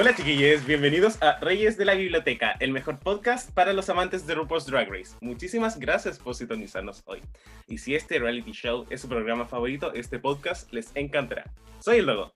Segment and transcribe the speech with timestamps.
[0.00, 4.36] Hola chiquillos, bienvenidos a Reyes de la Biblioteca, el mejor podcast para los amantes de
[4.36, 5.16] RuPaul's Drag Race.
[5.20, 7.20] Muchísimas gracias por sintonizarnos hoy.
[7.66, 11.52] Y si este reality show es su programa favorito, este podcast les encantará.
[11.80, 12.32] Soy el Logo.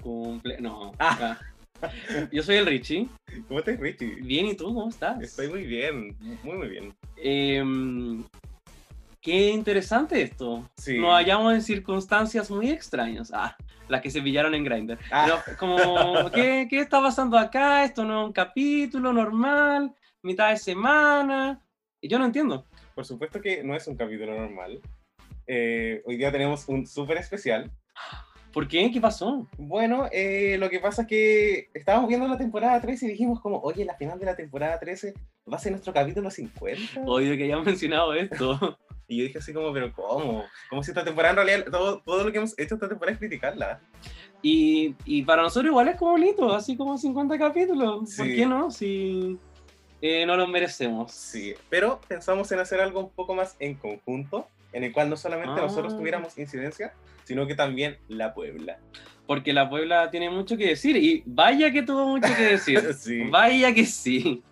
[0.00, 0.58] Cumple...
[0.58, 0.92] No.
[0.98, 1.38] Ah.
[2.32, 3.06] Yo soy el Richie.
[3.46, 4.14] ¿Cómo estás, Richie?
[4.22, 4.64] Bien, ¿y tú?
[4.64, 5.20] ¿Cómo estás?
[5.20, 6.94] Estoy muy bien, muy muy bien.
[7.18, 8.24] Em,
[9.22, 10.68] qué interesante esto.
[10.76, 10.98] Sí.
[10.98, 13.32] Nos hallamos en circunstancias muy extrañas.
[13.32, 13.56] Ah,
[13.88, 14.98] las que se pillaron en Grindr.
[15.10, 15.40] Ah.
[15.46, 17.84] Pero, como, ¿qué, ¿qué está pasando acá?
[17.84, 21.62] Esto no es un capítulo normal, mitad de semana.
[22.00, 22.66] Y yo no entiendo.
[22.94, 24.80] Por supuesto que no es un capítulo normal.
[25.46, 27.70] Eh, hoy día tenemos un súper especial.
[28.52, 28.90] ¿Por qué?
[28.90, 29.48] ¿Qué pasó?
[29.56, 33.58] Bueno, eh, lo que pasa es que estábamos viendo la temporada 13 y dijimos como,
[33.60, 35.14] oye, la final de la temporada 13
[35.50, 37.00] va a ser nuestro capítulo 50.
[37.06, 38.78] Odio que hayamos mencionado esto.
[39.12, 40.44] Y yo dije así como, pero ¿cómo?
[40.70, 43.18] Como si esta temporada en realidad, todo, todo lo que hemos hecho esta temporada es
[43.18, 43.80] criticarla.
[44.40, 47.98] Y, y para nosotros igual es como bonito, así como 50 capítulos.
[47.98, 48.36] ¿Por Sí.
[48.36, 48.70] qué no?
[48.70, 49.38] Si
[50.00, 51.12] eh, no los merecemos.
[51.12, 55.16] Sí, pero pensamos en hacer algo un poco más en conjunto, en el cual no
[55.16, 55.64] solamente Ah.
[55.64, 56.92] nosotros tuviéramos incidencia,
[57.24, 58.78] sino que también la Puebla.
[59.26, 60.96] Porque la Puebla tiene mucho que decir.
[60.96, 62.80] Y vaya que tuvo mucho que decir.
[62.98, 63.22] Sí.
[63.30, 64.42] Vaya que sí.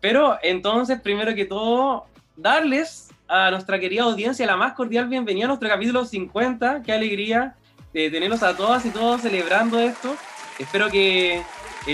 [0.00, 2.04] Pero entonces, primero que todo,
[2.36, 6.82] darles a nuestra querida audiencia la más cordial bienvenida a nuestro capítulo 50.
[6.82, 7.56] Qué alegría
[7.92, 10.16] de tenerlos a todas y todos celebrando esto.
[10.58, 11.44] Espero que eh,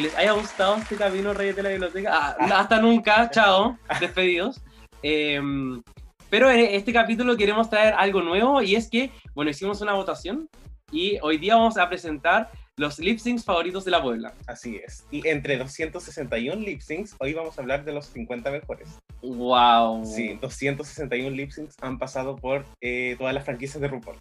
[0.00, 2.10] les haya gustado este camino Reyes de la Biblioteca.
[2.12, 4.62] Ah, hasta nunca, chao, despedidos.
[5.02, 5.82] Em,
[6.30, 10.48] pero en este capítulo queremos traer algo nuevo y es que, bueno, hicimos una votación
[10.92, 14.34] y hoy día vamos a presentar los lip syncs favoritos de la Puebla.
[14.46, 15.06] Así es.
[15.10, 18.98] Y entre 261 lip syncs, hoy vamos a hablar de los 50 mejores.
[19.22, 20.04] ¡Wow!
[20.04, 24.18] Sí, 261 lip syncs han pasado por eh, todas las franquicias de RuPaul.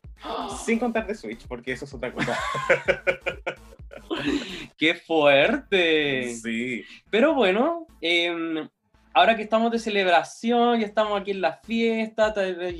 [0.65, 2.37] Sin contar de Switch, porque eso es otra cosa.
[4.77, 6.35] ¡Qué fuerte!
[6.35, 6.83] Sí.
[7.09, 8.67] Pero bueno, em,
[9.13, 12.33] ahora que estamos de celebración, ya estamos aquí en la fiesta,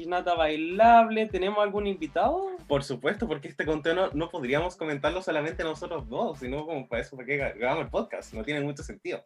[0.08, 2.48] Nata bailable, ¿tenemos algún invitado?
[2.68, 7.16] Por supuesto, porque este contenido no podríamos comentarlo solamente nosotros dos, sino como para eso,
[7.16, 9.22] porque grabamos el podcast, no tiene mucho sentido.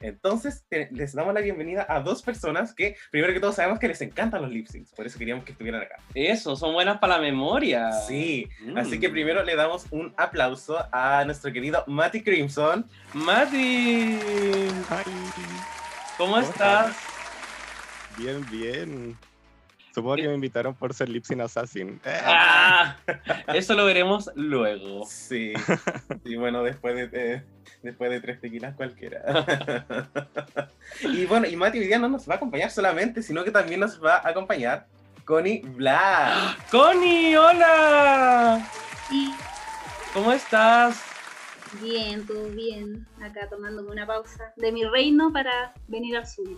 [0.00, 3.88] Entonces, te- les damos la bienvenida a dos personas que, primero que todo, sabemos que
[3.88, 5.96] les encantan los lip syncs, por eso queríamos que estuvieran acá.
[6.14, 7.92] Eso, son buenas para la memoria.
[7.92, 8.76] Sí, Mm.
[8.76, 12.84] así que primero le damos un aplauso a nuestro querido Matty Crimson.
[13.14, 14.18] Mati,
[16.20, 16.94] ¿cómo estás?
[18.18, 19.16] Bien, bien.
[19.94, 21.98] Supongo que me invitaron por ser Lipsin Assassin.
[22.04, 22.96] Ah,
[23.54, 25.06] eso lo veremos luego.
[25.06, 25.54] Sí,
[26.24, 27.42] y bueno, después de, de-
[27.82, 29.22] después de tres tequilas cualquiera.
[31.02, 33.80] y bueno, y Mati hoy día no nos va a acompañar solamente, sino que también
[33.80, 34.86] nos va a acompañar
[35.24, 36.66] Connie Black.
[36.70, 38.68] Connie, hola.
[40.12, 41.02] ¿Cómo estás?
[41.82, 43.06] Bien, todo bien.
[43.22, 46.56] Acá tomándome una pausa de mi reino para venir al suyo.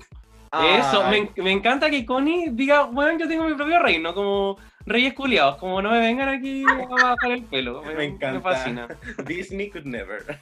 [0.53, 5.15] Eso, me, me encanta que Connie diga, bueno, yo tengo mi propio reino, como reyes
[5.15, 7.83] culiados, como no me vengan aquí a bajar el pelo.
[7.97, 8.33] Me encanta.
[8.33, 8.89] Me fascina.
[9.27, 10.39] Disney could never.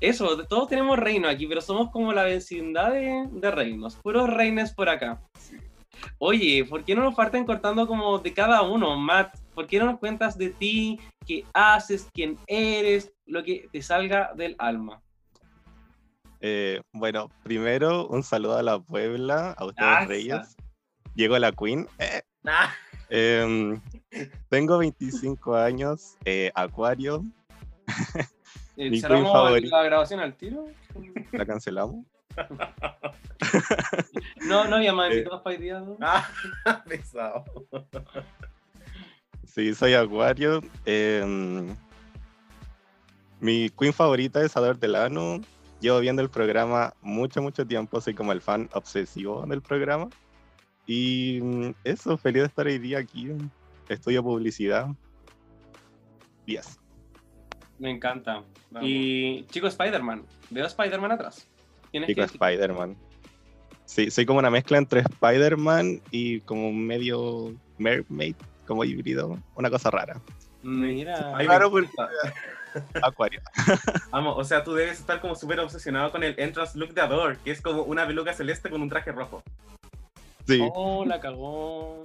[0.00, 4.72] Eso, todos tenemos reino aquí, pero somos como la vecindad de, de reinos, puros reinos
[4.72, 5.20] por acá.
[6.18, 9.36] Oye, ¿por qué no nos parten cortando como de cada uno, Matt?
[9.54, 14.32] ¿Por qué no nos cuentas de ti, qué haces, quién eres, lo que te salga
[14.34, 15.00] del alma?
[16.40, 20.56] eh, bueno, primero un saludo a la Puebla, a ustedes Reyes.
[21.16, 21.88] Llegó la Queen.
[21.98, 22.72] Eh, Ah,
[23.10, 23.80] em,
[24.48, 27.24] tengo 25 años, eh, Acuario,
[28.76, 29.76] Eh, ¿Cerramos favorita.
[29.78, 30.66] la grabación al tiro?
[31.32, 32.06] la cancelamos.
[34.46, 35.14] No, no había más Eh.
[35.14, 35.96] invitados para día, ¿no?
[36.00, 36.28] ah,
[36.88, 37.44] pesado.
[39.44, 40.60] Sí, soy Acuario.
[40.84, 41.74] em,
[43.40, 45.40] mi Queen favorita es Ador Delano.
[45.80, 48.00] llevo viendo el programa mucho, mucho tiempo.
[48.00, 50.08] Soy como el fan obsesivo del programa.
[50.86, 53.30] Y mm, eso, feliz de estar hoy día aquí.
[53.88, 54.88] Estudio publicidad.
[56.46, 56.78] Yes.
[57.78, 58.42] Me encanta.
[58.70, 58.88] Vamos.
[58.88, 60.24] Y chico Spider-Man.
[60.50, 61.46] Veo a Spider-Man atrás.
[61.90, 62.96] Tienes Chico que Spider-Man.
[63.84, 68.36] Sí, soy como una mezcla entre Spider-Man y como medio mermaid,
[68.66, 69.38] como híbrido.
[69.54, 70.20] Una cosa rara.
[70.62, 71.34] Mira.
[71.38, 71.90] Claro, porque-.
[73.02, 73.40] Acuario.
[74.10, 77.38] Vamos, o sea, tú debes estar como súper obsesionado con el entrance look de Adore,
[77.42, 79.42] que es como una peluca celeste con un traje rojo.
[80.46, 80.60] Sí.
[80.74, 82.02] Oh, la cagó.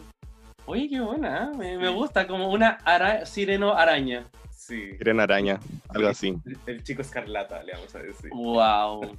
[0.65, 1.51] Oye, qué buena.
[1.53, 1.57] ¿eh?
[1.57, 4.25] Me, me gusta como una ara- sireno araña.
[4.65, 4.98] Sí.
[5.19, 6.38] Araña, algo así.
[6.45, 8.30] El, el chico escarlata, le vamos a decir.
[8.31, 9.18] Wow.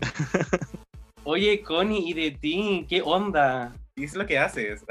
[1.24, 2.86] Oye, Connie, ¿y de ti?
[2.88, 3.74] ¿Qué onda?
[3.96, 4.82] Y es lo que haces.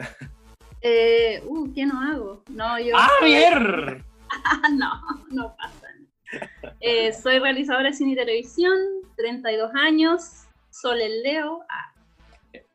[0.81, 2.44] Eh, uh, ¿qué no hago?
[2.50, 2.94] No, yo.
[2.95, 4.03] ¡Ah, soy- ver!
[4.73, 5.01] no,
[5.31, 5.88] no pasa.
[6.79, 8.77] Eh, soy realizadora de cine y televisión,
[9.17, 11.62] 32 años, Sol el Leo.
[11.69, 11.94] ah,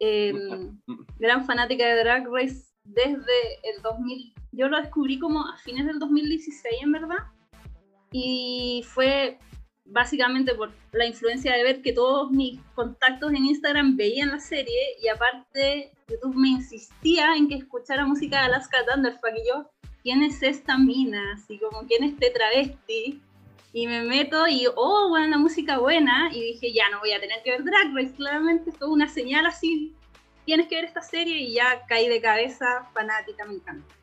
[0.00, 0.76] em,
[1.20, 4.34] gran fanática de Drag Race desde el 2000.
[4.52, 7.18] Yo lo descubrí como a fines del 2016, en verdad.
[8.12, 9.38] Y fue
[9.84, 14.96] básicamente por la influencia de ver que todos mis contactos en Instagram veían la serie
[15.02, 19.70] y aparte YouTube me insistía en que escuchara música de Alaska Thunderfuck y yo,
[20.02, 21.34] ¿quién es esta mina?
[21.34, 23.18] Así como, ¿quién es este?
[23.72, 26.30] Y me meto y, oh, bueno, la música buena.
[26.32, 28.14] Y dije, ya no voy a tener que ver Drag Race.
[28.16, 29.94] Claramente fue una señal así.
[30.44, 33.99] Tienes que ver esta serie y ya caí de cabeza, fanática, me encanta.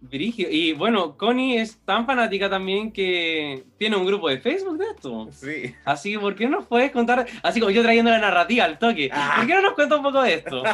[0.00, 0.48] Brigio.
[0.50, 5.28] Y bueno, Connie es tan fanática también que tiene un grupo de Facebook de esto.
[5.32, 5.74] Sí.
[5.84, 7.26] Así que, ¿por qué no nos puedes contar?
[7.42, 9.10] Así como yo trayendo la narrativa al toque.
[9.12, 9.34] Ah.
[9.36, 10.62] ¿Por qué no nos cuenta un poco de esto?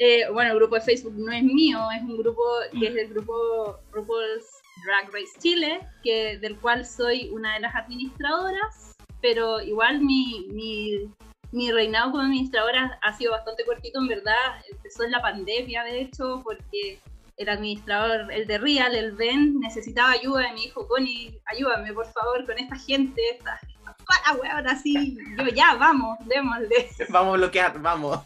[0.00, 2.40] Eh, bueno, el grupo de Facebook no es mío, es un grupo
[2.78, 4.46] que es el grupo RuPaul's
[4.84, 11.10] Drag Race Chile, que, del cual soy una de las administradoras, pero igual mi, mi,
[11.50, 14.36] mi reinado como administradora ha sido bastante cortito, en verdad.
[14.70, 17.00] Empezó en la pandemia, de hecho, porque
[17.38, 22.06] el administrador, el de Real, el Ben, necesitaba ayuda y me dijo, Connie, ayúdame por
[22.06, 25.16] favor con esta gente, esta, para, weón, así.
[25.38, 26.88] Yo, ya, vamos, démosle.
[27.10, 28.18] Vamos a bloquear, vamos.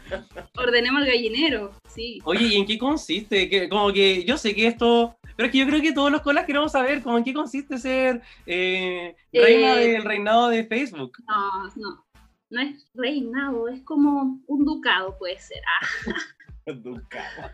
[0.56, 2.20] Ordenemos el gallinero, sí.
[2.24, 3.48] Oye, ¿y en qué consiste?
[3.48, 5.16] Que, como que yo sé que esto...
[5.36, 7.78] Pero es que yo creo que todos los colas queremos saber como en qué consiste
[7.78, 11.12] ser eh, reina Eh, del reinado de Facebook.
[11.28, 12.04] No, no.
[12.50, 15.62] No es reinado, es como un ducado, puede ser.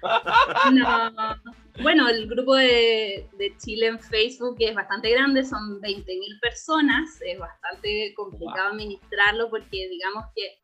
[0.02, 1.52] Ah, no.
[1.82, 7.38] Bueno, el grupo de, de Chile en Facebook es bastante grande, son 20.000 personas, es
[7.38, 10.58] bastante complicado administrarlo porque digamos que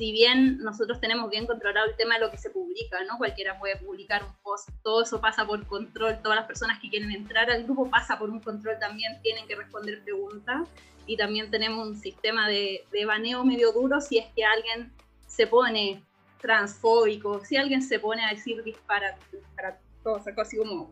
[0.00, 3.18] si bien nosotros tenemos bien controlado el tema de lo que se publica, ¿no?
[3.18, 7.10] Cualquiera puede publicar un post, todo eso pasa por control, todas las personas que quieren
[7.10, 10.66] entrar al grupo pasa por un control también, tienen que responder preguntas
[11.06, 14.90] y también tenemos un sistema de, de baneo medio duro si es que alguien
[15.26, 16.02] se pone
[16.40, 20.90] transfóbico, si alguien se pone a decir disparate, disparate todo, así como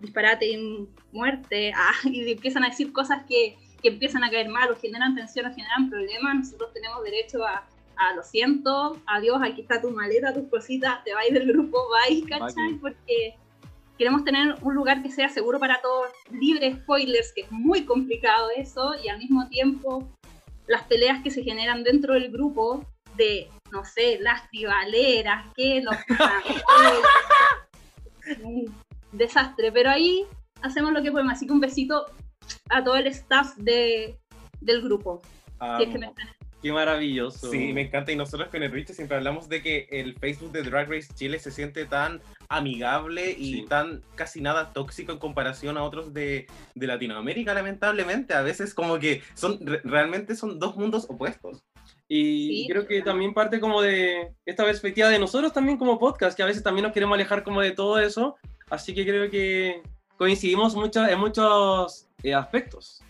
[0.00, 0.58] disparate
[1.12, 5.14] muerte, ah, y empiezan a decir cosas que, que empiezan a caer mal o generan
[5.14, 9.90] tensión o generan problemas, nosotros tenemos derecho a, a lo siento, adiós, aquí está tu
[9.90, 12.54] maleta, tus cositas, te vais del grupo, vais, ¿cachai?
[12.54, 12.78] Vaya.
[12.80, 13.34] Porque
[13.98, 17.84] queremos tener un lugar que sea seguro para todos, libre de spoilers, que es muy
[17.84, 20.08] complicado eso, y al mismo tiempo
[20.68, 22.84] las peleas que se generan dentro del grupo
[23.16, 25.96] de, no sé, las tribaleras, que los...
[28.42, 28.74] un
[29.12, 30.24] desastre, pero ahí
[30.62, 32.06] hacemos lo que podemos, así que un besito
[32.70, 34.18] a todo el staff de,
[34.60, 35.22] del grupo.
[35.78, 36.14] si es que me Amo.
[36.18, 37.52] están- Qué maravilloso.
[37.52, 38.10] Sí, me encanta.
[38.10, 41.38] Y nosotros con el Richie siempre hablamos de que el Facebook de Drag Race Chile
[41.38, 43.66] se siente tan amigable y Sí.
[43.68, 48.34] tan casi nada tóxico en comparación a otros de, de Latinoamérica, lamentablemente.
[48.34, 51.62] A veces como que son re- realmente son dos mundos opuestos.
[52.08, 53.12] Y Sí, creo que total.
[53.12, 56.84] también parte como de esta perspectiva de nosotros también como podcast, que a veces también
[56.84, 58.36] nos queremos alejar como de todo eso.
[58.70, 59.82] Así que creo que
[60.16, 63.02] coincidimos mucho en muchos eh, aspectos.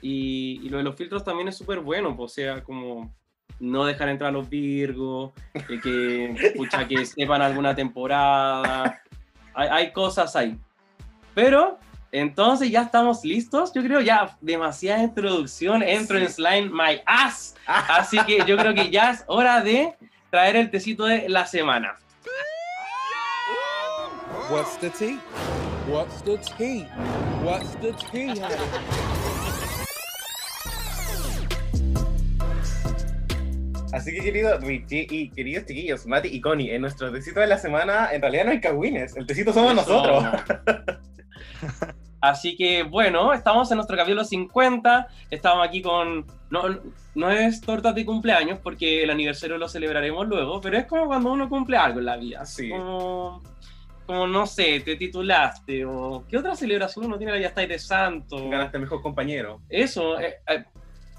[0.00, 3.14] Y, y lo de los filtros también es súper bueno, pues, o sea, como
[3.58, 9.02] no dejar entrar a los Virgos, eh, que, pucha, que sepan alguna temporada.
[9.54, 10.58] Hay, hay cosas ahí.
[11.34, 11.78] Pero,
[12.20, 13.72] entonces ya estamos listos.
[13.74, 15.82] Yo creo ya demasiada introducción.
[15.82, 16.34] Entro en Sí.
[16.34, 17.54] Slime My Ass.
[17.66, 19.94] Así que yo creo que ya es hora de
[20.30, 21.96] traer el tecito de la semana.
[24.50, 25.18] What's the tea?
[25.88, 26.88] What's the tea?
[27.44, 28.34] What's the tea?
[33.92, 37.56] Así que querido Richie y queridos chiquillos, Mati y Connie, en nuestro tecito de la
[37.58, 39.80] semana en realidad no hay cagüines, el tecito somos Eso.
[39.82, 40.24] nosotros.
[42.20, 46.26] Así que bueno, estamos en nuestro capítulo 50, estamos aquí con...
[46.50, 46.62] No,
[47.14, 51.32] no es tortas de cumpleaños porque el aniversario lo celebraremos luego, pero es como cuando
[51.32, 52.46] uno cumple algo en la vida.
[52.46, 52.70] Sí.
[52.70, 53.42] Como,
[54.06, 56.24] como no sé, te titulaste o...
[56.28, 57.40] ¿Qué otra celebración uno tiene?
[57.40, 58.48] Ya estáis de santo.
[58.48, 59.60] Ganaste mejor compañero.
[59.68, 60.64] Eso, eh, eh,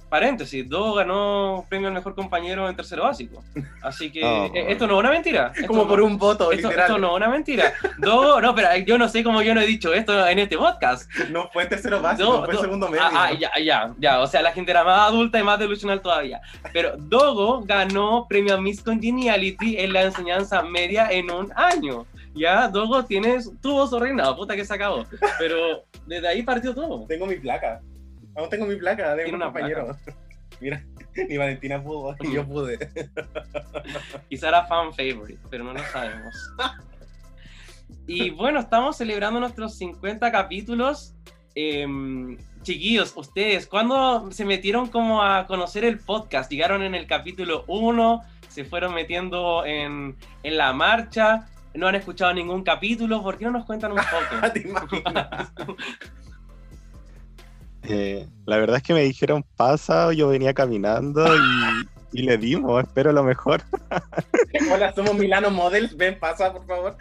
[0.10, 3.44] paréntesis, Do ganó premio al mejor compañero en tercero básico.
[3.82, 4.50] Así que Oh.
[4.54, 5.52] esto no es una mentira.
[5.56, 6.88] Esto Como no- por un voto, esto, literal.
[6.88, 7.74] esto no es una mentira.
[7.98, 11.10] Do, no, pero yo no sé cómo yo no he dicho esto en este podcast.
[11.30, 13.04] No fue en tercero básico, Do- fue en Do- segundo medio.
[13.06, 14.20] Ah, ah, ya, ya, ya.
[14.22, 16.42] O sea, la gente era más adulta y más delusional todavía.
[16.74, 22.06] Pero Dogo ganó premio a Miss Congeniality en la enseñanza media en un año.
[22.34, 25.06] Ya, Dogo tiene, tuvo su reinado, puta que se acabó.
[25.40, 27.06] Pero desde ahí partió todo.
[27.08, 27.82] Tengo mi placa.
[28.38, 29.98] Aún tengo mi placa de un compañero.
[30.62, 30.84] Mira,
[31.28, 32.78] ni Valentina pudo, y yo pude.
[34.30, 36.36] Quizá era fan favorite, pero no lo sabemos.
[38.06, 41.16] Y bueno, estamos celebrando nuestros 50 capítulos.
[41.56, 46.52] Em, chiquillos, ustedes, ¿cuándo se metieron como a conocer el podcast?
[46.52, 48.22] ¿Llegaron en el capítulo 1?
[48.50, 51.48] ¿Se fueron metiendo en, en la marcha?
[51.74, 53.24] ¿No han escuchado ningún capítulo?
[53.24, 55.76] ¿Por qué no nos cuentan un poco?
[57.90, 62.84] Eh, la verdad es que me dijeron pasa, yo venía caminando y, y le dimos,
[62.84, 63.62] espero lo mejor.
[64.72, 65.96] Hola, somos Milano Models.
[65.96, 66.98] Ven, pasa, por favor.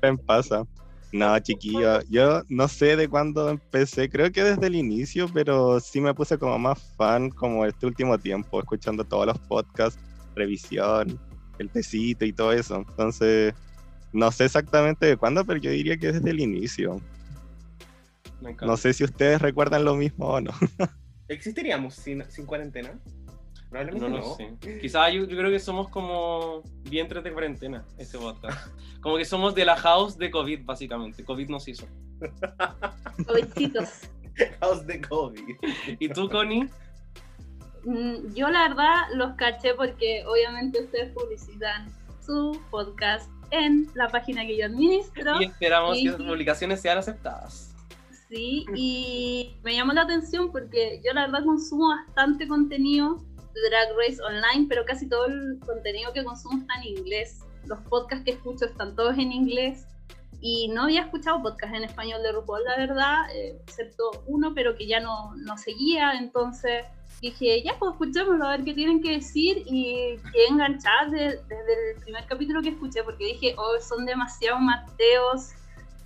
[0.00, 0.64] Ven, pasa.
[1.10, 6.02] No, chiquillo, yo no sé de cuándo empecé, creo que desde el inicio, pero sí
[6.02, 9.98] me puse como más fan como este último tiempo, escuchando todos los podcasts,
[10.34, 11.18] revisión,
[11.58, 12.76] el tecito y todo eso.
[12.76, 13.54] Entonces,
[14.12, 17.00] no sé exactamente de cuándo, pero yo diría que desde el inicio.
[18.40, 18.54] Me.
[18.62, 20.52] No sé si ustedes recuerdan lo mismo o no.
[21.28, 22.98] ¿Existiríamos sin, sin cuarentena?
[23.68, 24.24] Probablemente No no.
[24.24, 24.78] lo sé.
[24.80, 28.68] Quizás yo, yo creo que somos como vientres de cuarentena, este podcast.
[29.00, 31.24] Como que somos de la house de COVID, básicamente.
[31.24, 31.86] COVID nos hizo.
[33.26, 33.88] Jovencitos.
[34.60, 35.56] House de COVID.
[36.00, 36.68] ¿Y tú, Connie?
[37.84, 41.88] Mm, Yo la verdad los caché porque obviamente ustedes publicitan
[42.24, 45.40] su podcast en la página que yo administro.
[45.40, 47.67] Y esperamos que las publicaciones sean aceptadas.
[48.28, 53.16] Sí, y me llamó la atención porque yo la verdad consumo bastante contenido
[53.54, 57.40] de Drag Race online, pero casi todo el contenido que consumo está en inglés.
[57.64, 59.86] Los podcasts que escucho están todos en inglés.
[60.40, 64.76] Y no había escuchado podcast en español de RuPaul, la verdad, eh, excepto uno, pero
[64.76, 66.84] que ya no, no seguía, entonces
[67.20, 69.64] dije, ya pues escuchémoslo, a ver qué tienen que decir.
[69.66, 74.60] Y quedé enganchada de- desde el primer capítulo que escuché porque dije, oh, son demasiado
[74.60, 75.50] mateos,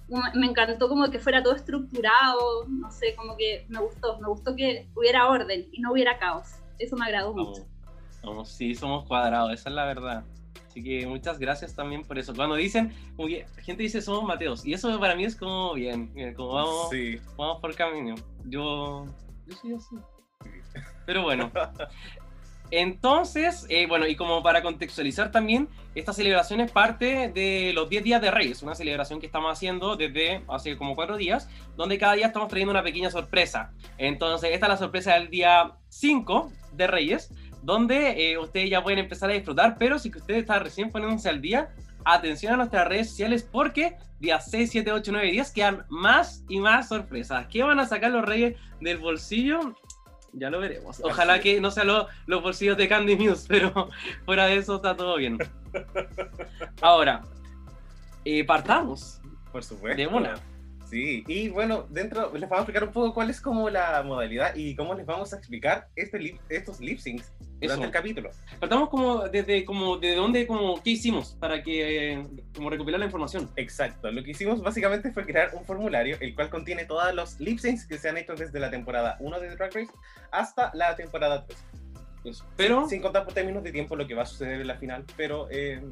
[0.09, 4.55] me- encantó como que fuera todo estructurado, no sé, como que me gustó, me gustó
[4.57, 6.49] que hubiera orden y no hubiera caos.
[6.79, 7.67] Eso me agradó mucho.
[8.45, 10.25] Sí, somos cuadrados, esa es la verdad.
[10.69, 12.35] Así que muchas gracias también por eso.
[12.35, 15.75] Cuando dicen, como que la gente dice somos Mateos, y eso para mí es como
[15.75, 17.21] bien, bien, como vamos, Sí.
[17.37, 18.15] vamos por camino.
[18.45, 19.05] Yo,
[19.47, 19.97] yo soy así.
[21.05, 21.51] Pero bueno.
[22.73, 28.03] Entonces, eh, bueno, y como para contextualizar también, esta celebración es parte de los 10
[28.03, 32.15] días de Reyes, una celebración que estamos haciendo desde hace como 4 días, donde cada
[32.15, 33.73] día estamos trayendo una pequeña sorpresa.
[33.99, 37.31] Entonces, esta es la sorpresa del día 5 de Reyes,
[37.63, 41.43] donde eh, ustedes ya pueden empezar a disfrutar, pero si ustedes están recién poniéndose al
[41.43, 41.69] día,
[42.07, 46.43] atención a nuestras redes sociales porque días 6, 7, 8, 9 y 10 quedan más
[46.49, 47.49] y más sorpresas.
[47.49, 49.77] ¿Qué van a sacar los reyes del bolsillo?
[50.33, 51.01] Ya lo veremos.
[51.05, 53.89] Ojalá que no sean lo- los bolsillos de Candy Muse, pero
[54.25, 55.39] fuera de eso está todo bien.
[56.81, 57.23] Ahora,
[58.25, 59.21] eh, partamos
[59.53, 59.97] Por supuesto.
[59.97, 60.35] de una.
[60.93, 64.55] Sí, y bueno, dentro les vamos a explicar un poco cuál es como la modalidad
[64.55, 67.85] y cómo les vamos a explicar este lip- estos lip syncs durante Eso.
[67.85, 68.31] el capítulo.
[68.61, 73.07] Partamos como desde como de dónde, como qué hicimos para que eh, como recopilar la
[73.07, 73.49] información.
[73.57, 77.59] Exacto, lo que hicimos básicamente fue crear un formulario el cual contiene todos los lip
[77.59, 79.93] syncs que se han hecho desde la temporada 1 de Drag Race
[80.31, 81.59] hasta la temporada 3.
[82.25, 82.45] Eso.
[82.57, 85.05] Pero, Sin contar por términos de tiempo lo que va a suceder en la final,
[85.17, 85.83] pero eh,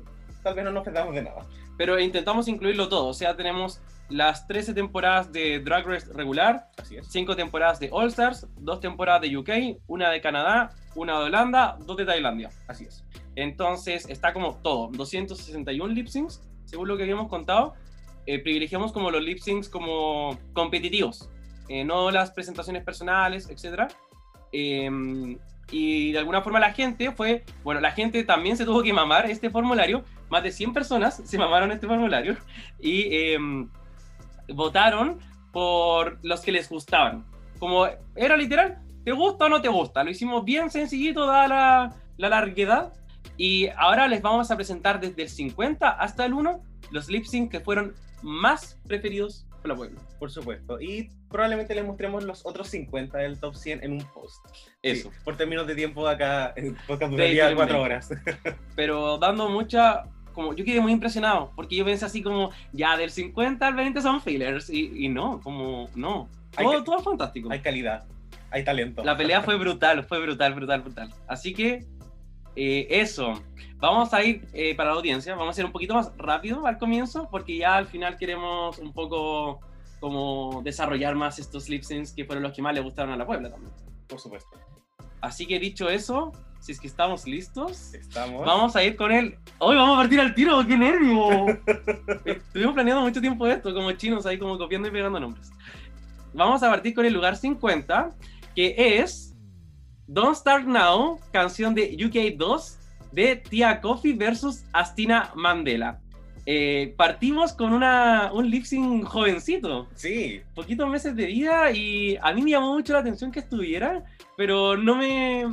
[0.42, 1.46] tal vez no nos perdamos de nada.
[1.76, 3.06] pero intentamos incluirlo todo.
[3.06, 7.06] O sea, tenemos las 13 temporadas de Drag Race regular, Así es.
[7.08, 11.78] cinco temporadas de All Stars, dos temporadas de UK, una de Canadá, una de Holanda,
[11.86, 12.50] dos de Tailandia.
[12.66, 13.04] Así es.
[13.36, 17.74] Entonces está como todo, 261 lip syncs, según lo que habíamos contado.
[18.26, 21.30] Eh, privilegiamos como los lip syncs como competitivos,
[21.68, 23.90] eh, no las presentaciones personales, etc.
[25.70, 29.30] y de alguna forma la gente fue, bueno, la gente también se tuvo que mamar
[29.30, 32.36] este formulario, más de 100 personas se mamaron este formulario
[32.80, 33.68] y em,
[34.48, 35.18] votaron
[35.52, 37.24] por los que les gustaban.
[37.58, 37.86] Como
[38.16, 40.02] era literal, ¿te gusta o no te gusta?
[40.04, 42.92] Lo hicimos bien sencillito, dada la, la larguedad.
[43.36, 47.50] Y ahora les vamos a presentar desde el 50 hasta el 1 los lip sync
[47.50, 50.00] que fueron más preferidos por la Puebla.
[50.18, 50.80] Por supuesto.
[50.80, 54.44] Y probablemente les mostremos los otros 50 del top 100 en un post.
[54.82, 55.10] Eso.
[55.10, 57.84] Sí, por términos de tiempo acá, el podcast duraría Daily cuatro Mail.
[57.86, 58.10] horas.
[58.76, 60.04] Pero dando mucha.
[60.32, 64.00] Como, yo quedé muy impresionado, porque yo pensé así como, ya del 50 al 20
[64.00, 66.28] son fillers, y, y no, como, no.
[66.56, 67.50] Hay Todo, todo fantástico.
[67.50, 68.04] Hay calidad,
[68.50, 69.02] hay talento.
[69.02, 71.10] La pelea fue brutal, fue brutal, brutal, brutal.
[71.26, 71.84] Así que
[72.56, 73.34] eh, eso.
[73.78, 76.76] Vamos a ir eh, para la audiencia, vamos a ir un poquito más rápido al
[76.78, 79.60] comienzo, porque ya al final queremos un poco
[80.00, 83.26] como desarrollar más estos lip syncs que fueron los que más le gustaron a la
[83.26, 83.72] Puebla también.
[84.06, 84.50] Por supuesto.
[85.20, 88.44] Así que dicho eso, si es que estamos listos, Estamos.
[88.44, 89.38] vamos a ir con él.
[89.58, 91.46] Hoy vamos a partir al tiro, qué nervio.
[92.24, 95.50] Estuvimos planeando mucho tiempo esto, como chinos ahí como copiando y pegando nombres.
[96.32, 98.10] Vamos a partir con el lugar 50,
[98.54, 99.29] que es
[100.12, 102.76] Don't Start Now, canción de UK2
[103.12, 106.00] de Tia Coffee versus Astina Mandela.
[106.46, 112.32] Eh, partimos con una, un lip sync jovencito, Sí, poquitos meses de vida y a
[112.32, 114.02] mí me llamó mucho la atención que estuviera,
[114.36, 115.44] pero no me,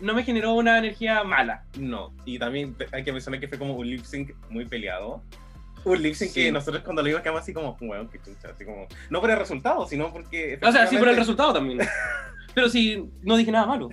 [0.00, 1.64] no me generó una energía mala.
[1.76, 2.12] no.
[2.24, 5.20] Y también hay que mencionar que fue como un lip sync muy peleado.
[5.84, 6.44] Un lip sync Sí.
[6.44, 9.30] que nosotros cuando lo vimos quedamos así como, weón, qué chucha, así como, no por
[9.32, 10.60] el resultado, sino porque...
[10.62, 11.80] O sea, sí por el resultado también.
[12.56, 13.90] Pero sí, no dije nada malo.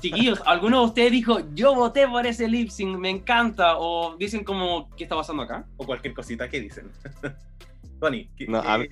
[0.00, 3.76] Chiquillos, ¿alguno de ustedes dijo, yo voté por ese lip sync, me encanta?
[3.76, 5.66] O dicen como, ¿qué está pasando acá?
[5.76, 6.90] O cualquier cosita que dicen.
[8.00, 8.88] Tony, ¿qué, No, qué- a mí-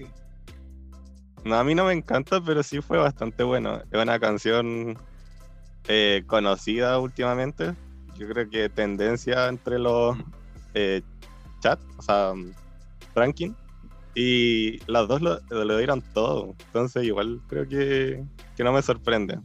[1.44, 3.80] No, a mí no me encanta, pero sí fue bastante bueno.
[3.90, 4.98] Es una canción
[5.88, 7.72] eh, conocida últimamente.
[8.18, 10.14] Yo creo que tendencia entre los
[10.74, 11.00] eh,
[11.60, 12.52] chat, o sea, mm,
[13.14, 13.52] ranking.
[14.18, 16.54] Y las dos lo, lo dieron todo.
[16.68, 18.24] Entonces, igual creo que,
[18.56, 19.38] que no me sorprende.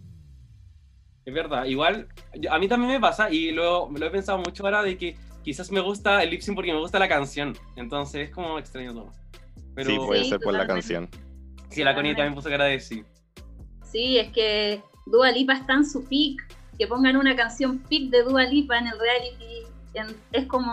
[1.25, 2.07] Es verdad, igual,
[2.49, 5.71] a mí también me pasa y lo, lo he pensado mucho ahora de que quizás
[5.71, 7.53] me gusta el lip sync porque me gusta la canción.
[7.75, 9.11] Entonces es como extraño todo.
[9.75, 11.09] Pero sí, puede Sí, ser por la canción.
[11.69, 13.03] sí, la Connie también puso cara de sí.
[13.83, 16.48] Sí, es que Dua Lipa está en su peak.
[16.77, 19.67] Que pongan una canción peak de Dua Lipa en el reality.
[20.31, 20.65] Es como,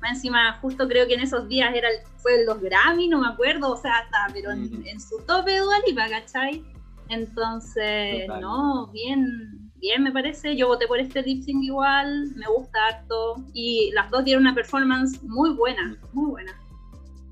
[0.00, 3.28] más encima, justo creo que en esos días era el- fue los Grammy, no me
[3.28, 4.82] acuerdo, o sea, está, pero en, Ujú.
[4.86, 6.64] en su tope de Dua Lipa, ¿cachai?
[7.08, 8.40] Entonces, Total.
[8.40, 10.56] no, bien, bien me parece.
[10.56, 13.36] Yo voté por este lip sync igual, me gusta harto.
[13.52, 16.52] Y las dos dieron una performance muy buena, muy buena.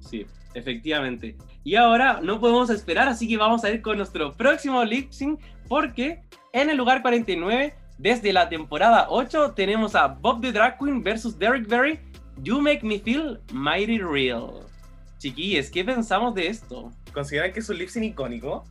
[0.00, 1.36] Sí, efectivamente.
[1.64, 5.40] Y ahora no podemos esperar, así que vamos a ir con nuestro próximo lip sync,
[5.68, 11.02] porque en el lugar 49, desde la temporada 8, tenemos a Bob the Drag Queen
[11.02, 12.00] versus Derek Berry.
[12.42, 14.64] You make me feel mighty real.
[15.18, 16.90] Chiquillos, ¿qué pensamos de esto?
[17.12, 18.64] ¿Consideran que es un lip sync icónico?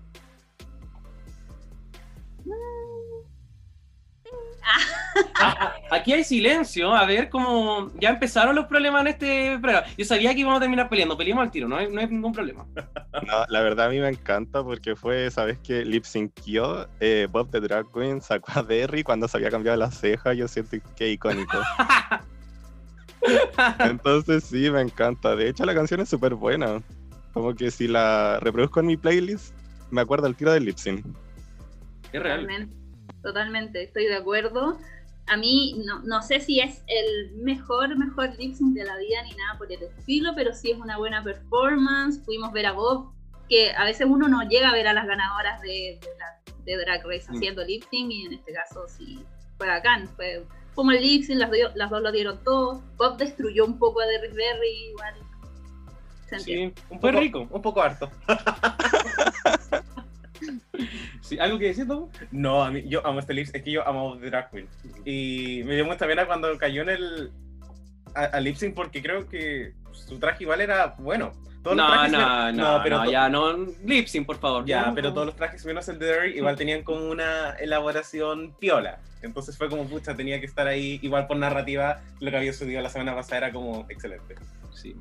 [5.39, 9.85] Ah, Aquí hay silencio, a ver cómo ya empezaron los problemas en este programa.
[9.97, 12.31] Yo sabía que íbamos a terminar peleando, peleamos al tiro, no hay, no hay ningún
[12.31, 12.65] problema.
[12.75, 15.83] No, la verdad a mí me encanta porque fue, ¿sabes qué?
[15.83, 19.91] Lip synció eh, Bob the Drag Queen, sacó a Derry cuando se había cambiado la
[19.91, 21.57] ceja, yo siento que icónico.
[23.79, 25.35] Entonces sí, me encanta.
[25.35, 26.81] De hecho la canción es súper buena.
[27.33, 29.53] Como que si la reproduzco en mi playlist,
[29.89, 31.05] me acuerdo el tiro del lip sync.
[32.11, 32.41] Es real.
[32.41, 32.75] Totalmente,
[33.21, 34.77] totalmente, estoy de acuerdo.
[35.31, 39.23] A mí no, no sé si es el mejor, mejor lip sync de la vida
[39.23, 42.17] ni nada por el estilo, pero sí es una buena performance.
[42.19, 43.13] Pudimos ver a Bob,
[43.47, 46.77] que a veces uno no llega a ver a las ganadoras de, de, la- de
[46.77, 47.35] Drag Race Mm.
[47.37, 49.23] haciendo lip sync, y en este caso sí
[49.57, 50.09] fue bacán.
[50.17, 52.81] Fue como el lip sync, las, dio- las dos lo dieron todo.
[52.97, 55.13] Bob destruyó un poco a Derrick Berry, igual.
[56.43, 57.47] Sí, Un fue poco- rico.
[57.49, 58.09] Un poco harto.
[61.31, 62.09] Sí, ¿Algo que decir, Tom?
[62.31, 64.67] No, a mí, yo amo este lip sync, es que yo amo The Drag Queen.
[65.05, 67.31] Y me dio mucha pena cuando cayó en el.
[68.13, 71.31] a- al lip sync porque creo que su traje igual era bueno.
[71.63, 74.39] Todos los No, trajes no, eran- no, pero no, to- ya, no, lip sync, por
[74.39, 74.65] favor.
[74.65, 78.53] Ya, No, pero todos los trajes menos el de Derry igual tenían como una elaboración
[78.59, 78.99] piola.
[79.21, 80.99] Entonces fue como, pucha, tenía que estar ahí.
[81.01, 84.35] Igual por narrativa, lo que había sucedido la semana pasada era como excelente.
[84.73, 84.97] Sí.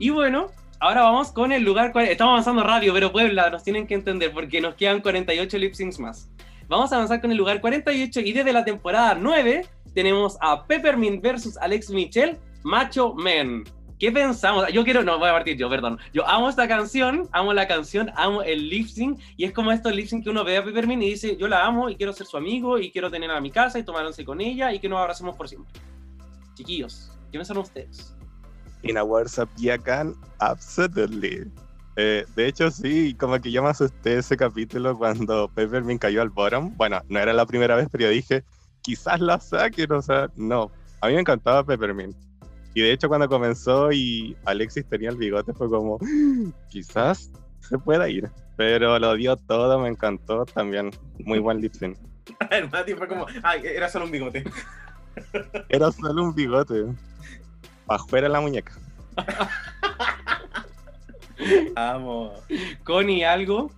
[0.00, 1.92] Y bueno, ahora vamos con el lugar.
[1.92, 5.74] cua- Estamos avanzando rápido, pero Puebla, nos tienen que entender porque nos quedan 48 lip
[5.74, 6.30] syncs más.
[6.68, 11.22] Vamos a avanzar con el lugar 48 y desde la temporada 9 tenemos a Peppermint
[11.22, 13.64] versus Alex Michel, Macho Man.
[13.98, 14.70] ¿Qué pensamos?
[14.72, 15.98] Yo quiero, no, voy a partir yo, perdón.
[16.12, 19.94] Yo amo esta canción, amo la canción, amo el lip sync y es como estos
[19.94, 22.26] lip sync que uno ve a Peppermint y dice, yo la amo y quiero ser
[22.26, 24.88] su amigo y quiero tenerla a mi casa y tomar once con ella y que
[24.90, 25.72] nos abracemos por siempre.
[26.54, 28.14] Chiquillos, ¿qué piensan ustedes?
[28.86, 31.50] In a words of Yakan, absolutely.
[31.96, 36.28] Eh, de hecho, sí, como que yo me asusté ese capítulo cuando Peppermint cayó al
[36.28, 36.76] bottom.
[36.76, 38.44] Bueno, no era la primera vez, pero yo dije,
[38.82, 40.70] quizás la saquen, o sea, no.
[41.00, 42.16] A mí me encantaba Peppermint.
[42.74, 45.98] Y de hecho cuando comenzó y Alexis tenía el bigote fue como,
[46.68, 48.30] quizás se pueda ir.
[48.56, 50.90] Pero lo dio todo, me encantó también.
[51.24, 51.96] Muy buen lip sync.
[52.50, 54.44] El Mati fue como, ay, era solo un bigote.
[55.70, 56.84] Era solo un bigote.
[57.86, 58.72] Pa' fuera la muñeca.
[61.76, 62.32] Amo.
[62.84, 63.70] Connie, ¿algo?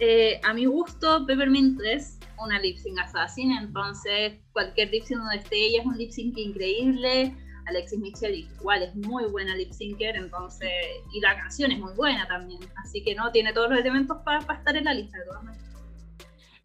[0.00, 5.36] Eh, a mi gusto, Peppermint es una lip sync assassin, entonces cualquier lip sync donde
[5.36, 7.34] esté ella es un lip sync increíble.
[7.68, 10.70] Alexis Mitchell igual es muy buena lip syncer, entonces,
[11.12, 14.38] y la canción es muy buena también, así que no, tiene todos los elementos para
[14.38, 15.67] estar en la lista de todas maneras.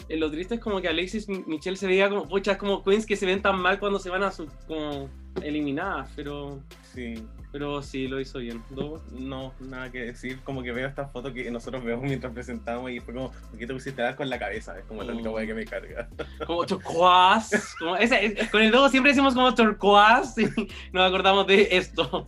[0.10, 3.16] Eh, lo triste es como que Alexis Michelle se veía como, pucha, como queens que
[3.16, 5.10] se ven tan mal cuando se van a su, como
[5.42, 6.62] eliminadas, pero
[6.94, 7.26] Sí.
[7.52, 8.62] pero sí lo hizo bien.
[8.72, 9.02] ¿No?
[9.12, 10.40] No, nada que decir.
[10.44, 13.66] Como que veo esta foto que nosotros vemos mientras presentamos y fue como, ¿por qué
[13.66, 14.78] te pusiste algo en la cabeza?
[14.78, 15.34] Es como la única Mm.
[15.34, 16.08] wea que me carga.
[16.48, 17.58] Como turquoise.
[17.80, 20.46] Como esa- es- con el logo siempre decimos como turquoise y
[20.94, 22.28] nos acordamos de esto.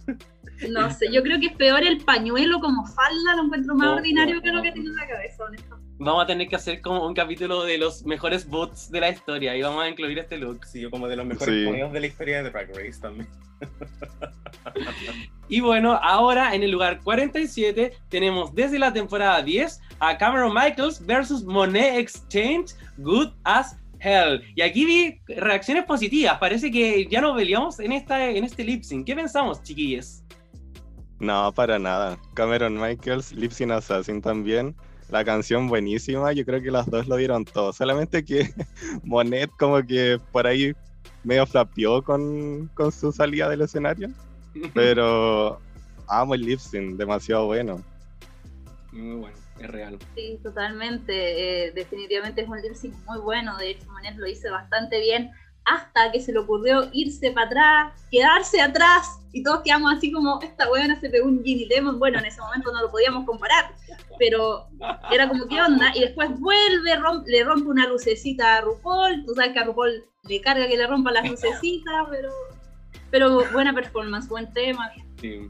[0.69, 3.95] No sé, yo creo que es peor el pañuelo como falda, lo encuentro más No,
[3.95, 4.61] ordinario no, que lo no.
[4.63, 5.74] que tiene en la cabeza, honestamente.
[5.97, 9.55] Vamos a tener que hacer como un capítulo de los mejores boots de la historia
[9.55, 10.65] y vamos a incluir este look.
[10.65, 11.71] Sí, yo como de los mejores Sí.
[11.71, 13.27] de la historia de Drag Race también.
[15.47, 21.05] Y bueno, ahora en el lugar 47 tenemos desde la temporada 10 a Cameron Michaels
[21.05, 24.41] versus Monet Exchange Good as Hell.
[24.55, 26.39] Y aquí vi reacciones positivas.
[26.39, 29.05] Parece que ya nos peleamos en, esta, en este lip sync.
[29.05, 30.23] ¿Qué pensamos, chiquillos?
[31.19, 32.19] No, para nada.
[32.33, 34.75] Cameron Michaels, Lip Sync Assassin también.
[35.09, 37.71] La canción buenísima, yo creo que las dos lo dieron todo.
[37.73, 38.49] Solamente que
[39.03, 40.73] Monet como que por ahí
[41.23, 44.09] medio flapeó con, con su salida del escenario.
[44.73, 45.59] Pero
[46.07, 47.81] amo el lip sync, demasiado bueno.
[48.91, 49.99] Muy bueno, es real.
[50.15, 51.67] Sí, totalmente.
[51.67, 53.57] eh, definitivamente es un lip sync muy bueno.
[53.57, 55.31] De hecho, Monet lo hizo bastante bien.
[55.65, 59.19] Hasta que se le ocurrió irse para atrás, quedarse atrás.
[59.33, 61.99] Y todos quedamos así como, esta buena se pegó un Ginny Lemon.
[61.99, 63.73] Bueno, en ese momento no lo podíamos comparar.
[64.19, 64.67] Pero
[65.11, 65.91] era como, ¿qué onda?
[65.95, 66.91] Y después vuelve,
[67.25, 69.25] le rompe una lucecita a RuPaul.
[69.25, 72.29] Tú sabes que a RuPaul le carga que le rompa las lucecitas, pero,
[73.11, 74.91] pero buena performance, buen tema.
[75.19, 75.49] Sí.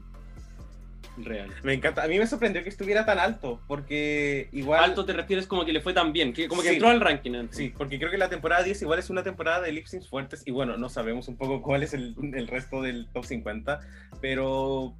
[1.18, 1.50] Real.
[1.62, 2.02] Me encanta.
[2.02, 4.84] A mí me sorprendió que estuviera tan alto, porque igual...
[4.84, 6.74] Alto te refieres como que le fue tan bien, que como que Sí.
[6.74, 7.48] entró al ranking.
[7.50, 10.42] Sí, porque creo que la temporada 10 igual es una temporada de lip syncs fuertes
[10.46, 13.80] y bueno, no sabemos un poco cuál es el, el resto del top 50,
[14.20, 14.94] pero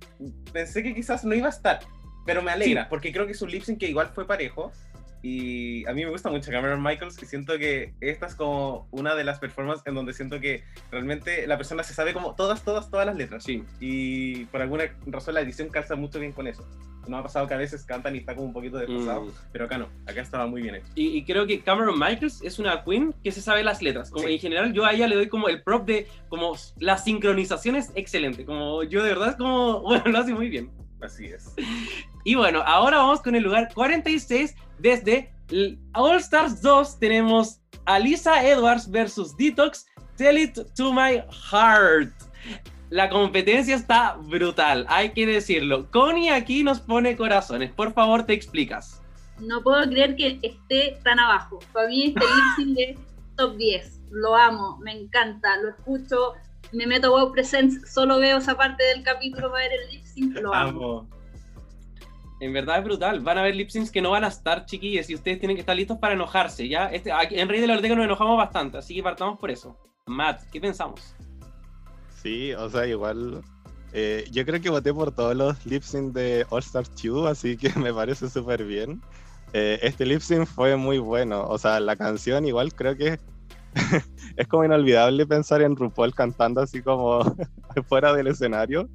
[0.52, 1.80] pensé que quizás no iba a estar,
[2.24, 2.86] pero me alegra, Sí.
[2.90, 4.72] porque creo que es un lip sync que igual fue parejo
[5.28, 9.14] y a mí me gusta mucho Cameron Michaels y siento que esta es como una
[9.16, 10.62] de las performances en donde siento que
[10.92, 13.64] realmente la persona se sabe como todas, todas, todas las letras Sí.
[13.80, 16.64] y por alguna razón la edición calza mucho bien con eso.
[17.08, 19.30] No ha pasado que a veces cantan y está como un poquito desfasado, Mm.
[19.52, 20.86] pero acá no, acá estaba muy bien hecho.
[20.94, 24.10] Y, y creo que Cameron Michaels es una queen que se sabe las letras.
[24.10, 24.34] Como Sí.
[24.34, 27.90] en general, yo a ella le doy como el prop de como la sincronización es
[27.94, 28.44] excelente.
[28.44, 30.70] Como yo de verdad es como, bueno, lo hace muy bien.
[31.00, 31.52] Así es.
[32.26, 35.32] Y bueno, ahora vamos con el lugar 46 desde
[35.94, 39.86] All Stars 2 tenemos a Lisa Edwards versus Detox,
[40.16, 42.12] Tell It to My Heart.
[42.90, 45.88] La competencia está brutal, hay que decirlo.
[45.92, 49.00] Connie aquí nos pone corazones, por favor te explicas.
[49.38, 51.60] No puedo creer que esté tan abajo.
[51.72, 52.98] Para mí este lip sync es
[53.36, 54.00] top 10.
[54.10, 56.32] Lo amo, me encanta, lo escucho,
[56.72, 60.02] me meto a Wow Presents, solo veo esa parte del capítulo para ver el lip
[60.02, 60.98] sync, lo amo.
[60.98, 61.15] Amo.
[62.40, 65.08] En verdad es brutal, van a haber lip syncs que no van a estar chiquillos
[65.08, 66.86] y ustedes tienen que estar listos para enojarse, ¿ya?
[66.86, 69.78] Este, en Rey de la Ortega nos enojamos bastante, así que partamos por eso.
[70.06, 71.14] Matt, ¿qué pensamos?
[72.22, 73.42] Sí, o sea, igual.
[73.92, 77.56] eh, yo creo que voté por todos los lip sync de All Star 2, así
[77.56, 79.00] que me parece súper bien.
[79.52, 81.46] Eh, este lip sync fue muy bueno.
[81.46, 83.18] O sea, la canción igual creo que
[84.36, 87.20] es como inolvidable pensar en RuPaul cantando así como
[87.88, 88.88] fuera del escenario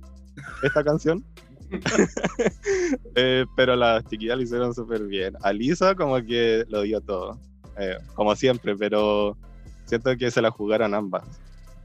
[0.61, 1.23] esta canción.
[3.15, 5.33] Eh, pero las chiquillas lo hicieron súper bien.
[5.41, 7.37] Alisa como que lo dio todo,
[7.77, 9.37] eh, como siempre, pero
[9.85, 11.23] siento que se la jugaron ambas.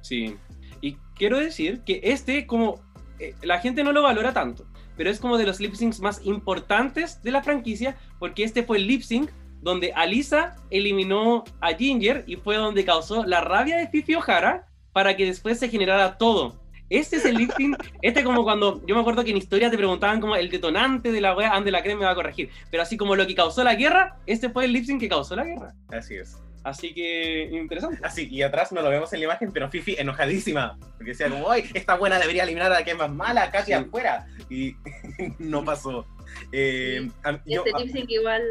[0.02, 0.36] Sí.
[0.80, 2.80] Y quiero decir que este, como
[3.18, 6.24] eh, la gente no lo valora tanto, pero es como de los lip syncs más
[6.24, 9.30] importantes de la franquicia, porque este fue el lip sync
[9.62, 15.16] donde Alisa eliminó a Ginger y fue donde causó la rabia de Fifi O'Hara para
[15.16, 16.54] que después se generara todo.
[16.88, 19.76] Este es el lip sync, este como cuando, yo me acuerdo que en historia te
[19.76, 22.82] preguntaban como el detonante de la wea, Ande la crema me va a corregir, pero
[22.82, 25.44] así como lo que causó la guerra, este fue el lip sync que causó la
[25.44, 25.74] guerra.
[25.88, 26.38] Así es.
[26.62, 27.98] Así que interesante.
[28.02, 30.76] Así, y atrás no lo vemos en la imagen, pero Fifi enojadísima.
[30.96, 33.66] Porque decía como, ¡ay, esta buena debería eliminar a la que es más mala, casi
[33.66, 33.72] Sí.
[33.74, 34.26] afuera!
[34.50, 34.74] Y
[35.38, 36.04] no pasó.
[36.50, 37.08] Eh,
[37.46, 38.42] yo- Este lip sync igual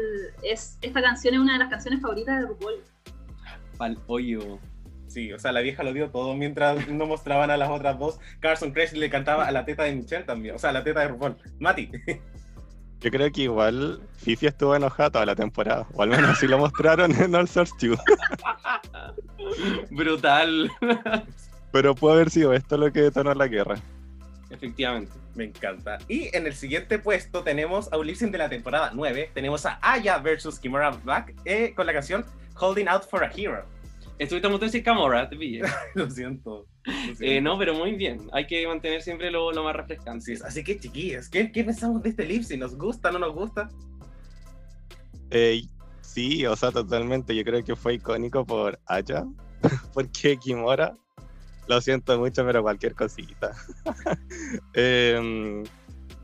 [0.42, 2.74] es, esta canción es una de las canciones favoritas de RuPaul.
[3.76, 4.58] Pal hoyo.
[5.16, 8.20] Sí, o sea, la vieja lo dio todo mientras no mostraban a las otras dos.
[8.38, 11.00] Carson Crash le cantaba a la teta de Michelle también, o sea, a la teta
[11.00, 11.38] de RuPaul.
[11.58, 11.90] Mati.
[13.00, 16.58] Yo creo que igual Fifi estuvo enojada toda la temporada, o al menos así lo
[16.58, 17.98] mostraron en All Stars 2.
[19.90, 20.70] Brutal.
[21.72, 23.76] Pero puede haber sido esto lo que detonó la guerra.
[24.50, 25.12] Efectivamente.
[25.34, 25.96] Me encanta.
[26.08, 29.30] Y en el siguiente puesto tenemos a un lip sync de la temporada 9.
[29.32, 32.22] Tenemos a Aya versus Kimura Black eh, con la canción
[32.60, 33.64] Holding Out for a Hero.
[34.18, 35.62] Estuviste a punto de decir Camorra, te pillé.
[35.94, 36.66] Lo siento.
[36.84, 38.20] lo Eh, no, pero muy bien.
[38.32, 40.38] Hay que mantener siempre lo, lo más refrescante.
[40.44, 42.60] Así, que, chiquillas, ¿qué, ¿qué pensamos de este lip sync?
[42.60, 43.68] ¿Nos gusta, no nos gusta?
[45.30, 45.62] Eh,
[46.00, 47.34] sí, o sea, totalmente.
[47.36, 49.26] Yo creo que fue icónico por Aya,
[49.92, 50.94] porque Kimora,
[51.66, 53.52] lo siento mucho, pero cualquier cosita.
[54.72, 55.64] Em,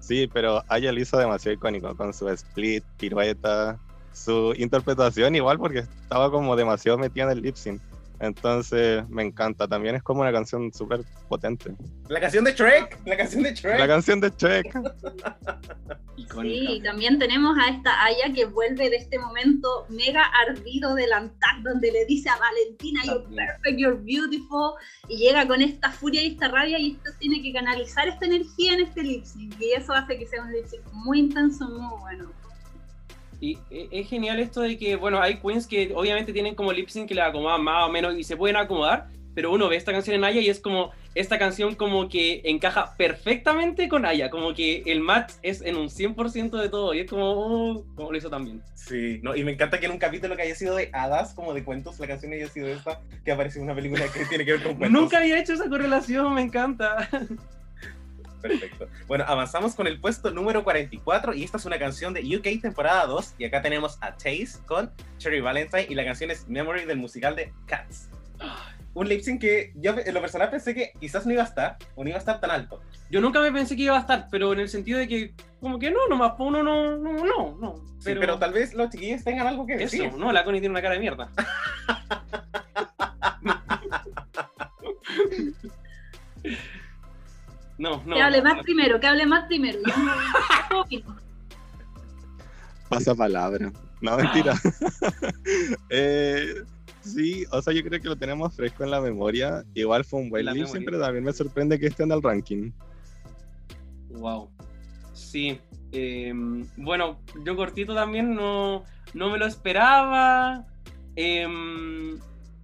[0.00, 3.78] sí, pero Aya lo hizo demasiado icónico con su split, pirueta,
[4.12, 7.80] su interpretación igual, porque estaba como demasiado metida en el lip sync.
[8.20, 9.66] Entonces, me encanta.
[9.66, 11.74] También es como una canción súper potente.
[12.08, 13.00] La canción de Shrek.
[13.04, 13.78] La canción de Shrek.
[13.80, 14.72] La canción de Shrek.
[16.40, 21.12] Sí, y también tenemos a esta Aya que vuelve de este momento mega ardido del
[21.12, 24.74] Antac, donde le dice a Valentina, you're perfect, you're beautiful,
[25.08, 28.74] y llega con esta furia y esta rabia, y esto tiene que canalizar esta energía
[28.74, 32.00] en este lip sync, y eso hace que sea un lip sync muy intenso, muy
[32.00, 32.30] bueno.
[33.42, 36.88] Y e- es genial esto de que, bueno, hay queens que obviamente tienen como lip
[36.88, 39.90] sync que le acomodan más o menos y se pueden acomodar, pero uno ve esta
[39.90, 44.54] canción en Aya y es como, esta canción como que encaja perfectamente con Aya, como
[44.54, 48.16] que el match es en un 100% de todo y es como, oh, como lo
[48.16, 48.62] hizo también.
[48.74, 51.52] Sí, no, y me encanta que en un capítulo que haya sido de hadas, como
[51.52, 54.52] de cuentos, la canción haya sido esta, que aparece en una película que tiene que
[54.52, 55.00] ver con cuentos.
[55.02, 57.08] Nunca había hecho esa correlación, me encanta.
[58.42, 58.88] Perfecto.
[59.06, 63.06] Bueno, avanzamos con el puesto número 44 y esta es una canción de UK temporada
[63.06, 66.98] 2 y acá tenemos a Chase con Cherry Valentine y la canción es Memory del
[66.98, 68.10] musical de Cats.
[68.94, 71.78] Un lip sync que yo en lo personal pensé que quizás no iba a estar
[71.94, 72.82] o no iba a estar tan alto.
[73.10, 75.78] Yo nunca me pensé que iba a estar, pero en el sentido de que, como
[75.78, 77.74] que no, nomás, pues uno no, no, no, no.
[78.00, 80.04] Sí, pero, tal vez los chiquillos tengan algo que decir.
[80.04, 81.30] Eso, no, la Connie tiene una cara de mierda.
[87.82, 88.14] No, no.
[88.14, 89.80] que hable más primero, que hable más primero.
[92.88, 93.72] Pasa palabra.
[94.00, 94.54] No, mentira.
[95.90, 96.62] Eh,
[97.00, 99.64] sí, o sea, yo creo que lo tenemos fresco en la memoria.
[99.74, 100.82] Igual fue un buen La lip memoria.
[100.84, 102.70] pero también me sorprende que esté en el ranking.
[104.10, 104.48] Wow.
[105.12, 105.58] Sí.
[105.90, 106.32] eh,
[106.76, 110.64] bueno, yo cortito también no, no me lo esperaba.
[111.16, 112.16] Em,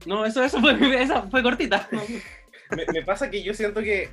[0.07, 1.89] no, eso, eso fue, esa fue cortita.
[1.91, 4.11] me, me pasa que yo siento que.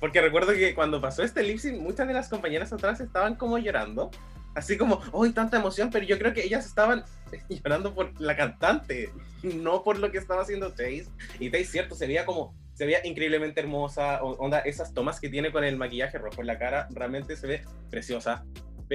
[0.00, 3.58] Porque recuerdo que cuando pasó este lip sync, muchas de las compañeras atrás estaban como
[3.58, 4.10] llorando.
[4.54, 5.90] Así como, ¡ay, tanta emoción!
[5.90, 7.04] Pero yo creo que ellas estaban
[7.48, 9.10] llorando por la cantante,
[9.42, 11.06] no por lo que estaba haciendo Taze.
[11.40, 12.54] Y Taze, cierto, se veía como.
[12.74, 14.22] Se veía increíblemente hermosa.
[14.22, 17.62] Onda, esas tomas que tiene con el maquillaje rojo en la cara, realmente se ve
[17.90, 18.44] preciosa.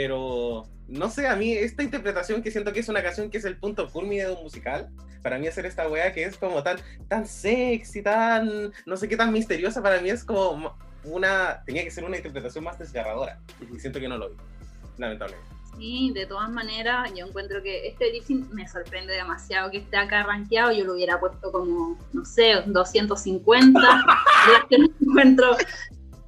[0.01, 3.43] Pero no sé, a mí esta interpretación que siento que es una canción que es
[3.43, 4.87] el punto culmine de un musical,
[5.21, 6.77] para mí hacer esta wea que es como tan,
[7.09, 11.91] tan sexy, tan, no sé qué tan misteriosa, para mí es como una, tenía que
[11.91, 13.41] ser una interpretación más desgarradora.
[13.59, 14.37] Y siento que no lo vi,
[14.97, 15.49] lamentablemente.
[15.77, 20.23] Sí, de todas maneras, yo encuentro que este lip me sorprende demasiado que esté acá
[20.23, 20.71] rankeado.
[20.71, 23.79] Yo lo hubiera puesto como, no sé, 250.
[23.81, 25.57] Lo que lo encuentro,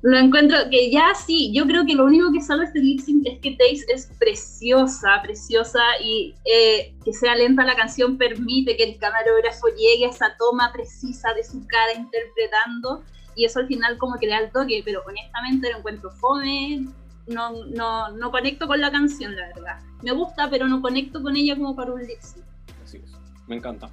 [0.04, 3.28] lo encuentro que ya sí, yo creo que lo único que salva este lip sync
[3.28, 8.84] es que Taze es preciosa, preciosa y eh, que sea lenta la canción permite que
[8.84, 13.04] el camarógrafo llegue a esa toma precisa de su cara interpretando
[13.36, 16.88] y eso al final como que le da el toque, pero honestamente lo encuentro fome,
[17.28, 19.80] no, no, no conecto con la canción, la verdad.
[20.02, 22.44] Me gusta, pero no conecto con ella como para un lip sync.
[22.84, 23.12] Así es.
[23.48, 23.90] Me encanta.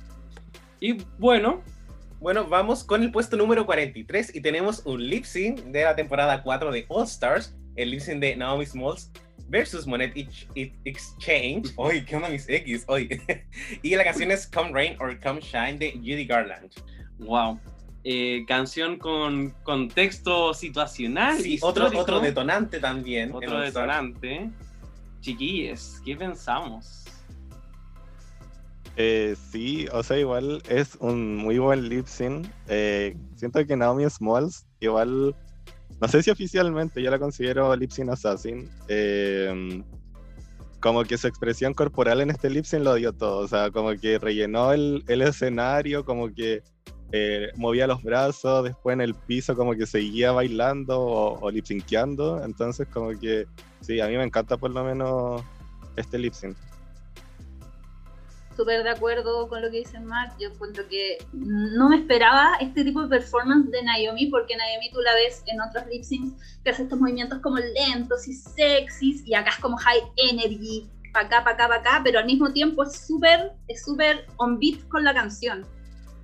[0.81, 1.63] Y bueno,
[2.21, 6.43] Bueno, vamos con el puesto número 43 y tenemos un lip sync de la temporada
[6.43, 9.13] 4 de All Stars, el lip sync de Naomi Smalls
[9.47, 10.13] versus Monet
[10.85, 11.73] Exchange.
[11.77, 12.85] Hoy, ¿qué onda mis X?
[12.89, 13.09] Hoy.
[13.83, 16.73] y la canción es Come Rain or Come Shine de Judy Garland.
[17.19, 17.59] wow.
[18.03, 21.39] Eh, canción con contexto situacional.
[21.39, 23.33] Sí, otro, otro detonante también.
[23.33, 24.51] Otro detonante.
[25.21, 27.05] Chiquilles, ¿qué pensamos?
[29.01, 32.49] Eh, sí, o sea, igual es un muy buen lip sync.
[32.67, 35.37] Eh, siento que Naomi Smalls, igual,
[36.01, 38.69] no sé si oficialmente yo la considero lip sync assassin.
[38.89, 39.85] eh,
[40.81, 43.39] como que su expresión corporal en este lip sync lo dio todo.
[43.39, 46.63] O sea, como que rellenó el, el escenario, como que
[47.57, 51.67] movía los brazos, después en el piso, como que seguía bailando o, o lip.
[51.71, 53.47] Entonces, como que
[53.81, 55.41] sí, a mí me encanta por lo menos
[55.95, 56.57] este lip sync.
[58.59, 60.33] Súper de acuerdo con lo que dice Matt.
[60.41, 65.01] Yo encuentro que no me esperaba este tipo de performance de Naomi, porque Naomi tú
[65.01, 69.35] la ves en otros lip syncs que hace estos movimientos como lentos y sexys, y
[69.35, 72.83] acá es como high energy, para acá, para acá, para acá, pero al mismo tiempo
[72.83, 75.65] es súper es súper on beat con la canción.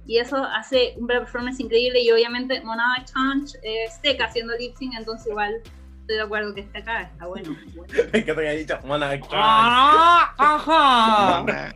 [0.06, 4.94] Y eso hace una performance increíble y obviamente Mona Change eh, seca haciendo lip sync,
[4.98, 5.62] entonces igual
[6.04, 7.56] estoy de acuerdo que está acá, está bueno.
[7.74, 7.92] bueno.
[8.12, 10.34] que te haya dicho, Mona ¡Ah!
[10.38, 11.72] ¡Ajá!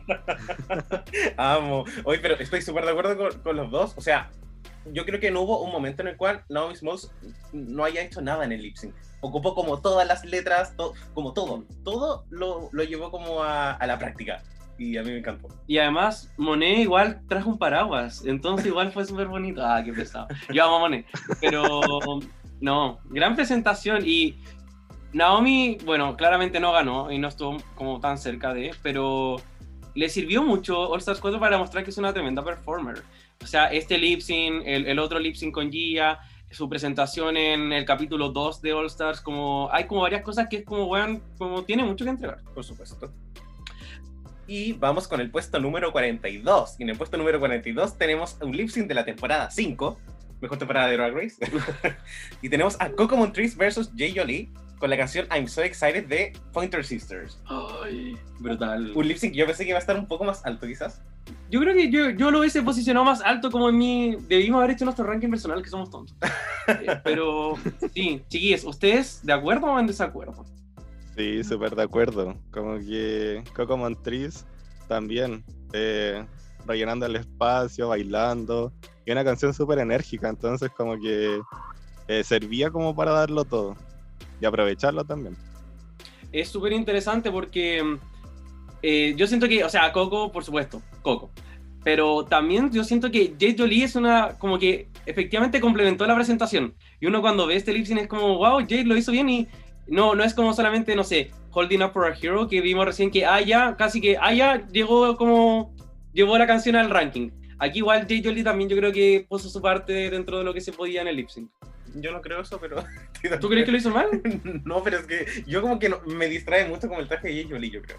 [1.37, 1.83] Amo.
[2.03, 3.93] Oye, pero estoy súper de acuerdo con, con los dos.
[3.97, 4.29] O sea,
[4.91, 7.11] yo creo que no hubo un momento en el cual Naomi Smalls
[7.53, 8.93] no haya hecho nada en el lip sync.
[9.21, 11.65] Ocupó como todas las letras, to- como todo.
[11.83, 14.43] Todo lo, lo llevó como a, a la práctica.
[14.77, 15.49] Y a mí me encantó.
[15.67, 19.61] Y además, Monet igual trajo un paraguas, entonces igual fue súper bonito.
[19.65, 20.27] Ah, qué pesado.
[20.53, 21.05] Yo amo a Monet.
[21.41, 21.81] Pero,
[22.61, 24.03] no, gran presentación.
[24.05, 24.37] Y
[25.13, 29.37] Naomi, bueno, claramente no ganó y no estuvo como tan cerca de, pero
[29.95, 33.03] le sirvió mucho All Stars 4 para mostrar que es una tremenda performer.
[33.41, 36.19] O sea, este lip sync, el, otro lip sync con Gia,
[36.51, 40.57] su presentación en el capítulo 2 de All Stars, como hay como varias cosas que
[40.57, 42.43] es como, weón, como tiene mucho que entregar.
[42.53, 43.11] Por supuesto.
[44.45, 46.75] Y vamos con el puesto número 42.
[46.79, 49.99] Y en el puesto número 42 tenemos un lip sync de la temporada 5,
[50.41, 51.37] mejor temporada de Drag Race.
[52.41, 56.33] y tenemos a Coco Montrese versus Jay Jolie con la canción I'm So Excited de
[56.53, 57.39] Pointer Sisters.
[57.45, 58.91] Ay, brutal.
[58.95, 61.01] Un lip sync yo pensé que iba a estar un poco más alto, quizás.
[61.49, 64.15] Yo creo que yo, yo lo hubiese posicionado más alto como en mi...
[64.27, 66.15] Debimos haber hecho nuestro ranking personal, que somos tontos.
[66.67, 67.55] Eh, Pero
[67.93, 70.45] sí, chiquillos, ¿ustedes de acuerdo o en desacuerdo?
[71.17, 72.37] Sí, súper de acuerdo.
[72.51, 74.45] Como que Coco Montrese
[74.87, 76.23] también, eh,
[76.69, 78.71] rellenando el espacio, bailando.
[79.05, 81.41] Y una canción súper enérgica, entonces como que
[82.07, 83.75] eh, servía como para darlo todo.
[84.39, 85.35] Y aprovecharlo también.
[86.31, 87.97] Es súper interesante porque
[88.81, 91.31] eh, yo siento que, o sea, Coco, por supuesto, Coco.
[91.83, 96.75] Pero también yo siento que Jade Jolie es una, como que efectivamente complementó la presentación.
[96.99, 99.47] Y uno cuando ve este lip es como, wow, Jade lo hizo bien y
[99.87, 103.09] no, no es como solamente, no sé, Holding Up for a Hero que vimos recién
[103.09, 105.73] que Aya, casi que Aya llegó como,
[106.13, 107.31] llevó la canción al ranking.
[107.59, 110.61] Aquí igual Jade Jolie también yo creo que puso su parte dentro de lo que
[110.61, 111.49] se podía en el lip sync.
[111.95, 112.77] Yo no creo eso, pero.
[113.41, 114.07] ¿Tú crees que lo hizo mal?
[114.65, 117.33] No, pero es que yo como que no- me distrae mucho con el traje de
[117.33, 117.97] Jay Jolie, yo creo.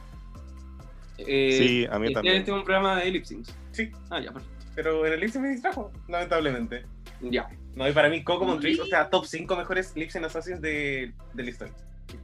[1.18, 2.36] Eh, Sí, a mí ¿tienes también.
[2.36, 3.54] este un programa de lip syncs?
[3.72, 4.66] Sí, Ah, ya, perfecto.
[4.74, 6.84] pero en el lip sync me distrajo, lamentablemente.
[7.20, 7.48] Ya.
[7.74, 11.12] No, y para mí Coco Montrese, o sea, top 5 mejores lip sync assassins de,
[11.34, 11.74] de la historia.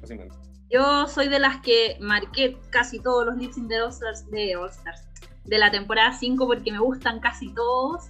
[0.01, 0.35] Fácilmente.
[0.71, 4.57] Yo soy de las que marqué casi todos los lip sync de All Stars, de
[4.57, 5.06] All Stars,
[5.47, 8.05] de la temporada 5 porque me gustan casi todos.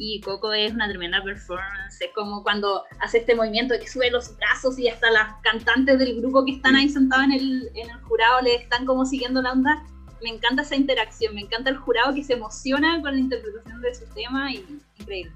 [0.00, 2.00] Y Coco es una tremenda performance.
[2.00, 5.98] Es como cuando hace este movimiento de que sube los brazos y hasta las cantantes
[5.98, 9.42] del grupo que están ahí sentados en el, en el jurado le están como siguiendo
[9.42, 9.82] la onda.
[10.22, 13.94] Me encanta esa interacción, me encanta el jurado que se emociona con la interpretación de
[13.94, 14.64] su tema y
[14.98, 15.32] increíble.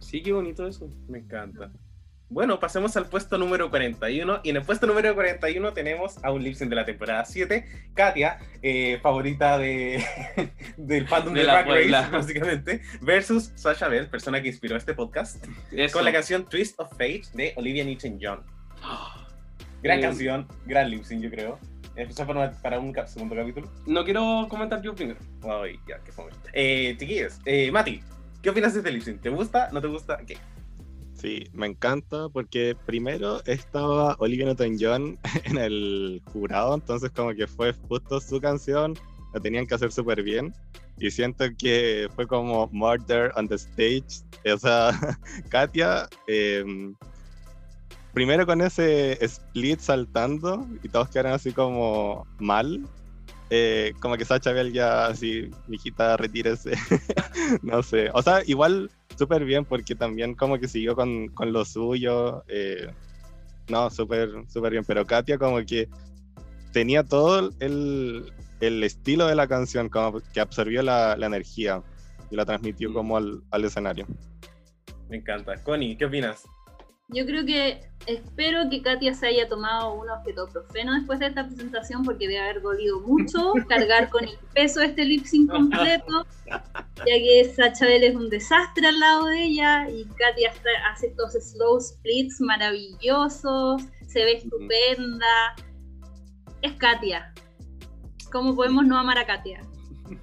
[0.00, 0.88] Sí, qué bonito eso.
[1.08, 1.70] Me encanta.
[2.30, 4.40] Bueno, pasemos al puesto número 41.
[4.44, 7.64] Y en el puesto número 41 tenemos a un lip sync de la temporada 7,
[7.94, 10.04] Katia, eh, favorita de,
[10.76, 11.90] del fandom De de, la Drag.
[11.90, 15.94] Race, básicamente, versus Sasha Bell, persona que inspiró este podcast, Eso.
[15.96, 18.44] con la canción Twist of Fate de Olivia Newton-John.
[19.82, 21.58] Gran Eh, canción, gran lip sync, yo creo.
[21.96, 23.72] Empezó para, para un segundo capítulo.
[23.86, 25.18] No quiero comentar yo primero.
[25.62, 26.30] Ay, ya, qué fome.
[26.52, 28.02] Eh, chiquillos, eh, Mati,
[28.42, 29.20] ¿qué opinas de este lip sync?
[29.20, 29.70] ¿Te gusta?
[29.72, 30.18] ¿No te gusta?
[30.26, 30.36] ¿Qué?
[31.20, 37.72] Sí, me encanta porque primero estaba Olivia Newton-John en el jurado, entonces como que fue
[37.88, 38.94] justo su canción,
[39.34, 40.54] la tenían que hacer súper bien.
[41.00, 44.24] Y siento que fue como Murder on the Stage.
[44.52, 44.90] O sea,
[45.48, 46.64] Katia, eh,
[48.12, 52.84] primero con ese split saltando y todos quedaron así como mal.
[53.50, 56.72] eh, como que Sacha Bell ya así, mijita, retírese.
[57.62, 58.10] no sé.
[58.12, 62.44] O sea, igual súper bien porque también como que siguió con, con lo suyo.
[62.48, 62.88] eh,
[63.68, 64.84] no, súper súper bien.
[64.86, 65.88] Pero Katia como que
[66.72, 71.82] tenía todo el, el estilo de la canción, como que absorbió la, la energía
[72.30, 74.06] y la transmitió como al, al escenario.
[75.08, 75.62] Me encanta.
[75.62, 76.44] Connie, ¿qué opinas?
[77.08, 82.04] Yo creo que espero que Katia se haya tomado un objetografeno después de esta presentación
[82.04, 87.50] porque debe haber dolido mucho cargar con el peso este lip sync completo, ya que
[87.56, 90.52] Sacha Bell es un desastre al lado de ella y Katia
[90.92, 95.56] hace estos slow splits maravillosos, se ve estupenda.
[96.60, 97.32] Es Katia.
[98.30, 99.62] ¿Cómo podemos no amar a Katia?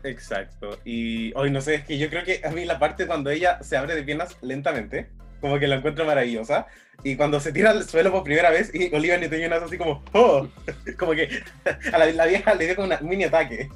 [0.04, 0.78] Exacto.
[0.86, 3.62] Y hoy no sé, es que yo creo que a mí la parte cuando ella
[3.64, 5.10] se abre de piernas lentamente,
[5.46, 6.66] como que la encuentro maravillosa.
[7.04, 10.04] Y cuando se tira al suelo por primera vez y Olivia Newton-John hace así como,
[10.14, 10.48] ¡oh!
[10.98, 11.30] Como que
[11.94, 13.70] a la, la vieja le dio como un mini ataque.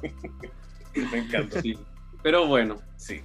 [1.12, 1.62] Me encanta.
[1.62, 1.78] Sí.
[2.24, 3.20] Pero bueno, Sí.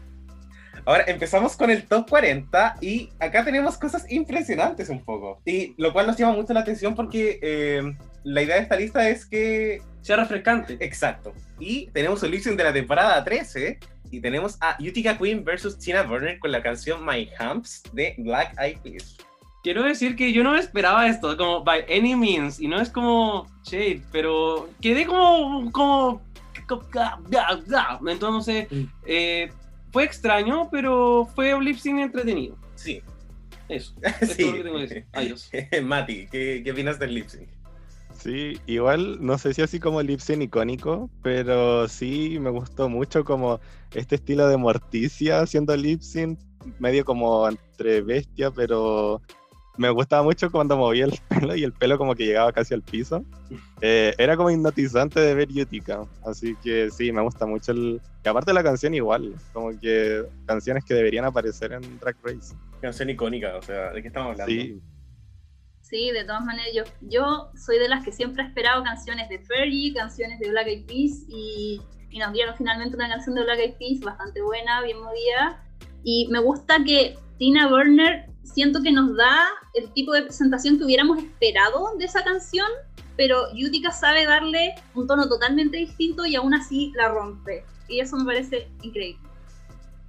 [0.86, 5.42] Ahora empezamos con el top 40 y acá tenemos cosas impresionantes un poco.
[5.44, 7.82] Y lo cual nos llama mucho la atención porque eh,
[8.24, 9.82] la idea de esta lista es que...
[10.04, 10.78] sea refrescante.
[10.82, 11.34] Exacto.
[11.60, 13.80] Y tenemos el sync de la temporada 13
[14.16, 18.56] y tenemos a Utica Queen versus Tina Burner con la canción My Humps de Black
[18.60, 19.18] Eyed Peas.
[19.64, 23.48] Quiero decir que yo no esperaba esto, como by any means, y no es como
[23.64, 25.72] shade, pero quedé como.
[25.72, 26.22] como.
[28.08, 28.84] Entonces, Mm.
[29.06, 29.52] eh,
[29.92, 32.58] fue extraño, pero fue un lip sync entretenido.
[32.76, 33.02] Sí.
[33.68, 33.94] Eso.
[34.22, 35.06] Es todo lo que tengo que decir.
[35.14, 35.50] Adiós.
[35.84, 37.50] Mati, ¿qué, ¿qué opinas del lip sync?
[38.26, 43.24] Sí, igual no sé si así como lip sync icónico, pero sí me gustó mucho
[43.24, 43.60] como
[43.94, 46.40] este estilo de Morticia haciendo lip sync,
[46.80, 49.22] medio como entre bestia, pero
[49.78, 52.82] me gustaba mucho cuando movía el pelo y el pelo como que llegaba casi al
[52.82, 53.24] piso.
[53.82, 58.02] Eh, era como hipnotizante de ver Utica, así que sí, me gusta mucho el...
[58.24, 62.56] Y aparte la canción igual, como que canciones que deberían aparecer en Drag Race.
[62.82, 64.52] Canción icónica, o sea, ¿de qué estamos hablando?
[64.52, 64.82] Sí,
[65.88, 69.38] Sí, de todas maneras, yo, yo soy de las que siempre he esperado canciones de
[69.38, 71.80] Fergie, canciones de Black Eyed Peas, y,
[72.10, 75.64] y nos dieron finalmente una canción de Black Eyed Peas bastante buena, bien movida.
[76.04, 80.86] Y me gusta que Tina Burner siento que nos da el tipo de presentación que
[80.86, 82.68] hubiéramos esperado de esa canción,
[83.16, 87.64] pero Utica sabe darle un tono totalmente distinto y aún así la rompe.
[87.88, 89.22] Y eso me parece increíble.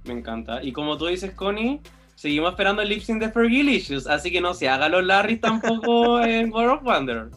[0.05, 0.63] Me encanta.
[0.63, 1.81] Y como tú dices, Connie,
[2.17, 6.19] seguimos esperando el lip sync de Fergalicious, así que no se haga los Larry tampoco
[6.23, 7.27] en World of Wonder.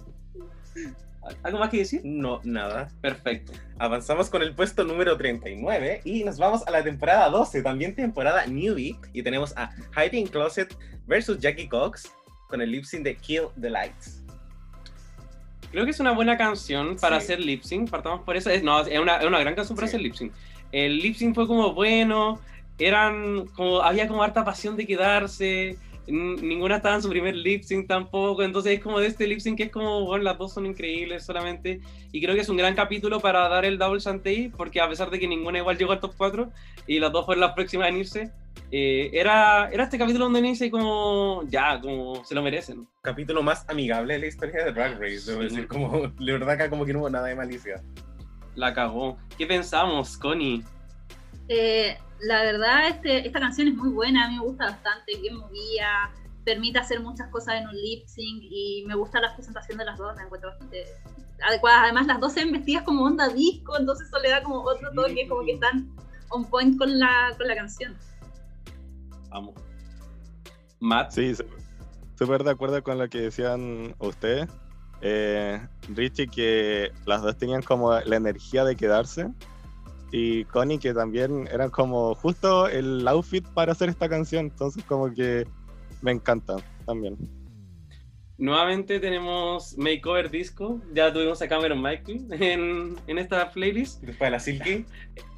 [1.42, 2.00] ¿Algo más que decir?
[2.02, 2.88] No, nada.
[3.02, 3.52] Perfecto.
[3.78, 8.46] Avanzamos con el puesto número 39 y nos vamos a la temporada 12, también temporada
[8.46, 8.96] newbie.
[9.12, 10.74] Y tenemos a Hiding Closet
[11.06, 12.10] versus Jackie Cox
[12.48, 14.22] con el lip sync de Kill the Lights.
[15.70, 17.24] Creo que es una buena canción para Sí.
[17.26, 17.90] hacer lip sync.
[17.90, 18.50] Partamos por eso.
[18.50, 19.90] Es, no, es una, es una gran canción para Sí.
[19.96, 20.32] hacer lip sync.
[20.72, 22.40] El lip sync fue como bueno.
[22.80, 25.76] Eran como, había como harta pasión de quedarse.
[26.08, 28.42] Ninguna estaba en su primer lip sync tampoco.
[28.42, 31.24] Entonces es como de este lip sync que es como, bueno, las dos son increíbles
[31.24, 31.80] solamente.
[32.10, 34.50] Y creo que es un gran capítulo para dar el double Shantae.
[34.56, 36.50] Porque a pesar de que ninguna igual llegó al top 4
[36.86, 38.32] y las dos fueron las próximas en irse,
[38.72, 42.88] eh, era, era este capítulo donde dice como, ya, como se lo merecen.
[43.02, 45.48] Capítulo más amigable de la historia de Drag Race, debo Sí.
[45.48, 47.82] decir, como, de verdad acá como que no hubo nada de malicia.
[48.56, 49.16] La cagó.
[49.38, 50.64] ¿Qué pensamos, Connie?
[51.52, 55.36] Eh, la verdad, este, esta canción es muy buena, a mí me gusta bastante, bien
[55.36, 56.12] movida,
[56.44, 59.98] permite hacer muchas cosas en un lip sync y me gusta la presentación de las
[59.98, 60.84] dos, la encuentro bastante
[61.42, 61.82] adecuada.
[61.82, 64.92] Además, las dos se ven vestidas como onda disco, entonces eso le da como otro
[64.92, 65.90] toque, como que están
[66.28, 67.96] on point con la, con la canción.
[69.30, 69.54] Vamos.
[70.78, 71.10] Matt.
[71.10, 71.34] Sí,
[72.16, 74.48] súper de acuerdo con lo que decían ustedes.
[75.00, 79.32] Eh, Richie, que las dos tenían como la energía de quedarse.
[80.12, 84.46] Y Connie, que también era como justo el outfit para hacer esta canción.
[84.46, 85.46] Entonces, como que
[86.02, 86.56] me encanta
[86.86, 87.16] también.
[88.38, 90.80] Nuevamente tenemos Makeover Disco.
[90.94, 94.00] Ya tuvimos a Cameron Michael en, en esta playlist.
[94.02, 94.86] Después de la Silky,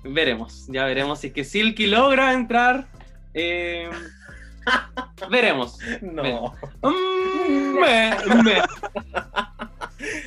[0.05, 2.87] Veremos, ya veremos si es que Silky logra entrar.
[3.35, 3.89] eh,
[5.31, 5.79] veremos.
[6.03, 6.55] no.
[6.83, 8.53] Mm, me- me.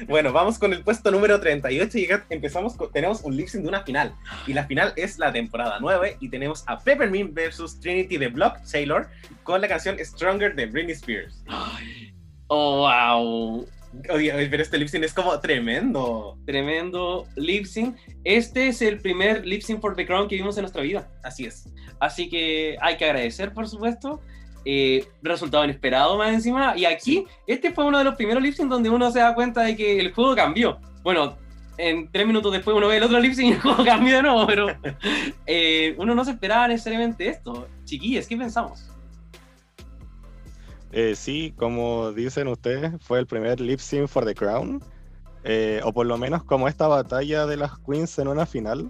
[0.07, 3.69] Bueno, vamos con el puesto número 38 y empezamos con, tenemos un lip sync de
[3.69, 4.15] una final.
[4.47, 8.63] Y la final es la temporada 9 y tenemos a Peppermint versus Trinity de Block
[8.63, 9.07] Sailor
[9.43, 11.43] con la canción Stronger de Britney Spears.
[12.47, 13.67] Oh, wow.
[14.09, 16.37] Oye, pero este lip sync es como tremendo.
[16.45, 17.97] Tremendo lip sync.
[18.23, 21.09] Este es el primer lip sync for the crown que vimos en nuestra vida.
[21.23, 21.69] Así es.
[21.99, 24.21] Así que hay que agradecer, por supuesto.
[24.65, 26.75] Eh, resultado inesperado más encima.
[26.75, 29.75] Y aquí, este fue uno de los primeros lip donde uno se da cuenta de
[29.75, 30.79] que el juego cambió.
[31.03, 31.37] Bueno,
[31.77, 34.47] en tres minutos después uno ve el otro lip y el juego cambió de nuevo,
[34.47, 34.67] pero
[35.45, 37.67] eh, uno no se esperaba necesariamente esto.
[37.83, 38.89] Chiquillas, ¿qué pensamos?
[40.91, 44.81] Eh, sí, como dicen ustedes, fue el primer lip sync for the crown.
[45.43, 48.89] eh, o por lo menos como esta batalla de las queens en una final.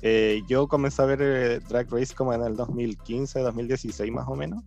[0.00, 4.64] Eh, yo comencé a ver Drag Race como en el 2015, 2016 más o menos.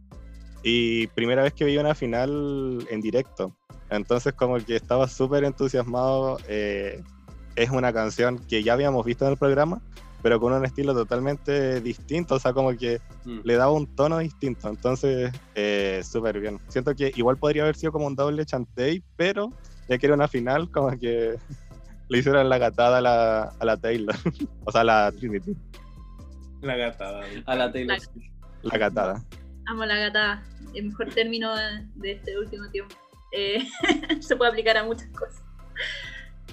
[0.67, 3.55] Y primera vez que vi una final en directo.
[3.91, 6.39] Entonces como que estaba súper entusiasmado.
[6.47, 7.03] eh,
[7.55, 9.79] es una canción que ya habíamos visto en el programa,
[10.23, 12.35] pero con un estilo totalmente distinto.
[12.35, 13.39] O sea, como que Mm.
[13.43, 14.67] le daba un tono distinto.
[14.69, 16.59] Entonces, eh, súper bien.
[16.67, 19.51] Siento que igual podría haber sido como un doble chantey, pero
[19.87, 21.35] ya que era una final, como que
[22.09, 24.15] le hicieron la gatada a la, a la Taylor.
[24.65, 25.55] o sea, a la Trinity.
[26.61, 27.21] La gata.
[27.45, 27.97] A la Taylor.
[28.63, 29.23] La- La gatada.
[29.67, 30.43] Amo la gata,
[30.73, 31.55] el mejor término
[31.95, 32.95] de, este último tiempo.
[33.31, 33.67] Eh,
[34.19, 35.41] se puede aplicar a muchas cosas.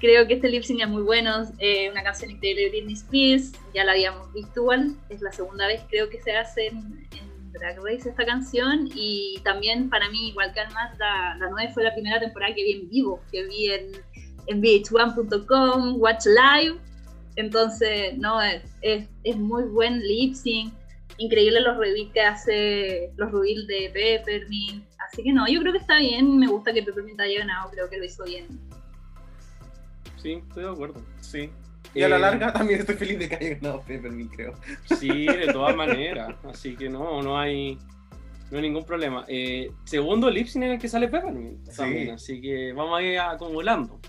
[0.01, 3.53] creo que este lip sync es muy bueno, eh, una canción increíble de Britney Spears,
[3.75, 7.53] ya la habíamos visto igual, es la segunda vez creo que se hace en, en
[7.53, 11.85] Drag Race esta canción y también para mí, igual que además la, la 9 fue
[11.85, 13.93] la primera temporada que vi en vivo, que vi en,
[14.49, 16.79] en vh1.com, Watch Live,
[17.37, 20.75] entonces no, es, es, es muy buen lip sync,
[21.23, 25.79] increíble los reveals que hace, los reveals de Peppermint, así que no, yo creo que
[25.79, 28.47] está bien, me gusta que Peppermint haya ganado, creo que lo hizo bien.
[30.23, 31.03] Sí, estoy de acuerdo.
[31.21, 31.51] Sí.
[31.95, 34.55] Y a la Eh, larga también estoy feliz de que haya ganado Peppermint, creo.
[34.99, 36.35] Sí, de todas maneras.
[36.45, 37.77] Así que no, no hay,
[38.51, 39.25] no hay ningún problema.
[39.29, 41.77] Eh, segundo lip sync en el que sale Peppermint Sí.
[41.77, 44.01] también, así que vamos a ir acumulando.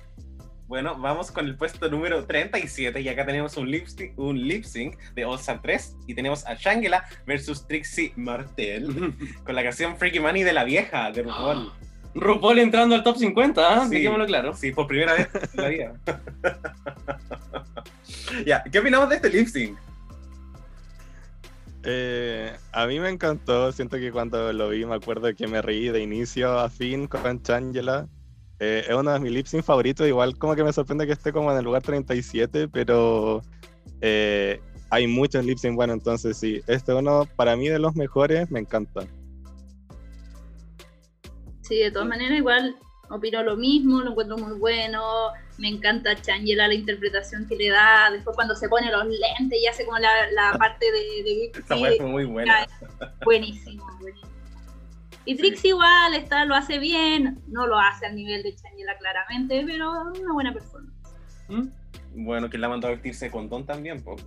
[0.68, 4.64] Bueno, vamos con el puesto número 37 y acá tenemos un lip sync, un lip
[4.64, 9.14] sync de All Star 3 y tenemos a Shangela versus Trixie Martel
[9.46, 11.72] con la canción Freaky Money de la vieja de RuPaul.
[12.16, 13.88] RuPaul entrando al top 50, ¿ah?
[13.88, 13.96] Sí.
[13.96, 14.54] dejémoslo claro.
[14.54, 15.94] Sí, por primera vez en la vida.
[18.46, 19.78] ya, ¿qué opinamos de este lip sync?
[21.86, 25.90] Eh, a mí me encantó, siento que cuando lo vi me acuerdo que me reí
[25.90, 28.08] de inicio a fin con Changela.
[28.60, 31.34] Eh, es uno de mis lip sync favoritos, igual como que me sorprende que esté
[31.34, 33.42] como en el lugar 37, pero
[34.02, 37.96] eh, hay muchos lip sync, bueno, entonces sí, este es uno para mí de los
[37.96, 39.02] mejores, me encanta.
[41.62, 42.76] Sí, de todas maneras, igual
[43.10, 45.02] opino lo mismo, lo encuentro muy bueno.
[45.58, 48.10] Me encanta Changela la interpretación que le da.
[48.12, 51.58] Después, cuando se pone los lentes y hace como la, la parte de, de Big
[51.58, 52.68] Esta C, weá fue muy buena.
[53.24, 54.33] buenísimo, buenísimo.
[55.26, 59.64] Y Trixie igual está, lo hace bien, no lo hace al nivel de Changela claramente,
[59.66, 60.94] pero una buena performance.
[61.48, 61.68] ¿Mm?
[62.16, 64.16] Bueno, que la mandó a vestirse con Don también, po.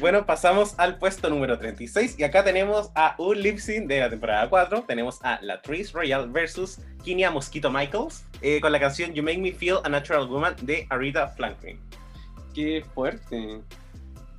[0.00, 4.10] Bueno, pasamos al puesto número 36 y acá tenemos a un lip sync de la
[4.10, 4.82] temporada 4.
[4.82, 9.52] Tenemos a Latrice Royale versus Kinia Mosquito Michaels eh, con la canción You Make Me
[9.52, 11.78] Feel a Natural Woman de Arita Franklin.
[12.52, 13.60] Qué fuerte.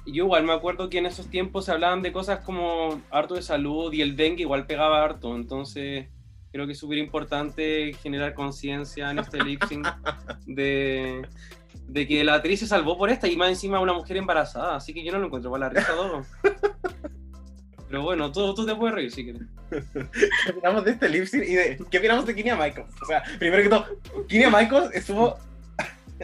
[0.05, 3.41] Yo igual me acuerdo que en esos tiempos se hablaban de cosas como harto de
[3.41, 6.07] salud y el dengue igual pegaba harto, entonces
[6.51, 9.87] creo que es súper importante generar conciencia en este lip sync
[10.45, 11.27] de,
[11.87, 14.93] de que la actriz se salvó por esta y más encima una mujer embarazada, así
[14.93, 16.25] que yo no lo encuentro para la risa todo.
[17.91, 19.41] Pero bueno, tú, tú te puedes reír si quieres.
[19.69, 22.89] ¿Qué opinamos de este lip sync y de qué opinamos de Kinia Michaels?
[23.01, 23.85] O sea, primero que todo,
[24.29, 25.37] Kinia Michaels estuvo.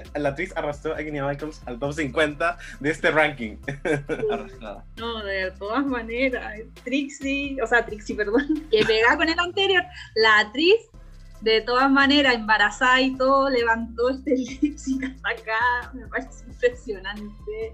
[0.16, 3.58] La actriz arrastró a Kinia Michaels al top 50 de este ranking.
[4.32, 4.86] Arrastrada.
[4.98, 9.84] No, de todas maneras, Trixie, o sea, Trixie, perdón, que pega con el anterior,
[10.16, 10.76] la actriz,
[11.42, 17.74] de todas maneras, embarazada y todo, levantó este lip sync hasta acá, me parece impresionante.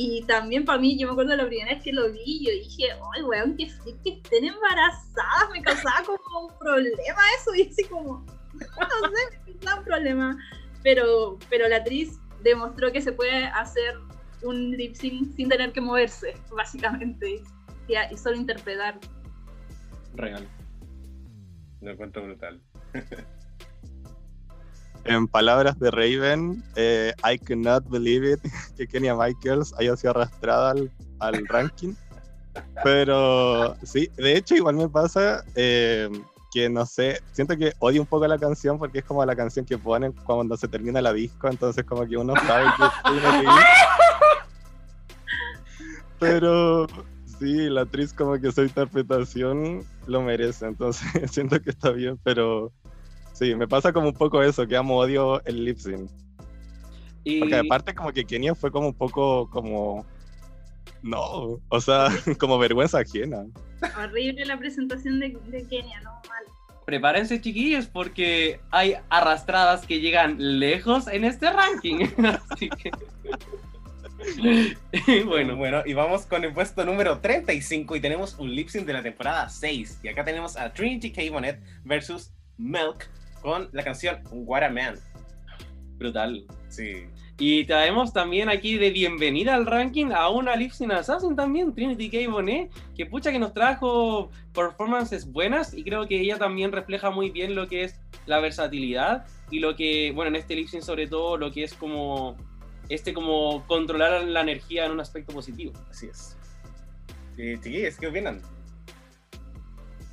[0.00, 2.84] Y también para mí, yo me acuerdo la primera vez que lo vi, yo dije,
[3.16, 7.82] ay, weón, que freak que estén embarazadas, me causaba como un problema eso, y así
[7.84, 10.38] como, no sé, me causaba un problema.
[10.82, 13.94] Pero, pero la actriz demostró que se puede hacer
[14.42, 17.42] un lip sync sin tener que moverse, básicamente,
[17.88, 18.98] y, y solo interpretar.
[20.14, 20.46] Real.
[21.80, 22.60] Lo encuentro brutal.
[25.04, 28.40] En palabras de Raven, eh, I cannot believe it
[28.76, 31.94] que Kenya Michaels haya sido arrastrada al, al ranking.
[32.84, 36.10] Pero sí, de hecho igual me pasa eh,
[36.50, 39.66] que no sé, siento que odio un poco la canción porque es como la canción
[39.66, 43.44] que ponen cuando se termina la disco, entonces como que uno sabe que tiene que
[43.44, 43.48] ir.
[46.18, 46.86] Pero
[47.38, 52.72] sí, la actriz como que su interpretación lo merece, entonces siento que está bien, pero
[53.32, 56.10] sí, me pasa como un poco eso, que amo odio el lip sync.
[57.24, 60.06] Y Porque aparte como que Kenia fue como un poco como...
[61.02, 63.46] No, o sea, como vergüenza ajena.
[63.96, 66.44] Horrible la presentación de, de Kenia, no mal.
[66.84, 72.06] prepárense chiquillos porque hay arrastradas que llegan lejos en este ranking.
[72.50, 72.90] Así que...
[74.36, 78.84] Bueno, bueno, bueno, y vamos con el puesto número 35 y tenemos un lip sync
[78.84, 80.00] de la temporada 6.
[80.02, 81.22] Y acá tenemos a Trinity K.
[81.30, 83.08] Bonnet versus Milk
[83.42, 84.96] con la canción What a Man.
[85.98, 86.44] brutal.
[86.68, 87.04] Sí.
[87.40, 92.10] Y traemos también aquí de bienvenida al ranking a una Lip Sync Assassin también, Trinity
[92.10, 92.28] K.
[92.28, 97.30] Bonet, que pucha que nos trajo performances buenas y creo que ella también refleja muy
[97.30, 101.06] bien lo que es la versatilidad y lo que, bueno, en este Lip Sync sobre
[101.06, 102.36] todo lo que es como
[102.88, 105.72] este como controlar la energía en un aspecto positivo.
[105.88, 106.36] Así es.
[107.36, 108.42] Chiquillos, ¿qué opinan?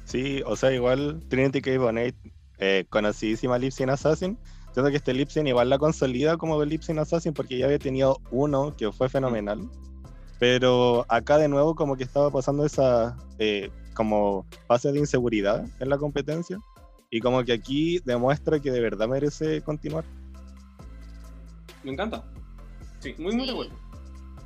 [0.04, 1.80] Sí, o sea, igual Trinity K.
[1.80, 2.16] Bonet,
[2.60, 3.90] eh, conocidísima Lip Sync
[4.76, 7.66] Assassin, siento que este Lip Sync igual la consolida como Lip Sync Assassin porque ya
[7.66, 9.70] había tenido uno que fue fenomenal.
[10.40, 15.90] Pero acá de nuevo como que estaba pasando esa eh, como fase de inseguridad en
[15.90, 16.60] la competencia.
[17.10, 20.04] Y como que aquí demuestra que de verdad merece continuar.
[21.84, 22.24] Me encanta.
[23.00, 23.16] Sí.
[23.18, 23.52] Muy, muy Sí.
[23.52, 23.74] acuerdo.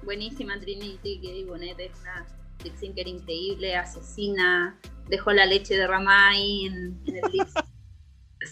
[0.04, 2.26] Buenísima Trinity, que Bonet es una
[2.64, 4.78] lip syncer increíble, asesina,
[5.10, 7.66] dejó la leche derramada ahí en, en el lip sync.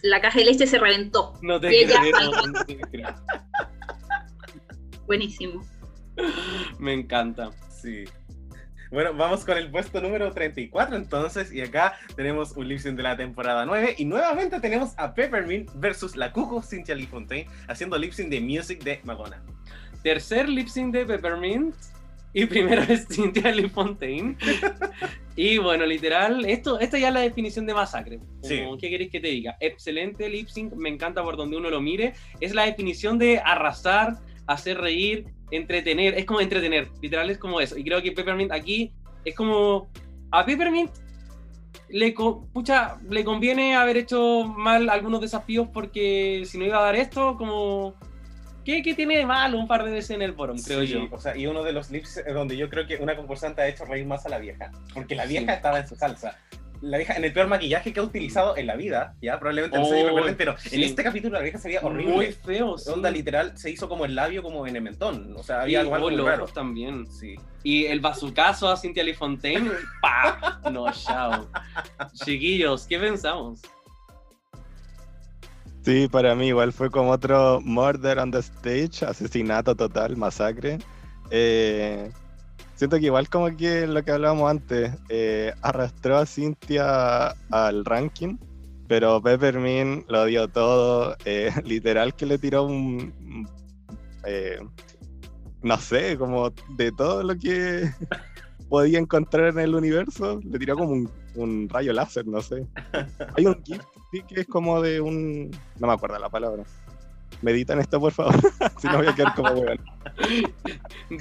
[0.04, 1.34] La caja de leche se reventó.
[1.42, 3.16] No te Y ella creo, no te creo.
[5.06, 5.66] Buenísimo.
[6.80, 7.52] Me encanta.
[7.70, 8.06] Sí.
[8.92, 13.04] Bueno, vamos con el puesto número 34 entonces, y acá tenemos un lip sync de
[13.04, 17.98] la temporada 9, y nuevamente tenemos a Peppermint versus la Cuckoo Cynthia Lee Fontaine, haciendo
[17.98, 19.44] lip sync de Music de Madonna.
[20.04, 21.76] Tercer lip sync de Peppermint.
[22.40, 24.38] Y primera vez Cynthia Lee Fontaine.
[25.36, 28.20] y bueno, literal, esto, esta ya es la definición de masacre.
[28.44, 28.62] Sí.
[28.80, 29.58] ¿Qué queréis que te diga?
[29.60, 32.14] Excelente lip sync, me encanta por donde uno lo mire.
[32.40, 36.14] Es la definición de arrasar, hacer reír, entretener.
[36.14, 37.78] Es como entretener, literal es como eso.
[37.78, 38.94] Y creo que Peppermint aquí
[39.26, 39.90] es como.
[40.30, 40.92] A Peppermint
[41.90, 46.84] le, co- pucha, le conviene haber hecho mal algunos desafíos porque si no iba a
[46.84, 47.96] dar esto, como.
[48.68, 51.08] ¿Qué, qué tiene de malo un par de veces en el bottom, creo Sí, yo?
[51.10, 53.68] O sea, y uno de los lips eh, donde yo creo que una concursante ha
[53.70, 55.56] hecho reír más a la vieja, porque la vieja Sí.
[55.56, 56.38] estaba en su salsa.
[56.82, 59.86] La vieja en el peor maquillaje que ha utilizado en la vida, ya probablemente no
[59.86, 60.76] Oh, se recuerden, pero sí.
[60.76, 62.14] en este capítulo la vieja se veía horrible.
[62.14, 62.76] Muy feo.
[62.94, 65.94] Onda literal se hizo como el labio como en el mentón, o sea, había algo,
[65.96, 66.46] oh, los raro.
[66.48, 67.08] también.
[67.10, 67.36] Sí.
[67.64, 70.60] Y el bazucazo a Cynthia Lee Fontaine, ¡pa!
[70.72, 71.48] No, chao.
[72.14, 73.62] Chiquillos, ¿qué pensamos?
[75.88, 80.80] Sí, para mí igual fue como otro murder on the stage, asesinato total, masacre.
[81.32, 82.12] Eh,
[82.76, 88.36] siento que igual como que lo que hablábamos antes, eh, arrastró a Cynthia al ranking,
[88.90, 93.48] pero Peppermint lo dio todo, eh, literal que le tiró un,
[94.26, 94.60] eh,
[95.64, 97.90] no sé, como de todo lo que
[98.68, 102.68] podía encontrar en el universo, le tiró como un, un rayo láser, no sé.
[103.36, 103.82] Hay un GIF
[104.12, 105.52] sí, que es como de un...
[105.80, 106.64] No me acuerdo la palabra.
[107.42, 108.36] Meditan esto, por favor.
[108.82, 109.80] si no voy a quedar como weón.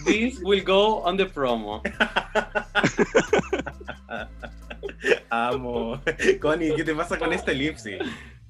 [0.04, 1.82] This will go on the promo.
[5.30, 6.00] Amo.
[6.40, 8.02] Connie, ¿qué te pasa con este lip sync?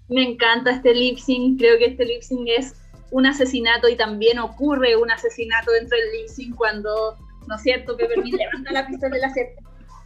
[0.09, 2.77] Me encanta este lip sync, creo que este lip sync es
[3.11, 7.17] un asesinato y también ocurre un asesinato dentro del lip sync cuando,
[7.49, 7.97] ¿no es cierto?
[7.97, 9.33] Peppermint levanta la pistola y la,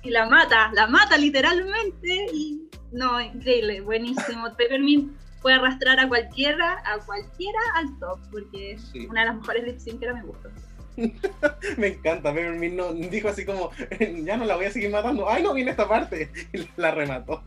[0.03, 4.55] y la mata, la mata literalmente y no, increíble, buenísimo.
[4.57, 9.07] Peppermint puede arrastrar a cualquiera, a cualquiera al top porque es Sí.
[9.07, 10.49] una de las mejores lip sync que me gusta.
[11.79, 13.71] Me encanta, Peppermint no, dijo así como,
[14.25, 15.29] ya no la voy a seguir matando.
[15.29, 16.31] Ay, no viene esta parte.
[16.53, 17.43] Y la remató.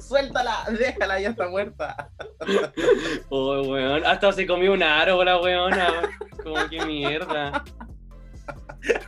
[0.00, 2.10] Suéltala, déjala, ya está muerta.
[3.30, 4.04] Oh, weón.
[4.04, 6.10] Hasta se comió un aro la weona.
[6.42, 7.64] Como que mierda.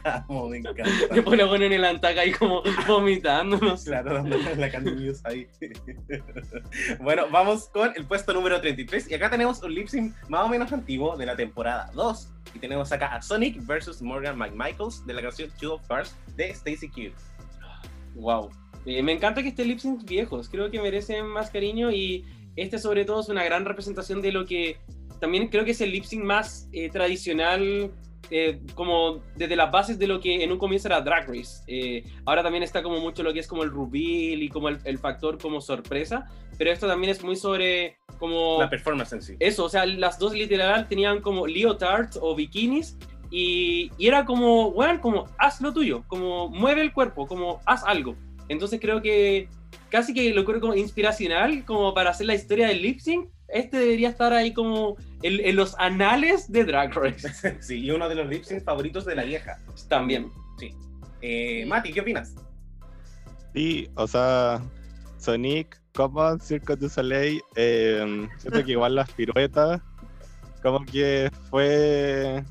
[0.04, 0.84] Amo, me encanta.
[1.14, 3.90] La weona en el antaca ahí como vomitando, no sé.
[3.90, 5.46] Claro, dándole la News ahí.
[7.00, 9.10] bueno, vamos con el puesto número 33.
[9.10, 12.28] Y acá tenemos un lip sync más o menos antiguo de la temporada 2.
[12.54, 16.50] Y tenemos acá a Sonic versus Morgan McMichaels de la canción Two of Cars de
[16.50, 17.12] Stacy Q.
[18.14, 18.50] Wow.
[18.84, 20.48] Eh, me encanta que esté lip sync viejos.
[20.48, 22.24] Creo que merecen más cariño y
[22.56, 24.78] este sobre todo es una gran representación de lo que
[25.20, 27.92] también creo que es el lip sync más eh, tradicional
[28.30, 31.62] eh, como desde las bases de lo que en un comienzo era Drag Race.
[31.66, 34.78] Eh, ahora también está como mucho lo que es como el reveal y como el,
[34.84, 36.26] el factor como sorpresa,
[36.58, 39.36] pero esto también es muy sobre como La performance en sí.
[39.40, 42.96] eso, o sea, las dos literal tenían como leotards o bikinis
[43.30, 47.82] y, y era como, bueno, como haz lo tuyo, como mueve el cuerpo, como haz
[47.84, 48.14] algo.
[48.48, 49.48] Entonces creo que
[49.88, 53.28] casi que lo creo como inspiracional, como para hacer la historia del lip sync.
[53.48, 58.08] Este debería estar ahí como en, en los anales de Drag Race Sí, y uno
[58.08, 59.58] de los lip syncs favoritos de la vieja.
[59.88, 60.30] también.
[61.20, 62.34] Eh, Mati, ¿qué opinas?
[63.54, 64.60] Sí, o sea,
[65.18, 69.80] Sonic, como Circo du Soleil, eh, siento que igual las piruetas,
[70.62, 72.42] como que fue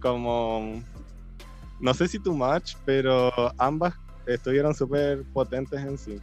[0.00, 0.82] como,
[1.80, 3.94] no sé si too much, pero ambas
[4.26, 6.20] estuvieron súper potentes en sí.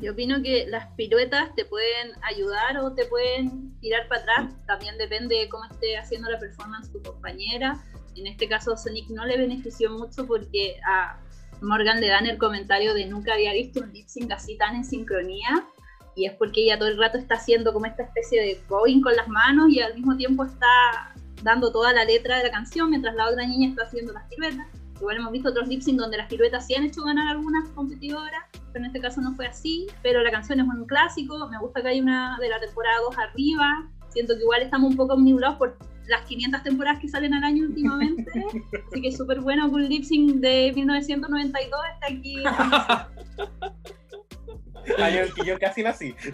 [0.00, 4.66] Yo opino que las piruetas te pueden ayudar o te pueden tirar para atrás.
[4.66, 7.78] También depende de cómo esté haciendo la performance tu compañera.
[8.16, 11.20] En este caso, Sonic no le benefició mucho porque a
[11.60, 14.84] Morgan le dan el comentario de nunca había visto un lip sync así tan en
[14.84, 15.66] sincronía.
[16.16, 19.14] Y es porque ella todo el rato está haciendo como esta especie de going con
[19.14, 23.14] las manos y al mismo tiempo está dando toda la letra de la canción mientras
[23.14, 24.66] la otra niña está haciendo las piruetas.
[25.00, 27.68] Igual hemos visto otros lip sync donde las piruetas sí han hecho ganar a algunas
[27.70, 28.42] competidoras,
[28.72, 29.86] pero en este caso no fue así.
[30.02, 33.18] Pero la canción es un clásico, me gusta que hay una de la temporada 2
[33.18, 33.88] arriba.
[34.08, 35.76] Siento que igual estamos un poco omnibulados por
[36.08, 38.30] las 500 temporadas que salen al año últimamente.
[38.90, 42.42] Así que es súper bueno que un lip sync de 1992 está aquí.
[44.96, 46.14] Año que yo casi nací.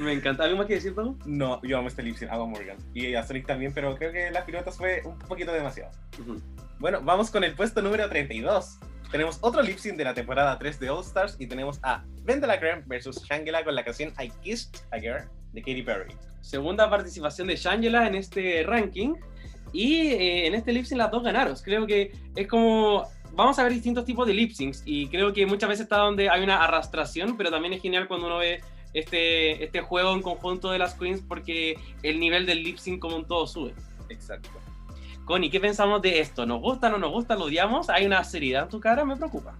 [0.00, 0.44] Me encanta.
[0.44, 1.14] ¿Algo más que decir, Pablo?
[1.26, 2.78] No, yo amo este lip amo a Morgan.
[2.94, 5.90] Y a Sonic también, pero creo que las piruetas fue un poquito demasiado.
[6.18, 6.40] Ujú.
[6.78, 8.78] Bueno, vamos con el puesto número 32.
[9.10, 12.40] Tenemos otro lip sync de la temporada 3 de All Stars y tenemos a Ben
[12.40, 16.14] de la Creme versus Shangela con la canción I Kissed a Girl de Katy Perry.
[16.40, 19.16] Segunda participación de Shangela en este ranking.
[19.72, 21.54] Y eh, en este lip sync las dos ganaron.
[21.62, 23.06] Creo que es como.
[23.32, 24.82] Vamos a ver distintos tipos de lip syncs.
[24.86, 28.26] Y creo que muchas veces está donde hay una arrastración, pero también es genial cuando
[28.26, 28.60] uno ve
[28.94, 33.16] este, este juego en conjunto de las queens porque el nivel del lip sync como
[33.16, 33.74] un todo sube.
[34.08, 34.50] Exacto.
[35.24, 36.44] Connie, ¿qué pensamos de esto?
[36.44, 37.88] ¿Nos gusta, no nos gusta, lo odiamos?
[37.88, 39.04] ¿Hay una seriedad en tu cara?
[39.04, 39.56] Me preocupa.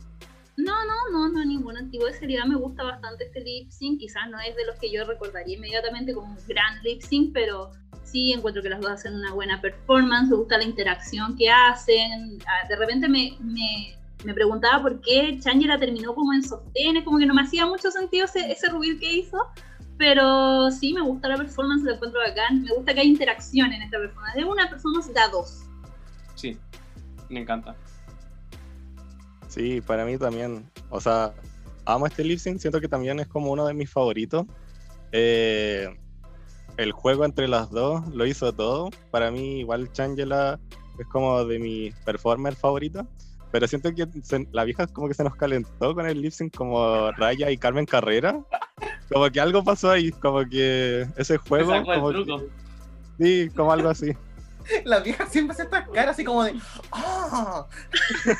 [0.56, 2.44] No, no, no, no, ningún tipo de seriedad.
[2.44, 4.00] Me gusta bastante este lip sync.
[4.00, 7.70] Quizás no es de los que yo recordaría inmediatamente como un gran lip sync, pero
[8.02, 10.28] sí encuentro que las dos hacen una buena performance.
[10.28, 12.38] Me gusta la interacción que hacen.
[12.46, 17.18] Ah, De repente me, me, me preguntaba por qué Changela terminó como en sostenes, como
[17.18, 19.38] que no me hacía mucho sentido ese, ese rubir que hizo.
[19.96, 22.62] Pero sí, me gusta la performance, la encuentro bacán.
[22.62, 24.36] Me gusta que hay interacción en esta performance.
[24.36, 25.64] Es una performance de a dos.
[26.36, 26.56] Sí,
[27.28, 27.76] me encanta.
[29.48, 30.64] Sí, para mí también.
[30.88, 31.34] O sea,
[31.84, 34.46] amo este lip sync, siento que también es como uno de mis favoritos.
[35.12, 35.88] Eh,
[36.76, 38.90] el juego entre las dos lo hizo todo.
[39.10, 40.58] Para mí, igual Changela
[40.98, 43.04] es como de mis performers favoritos.
[43.52, 46.54] Pero siento que se- la vieja como que se nos calentó con el lip sync
[46.56, 48.40] como Raya y Carmen Carrera.
[49.12, 51.72] Como que algo pasó ahí, como que ese juego.
[51.72, 52.38] sacó el como truco.
[53.18, 54.12] que- sí, como algo así.
[54.84, 56.54] La vieja siempre hace estas caras así como de.
[56.92, 57.66] ¡Ah!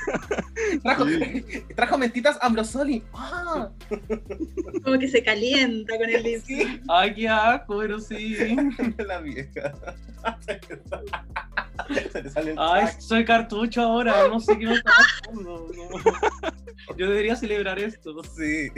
[0.82, 1.04] trajo,
[1.76, 3.02] trajo mentitas Ambrosoli.
[3.12, 3.70] ¡Ah!
[4.84, 6.68] Como que se calienta con el lip sync.
[6.68, 8.36] Sí, Ay, qué asco, pero sí.
[9.06, 9.72] la vieja.
[12.12, 13.00] Se le sale el Ay, track.
[13.00, 14.90] soy cartucho ahora, no sé qué me está
[15.24, 15.66] pasando.
[15.74, 16.96] no.
[16.96, 18.68] Yo debería celebrar esto, Sí.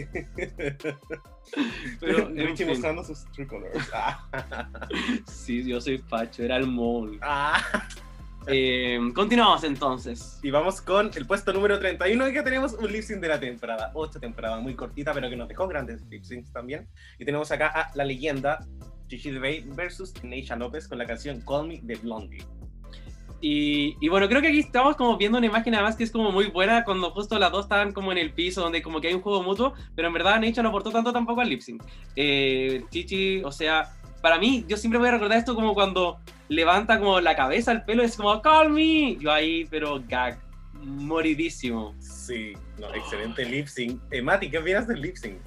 [2.01, 3.89] Pero Richie mostrando sus true colors.
[3.95, 4.29] Ah.
[5.27, 7.19] sí, yo soy facho, era el mole.
[7.23, 7.63] Ah.
[8.47, 10.41] Eh, continuamos entonces.
[10.43, 13.39] Y vamos con el puesto número 31 y que tenemos un lip sync de la
[13.39, 16.89] temporada 8, temporada muy cortita, pero que nos dejó grandes lip syncs también.
[17.19, 18.67] Y tenemos acá a la leyenda
[19.09, 22.45] Gigi DeBay versus Neisha López con la canción Call Me de Blondie.
[23.45, 26.31] Y, y bueno, creo que aquí estamos como viendo una imagen además que es como
[26.31, 29.15] muy buena cuando justo las dos estaban como en el piso, donde como que hay
[29.15, 31.83] un juego mutuo, pero en verdad Neisha no aportó tanto tampoco al lip sync.
[32.15, 37.01] Eh, Chichi, o sea, para mí, yo siempre voy a recordar esto como cuando levanta
[37.01, 39.17] como la cabeza, el pelo, es como, call me.
[39.17, 40.39] Yo ahí, pero gag,
[40.75, 41.97] moridísimo.
[41.99, 44.01] Sí, no, excelente lip sync.
[44.13, 45.39] Eh, Mati, ¿qué opinas del lip sync?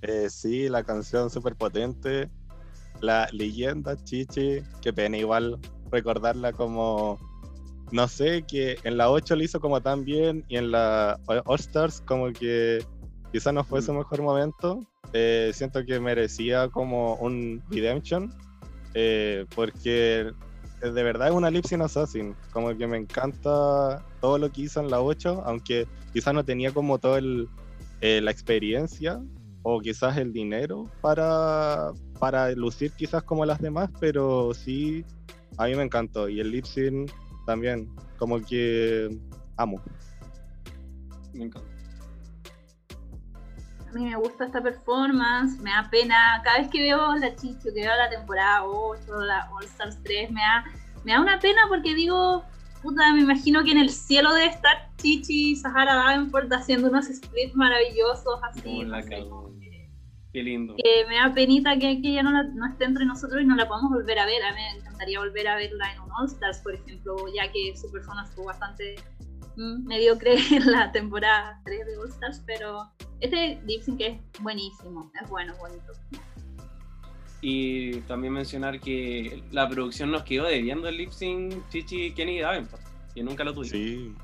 [0.00, 2.30] Eh, sí, la canción súper potente.
[3.02, 5.58] La leyenda Chichi, qué pena igual
[5.90, 7.18] recordarla como,
[7.92, 11.60] no sé, que en la 8 lo hizo como tan bien y en la All
[11.60, 12.84] Stars como que
[13.32, 14.80] quizás no fue su mejor momento.
[15.12, 18.32] Eh, siento que merecía como un redemption
[18.94, 20.32] eh, porque
[20.80, 22.34] de verdad es una lip sync assassin.
[22.52, 26.72] Como que me encanta todo lo que hizo en la 8, aunque quizás no tenía
[26.72, 27.48] como todo el,
[28.00, 29.20] eh, la experiencia
[29.62, 35.04] o quizás el dinero para, para lucir quizás como las demás, pero sí,
[35.58, 36.28] a mí me encantó.
[36.28, 37.10] Y el lip sync
[37.46, 39.08] también, como que
[39.56, 39.82] amo.
[41.32, 41.76] Me encanta.
[43.88, 46.40] A mí me gusta esta performance, me da pena.
[46.44, 50.30] Cada vez que veo la Chicho, que veo la temporada 8, la All Stars 3,
[50.30, 50.64] me da,
[51.04, 52.44] me da una pena porque digo,
[52.82, 57.06] puta, me imagino que en el cielo debe estar Chichi y Sahara Davenport haciendo unos
[57.06, 58.82] splits maravillosos así.
[58.82, 59.24] Oh, la no sé,
[60.36, 60.74] Qué lindo.
[60.76, 63.56] que me da penita que, que ella no, la- no esté entre nosotros y no
[63.56, 64.42] la podamos volver a ver.
[64.42, 67.74] A mí me encantaría volver a verla en un All Stars, por ejemplo, ya que
[67.74, 68.96] su performance fue bastante
[69.56, 72.80] mm, mediocre en la temporada 3 de All Stars, pero
[73.20, 75.94] este lip sync es buenísimo, es bueno, bonito.
[77.40, 82.82] Y también mencionar que la producción nos quedó debiendo el lip sync Chichi Kenny Davenport,
[83.14, 83.70] que nunca lo tuvimos.
[83.70, 84.14] Sí,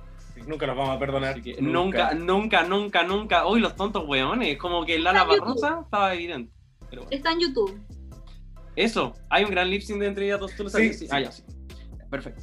[0.47, 1.41] Nunca nos vamos a perdonar.
[1.43, 3.47] Que nunca, nunca, nunca, nunca.
[3.47, 4.57] Uy, los tontos weones.
[4.59, 5.25] Como que Lala.
[5.25, 6.53] Barrosa estaba evidente.
[6.91, 7.17] Pero bueno.
[7.17, 7.81] Está en YouTube.
[8.77, 10.55] Eso, hay un gran lip sync de entre ellas dos.
[10.57, 10.99] ¿Tú lo Sí, sabías?
[10.99, 11.07] sí.
[11.11, 11.43] Ah, ya, sí.
[12.11, 12.43] Perfecto.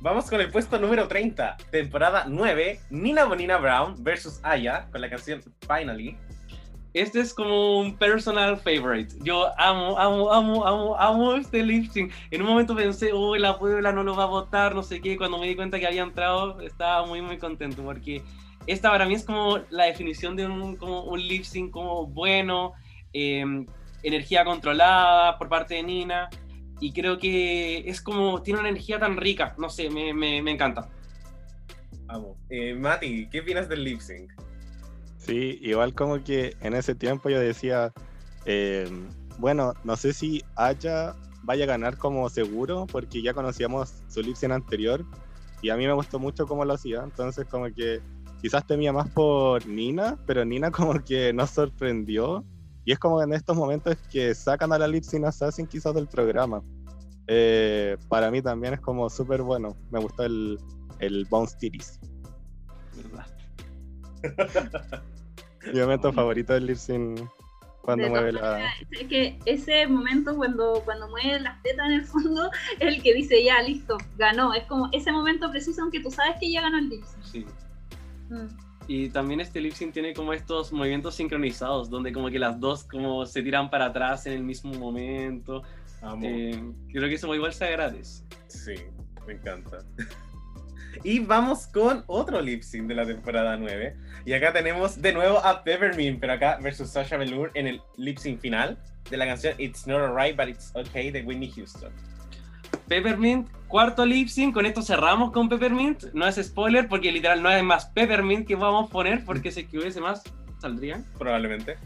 [0.00, 5.10] Vamos con el puesto número 30, temporada 9, Nina Bonina Brown versus Aya con la
[5.10, 6.16] canción Finally.
[6.98, 9.14] Este es como un personal favorite.
[9.20, 12.12] Yo amo, amo, amo, amo, amo este lip sync.
[12.32, 15.16] En un momento pensé, uy, la Puebla no lo va a votar, no sé qué.
[15.16, 18.20] Cuando me di cuenta que había entrado, estaba muy, muy contento porque
[18.66, 22.72] esta para mí es como la definición de un, como un lip sync como bueno,
[23.12, 23.44] eh,
[24.02, 26.28] energía controlada por parte de Nina.
[26.80, 30.88] Y creo que es como, tiene una energía tan rica, no sé, me encanta.
[32.08, 32.36] Amo.
[32.50, 34.32] Eh, Mati, ¿qué opinas del lip sync?
[35.18, 37.92] Sí, igual como que en ese tiempo yo decía,
[38.46, 38.88] eh,
[39.38, 44.36] bueno, no sé si Aya vaya a ganar como seguro, porque ya conocíamos su lip
[44.36, 45.04] sync anterior
[45.60, 48.00] y a mí me gustó mucho cómo lo hacía, entonces como que
[48.40, 52.44] quizás temía más por Nina, pero Nina como que nos sorprendió
[52.84, 56.08] y es como en estos momentos que sacan a la lip sync assassin quizás del
[56.08, 56.62] programa.
[57.26, 60.58] Eh, para mí también es como súper bueno, me gustó el,
[60.98, 61.70] el Bounce.
[62.96, 63.37] ¿verdad?
[65.72, 67.20] Mi momento favorito del lip sync
[67.88, 68.70] cuando De mueve la...
[68.90, 73.14] Es que ese momento cuando, cuando mueve las tetas en el fondo es el que
[73.14, 74.52] dice ya, listo, ganó.
[74.52, 77.24] Es como ese momento preciso aunque tú sabes que ya ganó el lip sync.
[77.24, 77.46] Sí.
[78.28, 78.46] Mm.
[78.88, 82.84] Y también este lip sync tiene como estos movimientos sincronizados, donde como que las dos
[82.84, 85.62] como se tiran para atrás en el mismo momento.
[86.02, 86.20] Amo.
[86.24, 86.62] Eh,
[86.92, 88.22] creo que eso igual se agradece.
[88.48, 88.74] Sí,
[89.26, 89.78] me encanta.
[91.04, 93.96] Y vamos con otro lip sync de la temporada 9.
[94.24, 98.18] Y acá tenemos de nuevo a Peppermint, pero acá versus Sasha Velour en el lip
[98.18, 98.78] sync final
[99.10, 101.92] de la canción It's Not Alright, But It's Okay de Whitney Houston.
[102.88, 107.48] Peppermint, cuarto lip sync, con esto cerramos con Peppermint, no es spoiler porque literal no
[107.48, 110.22] hay más Peppermint que vamos a poner porque si es que hubiese más
[110.58, 111.04] saldrían.
[111.18, 111.76] Probablemente.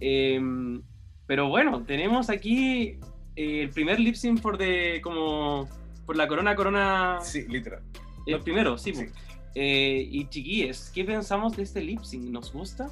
[0.00, 0.82] Em,
[1.26, 2.98] pero bueno, tenemos aquí
[3.36, 5.68] eh, el primer lip sync por de como
[6.06, 7.82] por la corona corona Sí, literal.
[8.26, 8.92] El primero, sí.
[9.54, 12.24] Eh, y chiquillos, ¿qué pensamos de este lip sync?
[12.30, 12.90] ¿Nos gusta?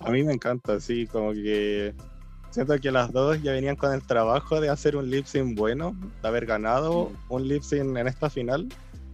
[0.00, 1.94] A mí me encanta, sí, como que
[2.50, 5.94] siento que las dos ya venían con el trabajo de hacer un lip sync bueno,
[6.22, 8.68] de haber ganado un lip sync en esta final.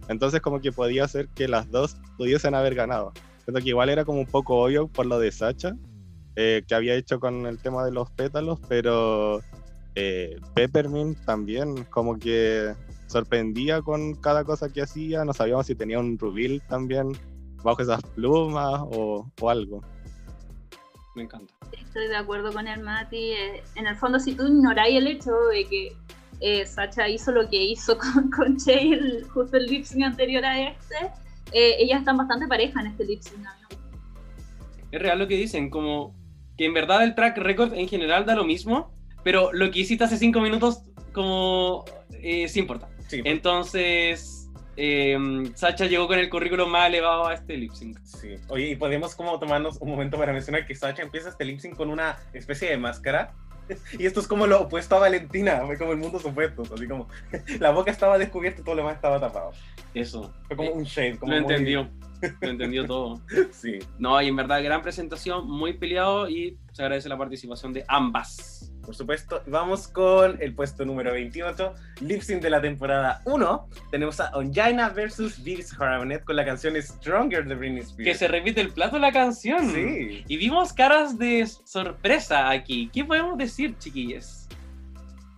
[0.07, 3.11] Entonces como que podía ser que las dos pudiesen haber ganado.
[3.43, 5.75] Siento que igual era como un poco obvio por lo de Sacha,
[6.35, 9.41] eh, que había hecho con el tema de los pétalos, pero
[9.95, 12.73] eh, Peppermint también como que
[13.13, 15.23] sorprendía con cada cosa que hacía.
[15.23, 17.11] No sabíamos si tenía un rubil también
[17.63, 19.81] bajo esas plumas o, o algo.
[21.15, 21.53] Me encanta.
[21.71, 23.17] Estoy de acuerdo con el Mati.
[23.31, 25.95] eh, en el fondo, si tú ignoráis el hecho de que
[26.41, 30.43] eh, Sacha hizo lo que hizo con, con Che, el- justo el lip sync anterior
[30.43, 30.95] a este,
[31.53, 33.45] eh, ellas están bastante parejas en este lip sync.
[34.91, 36.15] Es real lo que dicen, como
[36.57, 38.91] que en verdad el track record en general da lo mismo,
[39.23, 40.83] pero lo que hiciste hace cinco minutos
[41.13, 42.89] como eh, sí importa.
[43.17, 45.17] Sí, Entonces, eh,
[45.55, 47.97] Sacha llegó con el currículum más elevado a este lip sync.
[48.03, 48.35] sí.
[48.49, 51.75] Oye, y podemos como tomarnos un momento para mencionar que Sacha empieza este lip sync
[51.75, 53.33] con una especie de máscara.
[53.97, 57.07] Y esto es como lo opuesto a Valentina, fue como el mundo opuestos, así como
[57.59, 59.51] la boca estaba descubierta y todo lo demás estaba tapado.
[59.93, 60.33] Eso.
[60.47, 61.89] Fue como Eh, un shade, como Lo muy- entendió.
[62.41, 63.21] Lo entendió todo.
[63.51, 63.79] Sí.
[63.99, 68.72] No, y en verdad, gran presentación, muy peleado y se agradece la participación de ambas.
[68.85, 73.69] Por supuesto, vamos con el puesto número 28, lip sync de la temporada 1.
[73.91, 78.11] Tenemos a Onjaina versus Vivis Haramonet con la canción Stronger de Britney Spears.
[78.11, 79.71] Que se repite el plato de la canción.
[79.71, 80.25] Sí.
[80.27, 82.89] Y vimos caras de sorpresa aquí.
[82.93, 84.49] ¿Qué podemos decir, chiquillas?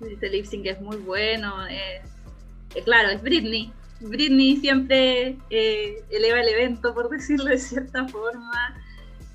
[0.01, 1.67] Este lip sync es muy bueno.
[1.67, 2.01] eh,
[2.73, 3.71] eh, claro, es Britney.
[4.01, 8.75] Britney siempre eh, eleva el evento, por decirlo de cierta forma.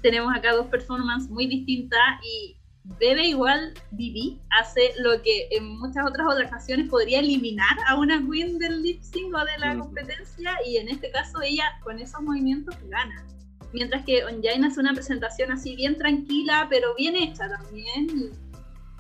[0.03, 6.07] Tenemos acá dos performances muy distintas y Bebe igual Vivi hace lo que en muchas
[6.07, 10.79] otras ocasiones podría eliminar a una queen del lip sync o de la competencia y
[10.79, 13.25] en este caso ella con esos movimientos gana.
[13.73, 18.33] Mientras que Onjaina hace una presentación así bien tranquila pero bien hecha también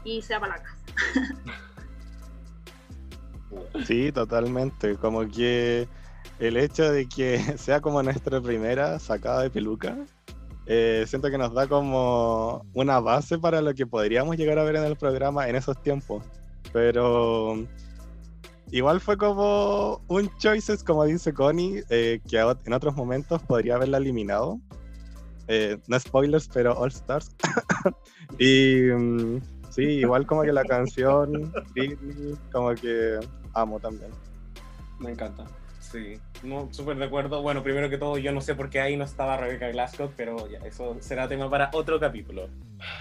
[0.04, 0.84] y, y se va para la casa.
[3.86, 4.96] Sí, totalmente.
[4.96, 5.88] Como que
[6.38, 9.96] el hecho de que sea como nuestra primera sacada de peluca,
[10.72, 14.76] eh, siento que nos da como una base para lo que podríamos llegar a ver
[14.76, 16.24] en el programa en esos tiempos.
[16.72, 17.66] Pero
[18.70, 23.98] igual fue como un choices, como dice Connie, eh, que en otros momentos podría haberla
[23.98, 24.60] eliminado.
[25.48, 27.34] Eh, no spoilers, pero All Stars.
[28.38, 29.40] y mm,
[29.70, 31.52] sí, igual como que la canción,
[32.52, 33.18] como que
[33.54, 34.12] amo también.
[35.00, 35.46] Me encanta.
[35.90, 37.42] Sí, no, súper de acuerdo.
[37.42, 40.48] Bueno, primero que todo, yo no sé por qué ahí no estaba Rebecca Glasgow, pero
[40.48, 42.48] ya, eso será tema para otro capítulo.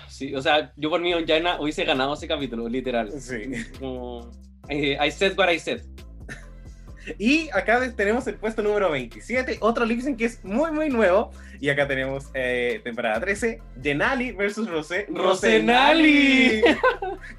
[0.08, 3.12] Sí, o sea, yo por mí, Jaina, hubiese ganado ese capítulo, literal.
[3.22, 3.52] Sí.
[3.80, 4.32] Como,
[4.70, 5.82] eh, I said what I said.
[7.18, 11.32] Y acá tenemos el puesto número 27, otro lip sync que es muy, muy nuevo.
[11.62, 15.08] Y acá tenemos eh, temporada 13, Denali versus Rosé.
[15.10, 16.62] Rosenali.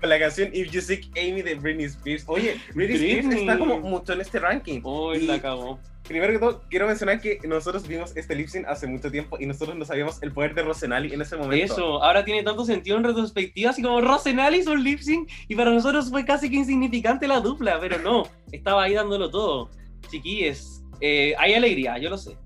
[0.00, 2.24] Con la canción If You Seek Amy de Britney Spears.
[2.26, 4.80] Oye, Britney, Spears está como mucho en este ranking.
[4.84, 5.78] Uy, Y- la cagó.
[6.10, 9.46] Primero que todo, quiero mencionar que nosotros vimos este lip sync hace mucho tiempo y
[9.46, 11.64] nosotros no sabíamos el poder de Rosenali en ese momento.
[11.64, 15.54] Eso, ahora tiene tanto sentido en retrospectiva, así como Rosenali hizo un lip sync y
[15.54, 19.70] para nosotros fue casi que insignificante la dupla, pero no, estaba ahí dándolo todo.
[20.10, 22.36] Chiquilles, eh, hay alegría, yo lo sé.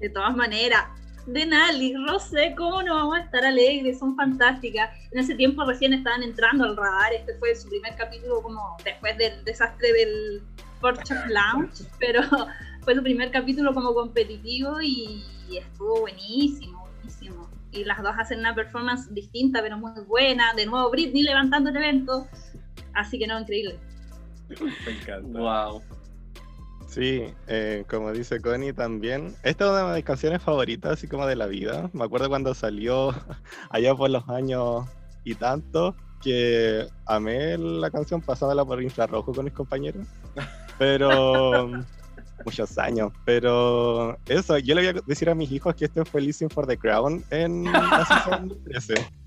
[0.00, 0.86] De todas maneras,
[1.26, 3.98] Denali, Rosé, ¿cómo no vamos a estar alegres?
[3.98, 4.88] Son fantásticas.
[5.10, 7.12] En ese tiempo recién estaban entrando al radar.
[7.12, 10.42] Este fue su primer capítulo, como después del desastre del
[10.82, 12.20] Porsche Lounge, pero
[12.82, 15.24] fue su primer capítulo como competitivo y
[15.56, 17.48] estuvo buenísimo, buenísimo.
[17.70, 20.52] Y las dos hacen una performance distinta, pero muy buena.
[20.54, 22.26] De nuevo, Britney levantando el evento.
[22.94, 23.78] Así que no, increíble.
[24.60, 25.38] Me encanta.
[25.38, 25.82] Wow.
[26.86, 29.34] Sí, eh, como dice Connie también.
[29.42, 31.88] Esta es una de mis canciones favoritas, así como de la vida.
[31.94, 33.14] Me acuerdo cuando salió
[33.70, 34.84] allá por los años
[35.24, 40.06] y tanto, que amé la canción pasándola por infrarrojo con mis compañeros.
[40.78, 41.68] Pero
[42.44, 43.12] muchos años.
[43.24, 46.66] Pero eso, yo le voy a decir a mis hijos que este fue Listen for
[46.66, 48.94] the Crown en la season 13.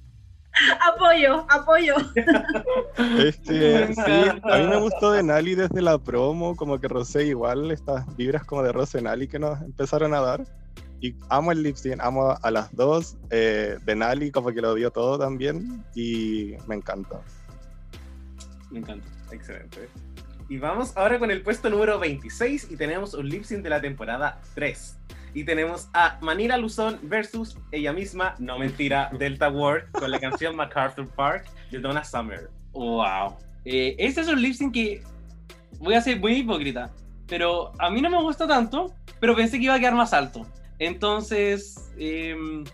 [0.96, 1.96] Apoyo, apoyo.
[3.20, 7.72] Este, sí, a mí me gustó de Nali desde la promo, como que rocé igual
[7.72, 10.46] estas vibras como de Rose Nali que nos empezaron a dar.
[11.02, 13.18] Y amo el lip sync, amo a las dos.
[13.32, 17.20] Eh, de Nali como que lo dio todo también y me encanta.
[18.72, 19.06] Me encanta.
[19.32, 19.89] Excelente.
[20.48, 23.82] Y vamos ahora con el puesto número 26 y tenemos un lip sync de la
[23.82, 24.98] temporada 3.
[25.34, 30.56] Y tenemos a Manila Luzón versus ella misma, no mentira, Delta Ward con la canción
[30.58, 32.50] MacArthur Park de Donna Summer.
[32.74, 33.38] Wow.
[33.66, 35.04] Eh, este es un lip sync que
[35.80, 36.91] voy a ser muy hipócrita,
[37.28, 40.46] pero a mí no me gusta tanto, pero pensé que iba a quedar más alto.
[40.78, 42.66] Entonces, em,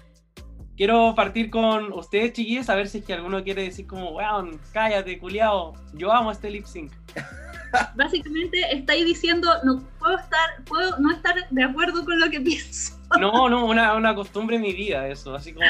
[0.76, 4.60] quiero partir con ustedes, chiquillos, a ver si es que alguno quiere decir como, weón,
[4.74, 6.92] cállate, culiao, yo amo este lip sync.
[7.96, 12.98] Básicamente estáis diciendo, no puedo estar, puedo no estar de acuerdo con lo que pienso.
[13.20, 15.66] No, no, una, una costumbre en mi vida eso, así como,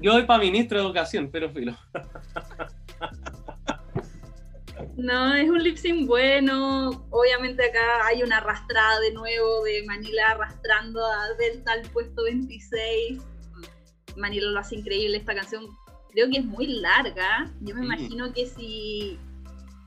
[0.00, 1.76] yo voy para ministro de educación, pero filo.
[4.96, 7.06] No, es un lip sync bueno.
[7.10, 13.20] Obviamente acá hay una arrastrada de nuevo de Manila arrastrando a Delta al puesto 26.
[14.16, 15.66] Manila lo hace increíble esta canción.
[16.10, 17.50] Creo que es muy larga.
[17.60, 17.86] Yo me Sí.
[17.86, 19.18] imagino que si,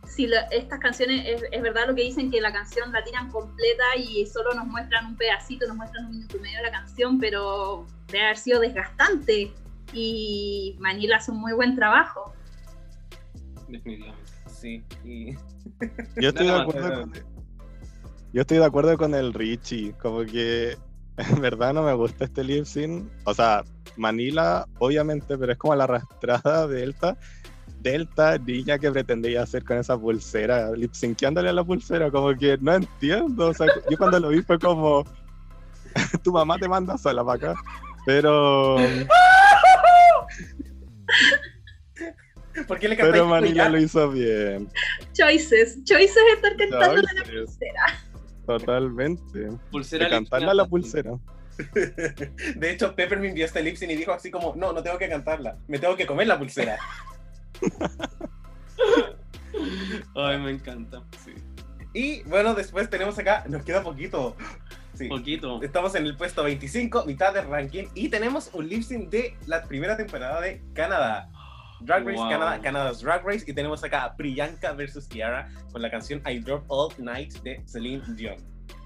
[0.08, 3.30] si la- estas canciones, es, es verdad lo que dicen, que la canción la tiran
[3.32, 6.72] completa y solo nos muestran un pedacito, nos muestran un minuto y medio de la
[6.72, 9.52] canción, pero debe haber sido desgastante.
[9.94, 12.34] Y Manila hace un muy buen trabajo.
[13.68, 14.32] Definitivamente.
[14.48, 15.34] Sí, y
[16.22, 17.02] Yo estoy de acuerdo nada.
[17.02, 17.14] con
[18.34, 20.78] Yo estoy de acuerdo con el Richie, como que
[21.18, 23.10] en verdad no me gusta este lip sync.
[23.26, 23.64] O sea,
[23.98, 27.18] Manila, obviamente, pero es como la arrastrada de Delta.
[27.86, 32.58] Delta, niña que pretendía hacer con esa pulsera, lip synceándole a la pulsera, como que
[32.60, 33.50] no entiendo.
[33.50, 35.06] O sea, yo cuando lo vi fue como,
[36.24, 37.62] tu mamá te manda sola para acá.
[38.08, 38.78] Pero,
[42.68, 44.68] ¿por qué le pero Manila lo hizo bien.
[45.14, 47.86] Choices, choices estar cantando la pulsera.
[48.48, 49.50] Totalmente.
[49.70, 51.12] Pulsera De cantarle a la pulsera.
[52.56, 54.98] De hecho, Pepper me envió este lip sync y dijo así como, no, no tengo
[54.98, 56.80] que cantarla, me tengo que comer la pulsera.
[60.16, 61.04] Ay, me encanta.
[61.24, 61.34] Sí.
[61.94, 64.36] Y bueno, después tenemos acá, nos queda poquito.
[64.94, 65.08] Sí.
[65.08, 65.62] Poquito.
[65.62, 69.64] Estamos en el puesto 25, mitad del ranking, y tenemos un lip sync de la
[69.64, 71.30] primera temporada de Canadá.
[71.82, 72.30] Drag Race Wow.
[72.30, 76.40] Canadá, Canada's Drag Race, y tenemos acá a Priyanka versus Kiara con la canción I
[76.40, 78.38] Drove All Night de Celine Dion.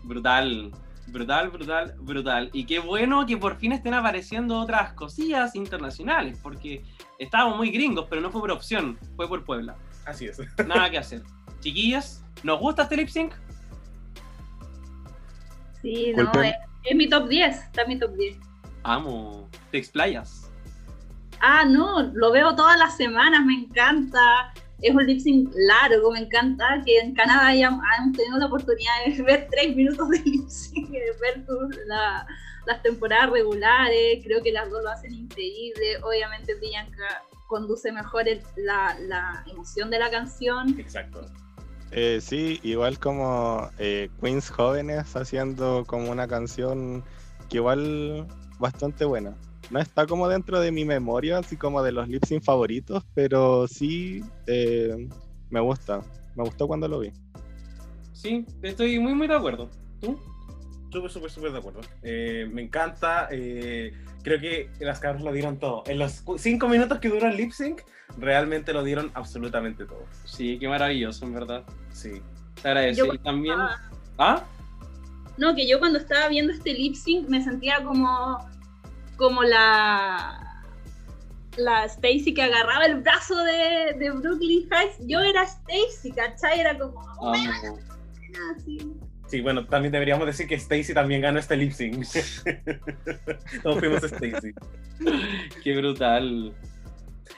[0.04, 0.72] Brutal.
[1.12, 2.50] Brutal, brutal, brutal.
[2.54, 6.84] Y qué bueno que por fin estén apareciendo otras cosillas internacionales, porque
[7.18, 9.76] estábamos muy gringos, pero no fue por opción, fue por Puebla.
[10.06, 10.40] Así es.
[10.68, 11.24] Nada que hacer.
[11.62, 13.34] Chiquillas, ¿nos gusta este lip sync?
[15.82, 18.38] Sí, no, es, es mi top 10, está en mi top 10.
[18.84, 19.50] Amo.
[19.72, 20.52] Te explayas.
[21.42, 24.54] Ah, no, lo veo todas las semanas, me encanta.
[24.82, 28.92] Es un lip sync largo, me encanta que en Canadá hayamos, hayamos tenido la oportunidad
[29.06, 32.26] de ver tres minutos de lip sync, de ver tu- la-
[32.66, 34.24] las temporadas regulares.
[34.24, 35.98] Creo que las dos lo hacen increíble.
[36.04, 40.80] Obviamente, Bianca conduce mejor el- la, la emoción de la canción.
[40.80, 41.26] Exacto.
[41.92, 47.04] Eh, sí, igual como eh, Queens jóvenes haciendo como una canción
[47.50, 48.28] que igual
[48.60, 49.34] bastante buena.
[49.70, 53.68] No está como dentro de mi memoria, así como de los lip sync favoritos, pero
[53.68, 55.08] sí eh,
[55.50, 56.02] me gusta.
[56.36, 57.12] Me gustó cuando lo vi.
[58.14, 59.70] Sí, estoy muy, muy de acuerdo.
[60.02, 60.20] ¿Tú?
[60.92, 61.82] Súper, súper, súper de acuerdo.
[62.02, 63.28] Eh, me encanta.
[63.32, 63.94] eh,
[64.24, 65.84] creo que las cabras lo dieron todo.
[65.86, 67.82] En los cinco minutos que duró el lip sync,
[68.18, 70.04] realmente lo dieron absolutamente todo.
[70.26, 71.64] Sí, qué maravilloso, en verdad.
[71.94, 72.22] Sí.
[72.62, 73.00] Se agradece.
[73.00, 73.56] Yo- Y también.
[73.60, 73.78] Ah,
[74.18, 74.44] ¿Ah?
[75.38, 78.40] No, que yo cuando estaba viendo este lip sync me sentía como,
[79.20, 80.64] como la,
[81.58, 84.98] la Stacy que agarraba el brazo de, de Brooklyn Heights.
[85.06, 86.62] Yo era Stacy, ¿cachai?
[86.62, 87.78] Era como, Amo.
[88.56, 88.80] así.
[89.28, 92.04] Sí, bueno, también deberíamos decir que Stacy también ganó este lip sync.
[93.64, 94.56] Todos fuimos Stacy.
[95.64, 96.52] Qué brutal.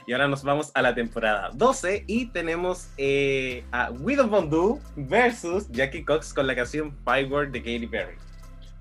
[0.07, 5.69] Y ahora nos vamos a la temporada 12 y tenemos eh, a Widow Bondu versus
[5.71, 8.15] Jackie Cox con la canción Firework de Katy Perry.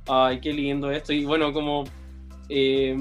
[0.06, 1.12] Ay, qué lindo esto.
[1.12, 1.84] Y bueno, como
[2.50, 2.96] eh,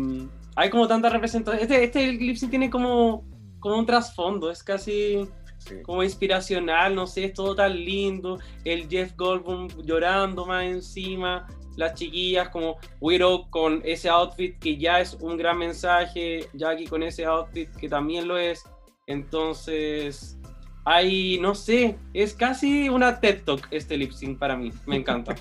[0.55, 1.61] hay como tanta representación.
[1.61, 3.25] Este, este lip sync tiene como,
[3.59, 5.27] como un trasfondo, es casi
[5.59, 5.81] Sí.
[5.83, 8.39] como inspiracional, no sé, es todo tan lindo.
[8.63, 11.45] El Jeff Goldblum llorando más encima,
[11.75, 17.03] las chiquillas como Widow con ese outfit que ya es un gran mensaje, Jackie con
[17.03, 18.63] ese outfit que también lo es.
[19.07, 20.39] Entonces,
[20.85, 25.35] hay, no sé, es casi una TED Talk este lip sync para mí, me encanta.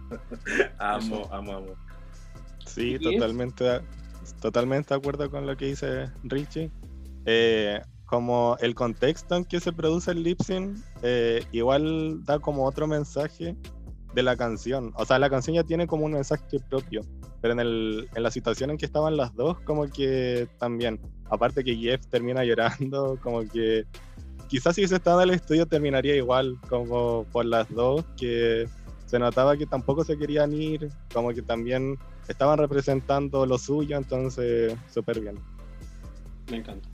[0.78, 1.83] Amo, amo, amo.
[2.66, 3.80] Sí, totalmente,
[4.40, 6.70] totalmente de acuerdo con lo que dice Richie.
[7.26, 12.64] Eh, como el contexto en que se produce el lip sync, eh, igual da como
[12.64, 13.56] otro mensaje
[14.14, 14.92] de la canción.
[14.96, 17.02] O sea, la canción ya tiene como un mensaje propio,
[17.40, 21.00] pero en, el, en la situación en que estaban las dos, como que también.
[21.30, 23.86] Aparte que Jeff termina llorando, como que
[24.48, 28.68] quizás si hubiese estado en el estudio terminaría igual, como por las dos, que
[29.06, 31.98] se notaba que tampoco se querían ir, como que también
[32.32, 35.38] estaban representando lo suyo, entonces súper bien.
[36.50, 36.88] Me encanta.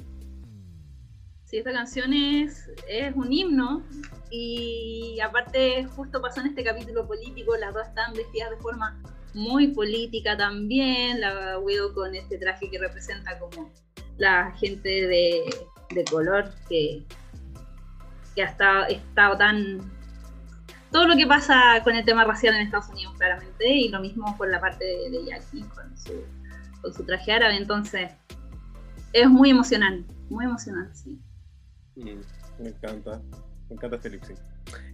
[1.44, 3.82] Sí, esta canción es, es un himno
[4.30, 9.02] y aparte justo pasó en este capítulo político, las dos están vestidas de forma
[9.34, 13.72] muy política también, la Widow con este traje que representa como
[14.16, 15.42] la gente de,
[15.92, 17.04] de color que,
[18.34, 19.99] que ha estado, estado tan...
[20.90, 24.36] Todo lo que pasa con el tema racial en Estados Unidos, claramente, y lo mismo
[24.36, 26.24] con la parte de, de Jackie, con su,
[26.80, 28.10] con su traje árabe, entonces
[29.12, 31.20] es muy emocionante, muy emocionante, sí.
[31.96, 32.20] Mm.
[32.62, 33.20] Me encanta.
[33.68, 34.34] Me encanta este.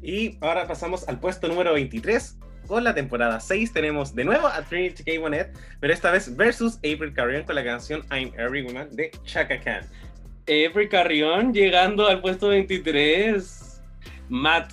[0.02, 2.38] Y ahora pasamos al puesto número 23.
[2.66, 5.20] Con la temporada 6 tenemos de nuevo a Trinity K.
[5.20, 9.60] Bonnet, pero esta vez versus April Carrion con la canción I'm Every Woman de Chaka
[9.60, 9.84] Khan.
[10.48, 13.82] Avery Carrión llegando al puesto 23.
[14.28, 14.72] Matt,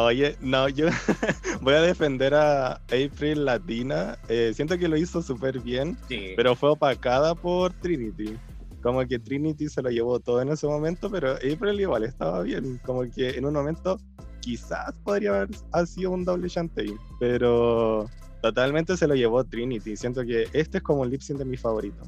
[0.00, 0.86] Oye, no, yo
[1.60, 4.18] voy a defender a April Latina.
[4.28, 6.32] eh, siento que lo hizo súper bien, Sí.
[6.36, 8.36] pero fue opacada por Trinity.
[8.82, 12.80] Como que Trinity se lo llevó todo en ese momento, pero April igual estaba bien.
[12.84, 13.98] Como que en un momento
[14.40, 18.08] quizás podría haber ha sido un doble chantey, pero
[18.42, 19.96] totalmente se lo llevó Trinity.
[19.96, 22.02] Siento que este es como un lip sync de mi favorito.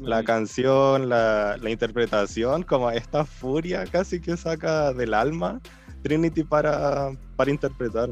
[0.00, 5.60] La canción, la, la interpretación, como esta furia casi que saca del alma
[6.06, 8.10] Trinity para, para interpretar.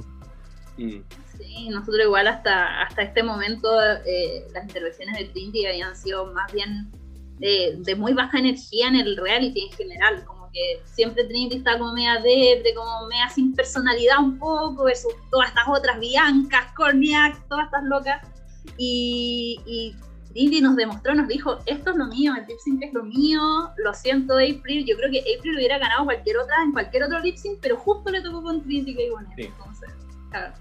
[0.77, 1.01] Mm.
[1.39, 3.69] Sí, nosotros igual hasta, hasta este momento
[4.05, 6.91] eh, las intervenciones de Trinity habían sido más bien
[7.39, 11.79] de, de muy baja energía en el reality en general, como que siempre Trinity está
[11.79, 17.49] como media debre, como media sin personalidad un poco, versus todas estas otras Biancas, Corniak,
[17.49, 18.29] todas estas locas.
[18.79, 19.95] Y, y
[20.35, 23.41] Trinity nos demostró, nos dijo, esto es lo mío, el lip sync es lo mío,
[23.79, 27.37] lo siento April, yo creo que April hubiera ganado cualquier otra en cualquier otro lip
[27.37, 29.01] sync, pero justo le tocó con Trinity K.
[29.13, 29.43] Bonnet, Sí.
[29.45, 29.91] entonces,
[30.31, 30.53] claro.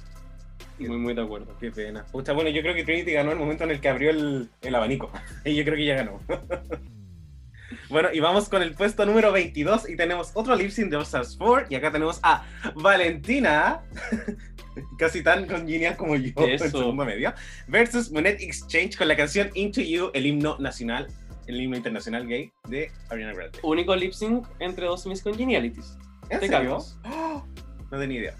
[0.80, 1.55] Muy, muy de acuerdo.
[1.59, 2.05] Qué pena.
[2.11, 4.76] Pucha, bueno, yo creo que Trinity ganó el momento en el que abrió el, el
[4.76, 5.11] abanico.
[5.45, 6.19] Y yo creo que ya ganó.
[7.89, 11.03] bueno, y vamos con el puesto número 22 y tenemos otro lip sync de All
[11.03, 12.45] Stars 4 y acá tenemos a
[12.76, 13.82] Valentina,
[14.97, 16.69] casi tan congenial como yo en Eso.
[16.69, 17.34] segundo medio,
[17.67, 21.07] versus Monet Exchange con la canción Into You, el himno nacional,
[21.47, 23.59] el himno internacional gay de Ariana Grande.
[23.63, 25.97] Único lip sync entre dos Miss Congenialities.
[26.29, 26.79] ¿En Te serio?
[27.05, 27.45] ¡Oh!
[27.91, 28.36] No tenía idea.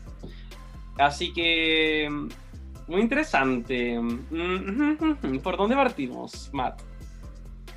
[0.98, 2.10] Así que.
[2.88, 4.00] Muy interesante.
[4.00, 6.82] Mm, ¿Por dónde partimos, Matt?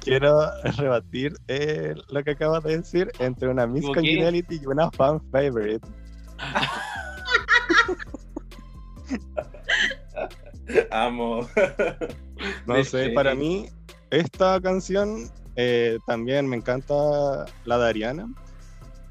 [0.01, 0.39] Quiero
[0.79, 3.85] rebatir eh, lo que acabas de decir entre una Miss.
[3.85, 5.87] Congeniality y una fan favorite.
[10.91, 11.49] Amo.
[12.67, 13.69] No sé, para mí
[14.11, 18.29] esta canción eh, también me encanta la de Ariana,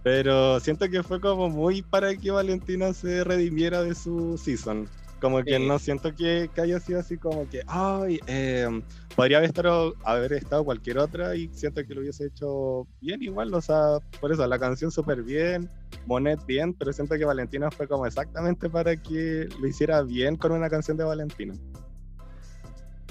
[0.03, 4.88] pero siento que fue como muy para que Valentina se redimiera de su season.
[5.26, 5.65] Como que Sí.
[5.68, 8.68] no siento que, que haya sido así como que, ay, eh,
[9.15, 13.52] podría haber estado, haber estado cualquier otra y siento que lo hubiese hecho bien igual,
[13.56, 15.68] o sea, por eso la canción súper bien,
[16.06, 20.52] Monet bien, pero siento que Valentina fue como exactamente para que lo hiciera bien con
[20.52, 21.56] una canción de Valentina.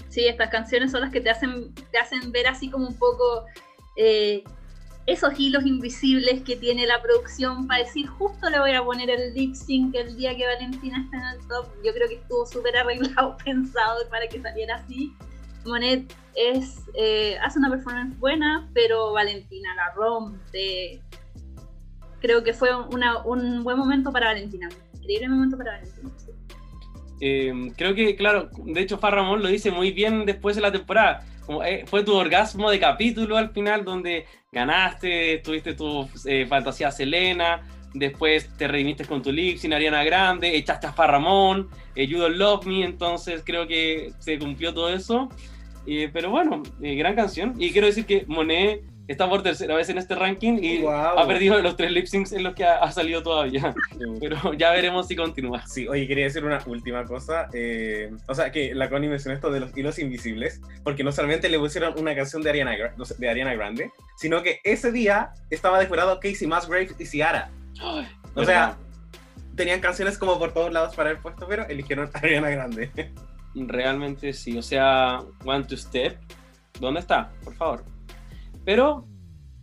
[0.09, 3.45] Sí, estas canciones son las que te hacen, te hacen ver así como un poco
[3.97, 4.45] eh,
[5.06, 9.35] esos hilos invisibles que tiene la producción para decir justo le voy a poner el
[9.35, 11.66] lip sync el día que Valentina está en el top.
[11.85, 15.12] Yo creo que estuvo súper arreglado, pensado para que saliera así.
[15.66, 21.01] Monet es, eh, hace una performance buena, pero Valentina la rompe.
[22.20, 24.70] creo que fue una- un buen momento para Valentina.
[24.94, 26.10] Increíble momento para Valentina.
[27.20, 30.72] Eh, creo que, claro, de hecho, Far Ramón lo dice muy bien después de la
[30.72, 31.22] temporada.
[31.65, 37.62] Eh, fue tu orgasmo de capítulo al final, donde ganaste, tuviste tu eh, fantasía Selena,
[37.93, 42.37] después te redimiste con tu lip sin Ariana Grande, echaste a Ramón, eh, You Don't
[42.37, 45.29] Love Me, entonces creo que se cumplió todo eso.
[45.87, 47.55] Eh, pero bueno, gran canción.
[47.59, 51.60] Y quiero decir que Monet está por tercera vez en este ranking y ha perdido
[51.60, 53.74] los tres lip syncs en los que ha, ha salido todavía.
[54.20, 55.66] Pero ya veremos si continúa.
[55.66, 57.48] Sí, oye, quería decir una última cosa.
[57.52, 61.48] eh, o sea, que la Connie mencionó esto de los hilos invisibles, porque no solamente
[61.48, 62.72] le pusieron una canción de Ariana,
[63.18, 67.51] de Ariana Grande, sino que ese día estaba desfilado Casey Musgrave y Ciara.
[68.35, 68.76] O sea,
[69.56, 72.90] tenían canciones como por todos lados para el puesto, pero eligieron a Ariana Grande.
[73.55, 76.18] Realmente sí, o sea, One to Step,
[76.81, 77.31] ¿dónde está?
[77.44, 77.94] Por favor.
[78.65, 79.07] Pero,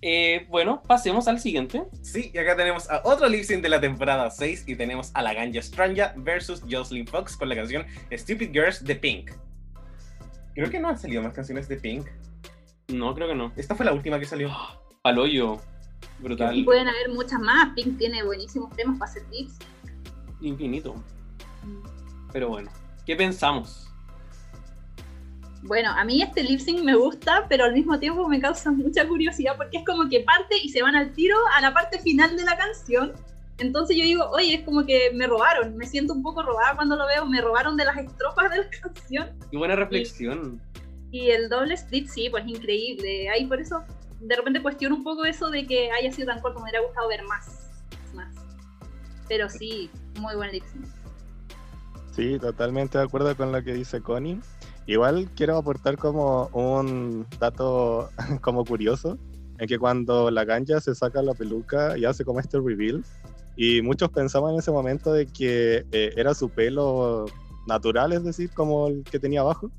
[0.02, 1.84] eh, bueno, pasemos al siguiente.
[2.02, 5.22] Sí, y acá tenemos a otro lip sync de la temporada 6 y tenemos a
[5.22, 9.32] la Ganja Stranja versus Jocelyn Fox con la canción Stupid Girls de Pink.
[10.54, 12.08] Creo que no han salido más canciones de Pink.
[12.90, 13.54] No, creo que no.
[13.56, 14.50] Esta fue la última que salió.
[15.02, 15.60] Paloyo,
[16.20, 17.74] brutal, Y pueden haber muchas más.
[17.74, 19.58] Pink tiene buenísimos temas para hacer tips.
[20.42, 20.96] infinito.
[22.32, 22.72] Pero bueno,
[23.06, 23.91] ¿qué pensamos?
[25.64, 29.08] Bueno, a mí este lip sync me gusta, pero al mismo tiempo me causa mucha
[29.08, 32.36] curiosidad porque es como que parte y se van al tiro a la parte final
[32.36, 33.14] de la canción.
[33.60, 36.96] Entonces yo digo, oye, es como que me robaron, me siento un poco robada cuando
[36.96, 39.30] lo veo, me robaron de las estrofas de la canción.
[39.52, 40.60] Qué buena reflexión.
[41.12, 43.30] Y el doble split, sí, pues increíble.
[43.30, 43.84] Ahí por eso
[44.20, 47.08] de repente cuestiono un poco eso de que haya sido tan corto, me hubiera gustado
[47.08, 47.70] ver más.
[48.16, 48.34] más.
[49.28, 50.86] Pero sí, muy buen lip sync.
[52.16, 54.40] Sí, totalmente de acuerdo con lo que dice Connie.
[54.88, 58.10] Igual quiero aportar como un dato
[58.42, 59.18] como curioso,
[59.58, 63.04] en que cuando la ganja se saca la peluca y hace como este reveal,
[63.56, 67.26] y muchos pensaban en ese momento de que eh, era su pelo
[67.68, 69.70] natural, es decir, como el que tenía abajo,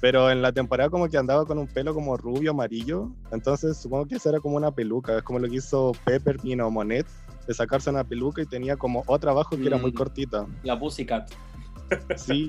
[0.00, 4.06] pero en la temporada como que andaba con un pelo como rubio, amarillo, entonces supongo
[4.06, 7.06] que esa era como una peluca, es como lo que hizo Pepper Pino Monet,
[7.46, 9.94] de sacarse una peluca y tenía como otra abajo que era muy Mm.
[9.94, 10.46] cortita.
[10.62, 11.30] La Pussycat.
[12.16, 12.48] Sí,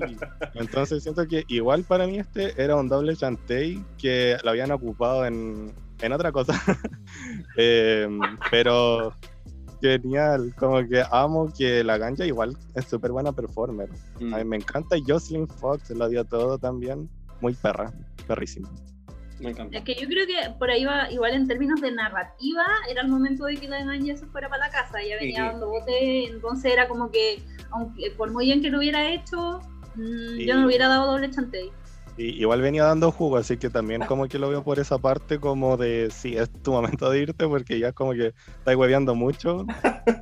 [0.54, 5.24] entonces siento que igual para mí este era un doble chantey que lo habían ocupado
[5.26, 6.54] en, en otra cosa.
[7.56, 8.08] Eh,
[8.50, 9.12] pero
[9.80, 13.88] genial, como que amo que la ganja igual es súper buena performer.
[14.20, 17.08] Mm, A mí me encanta Jocelyn Fox lo dio todo también.
[17.40, 17.92] Muy perra,
[18.26, 18.68] perrísima.
[19.44, 19.78] Me encanta.
[19.78, 23.08] Es que yo creo que por ahí va, igual en términos de narrativa, era el
[23.08, 25.42] momento de que la Ganja se fuera para la casa, ya venía Sí.
[25.52, 29.60] dando bote, entonces era como que, aunque por muy bien que lo hubiera hecho,
[29.94, 30.46] mm, Sí.
[30.46, 31.70] yo no hubiera dado doble chantey.
[32.16, 35.40] Y igual venía dando jugo, así que también como que lo veo por esa parte
[35.40, 39.66] como de, sí, es tu momento de irte porque ya como que estás hueveando mucho.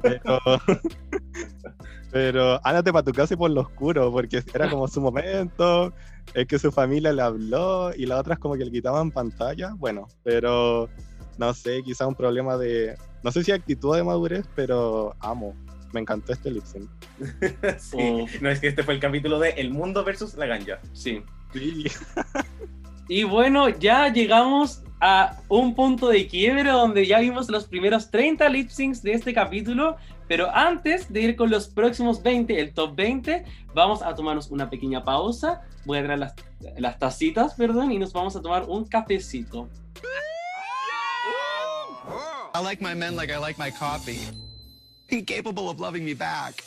[0.01, 0.41] Pero,
[2.11, 5.93] pero ándate para tu casa y por lo oscuro, porque era como su momento,
[6.33, 9.75] es que su familia le habló y las otras como que le quitaban pantalla.
[9.77, 10.89] Bueno, pero
[11.37, 15.55] no sé, quizá un problema de, no sé si actitud de madurez, pero amo.
[15.93, 16.89] Me encantó este lip sync.
[17.79, 17.99] sí.
[18.01, 18.27] Oh.
[18.41, 20.81] No, es que este fue el capítulo de El Mundo versus la Ganja.
[20.95, 21.23] Sí.
[21.53, 21.85] Sí.
[23.09, 28.49] Y bueno, ya llegamos a un punto de quiebre donde ya vimos los primeros 30
[28.49, 29.97] lip syncs de este capítulo.
[30.29, 34.71] Pero antes de ir con los próximos 20, el top 20, vamos a tomarnos una
[34.71, 35.63] pequeña pausa.
[35.85, 36.35] Voy a traer las,
[36.79, 39.69] las tacitas, perdón, y nos vamos a tomar un cafecito.
[42.55, 44.21] I like my men like I like my coffee.
[45.09, 46.63] Incapable of loving me back.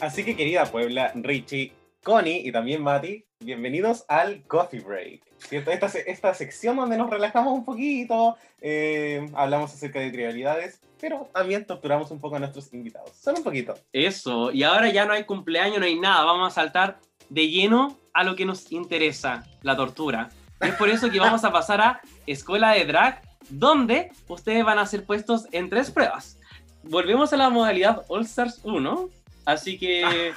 [0.00, 1.72] Así que querida Puebla, Richie,
[2.02, 5.20] Connie y también Mati, bienvenidos al Coffee Break.
[5.46, 5.70] ¿cierto?
[5.70, 11.66] Esta, esta sección donde nos relajamos un poquito, eh, hablamos acerca de trivialidades, pero también
[11.66, 13.10] torturamos un poco a nuestros invitados.
[13.14, 13.74] Solo un poquito.
[13.92, 16.24] Eso, y ahora ya no hay cumpleaños, no hay nada.
[16.24, 16.98] Vamos a saltar
[17.28, 20.30] de lleno a lo que nos interesa, la tortura.
[20.62, 23.20] Y es por eso que vamos a pasar a Escuela de Drag,
[23.50, 26.38] donde ustedes van a ser puestos en tres pruebas.
[26.82, 29.10] Volvemos a la modalidad All Stars 1,
[29.44, 30.32] así que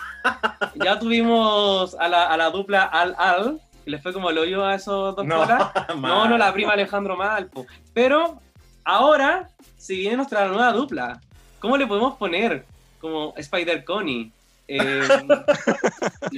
[0.76, 4.66] ya tuvimos a la, a la dupla Al Al, que les fue como el hoyo
[4.66, 5.72] a esos dos No, colas.
[5.98, 7.66] No, no, la prima Alejandro Malpo.
[7.94, 8.40] Pero
[8.84, 11.22] ahora, si viene nuestra nueva dupla,
[11.60, 12.66] ¿cómo le podemos poner?
[13.00, 14.32] Como Spider Connie.
[14.68, 15.08] eh,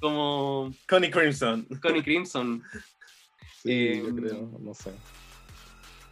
[0.00, 1.66] como Connie Crimson.
[1.82, 2.62] Connie Crimson.
[3.62, 4.92] Sí, Eh, yo creo, no sé.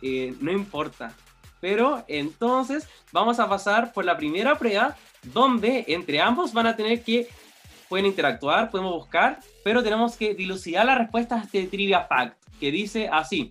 [0.02, 1.12] eh, no importa.
[1.66, 7.02] Pero entonces vamos a pasar por la primera prueba, donde entre ambos van a tener
[7.02, 7.26] que
[7.88, 13.08] pueden interactuar, podemos buscar, pero tenemos que dilucidar las respuestas este Trivia Fact, que dice
[13.08, 13.50] así.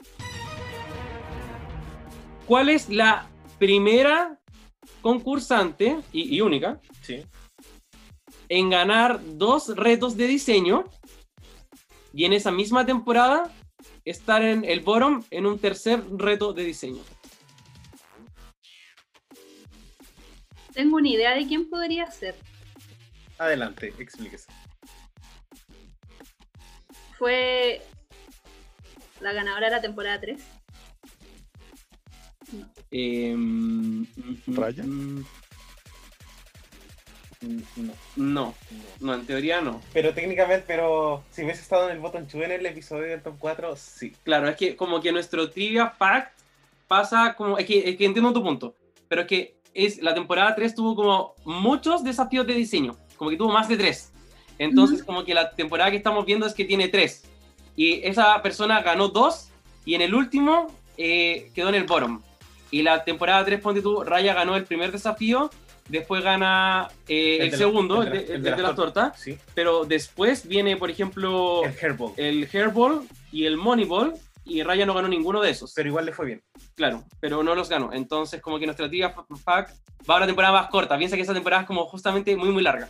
[2.48, 3.28] ¿Cuál es la
[3.60, 4.40] primera
[5.02, 7.22] concursante y, y única Sí.
[8.48, 10.86] en ganar dos retos de diseño
[12.14, 13.52] y en esa misma temporada
[14.06, 17.02] estar en el bottom en un tercer reto de diseño?
[20.76, 22.36] Tengo una idea de quién podría ser.
[23.40, 24.46] Adelante, explíquese.
[27.18, 27.82] Fue
[29.22, 30.42] la ganadora de la temporada 3.
[32.92, 34.84] Eh, mm, mm, ¿Raya?
[34.84, 35.26] mm,
[37.42, 38.54] Mm, No, No, no.
[39.02, 39.80] no, en teoría no.
[39.94, 43.36] Pero técnicamente, pero si hubiese estado en el botón 2 en el episodio del top
[43.38, 44.12] 4, sí.
[44.24, 46.32] Claro, es que como que nuestro trivia fact
[46.88, 47.60] pasa como.
[47.60, 48.76] Es que, es que entiendo tu punto,
[49.08, 53.38] pero es que es, la temporada 3 tuvo como muchos desafíos de diseño, como que
[53.38, 54.12] tuvo más de 3.
[54.58, 57.24] Entonces, como que la temporada que estamos viendo es que tiene 3.
[57.76, 59.50] Y esa persona ganó 2
[59.86, 62.22] y en el último eh, quedó en el bottom.
[62.72, 65.50] Y la temporada 3, ponte tú, Raya ganó el primer desafío,
[65.90, 68.52] después gana eh, el, de la- segundo, el el de de, la- el el de
[68.52, 69.38] de la la torta, Sí.
[69.54, 72.14] pero después viene, por ejemplo, El Hairball.
[72.18, 73.02] el Hairball
[73.34, 74.14] y el Moneyball,
[74.46, 75.74] y Raya no ganó ninguno de esos.
[75.74, 76.44] Pero igual le fue bien.
[76.76, 77.92] Claro, pero no los ganó.
[77.92, 79.14] Entonces, como que nuestra tía
[79.44, 79.76] Fact
[80.10, 80.98] va a una temporada más corta.
[80.98, 82.88] Piensa que esa temporada es como justamente muy, muy larga.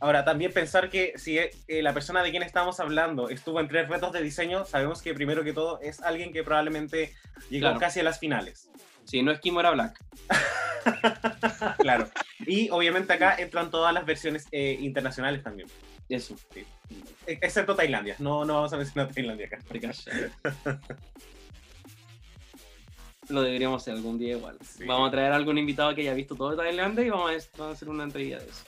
[0.00, 1.50] Ahora, también pensar que si eh,
[1.82, 5.42] la persona de quien estamos hablando estuvo en tres retos de diseño, sabemos que primero
[5.42, 7.12] que todo es alguien que probablemente
[7.50, 7.80] llegó Claro.
[7.80, 8.70] casi a las finales.
[9.04, 9.98] Sí, no es Kimora Black.
[11.78, 12.08] Claro.
[12.46, 15.68] y obviamente acá entran todas las versiones eh, internacionales también.
[16.08, 16.34] Eso.
[16.54, 16.64] E-
[17.26, 18.16] Excepto Tailandia.
[18.18, 19.58] No, no vamos a mencionar Tailandia acá.
[23.28, 24.56] Lo deberíamos hacer algún día igual.
[24.64, 24.84] Sí.
[24.86, 27.74] Vamos a traer a algún invitado que haya visto todo Tailandia y vamos a, vamos
[27.74, 28.64] a hacer una entrevista de eso.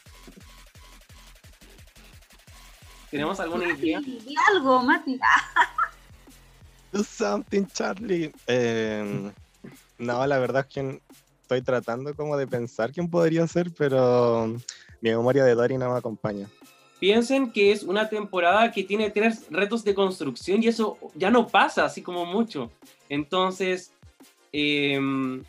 [3.10, 3.98] ¿Tenemos alguna idea?
[3.98, 5.18] Mati, di algo, Mati.
[6.92, 8.32] Do something, Charlie.
[8.46, 9.32] Eh,
[9.98, 11.00] no, la verdad es que
[11.42, 14.46] estoy tratando como de pensar quién podría ser, pero
[15.00, 16.46] mi memoria de Dory no me acompaña.
[17.00, 21.46] Piensen que es una temporada que tiene tres retos de construcción y eso ya no
[21.46, 22.70] pasa así como mucho.
[23.08, 23.90] Entonces,
[24.52, 25.42] em,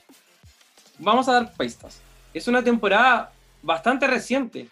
[0.98, 2.02] vamos a dar pistas.
[2.34, 4.70] Es una temporada bastante reciente.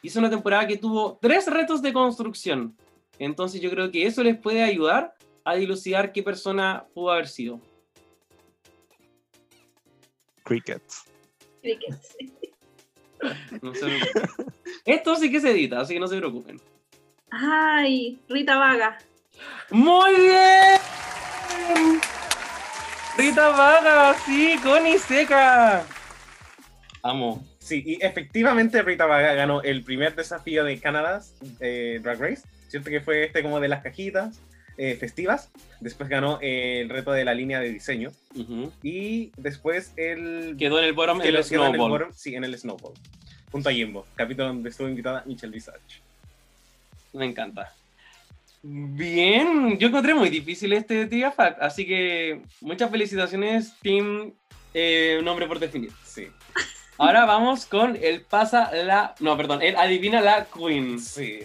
[0.00, 2.74] Y es una temporada que tuvo tres retos de construcción.
[3.18, 5.14] Entonces yo creo que eso les puede ayudar
[5.44, 7.60] a dilucidar qué persona pudo haber sido.
[10.44, 11.04] Crickets.
[11.62, 12.32] sí.
[13.62, 13.86] No se.
[14.84, 16.60] Esto sí que se edita, así que no se preocupen.
[17.30, 18.98] Ay, Rita Vaga.
[19.70, 20.80] ¡Muy bien!
[23.16, 25.84] Rita Vaga, sí, Connie Seca.
[27.02, 27.46] Amo.
[27.58, 31.22] Sí, y efectivamente Rita Vaga ganó el primer desafío de Canadá
[31.60, 32.42] eh, Drag Race.
[32.68, 34.40] Cierto que fue este como de las cajitas
[34.76, 35.50] eh, festivas.
[35.80, 38.10] Después ganó el reto de la línea de diseño.
[38.82, 40.56] Y después el...
[40.58, 41.90] Quedó en el bottom en el quedó en el Snowball.
[41.90, 42.94] bottom, sí, en el Snowball.
[43.50, 46.00] Junto a Jimbo, capítulo donde estuvo invitada Michelle Visage.
[47.12, 47.74] Me encanta.
[48.62, 54.32] Bien, yo encontré muy difícil este Trivia Fact, así que muchas felicitaciones, Team
[54.72, 55.90] eh, Nombre por Definir.
[56.04, 56.28] Sí.
[56.96, 59.14] Ahora vamos con el pasa la.
[59.18, 61.00] No, perdón, el adivina la Queen.
[61.00, 61.40] Sí.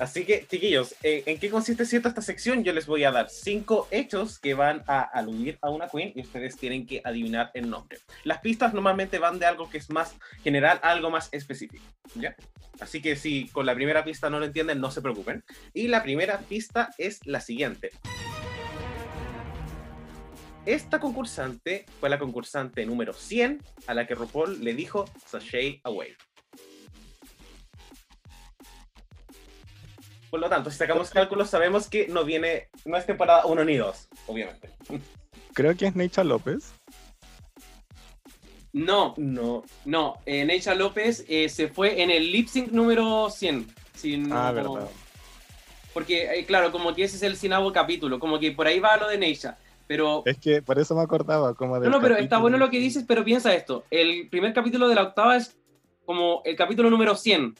[0.00, 2.64] Así que, chiquillos, eh, ¿en qué consiste cierto esta sección?
[2.64, 6.22] Yo les voy a dar cinco hechos que van a aludir a una queen y
[6.22, 7.98] ustedes tienen que adivinar el nombre.
[8.24, 12.34] Las pistas normalmente van de algo que es más general algo más específico, ¿ya?
[12.80, 15.44] Así que si con la primera pista no lo entienden, no se preocupen.
[15.74, 17.90] Y la primera pista es la siguiente.
[20.64, 26.14] Esta concursante fue la concursante número 100 a la que RuPaul le dijo Sashay Away.
[30.30, 33.76] Por lo tanto, si sacamos cálculos, sabemos que no viene, no es temporada 1 ni
[33.76, 34.70] 2, obviamente.
[35.52, 36.72] Creo que es Necha López.
[38.72, 43.66] No, No, no, eh, Neisha López eh, se fue en el lip sync número 100.
[43.96, 44.88] Si no- Ah, verdad.
[45.92, 48.96] Porque, eh, claro, como que ese es el cienavo capítulo, como que por ahí va
[48.96, 49.58] lo de Neisha.
[49.88, 52.78] Pero Es que por eso me acordaba como No, no, pero está bueno lo que
[52.78, 53.82] dices, pero piensa esto.
[53.90, 55.56] El primer capítulo de la octava es
[56.04, 57.56] como el capítulo número 100.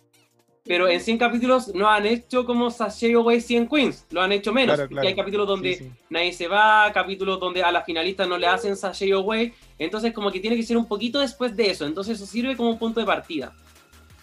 [0.71, 4.07] Pero en 100 capítulos no han hecho como Sashay Away 100 Queens.
[4.11, 4.77] Lo han hecho menos.
[4.81, 5.91] Claro, hay capítulos donde Sí, sí.
[6.11, 9.53] nadie se va, capítulos donde a la finalista no le hacen Sashay Away.
[9.81, 11.87] Entonces como que tiene que ser un poquito después de eso.
[11.87, 13.53] Entonces eso sirve como un punto de partida.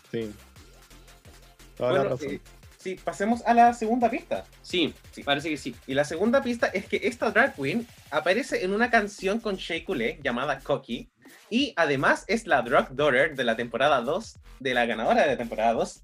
[0.09, 0.31] Sí.
[1.75, 2.31] Toda la bueno, razón.
[2.35, 2.39] eh,
[2.77, 4.45] sí, pasemos a la segunda pista.
[4.61, 5.23] Sí, Sí.
[5.23, 5.75] parece que sí.
[5.85, 9.83] Y la segunda pista es que esta drag queen aparece en una canción con Shea
[9.83, 11.09] Coulee llamada Cocky.
[11.49, 15.37] Y además es la drag daughter de la temporada 2, de la ganadora de la
[15.37, 16.03] temporada 2,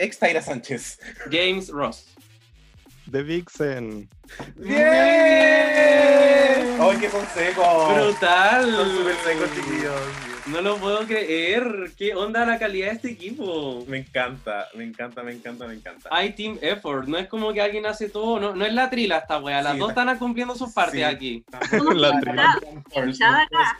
[0.00, 0.98] Ex Tyra Sánchez.
[1.30, 2.06] James Ross.
[3.10, 4.08] The Vixen.
[4.56, 4.78] ¡Bien!
[6.80, 7.92] ¡Ay, qué consejo!
[7.94, 8.70] Brutal.
[8.70, 10.00] Son súper secos, chiquillos.
[10.46, 11.92] No lo puedo creer.
[11.98, 13.84] ¿Qué onda la calidad de este equipo?
[13.88, 16.08] Me encanta, me encanta, me encanta, me encanta.
[16.12, 17.06] Hay team effort.
[17.06, 18.40] No es como que alguien hace todo.
[18.40, 19.60] No, no es la trila esta wea.
[19.60, 21.02] Las Sí, dos está- están cumpliendo sus partes Sí.
[21.02, 21.44] aquí.
[21.94, 23.78] La acá.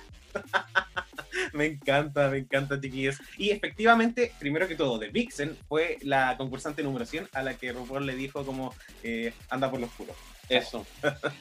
[1.52, 3.19] Me encanta, me encanta, chiquillos.
[3.36, 7.73] Y efectivamente, primero que todo, The Vixen fue la concursante número 100 a la que
[7.73, 10.15] RuPaul le dijo como eh, anda por lo oscuro.
[10.48, 10.85] Eso.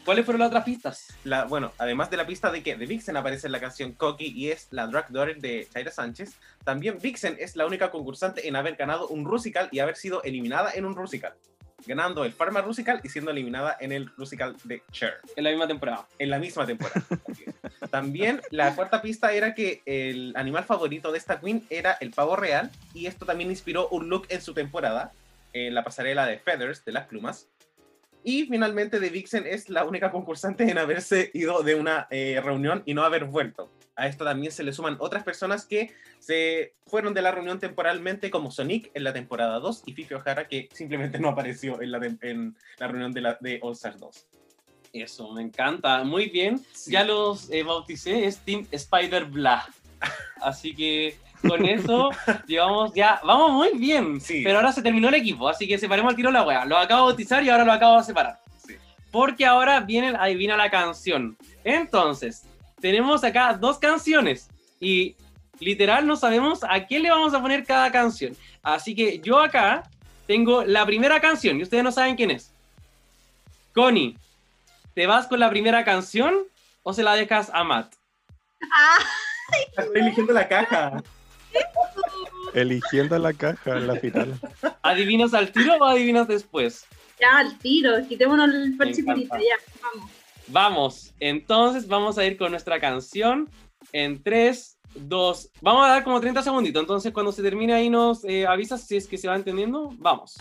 [0.06, 1.08] ¿Cuáles fueron las otras pistas?
[1.24, 4.28] La, bueno, además de la pista de que The Vixen aparece en la canción Cocky
[4.28, 8.56] y es la drag daughter de Tyra Sánchez, también Vixen es la única concursante en
[8.56, 11.34] haber ganado un Rusical y haber sido eliminada en un Rusical.
[11.86, 15.16] Ganando el Pharma Rusical y siendo eliminada en el Rusical de Cher.
[15.36, 16.08] En la misma temporada.
[16.18, 17.02] en la misma temporada.
[17.92, 22.36] También la cuarta pista era que el animal favorito de esta queen era el pavo
[22.36, 25.12] real y esto también inspiró un look en su temporada,
[25.54, 27.48] en la pasarela de Feathers, de las plumas.
[28.24, 32.84] Y finalmente The Vixen es la única concursante en haberse ido de una eh, reunión
[32.86, 33.72] y no haber vuelto.
[33.96, 38.30] A esto también se le suman otras personas que se fueron de la reunión temporalmente,
[38.30, 42.00] como Sonic en la temporada 2 y Fifi O'Hara, que simplemente no apareció en la,
[42.22, 44.28] en la reunión de, la, de All Stars 2.
[44.94, 46.04] Eso, me encanta.
[46.04, 46.62] Muy bien.
[46.88, 48.26] Ya los eh, bauticé.
[48.26, 49.68] Es Team Spider Blah.
[50.42, 51.18] Así que
[51.48, 52.12] con eso
[52.48, 53.20] llevamos ya.
[53.24, 54.20] Vamos muy bien.
[54.20, 54.42] Sí.
[54.44, 55.48] Pero ahora se terminó el equipo.
[55.48, 56.66] Así que separemos al tiro la wea.
[56.66, 58.40] Lo acabo de bautizar y ahora lo acabo de separar.
[58.66, 58.76] Sí.
[59.12, 61.38] Porque ahora viene el adivina la canción.
[61.64, 62.46] Entonces,
[62.80, 64.50] tenemos acá dos canciones.
[64.80, 65.16] Y
[65.60, 68.36] literal no sabemos a quién le vamos a poner cada canción.
[68.64, 69.84] Así que yo acá
[70.28, 72.54] tengo la primera canción y ustedes no saben quién es.
[73.74, 74.18] Connie,
[74.94, 76.36] ¿te vas con la primera canción
[76.84, 77.94] o se la dejas a Matt?
[78.62, 79.00] Ah,
[79.78, 81.04] Estoy eligiendo la caja.
[82.54, 84.40] Eligiendo la caja en la final.
[84.82, 86.88] ¿Adivinas al tiro o adivinas después?
[87.20, 89.46] ya al tiro, quitémonos el parchipurito, encanta.
[89.46, 90.12] ya, vamos.
[90.48, 93.50] Vamos, entonces vamos a ir con nuestra canción
[93.92, 98.24] en 3, 2, vamos a dar como 30 segunditos, entonces cuando se termine ahí nos
[98.24, 100.38] eh, avisas si es que se va entendiendo, vamos.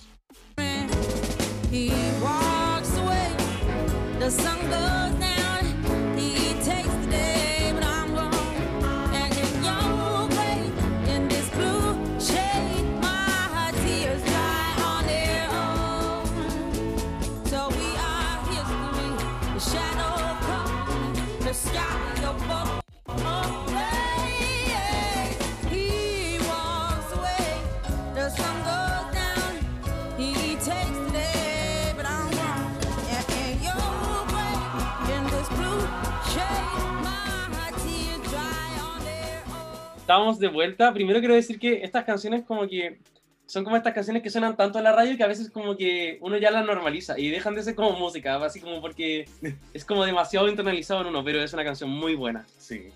[1.71, 1.91] He
[2.23, 3.29] walks away,
[4.19, 5.28] the sun goes
[40.09, 40.95] estamos de vuelta.
[40.95, 42.99] Primero quiero decir que estas canciones como que
[43.45, 46.17] son como estas canciones que suenan tanto en la radio que a veces como que
[46.23, 49.29] uno ya las normaliza y dejan de ser como música, así como porque
[49.75, 52.47] es como demasiado internalizado en uno, pero es una canción muy buena.
[52.57, 52.89] Sí.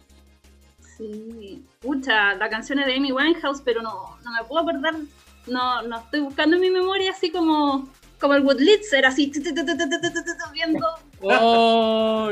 [0.96, 1.62] Sí.
[1.80, 4.94] Pucha, la canción es de Amy Winehouse, pero no, no me puedo acordar,
[5.48, 9.30] no, no estoy buscando en mi memoria así como, como el Woodlitz, era así,
[10.54, 10.86] viendo...
[11.20, 12.30] ¡Oh!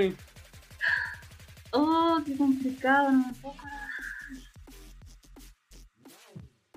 [1.73, 3.13] ¡Oh, qué complicado!
[3.13, 3.57] Me puedo.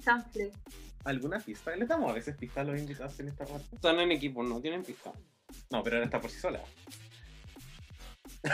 [0.04, 0.52] Sample.
[1.06, 1.76] ¿Alguna pista?
[1.76, 3.76] ¿Les damos a veces pista a los invitados en esta parte?
[3.76, 5.12] Están en equipo, no tienen pista.
[5.70, 6.62] No, pero ahora está por sí sola.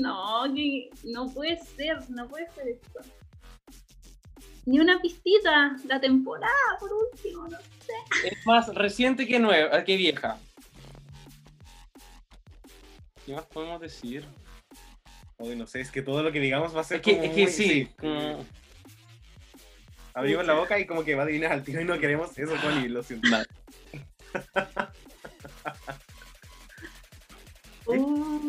[0.00, 3.00] No, que no puede ser, no puede ser esto.
[4.66, 7.58] Ni una pistita, la temporada por último, no
[8.24, 10.38] Es más reciente que nueva, que vieja.
[13.26, 14.24] ¿Qué más podemos decir?
[15.38, 17.24] Hoy no sé, es que todo lo que digamos va a ser Es que, como
[17.24, 18.44] es que muy- sí, como-
[20.14, 22.54] Abrimos la boca y como que va a adivinar al tiro y no queremos eso,
[22.62, 23.28] Connie, lo siento.
[27.86, 28.40] Oh,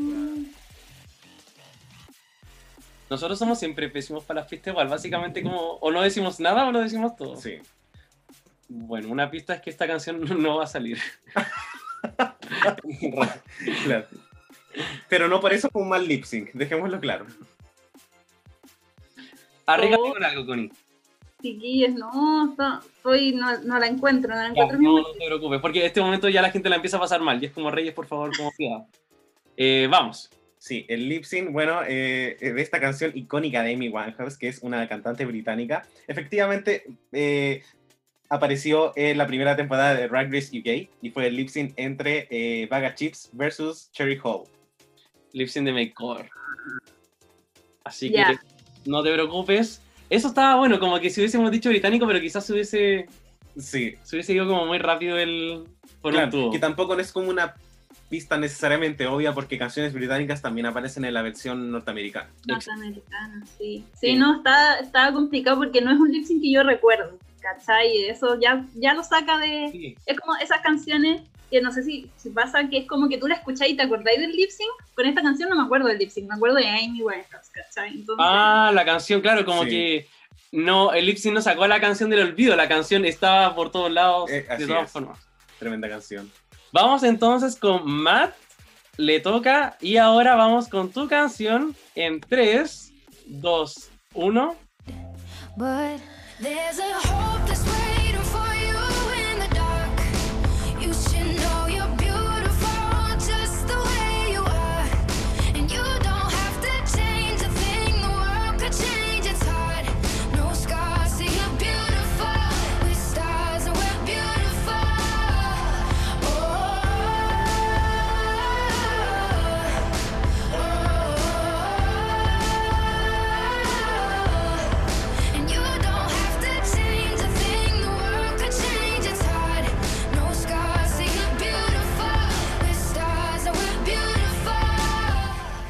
[3.09, 6.71] Nosotros somos siempre pésimos para las pistas igual, básicamente como o no decimos nada o
[6.71, 7.35] no decimos todo.
[7.35, 7.59] Sí.
[8.67, 10.99] Bueno, una pista es que esta canción no va a salir.
[13.85, 14.05] Claro.
[15.09, 17.25] Pero no por eso fue un mal lip sync, dejémoslo claro.
[19.65, 20.13] Arréglate Oh.
[20.13, 20.71] con algo, Connie.
[21.41, 24.97] Chiquillos, no, está- estoy, no, no la encuentro, no la Ya, encuentro en mi no,
[25.01, 27.41] no te preocupes, porque en este momento ya la gente la empieza a pasar mal.
[27.41, 28.87] Y es como Reyes, por favor, como cuidado.
[29.57, 30.29] Eh, vamos.
[30.57, 34.59] Sí, el lip sync, bueno, eh, de esta canción icónica de Amy Winehouse, que es
[34.63, 37.61] una cantante británica, efectivamente eh,
[38.29, 42.27] apareció en la primera temporada de Drag Race UK y fue el lip sync entre
[42.31, 44.45] eh, Baga Chips versus Cherry Hall.
[45.33, 46.29] Lip sync de Makeover.
[47.83, 48.31] Así Ya.
[48.31, 49.81] que no te preocupes.
[50.09, 53.07] Eso estaba bueno, como que si hubiésemos dicho británico, pero quizás se hubiese
[53.57, 55.63] Sí, Se hubiese ido como muy rápido el.
[56.01, 56.51] Por claro, un tubo.
[56.51, 57.55] que tampoco no es como una
[58.09, 62.29] pista necesariamente obvia porque canciones británicas también aparecen en la versión norteamericana.
[62.47, 63.83] Norteamericana, sí.
[63.99, 67.91] Sí, no, está, estaba complicado porque no es un lip sync que yo recuerdo, ¿cachai?
[67.95, 69.69] Y eso ya, ya lo saca de...
[69.71, 69.95] Sí.
[70.05, 73.27] Es como esas canciones que no sé si, si pasa que es como que tú
[73.27, 74.69] la escuchás y te acordáis del lip sync.
[74.95, 77.89] Con esta canción no me acuerdo del lip sync, me acuerdo de Amy Winehouse, ¿cachai?
[77.91, 79.69] Entonces, Ah, la canción, claro, como Sí.
[79.69, 80.07] que.
[80.51, 83.91] No, el lip sync no sacó la canción del olvido, la canción estaba por todos
[83.91, 84.91] lados, Eh, de todas es.
[84.91, 85.19] formas.
[85.59, 86.31] Tremenda canción.
[86.71, 88.33] Vamos entonces con Matt,
[88.97, 92.91] le toca, y ahora vamos con tu canción en 3,
[93.27, 94.55] 2, 1.
[95.57, 96.01] But
[96.39, 97.74] there's a hope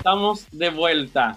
[0.10, 1.36] Estamos de vuelta.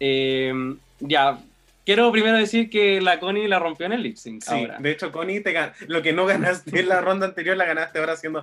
[0.00, 0.52] Eh,
[0.98, 1.38] ya,
[1.84, 4.42] quiero primero decir que la Connie la rompió en el lip sync.
[4.42, 4.78] Sí, ahora.
[4.80, 8.00] de hecho, Connie, te gan- lo que no ganaste en la ronda anterior, la ganaste
[8.00, 8.42] ahora haciendo.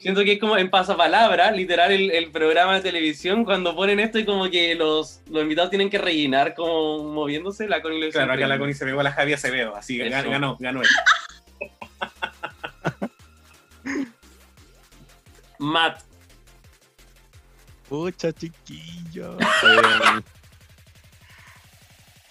[0.00, 4.18] Siento que es como en pasapalabra, literal, el, el programa de televisión, cuando ponen esto
[4.18, 8.18] y como que los, los invitados tienen que rellenar como moviéndose, la Connie lo hizo
[8.18, 8.58] Claro, acá la.
[8.58, 10.16] Connie se pegó a la Javi Acevedo, así que Eso.
[10.16, 10.88] gan- ganó, ganó él.
[15.60, 16.00] Matt,
[17.94, 19.38] Pucha, chiquillo.
[19.38, 19.38] Eh,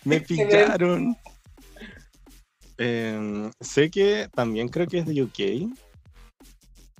[0.04, 1.16] me pillaron.
[2.78, 5.74] Eh, sé que también creo que es de UK.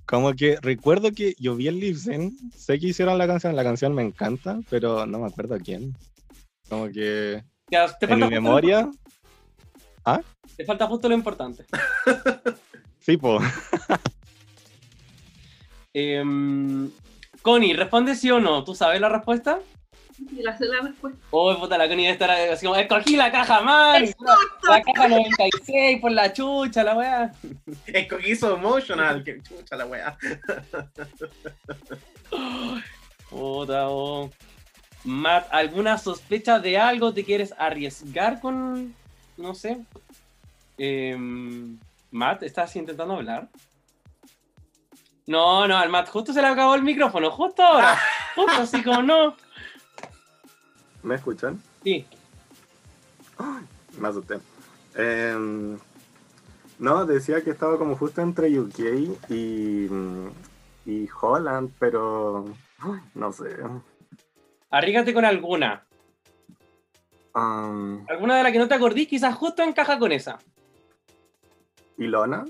[0.06, 3.66] Como que recuerdo que yo vi el lip sync, sé que hicieron la canción, la
[3.66, 5.98] canción me encanta, pero no me acuerdo quién.
[6.70, 8.90] Como que ya, te, en mi memoria,
[10.06, 10.24] Lo,
[10.56, 11.66] te falta justo lo importante.
[13.00, 13.40] sí, po.
[15.96, 16.90] Em,
[17.44, 18.64] Connie, responde sí o no.
[18.64, 19.60] ¿Tú sabes la respuesta?
[20.32, 21.20] y la, la respuesta.
[21.32, 24.16] Oh, puta, la Connie debe estar así como, escogí la caja mal.
[24.68, 27.32] La caja 96 por la chucha, la weá.
[27.88, 30.18] Escogí su emotional, que chucha la weá.
[33.30, 34.32] Puta, oh.
[35.04, 37.14] Matt, ¿alguna sospecha de algo?
[37.14, 38.96] ¿Te quieres arriesgar con.?
[39.36, 39.80] No sé.
[40.78, 41.78] Em,
[42.12, 43.50] Matt, ¿estás intentando hablar?
[45.28, 47.98] No, no, al Matt justo se le acabó el micrófono, justo ahora.
[48.36, 49.36] Justo así como no.
[51.04, 51.62] ¿Me escuchan?
[51.84, 52.04] Sí.
[54.00, 54.40] Me asusté.
[54.96, 55.78] Em,
[56.80, 58.80] no, decía que estaba como justo entre UK
[59.30, 60.30] y, mm,
[60.88, 62.46] y Holland, pero
[63.14, 63.56] no sé.
[64.72, 65.86] Arrígate con alguna.
[67.34, 70.40] Alguna de la que no te acordís, quizás justo encaja con esa.
[71.98, 72.46] ¿Ilona?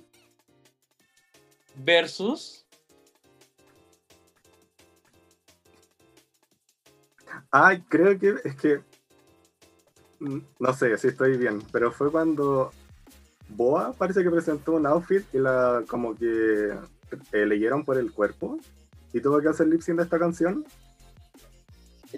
[1.75, 2.62] Versus.
[7.55, 8.81] Ay, creo que es que.
[10.19, 12.71] mm, No sé si estoy bien, pero fue cuando
[13.49, 16.73] Boa parece que presentó un outfit y la como que
[17.31, 18.57] eh, leyeron por el cuerpo
[19.13, 20.65] y tuvo que hacer lip sync de esta canción.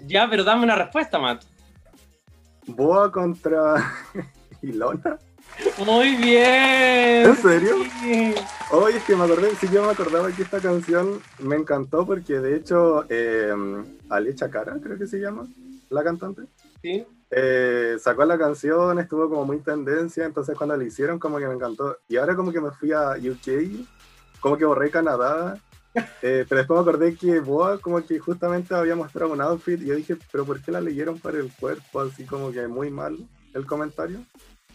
[0.06, 1.44] Ya, pero dame una respuesta, Matt.
[2.66, 3.74] Boa contra
[4.62, 5.18] Ilona.
[5.84, 7.26] Muy bien.
[7.28, 7.76] ¿En serio?
[8.00, 8.34] Sí.
[8.72, 12.40] Oye, es que me acordé, sí yo me acordaba que esta canción me encantó porque
[12.40, 13.52] de hecho eh,
[14.08, 15.46] Ali Chacara, creo que se llama,
[15.90, 16.42] la cantante,
[16.82, 17.04] Sí.
[17.30, 21.54] eh, sacó la canción, estuvo como muy tendencia, entonces cuando la hicieron como que me
[21.54, 21.96] encantó.
[22.08, 23.86] Y ahora como que me fui a UK,
[24.40, 25.58] como que borré Canadá,
[26.22, 29.86] eh, pero después me acordé que Boa como que justamente había mostrado un outfit y
[29.86, 32.00] yo dije, pero ¿por qué la leyeron para el cuerpo?
[32.00, 33.16] Así como que muy mal
[33.54, 34.18] el comentario.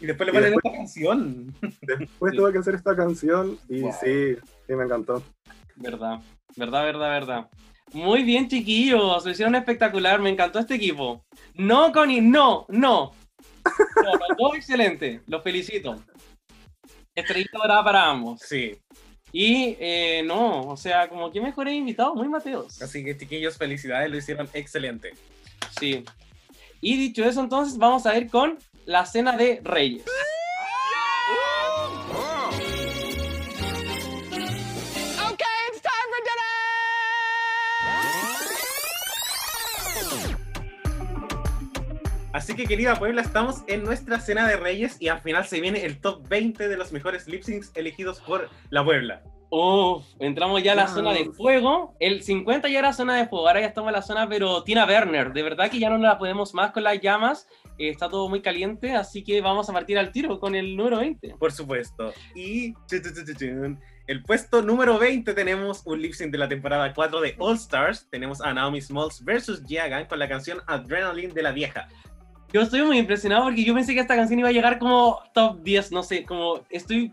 [0.01, 1.55] Y después le ponen esta canción.
[1.81, 2.37] Después Sí.
[2.37, 3.91] tuve que hacer esta canción y Wow.
[4.01, 4.35] sí,
[4.67, 5.23] sí me encantó.
[5.75, 6.19] Verdad,
[6.55, 7.49] verdad, verdad, verdad.
[7.93, 11.23] Muy bien, chiquillos, lo hicieron espectacular, me encantó este equipo.
[11.55, 13.11] No, Connie, no, no.
[14.03, 16.01] No, los dos excelente, los felicito.
[17.13, 18.39] Estrellita dorada para ambos.
[18.41, 18.77] Sí,
[19.33, 22.81] Y eh, no, o sea, como que mejores invitados, muy Mateos.
[22.81, 25.11] así que chiquillos, felicidades, lo hicieron excelente.
[25.79, 26.03] Sí.
[26.81, 30.03] Y dicho eso, entonces vamos a ir con la cena de Reyes.
[35.17, 36.21] Okay, it's time for
[40.23, 40.37] dinner!
[42.33, 45.85] Así que querida Puebla, estamos en nuestra cena de reyes y al final se viene
[45.85, 49.21] el top 20 de los mejores lip syncs elegidos por la Puebla.
[49.53, 51.93] Uf, entramos ya a la zona de fuego.
[51.99, 54.85] El 50 ya era zona de fuego, ahora ya estamos en la zona, pero Tina
[54.85, 57.49] Werner, de verdad que ya no la podemos más con las llamas.
[57.77, 60.99] eh, está todo muy caliente, así que vamos a partir al tiro con el número
[60.99, 61.35] 20.
[61.37, 62.13] Por supuesto.
[62.33, 62.73] Y
[64.07, 68.07] el puesto número 20 tenemos un lip sync de la temporada 4 de All Stars.
[68.09, 71.89] Tenemos a Naomi Smalls versus Jagan con la canción Adrenaline de la vieja.
[72.53, 75.61] Yo estoy muy impresionado porque yo pensé que esta canción iba a llegar como top
[75.61, 77.11] 10, no sé, como estoy,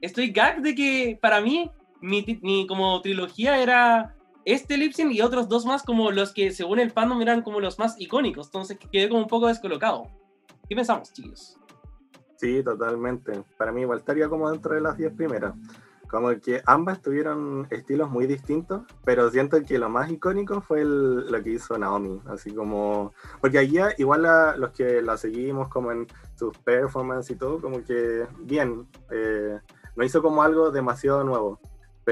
[0.00, 1.68] estoy gag de que para mí
[2.00, 6.78] mi, mi como trilogía era este lip y otros dos más como los que según
[6.78, 10.04] el fandom eran como los más icónicos, entonces quedé como un poco descolocado.
[10.68, 11.58] ¿Qué pensamos, chicos?
[12.36, 13.42] Sí, totalmente.
[13.58, 15.54] Para mí igual estaría como dentro de las 10 primeras.
[16.08, 21.30] Como que ambas tuvieron estilos muy distintos, pero siento que lo más icónico fue el-
[21.30, 22.20] lo que hizo Naomi.
[22.26, 23.12] Así como.
[23.40, 27.84] Porque allá, igual la- los que la seguimos como en sus performances y todo, como
[27.84, 28.88] que bien.
[29.10, 29.58] eh,
[29.96, 31.60] no hizo como algo demasiado nuevo.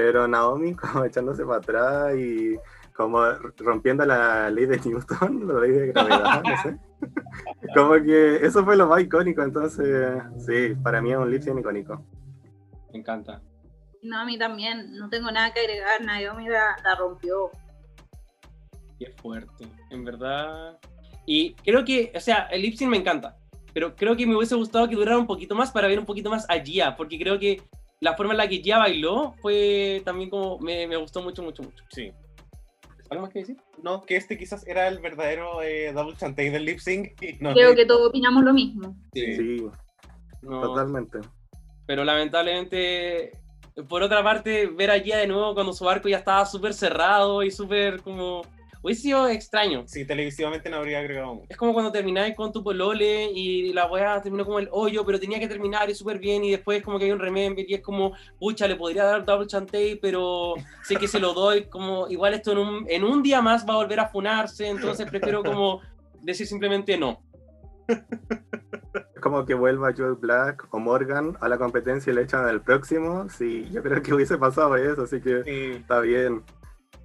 [0.01, 2.57] Pero Naomi, como echándose para atrás y
[2.95, 3.21] como
[3.57, 6.77] rompiendo la ley de Newton, la ley de gravedad, no sé.
[7.73, 11.59] Como que eso fue lo más icónico, entonces sí, para mí es un lip sync
[11.59, 12.03] icónico.
[12.91, 13.41] Me encanta.
[14.01, 17.51] No, a mí también, no tengo nada que agregar, Naomi la, la rompió.
[18.97, 20.77] Qué fuerte, en verdad.
[21.25, 23.37] Y creo que, o sea, el lip sync me encanta,
[23.73, 26.29] pero creo que me hubiese gustado que durara un poquito más para ver un poquito
[26.29, 27.61] más a Gia, porque creo que
[28.01, 31.63] la forma en la que Gia bailó fue también como, me, me gustó mucho, mucho,
[31.63, 31.83] mucho.
[31.89, 32.11] Sí.
[33.09, 33.57] ¿Algo más que decir?
[33.81, 37.19] No, que este quizás era el verdadero eh, double chantey del lip sync.
[37.41, 38.95] no- Creo que todos opinamos lo mismo.
[39.13, 39.65] Sí,
[40.41, 41.19] No, totalmente.
[41.87, 43.31] pero lamentablemente,
[43.87, 47.41] por otra parte, ver a Gia de nuevo cuando su arco ya estaba súper cerrado
[47.43, 48.43] y súper como...
[48.81, 49.83] Hubiese sido extraño.
[49.87, 51.47] Sí, televisivamente no habría agregado mucho.
[51.49, 55.19] Es como cuando termináis con tu polole y la weá terminó como el hoyo, pero
[55.19, 57.81] tenía que terminar y súper bien y después como que hay un remember y es
[57.81, 60.53] como, pucha, le podría dar double chantey, pero
[60.83, 63.73] sé que se lo doy, como igual esto en un, en un día más va
[63.73, 65.81] a volver a funarse, entonces prefiero como
[66.21, 67.21] decir simplemente no.
[67.87, 72.61] Es como que vuelva Joel Black o Morgan a la competencia y le echan al
[72.61, 73.27] próximo.
[73.29, 75.77] Sí, yo creo que hubiese pasado eso, así que Sí.
[75.81, 76.43] está bien.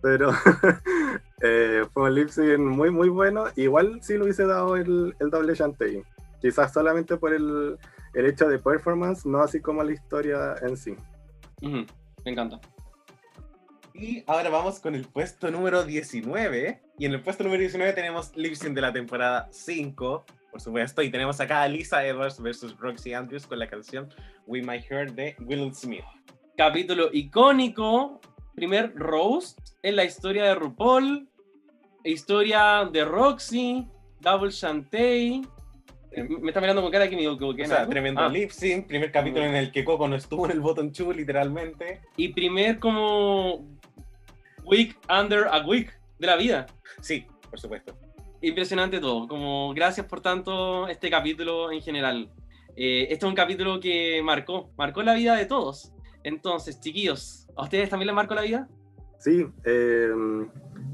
[0.02, 0.30] Pero
[1.42, 3.46] eh, fue un lip sync muy, muy bueno.
[3.56, 6.02] Igual sí le hubiese dado el, el doble chantey.
[6.40, 7.78] Quizás solamente por el,
[8.14, 10.94] el hecho de performance, no así como la historia en sí.
[11.62, 11.86] Ujú,
[12.24, 12.60] Me encanta.
[13.94, 16.82] Y ahora vamos con el puesto número 19.
[16.98, 21.00] Y en el puesto número 19 tenemos lip sync de la temporada 5, por supuesto.
[21.02, 24.08] Y tenemos acá a Lisa Edwards versus Roxy Andrews con la canción
[24.46, 26.04] We My Heart de Will Smith.
[26.56, 28.20] Capítulo icónico,
[28.54, 31.28] primer roast en la historia de RuPaul,
[32.04, 33.86] historia de Roxy,
[34.20, 35.42] double chantey.
[36.12, 37.62] Eh, Me está mirando con cara que me equivoqué.
[37.62, 38.28] O sea, tremendo Ah.
[38.28, 38.86] lip sync.
[38.86, 42.00] Primer capítulo en el que Coco no estuvo en el bottom two, literalmente.
[42.16, 43.66] y primer como
[44.64, 46.66] week under a week de la vida.
[47.00, 47.96] Sí, por supuesto.
[48.42, 49.26] Impresionante todo.
[49.26, 52.30] Como gracias por tanto este capítulo en general.
[52.76, 55.92] Eh, este es un capítulo que marcó, marcó la vida de todos.
[56.22, 58.68] Entonces, chiquillos, ¿a ustedes también les marcó la vida?
[59.18, 60.12] Sí, eh,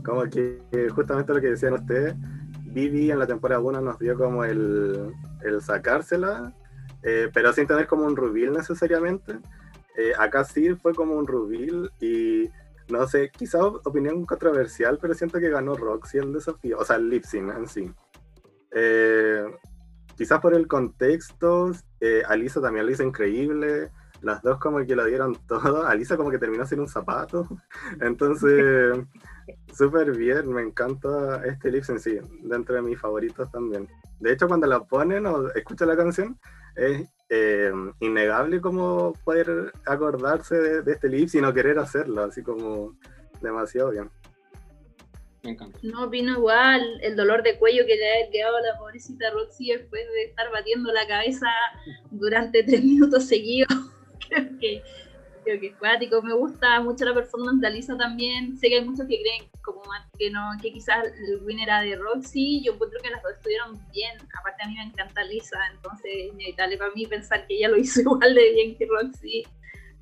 [0.04, 2.14] como que eh, justamente lo que decían ustedes,
[2.62, 5.12] Vivi en la temporada 1 nos dio como el,
[5.42, 6.54] el sacársela,
[7.02, 9.38] eh, pero sin tener como un rubil necesariamente.
[9.96, 12.48] Eh, acá sí fue como un rubil y
[12.90, 17.08] no sé, quizá opinión controversial, pero siento que ganó Roxy el desafío, o sea, el
[17.08, 17.90] lip sync en sí.
[18.72, 19.44] Eh,
[20.16, 23.90] quizás por el contexto, eh, Alisa también lo hizo increíble,
[24.22, 27.48] las dos como que lo dieron todo, Alisa como que terminó sin un zapato,
[28.00, 28.98] entonces
[29.74, 33.88] súper bien, me encanta este lip sync, sí, dentro de mis favoritos también.
[34.20, 36.38] De hecho, cuando la ponen o escucha la canción,
[36.76, 42.42] es eh, innegable como poder acordarse de, de este lip y no querer hacerlo, así
[42.42, 42.94] como
[43.40, 44.10] demasiado bien.
[45.42, 45.78] Me encanta.
[45.82, 49.72] No opino igual, el dolor de cuello que le ha quedado a la pobrecita Roxy
[49.72, 51.46] después de estar batiendo la cabeza
[52.10, 53.68] durante tres minutos seguidos.
[54.30, 54.82] creo que
[55.44, 56.22] creo que es cuático.
[56.22, 58.56] Me gusta mucho la performance de Alisa también.
[58.56, 59.82] Sé que hay muchos que creen como
[60.18, 62.62] que no, que quizás el win era de Roxy.
[62.64, 64.16] Yo encuentro que las dos estuvieron bien.
[64.38, 67.76] Aparte a mí me encanta Alisa, entonces es inevitable para mí pensar que ella lo
[67.78, 69.42] hizo igual de bien que Roxy.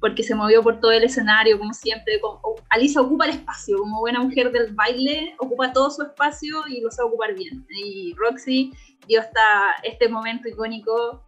[0.01, 2.21] Porque se movió por todo el escenario, como siempre.
[2.21, 2.41] Como,
[2.71, 6.91] Alisa ocupa el espacio, como buena mujer del baile, ocupa todo su espacio y lo
[6.93, 7.67] sabe ocupar bien.
[7.69, 8.73] Y Roxy
[9.09, 9.41] dio hasta
[9.83, 11.25] este momento icónico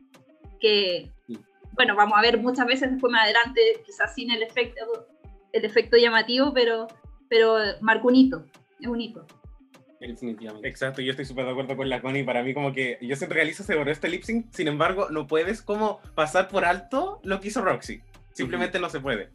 [0.60, 1.10] que,
[1.72, 5.08] bueno, vamos a ver muchas veces después más adelante, quizás sin el efecto,
[5.52, 6.88] el efecto llamativo, pero,
[7.28, 8.44] pero marcó un hito,
[8.80, 9.26] es un hito.
[10.00, 10.66] Definitivamente.
[10.66, 12.24] Exacto, yo estoy súper de acuerdo con la Connie.
[12.24, 14.46] Para mí, como que yo siento que Alisa se borró este lip sync.
[14.50, 18.00] Sin embargo, no puedes como pasar por alto lo que hizo Roxy.
[18.32, 19.28] Simplemente no se puede.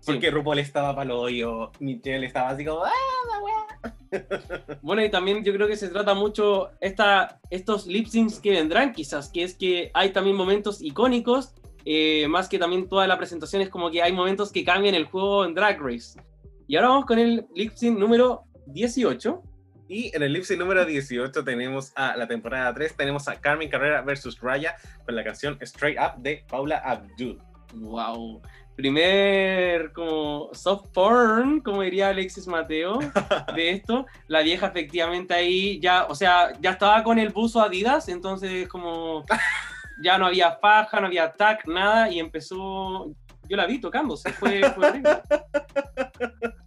[0.00, 0.12] Sí.
[0.12, 2.90] Porque RuPaul estaba para lo hoyo, Michelle estaba así como, ¡ah,
[3.30, 4.78] la wea!
[4.82, 8.92] Bueno, y también yo creo que se trata mucho esta, estos lip syncs que vendrán,
[8.92, 11.54] quizás, que es que hay también momentos icónicos,
[11.84, 15.04] eh, más que también toda la presentación es como que hay momentos que cambian el
[15.04, 16.20] juego en Drag Race.
[16.66, 19.42] Y ahora vamos con el lip sync número 18.
[19.88, 23.68] Y en el lip sync número 18 tenemos a la temporada 3, tenemos a Carmen
[23.68, 27.42] Carrera versus Raya con la canción Straight Up de Paula Abdul.
[27.74, 28.40] Wow.
[28.76, 32.98] Primer como soft porn, como diría Alexis Mateo,
[33.54, 34.06] de esto.
[34.28, 39.24] La vieja efectivamente ahí ya, o sea, ya estaba con el buzo Adidas, entonces como
[40.02, 43.14] ya no había faja, no había tag, nada, y empezó,
[43.48, 45.22] yo la vi tocándose, fue, fue horrible.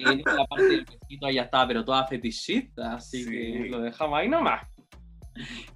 [0.00, 3.30] Y en la parte del vestido ya estaba, pero toda fetichista, así Sí.
[3.30, 4.64] que lo dejamos ahí nomás.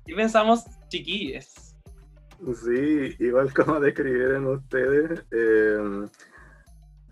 [0.07, 1.74] Y pensamos, chiquilles.
[2.55, 6.07] Sí, igual como describieron ustedes, eh,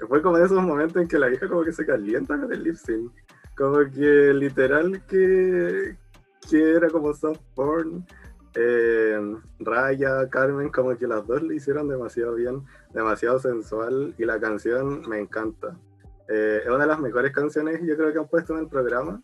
[0.09, 2.63] fue como de esos momentos en que la vieja como que se calienta con el
[2.63, 3.13] lip sync.
[3.57, 5.97] Como que literal que,
[6.49, 8.07] que era como soft porn.
[8.55, 14.41] Eh, Raya, Carmen, como que las dos le hicieron demasiado bien, demasiado sensual y la
[14.41, 15.79] canción me encanta.
[16.29, 19.23] Eh, es una de las mejores canciones yo creo que han puesto en el programa,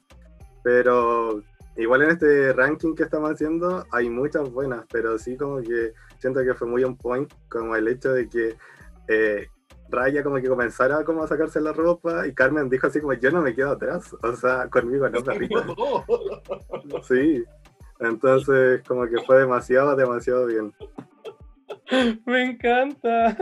[0.63, 1.43] pero
[1.77, 6.43] igual en este ranking que estamos haciendo hay muchas buenas, pero sí como que siento
[6.43, 8.57] que fue muy on point, como el hecho de que
[9.09, 9.49] eh,
[9.89, 13.31] Raya como que comenzara como a sacarse la ropa y Carmen dijo así como yo
[13.31, 15.65] no me quedo atrás, o sea, conmigo no perrito.
[17.03, 17.45] Sí,
[18.01, 20.73] entonces como que fue demasiado, demasiado bien.
[22.27, 23.37] Me encanta.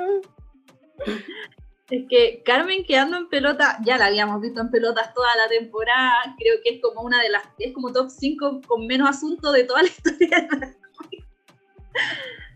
[1.91, 6.35] Es que Carmen quedando en pelota, ya la habíamos visto en pelotas toda la temporada,
[6.39, 9.65] creo que es como una de las, es como top 5 con menos asunto de
[9.65, 10.49] toda la historia.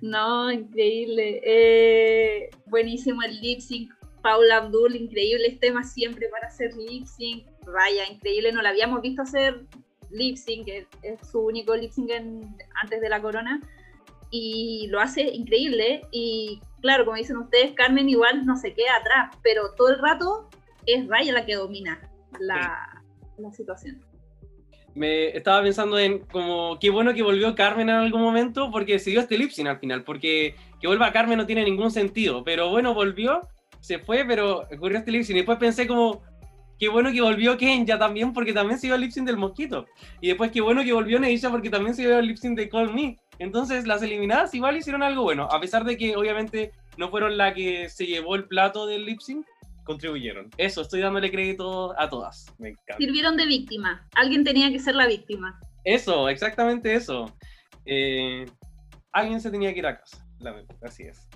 [0.01, 1.43] no, increíble.
[1.45, 3.93] Eh, buenísimo el lip sync.
[4.23, 7.47] Paula Abdul, increíbles temas siempre para hacer lip sync.
[7.67, 9.67] Raya, increíble, no la habíamos visto hacer
[10.11, 13.61] lip sync, es, es su único lip sync en- antes de la corona.
[14.31, 16.03] Y lo hace increíble.
[16.11, 20.49] Y claro, como dicen ustedes, Carmen igual no se queda atrás, pero todo el rato
[20.87, 22.01] es Raya la que domina
[22.41, 23.03] la,
[23.39, 24.03] la situación.
[24.95, 29.21] me estaba pensando en como qué bueno que volvió Carmen en algún momento porque decidió
[29.21, 32.95] este lip sync al final, porque que vuelva Carmen no tiene ningún sentido, pero bueno,
[32.95, 33.41] volvió,
[33.81, 36.23] se fue, pero ocurrió este lip sync y después pensé como
[36.79, 39.87] qué bueno que volvió Kenya también porque también se dio el lip sync del mosquito
[40.21, 42.69] y después qué bueno que volvió Neisha porque también se dio el lip sync de
[42.69, 43.19] Call Me.
[43.39, 47.55] Entonces las eliminadas igual hicieron algo bueno, a pesar de que obviamente no fueron la
[47.55, 49.47] que se llevó el plato del lip sync.
[49.85, 50.51] Contribuyeron.
[50.59, 52.55] Eso, estoy dándole crédito a todas.
[52.59, 52.99] Me encanta.
[52.99, 54.07] Sirvieron de víctima.
[54.15, 55.59] Alguien tenía que ser la víctima.
[55.83, 57.35] Eso, exactamente eso.
[57.87, 58.45] Eh,
[59.13, 60.27] alguien se tenía que ir a casa.
[60.41, 61.28] La verdad, así es.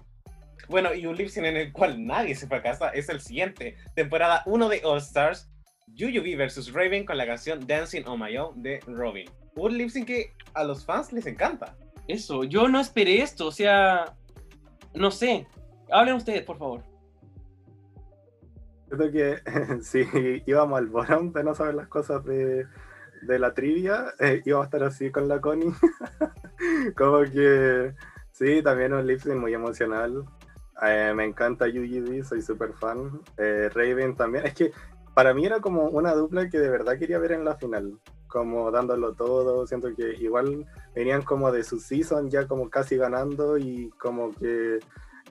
[0.73, 3.21] Bueno, y un lip sync en el cual nadie se fue a casa es el
[3.21, 3.77] siguiente.
[3.95, 5.51] Temporada 1 de All Stars.
[5.89, 9.29] Yuyubi versus Raven con la canción Dancing on My Own de Robin.
[9.55, 11.77] Un lip sync que a los fans les encanta.
[12.09, 14.17] Eso, yo no esperé esto, o sea,
[14.95, 15.47] no sé.
[15.91, 16.83] Hablen ustedes, por favor.
[18.87, 19.43] Siento que
[19.83, 22.65] si íbamos al bottom de no saber las cosas de,
[23.21, 25.71] de la trivia, eh, íbamos a estar así con la Connie.
[26.97, 27.93] Como que
[28.31, 30.25] sí, también un lip sync muy emocional.
[30.83, 33.21] Eh, me encanta UGB, soy súper fan.
[33.39, 34.47] Eh, Raven también.
[34.47, 34.73] Es que
[35.15, 37.99] para mí era como una dupla que de verdad quería ver en la final.
[38.27, 39.67] Como dándolo todo.
[39.67, 44.81] Siento que igual venían como de su season ya como casi ganando y como que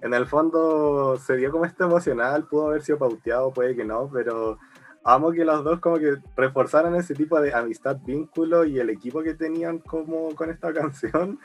[0.02, 4.10] en el fondo se dio como este emocional, pudo haber sido pauteado, puede que no,
[4.12, 4.58] pero
[5.04, 9.24] amo que los dos como que reforzaran ese tipo de amistad, vínculo y el equipo
[9.24, 11.40] que tenían como con esta canción.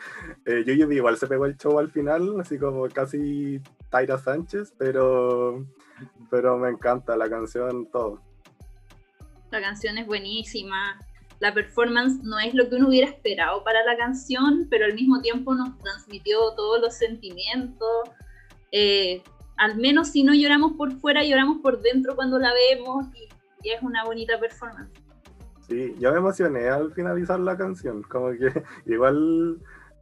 [0.44, 3.60] Eh, Yuyu igual se pegó el show al final, así como casi
[3.90, 5.64] Tyra Sánchez, pero,
[6.30, 8.20] pero me encanta la canción, todo.
[9.50, 11.00] La canción es buenísima.
[11.38, 15.20] La performance no es lo que uno hubiera esperado para la canción, pero al mismo
[15.20, 18.08] tiempo nos transmitió todos los sentimientos.
[18.72, 19.22] Eh,
[19.56, 23.28] al menos si no lloramos por fuera, lloramos por dentro cuando la vemos y,
[23.62, 24.90] y es una bonita performance.
[25.68, 28.52] Sí, yo me emocioné al finalizar la canción, como que
[28.86, 29.58] igual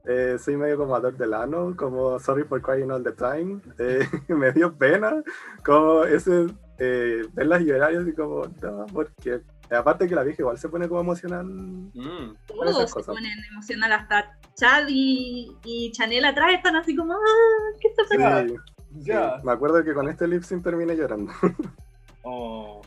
[0.07, 4.53] eh, soy medio como Ador Delano, como Sorry for Crying All the Time, eh, me
[4.53, 5.23] dio pena,
[5.65, 6.47] como ese,
[6.79, 9.41] eh, verlas llorar y así como, no, porque
[9.71, 13.15] aparte que la vieja igual se pone como emocional, Mm, Todos se cosas.
[13.15, 18.55] ponen emocional, hasta Chad y, y Chanel atrás están así como, "Ah, ¿qué está pasando?
[18.93, 19.13] Sí, sí,
[19.43, 21.33] me acuerdo que con este lip sync terminé llorando.
[22.27, 22.81] Oh.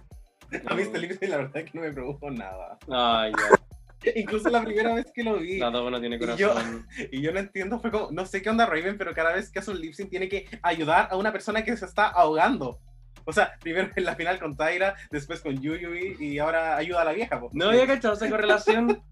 [0.65, 2.77] A mí este sync la verdad es que no me produjo nada.
[2.89, 4.11] Ay, ya.
[4.15, 5.57] Incluso la primera vez que lo vi.
[5.57, 6.87] La Dogo no tiene Y yo- corazón.
[7.11, 9.59] Y yo no entiendo, fue como, no sé qué onda Raven, pero cada vez que
[9.59, 12.79] hace un lip sync tiene que ayudar a una persona que se está ahogando.
[13.25, 17.05] O sea, primero en la final con Tyra, después con Yuyui y ahora ayuda a
[17.05, 17.39] la vieja.
[17.39, 17.49] po.
[17.51, 19.03] No había cachado esa correlación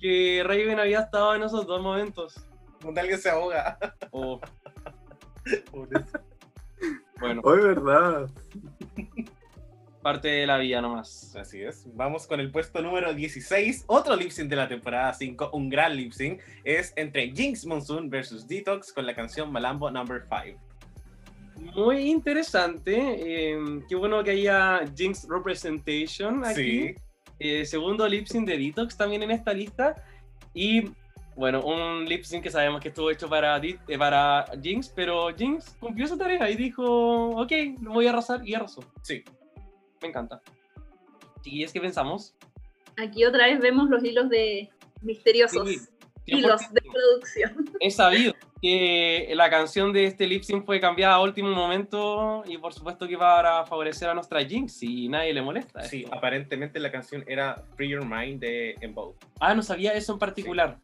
[0.00, 2.34] que Raven había estado en esos dos momentos.
[2.80, 3.78] Donde alguien se ahoga.
[4.10, 4.40] Oh,
[7.20, 8.28] bueno, Hoy, ¿verdad?
[10.02, 11.34] Parte de la vida nomás.
[11.36, 11.86] Así es.
[11.94, 13.84] Vamos con el puesto número 16.
[13.86, 16.40] Otro lip sync de la temporada 5, un gran lip sync.
[16.64, 20.58] Es entre Jinx Monsoon versus Detox con la canción Malambo Number 5.
[21.74, 22.94] Muy interesante.
[22.96, 23.58] eh,
[23.88, 26.88] qué bueno que haya Jinx Representation aquí.
[26.88, 26.94] Sí.
[27.38, 29.94] Eh, segundo lip sync de Detox también en esta lista.
[30.54, 30.90] Y
[31.36, 35.76] bueno, un lip sync que sabemos que estuvo hecho para, eh, para Jinx, pero Jinx
[35.80, 38.82] cumplió su tarea y dijo, ok, lo voy a arrasar y arrasó.
[39.02, 39.24] Sí.
[40.02, 40.42] Me encanta.
[41.40, 42.34] Chiquillas, ¿qué pensamos?
[42.98, 44.68] Aquí otra vez vemos los hilos de
[45.00, 45.68] misteriosos.
[45.68, 45.80] Sí,
[46.26, 46.72] hilos 100%.
[46.72, 47.70] de producción.
[47.80, 52.58] He sabido que la canción de este lip sync fue cambiada a último momento y
[52.58, 55.82] por supuesto que para favorecer a nuestra Jinx y nadie le molesta.
[55.82, 56.14] Sí, esto.
[56.14, 59.16] aparentemente la canción era Free Your Mind de En Vogue.
[59.40, 60.78] Ah, no sabía eso en particular.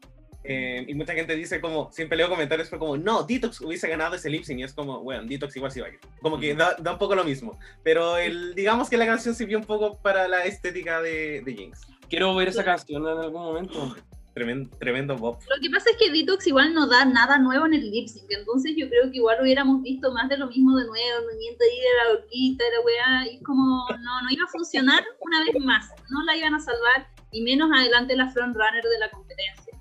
[0.50, 4.14] Eh, y mucha gente dice como, siempre leo comentarios fue como, no, Detox hubiese ganado
[4.14, 6.00] ese lip sync y es como, bueno, Detox igual sí va a ir.
[6.22, 7.58] Como que da, da un poco lo mismo.
[7.82, 11.82] Pero el, digamos que la canción sirvió un poco para la estética de, de Jinx.
[12.08, 13.94] Quiero ver esa canción en algún momento.
[14.32, 15.38] Tremendo, tremendo Bob.
[15.54, 18.30] Lo que pasa es que Detox igual no da nada nuevo en el lip sync,
[18.30, 21.62] entonces yo creo que igual hubiéramos visto más de lo mismo de nuevo, el movimiento
[21.62, 25.04] ahí de la horquita, de la weá, y es como no, no iba a funcionar
[25.20, 29.10] una vez más, no la iban a salvar, y menos adelante la frontrunner de la
[29.10, 29.74] competencia.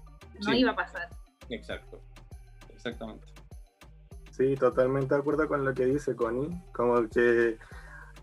[0.45, 0.59] No Sí.
[0.59, 1.09] iba a pasar.
[1.49, 1.99] Exacto.
[2.73, 3.26] Exactamente.
[4.31, 6.61] Sí, totalmente de acuerdo con lo que dice Connie.
[6.72, 7.57] Como que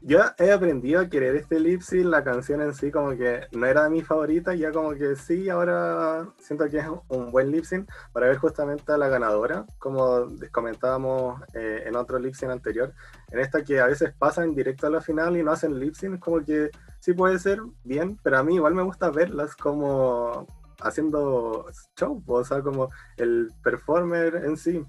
[0.00, 3.66] yo he aprendido a querer este lip sync, la canción en sí como que no
[3.66, 7.64] era de mi favorita, ya como que sí, ahora siento que es un buen lip
[7.64, 12.50] sync para ver justamente a la ganadora, como les comentábamos eh, en otro lip sync
[12.52, 12.92] anterior,
[13.32, 16.20] en esta que a veces pasan directo a la final y no hacen lip sync,
[16.20, 16.70] como que
[17.00, 20.46] sí puede ser bien, pero a mí igual me gusta verlas como
[20.80, 24.84] haciendo show, o sea, como el performer en sí.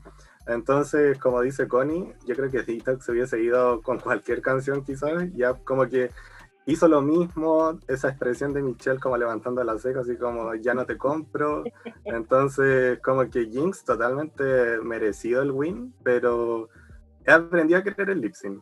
[0.48, 5.32] Entonces, como dice Connie, yo creo que Detox se hubiese ido con cualquier canción quizás,
[5.34, 6.12] ya como que
[6.68, 10.86] hizo lo mismo, esa expresión de Michelle como levantando la ceja, así como ya no
[10.86, 11.64] te compro.
[12.04, 16.70] Entonces, como que Jinx totalmente merecido el win, pero
[17.26, 18.62] he aprendido a querer el lip sync.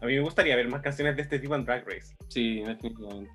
[0.00, 2.14] A mí me gustaría ver más canciones de este tipo en Drag Race.
[2.28, 3.30] Sí, definitivamente.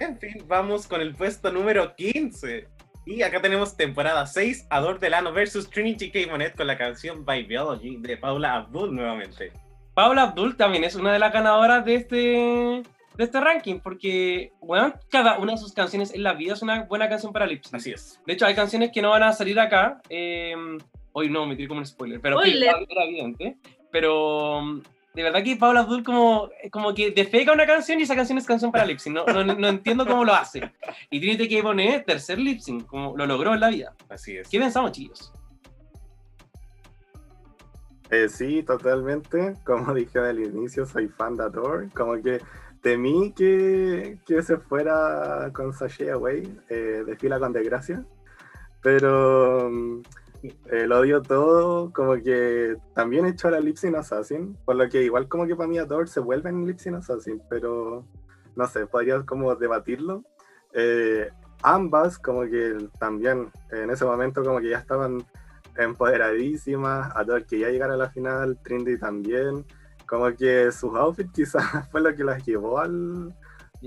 [0.00, 2.66] En fin, vamos con el puesto número 15.
[3.04, 6.20] Y acá tenemos temporada 6, Ador Delano versus Trinity K.
[6.30, 9.52] Monet con la canción By Biology de Paula Abdul nuevamente.
[9.92, 14.94] Paula Abdul también es una de las ganadoras de este, de este ranking, porque, bueno,
[15.10, 17.74] cada una de sus canciones en la vida es una buena canción para lip sync.
[17.74, 18.22] Así es.
[18.26, 20.00] De hecho, hay canciones que no van a salir acá.
[20.08, 20.54] eh,
[21.12, 23.58] hoy no, me tiré como un spoiler, pero era evidente.
[23.92, 24.80] Pero
[25.14, 28.46] de verdad que Paula Abdul como, como que defeca una canción y esa canción es
[28.46, 29.16] canción para lip sync.
[29.16, 30.72] No, no, no entiendo cómo lo hace.
[31.10, 31.62] Y Trinity K.
[31.62, 33.94] Bonet, tercer lip sync, como lo logró en la vida.
[34.08, 34.48] Así es.
[34.48, 35.32] ¿Qué pensamos, chicos?
[38.10, 39.54] Eh, sí, totalmente.
[39.64, 41.88] Como dije al inicio, soy fan de Adore.
[41.94, 42.40] Como que
[42.80, 48.04] temí que, que se fuera con Sashay Away, eh, de fila con desgracia.
[48.80, 50.02] Pero mm,
[50.42, 51.92] eh, lo dio todo.
[51.92, 54.56] Como que también echó a la Lipsin Assassin.
[54.64, 57.42] Por lo que igual como que para mí Adore se vuelve en Lipsin Assassin.
[57.48, 58.04] Pero
[58.56, 60.24] no sé, podría como debatirlo.
[60.72, 61.30] Eh,
[61.62, 65.24] ambas como que también en ese momento como que ya estaban
[65.76, 69.64] empoderadísimas, Adore que ya llegara a la final, Trinity también,
[70.06, 73.34] como que sus outfits quizás fue lo que las llevó al,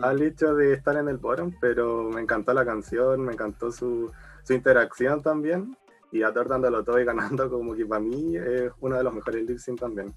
[0.01, 4.11] al hecho de estar en el bottom, pero me encantó la canción, me encantó su,
[4.43, 5.77] su interacción también,
[6.13, 9.45] y Adore dándolo todo y ganando como que para mí es uno de los mejores
[9.47, 10.13] lip sync también.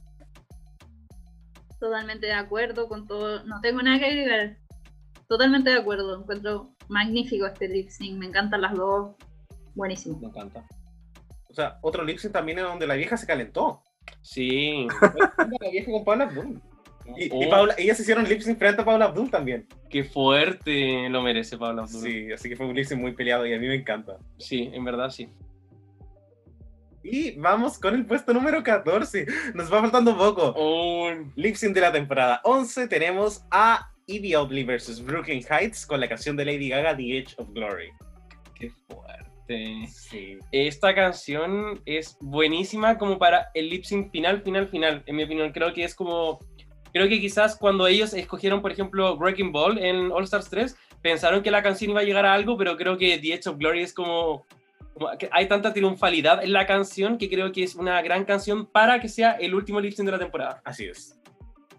[1.80, 3.42] Totalmente de acuerdo con todo.
[3.44, 4.58] No tengo nada que agregar.
[5.26, 6.20] Totalmente de acuerdo.
[6.20, 8.18] Encuentro magnífico este lip sync.
[8.18, 9.16] Me encantan las dos.
[9.74, 10.18] Buenísimo.
[10.20, 10.66] Me encanta.
[11.48, 13.82] O sea, otro lip sync también en donde la vieja se calentó.
[14.20, 14.86] Sí.
[15.60, 16.60] la vieja con Paula Abdul.
[17.16, 19.66] Y, y Oh, Paula, ellas hicieron lip sync frente a Paula Abdul también.
[19.88, 22.02] Qué fuerte lo merece Paula Abdul.
[22.02, 24.18] Sí, así que fue un lip sync muy peleado y a mí me encanta.
[24.38, 25.30] Sí, en verdad sí.
[27.10, 29.26] Y vamos con el puesto número 14.
[29.54, 30.52] Nos va faltando poco.
[30.56, 36.00] Oh, Lip sync de la temporada 11 tenemos a Evie Oddly versus Brooklyn Heights con
[36.00, 37.90] la canción de Lady Gaga The Edge of Glory.
[38.58, 39.86] qué fuerte.
[39.88, 40.38] Sí.
[40.50, 45.02] Esta canción es buenísima como para el lip sync final, final, final.
[45.06, 46.40] En mi opinión, creo que es como
[46.92, 51.42] creo que quizás cuando ellos escogieron, por ejemplo, Breaking Ball en All Stars 3, pensaron
[51.42, 53.82] que la canción iba a llegar a algo, pero creo que The Edge of Glory
[53.82, 54.46] es como,
[55.30, 59.08] hay tanta triunfalidad en la canción que creo que es una gran canción para que
[59.08, 60.62] sea el último lip sync de la temporada.
[60.64, 61.18] Así es.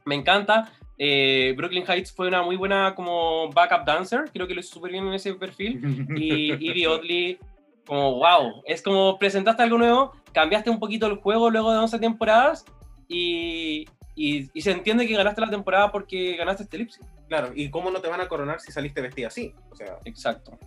[0.05, 0.71] Me encanta.
[0.97, 4.91] Eh, Brooklyn Heights fue una muy buena como backup dancer, creo que lo hizo súper
[4.91, 6.07] bien en ese perfil.
[6.15, 7.39] Y Evie Oddly,
[7.85, 11.99] como wow, es como presentaste algo nuevo, cambiaste un poquito el juego luego de 11
[11.99, 12.65] temporadas
[13.07, 13.85] y,
[14.15, 17.07] y, y se entiende que ganaste la temporada porque ganaste este lip sync.
[17.27, 19.53] Claro, ¿y cómo no te van a coronar si saliste vestida así?
[19.69, 20.57] O sea, Exacto.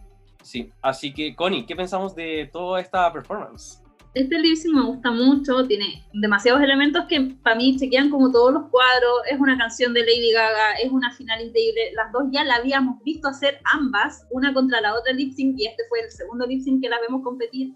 [0.42, 3.82] Sí, así que Connie, ¿qué pensamos de toda esta performance?
[4.12, 8.68] Este sync me gusta mucho, tiene demasiados elementos que para mí chequean como todos los
[8.68, 12.56] cuadros, es una canción de Lady Gaga, es una final increíble, las dos ya la
[12.56, 16.44] habíamos visto hacer ambas, una contra la otra lip sync y este fue el segundo
[16.44, 17.74] lip sync que la vemos competir.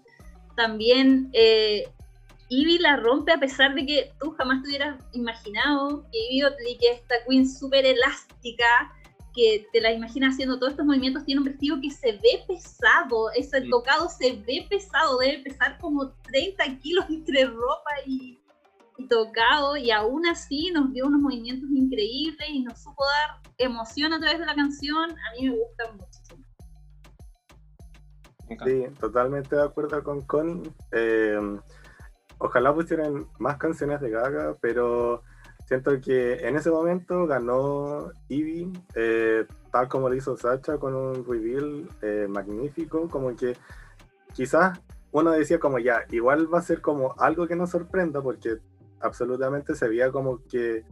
[0.57, 1.87] También eh,
[2.49, 6.77] Ivy la rompe a pesar de que tú jamás te hubieras imaginado que Ivy Oddly,
[6.79, 8.93] que es esta queen súper elástica,
[9.35, 13.29] que te la imaginas haciendo todos estos movimientos, tiene un vestido que se ve pesado,
[13.35, 13.69] ese Sí.
[13.69, 18.39] tocado se ve pesado, debe pesar como 30 kilos entre ropa y,
[18.97, 24.13] y tocado, y aún así nos dio unos movimientos increíbles y nos supo dar emoción
[24.13, 26.45] a través de la canción, a mí me gusta muchísimo.
[28.63, 30.71] Sí, totalmente de acuerdo con Connie.
[30.91, 31.39] Eh,
[32.37, 35.23] ojalá pusieran más canciones de Gaga, pero
[35.65, 41.25] siento que en ese momento ganó Ivy, eh, tal como lo hizo Sacha con un
[41.25, 43.57] reveal eh, magnífico, como que
[44.33, 44.79] quizás
[45.11, 48.57] uno decía como ya, igual va a ser como algo que nos sorprenda, porque
[48.99, 50.83] absolutamente se veía como que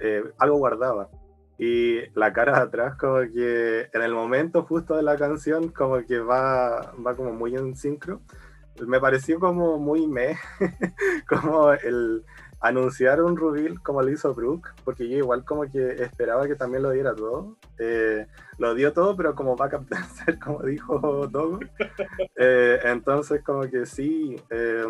[0.00, 1.08] eh, algo guardaba.
[1.58, 5.98] Y la cara de atrás, como que en el momento justo de la canción, como
[6.06, 8.20] que va, va como muy en sincro.
[8.86, 10.38] Me pareció como muy me,
[11.28, 12.24] como el
[12.60, 16.82] anunciar un reveal como lo hizo Brooke, porque yo igual como que esperaba que también
[16.82, 17.56] lo diera todo.
[17.78, 18.26] Eh,
[18.58, 21.60] lo dio todo, pero como backup dancer, como dijo Dogo.
[22.36, 24.84] Eh, entonces, como que sí, eh,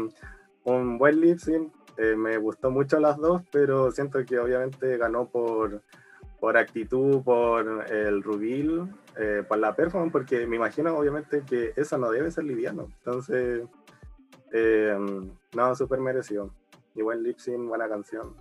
[0.65, 1.73] un buen lip sync.
[1.97, 5.83] eh, me gustó mucho las dos, pero siento que obviamente ganó por,
[6.41, 11.99] por actitud, por el reveal, eh, por la performance, porque me imagino obviamente que eso
[11.99, 12.87] no debe ser liviano.
[12.99, 13.65] Entonces,
[14.53, 14.97] eh,
[15.55, 16.55] no, súper merecido.
[16.95, 18.35] Y buen lip sync, buena canción.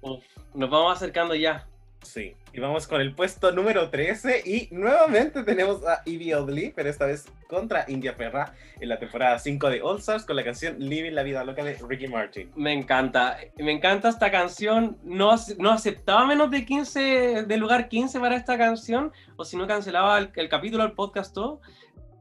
[0.00, 0.24] Uf,
[0.54, 1.66] nos vamos acercando ya.
[2.02, 2.34] sí.
[2.54, 7.06] Y vamos con el puesto número 13 y nuevamente tenemos a Evie Oddly, pero esta
[7.06, 11.12] vez contra India Ferra en la temporada 5 de All Stars con la canción Living
[11.12, 12.50] la Vida Loca de Ricky Martin.
[12.56, 14.98] Me encanta, me encanta esta canción.
[15.02, 19.66] No, no aceptaba menos de 15, del lugar 15 para esta canción, o si no
[19.66, 21.62] cancelaba el, el capítulo, el podcast, todo.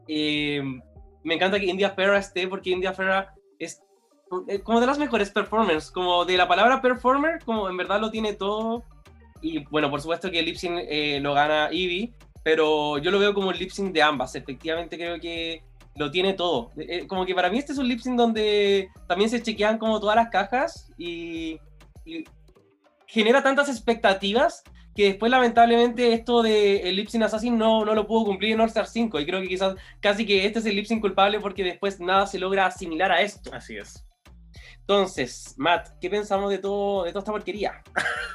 [0.08, 0.62] Eh,
[1.24, 3.84] me encanta que India Ferra esté, porque India Ferra es
[4.64, 8.34] como de las mejores performers, como de la palabra performer, como en verdad lo tiene
[8.34, 8.84] todo.
[9.42, 12.14] Y bueno, por supuesto que el lip sync eh, lo gana Ivy,
[12.44, 14.36] pero yo lo veo como el lip sync de ambas.
[14.36, 15.64] Efectivamente creo que
[15.96, 16.72] lo tiene todo.
[16.78, 20.00] Eh, como que para mí este es un lip sync donde también se chequean como
[20.00, 21.60] todas las cajas y,
[22.06, 22.24] y
[23.08, 24.64] genera tantas expectativas
[24.96, 28.62] que después lamentablemente esto de el lip sync assassin no, no lo pudo cumplir en
[28.62, 31.40] All Star 5 y creo que quizás casi que este es el lip sync culpable
[31.40, 33.52] porque después nada se logra asimilar a esto.
[33.54, 34.06] Así es.
[34.92, 37.82] Entonces, Matt, ¿qué pensamos de todo de toda esta porquería?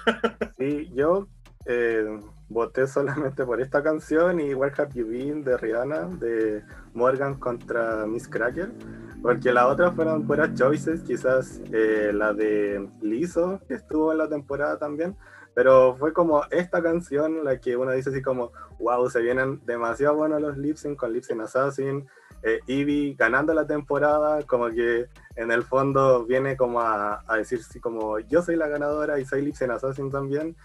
[0.57, 1.29] Sí, yo
[1.67, 2.19] eh,
[2.49, 6.65] voté solamente por esta canción y Where Have You Been de Rihanna, de
[6.95, 8.73] Morgan contra Miss Cracker,
[9.21, 14.29] porque las otras fueron puras choices, quizás eh, la de Lizzo, que estuvo en la
[14.31, 15.15] temporada también,
[15.55, 20.17] pero fue como esta canción la que uno dice así como, wow, se vienen demasiado
[20.17, 22.09] buenos los lip sync con Lip Sync Assassin,
[22.43, 25.07] eh, Ivy ganando la temporada, como que
[25.37, 29.25] en el fondo viene como a, a decir así como yo soy la ganadora y
[29.25, 30.57] soy Lip Sync Assassin también,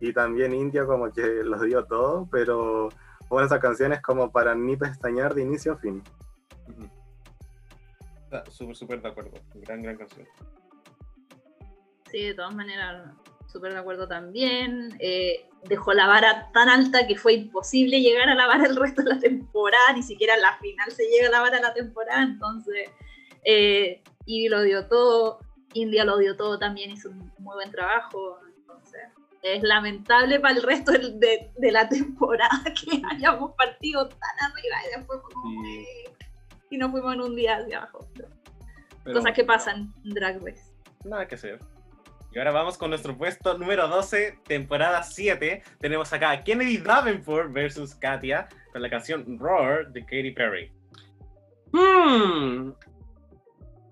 [0.00, 2.88] y también India como que los dio todo, pero
[3.28, 6.02] fueron esas canciones como para ni pestañear de inicio a fin.
[8.24, 9.32] Está Súper, súper de acuerdo.
[9.54, 10.26] Gran, gran canción.
[12.10, 13.12] Sí, de todas maneras,
[13.46, 14.96] súper de acuerdo también.
[15.00, 19.02] Eh, dejó la vara tan alta que fue imposible llegar a la vara el resto
[19.02, 21.74] de la temporada, ni siquiera en la final se llega a la vara de la
[21.74, 22.90] temporada, entonces
[23.44, 25.38] eh, Ivy lo dio todo,
[25.74, 29.00] India lo dio todo también, hizo un muy buen trabajo, entonces
[29.42, 34.98] es lamentable para el resto de, de la temporada que hayamos partido tan arriba y
[34.98, 35.78] después como, Sí.
[35.78, 36.10] eh,
[36.70, 38.08] y nos fuimos en un día hacia abajo.
[38.14, 38.28] Pero-
[39.20, 40.72] Cosas que pasan en Drag Race.
[41.04, 41.60] Nada que hacer.
[42.32, 45.62] Y ahora vamos con nuestro puesto número 12, temporada 7.
[45.78, 50.72] Tenemos acá a Kennedy Davenport versus Katia con la canción Roar de Katy Perry.
[51.72, 52.72] Hmm.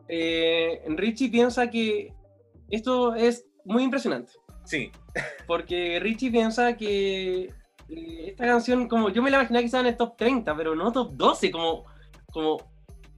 [0.09, 2.13] Eh, Richie piensa que
[2.71, 4.33] esto es muy impresionante.
[4.65, 4.91] Sí,
[5.47, 7.45] Porque Richie piensa que
[7.89, 10.91] eh, esta canción, como yo me la imaginaba quizás en el top 30, pero no
[10.93, 11.85] top 12, como,
[12.33, 12.57] como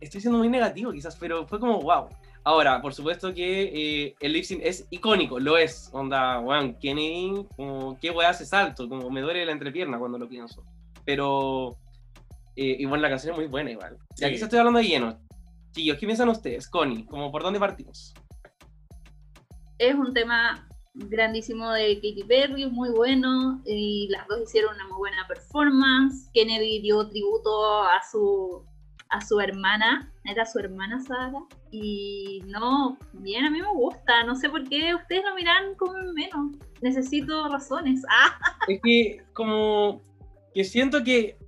[0.00, 2.08] estoy siendo muy negativo quizás, pero fue como wow.
[2.44, 3.62] Ahora, por supuesto que
[4.06, 5.90] eh, el lip sync es icónico, lo es.
[5.92, 10.28] Onda, weón, Kennedy, como, qué weá hace salto, como me duele la entrepierna cuando lo
[10.28, 10.62] pienso.
[11.04, 11.76] Pero,
[12.54, 13.96] eh, y bueno, la canción es muy buena igual.
[14.16, 14.38] Y aquí Sí.
[14.38, 15.18] se estoy hablando de lleno.
[15.85, 16.69] ¿Qué piensan ustedes?
[16.69, 18.15] Connie, como por dónde partimos?
[19.78, 24.98] Es un tema grandísimo de Katy Perry, muy bueno, y las dos hicieron una muy
[24.98, 26.31] buena performance.
[26.32, 28.65] Kennedy dio tributo a su
[29.11, 31.39] a su hermana, era su hermana Sara,
[31.70, 35.97] y no, bien, a mí me gusta, no sé por qué ustedes lo miran como
[35.97, 38.03] en menos, necesito razones.
[38.11, 38.36] Ah,
[38.66, 40.01] Es que como
[40.55, 41.39] que siento que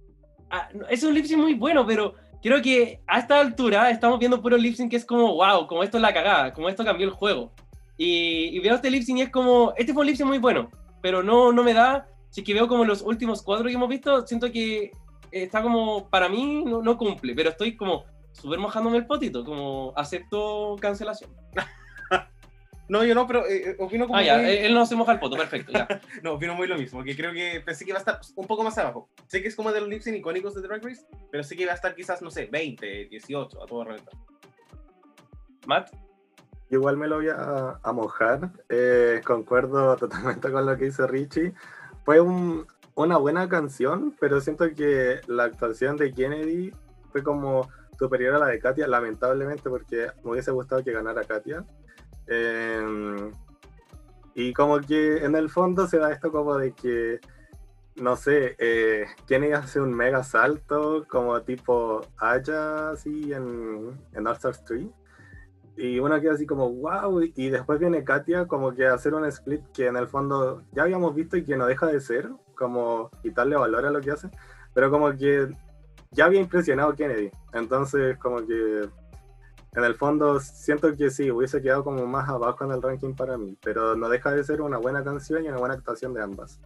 [0.51, 4.41] ah, es un lip sync muy bueno, pero creo que a esta altura estamos viendo
[4.41, 7.07] puro lip sync que es como, wow, como esto es la cagada, como esto cambió
[7.07, 7.53] el juego.
[7.97, 10.39] Y, y veo este lip sync y es como, este fue un lip sync muy
[10.39, 10.71] bueno,
[11.03, 14.27] pero no, no me da, si que veo como los últimos cuatro que hemos visto,
[14.27, 14.93] siento que
[15.31, 19.93] está como, para mí no, no cumple, pero estoy como súper mojándome el potito, como
[19.97, 21.31] acepto cancelación.
[22.89, 25.13] no, yo no, pero eh, eh, opino como Ah, ya, muy- él no se moja
[25.13, 25.87] el poto, perfecto, ya.
[26.23, 28.65] No, opino muy lo mismo, que creo que pensé que iba a estar un poco
[28.65, 29.09] más abajo.
[29.27, 31.63] Sé que es como de los lip sync icónicos de Drag Race, pero sé que
[31.65, 34.15] iba a estar quizás, no sé, 20, 18, a todo reventar.
[35.67, 35.91] Matt,
[36.71, 38.51] Yo igual me lo voy a, a mojar.
[38.69, 41.53] eh, concuerdo totalmente con lo que dice Richie.
[42.05, 46.73] Fue un- una buena canción, pero siento que la actuación de Kennedy
[47.13, 51.65] fue como superior a la de Katia, lamentablemente, porque me hubiese gustado que ganara Katia.
[52.29, 53.31] Eh,
[54.35, 57.19] y como que en el fondo se da esto como de que,
[57.97, 64.35] no sé, eh, Kennedy hace un mega salto, como tipo Aya, así en, en All
[64.35, 64.87] Stars 3.
[65.77, 69.63] Y uno queda así como, wow, y después viene Katia como que hacer un split
[69.73, 73.57] que en el fondo ya habíamos visto y que no deja de ser, como quitarle
[73.57, 74.29] valor a lo que hace,
[74.75, 75.49] pero como que
[76.11, 77.31] ya había impresionado Kennedy.
[77.53, 78.89] Entonces como que
[79.75, 83.37] en el fondo siento que sí, hubiese quedado como más abajo en el ranking para
[83.37, 86.61] mí, pero no deja de ser una buena canción y una buena actuación de ambas.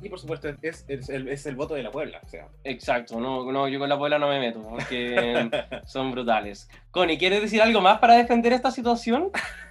[0.00, 2.48] Y por supuesto, es, es el, es el voto de la Puebla, o sea.
[2.64, 5.50] Exacto, no, no, yo con la abuela no me meto, porque
[5.86, 6.68] son brutales.
[6.90, 9.30] Connie, ¿quieres decir algo más para defender esta situación?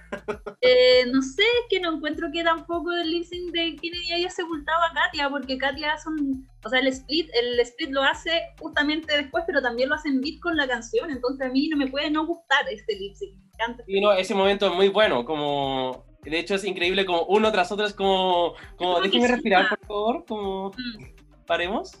[0.60, 4.30] Eh, no sé, es que no encuentro que tampoco el lip sync de Kennedy haya
[4.30, 8.30] sepultado a Katia, porque Katia hace un, o sea, el split, el split lo hace
[8.58, 11.76] justamente después, pero también lo hace en beat con la canción, entonces a mí no
[11.76, 13.84] me puede no gustar este lip sync, me encanta.
[13.86, 16.04] Y no, ese momento es muy bueno, como...
[16.28, 18.54] De hecho es increíble como uno tras otro es como...
[18.76, 20.70] como déjeme respirar, por favor, como...
[20.70, 21.46] Mm.
[21.46, 21.92] Paremos.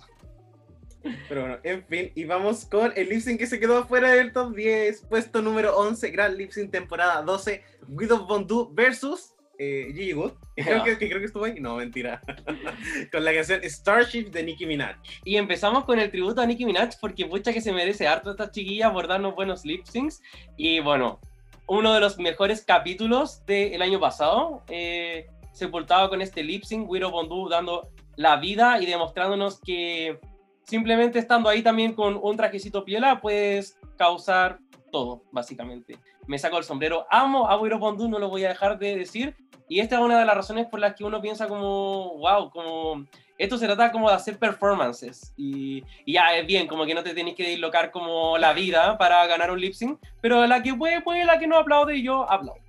[1.28, 4.32] Pero bueno, en fin, y vamos con el lip sync que se quedó afuera del
[4.32, 10.12] top 10, puesto número 11, gran lip sync temporada 12, Guido Bondú versus eh, Gigi
[10.12, 12.20] Good, que creo que, que creo que estuvo ahí, no, mentira,
[13.12, 14.96] con la canción Starship de Nicki Minaj.
[15.24, 18.50] Y empezamos con el tributo a Nicki Minaj porque pucha que se merece harto esta
[18.50, 20.20] chiquilla por darnos buenos lip syncs.
[20.56, 21.20] Y bueno,
[21.68, 27.10] uno de los mejores capítulos del año pasado, eh, sepultado con este lip sync, Wiro
[27.10, 30.18] Bondú dando la vida y demostrándonos que
[30.64, 34.58] simplemente estando ahí también con un trajecito piola puedes causar
[34.90, 35.98] todo, básicamente.
[36.26, 39.36] Me saco el sombrero, amo a Wiro Bondú, no lo voy a dejar de decir.
[39.68, 43.04] Y esta es una de las razones por las que uno piensa como, wow, como
[43.38, 47.02] esto se trata como de hacer performances y, y ya es bien, como que no
[47.02, 50.74] te tenés que dislocar como la vida para ganar un lip sync, pero la que
[50.74, 52.60] puede, puede, la que no aplaude y yo aplaudo.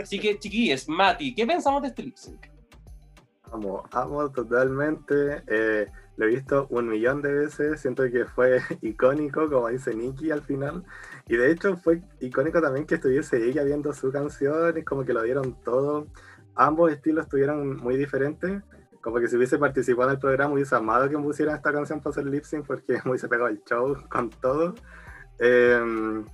[0.00, 2.46] Así que chiquillos, Mati, ¿qué pensamos de este lip sync?
[3.52, 5.42] Amo, amo totalmente.
[5.46, 5.86] eh,
[6.16, 7.80] lo he visto un millón de veces.
[7.80, 10.84] Siento que fue icónico, como dice Nicky al final.
[11.26, 14.76] Y de hecho fue icónico también que estuviese ella viendo su canción.
[14.76, 16.06] Es como que lo dieron todo.
[16.54, 18.62] Ambos estilos estuvieron muy diferentes.
[19.02, 22.00] Como que si hubiese participado en el programa, hubiese amado que me pusieran esta canción
[22.00, 24.74] para hacer lip sync porque me hubiese pegado el show con todo.
[25.38, 26.24] Em,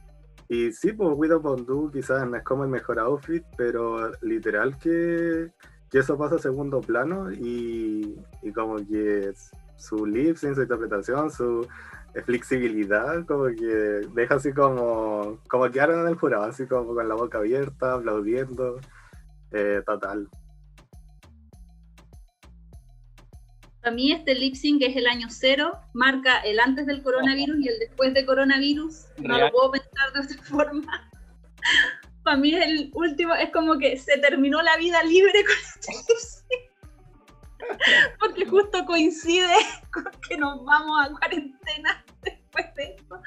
[0.49, 5.51] y sí, pues Widow Bondú quizás no es como el mejor outfit, pero literal que
[5.91, 9.33] que eso pasa a segundo plano y, y como que
[9.77, 11.67] su lip sync, su interpretación, su
[12.15, 17.09] eh, flexibilidad, como que deja así como, como quedaron en el jurado, así como con
[17.09, 18.81] la boca abierta, aplaudiendo,
[19.53, 20.29] eh, total.
[23.83, 27.69] Para mí este lip sync es el año cero, marca el antes del coronavirus y
[27.69, 29.07] el después de coronavirus.
[29.19, 29.47] No Real.
[29.47, 31.11] lo puedo pensar de otra forma.
[32.23, 35.93] Para mí es el último, es como que se terminó la vida libre con este
[35.93, 36.69] lip sync.
[38.19, 39.55] Porque justo coincide
[39.93, 42.05] con que nos vamos a cuarentena
[42.49, 43.21] después de esto.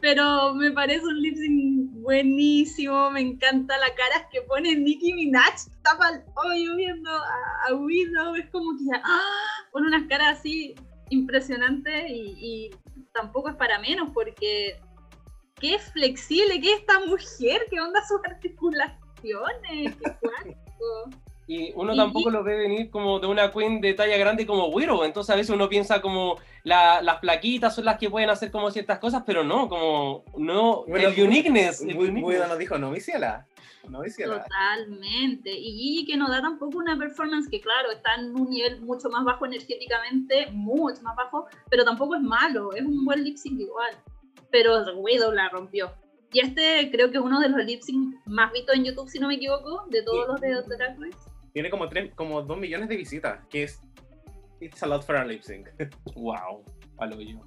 [0.00, 5.54] Pero me parece un lip sync buenísimo, me encanta la cara que pone Nicki Minaj,
[5.54, 9.20] está mal hoyo viendo a, a Willow, es como que ¡ah!
[9.72, 10.74] pone unas caras así
[11.10, 12.70] impresionantes y, y
[13.12, 14.76] tampoco es para menos porque
[15.60, 20.56] qué flexible que es esta mujer, qué onda sus articulaciones, qué.
[21.46, 24.68] Y uno Y- tampoco lo ve venir como de una queen de talla grande como
[24.68, 25.04] Willow.
[25.04, 28.70] Entonces a veces uno piensa como la- las plaquitas son las que pueden hacer como
[28.70, 31.80] ciertas cosas, pero no, como no, Bueno, el uniqueness.
[31.80, 32.22] el Muy, uniqueness.
[32.40, 33.46] muy nos dijo, no, mi ciela.
[33.88, 34.00] No.
[34.02, 35.50] Totalmente.
[35.50, 39.08] Y Gigi que nos da tampoco una performance que, claro, está en un nivel mucho
[39.10, 43.58] más bajo energéticamente, mucho más bajo, pero tampoco es malo, es un buen lip sync
[43.60, 43.92] igual.
[44.50, 45.92] Pero Widow la rompió.
[46.32, 49.18] Y este creo que es uno de los lip sync más vistos en YouTube, si
[49.18, 51.18] no me equivoco, de todos los de Drag Race.
[51.52, 53.82] Tiene como, tres, como 2 millones de visitas, que es...
[54.62, 55.68] It's a lot for a lip sync.
[56.14, 56.64] Wow,
[56.96, 57.40] palo yo.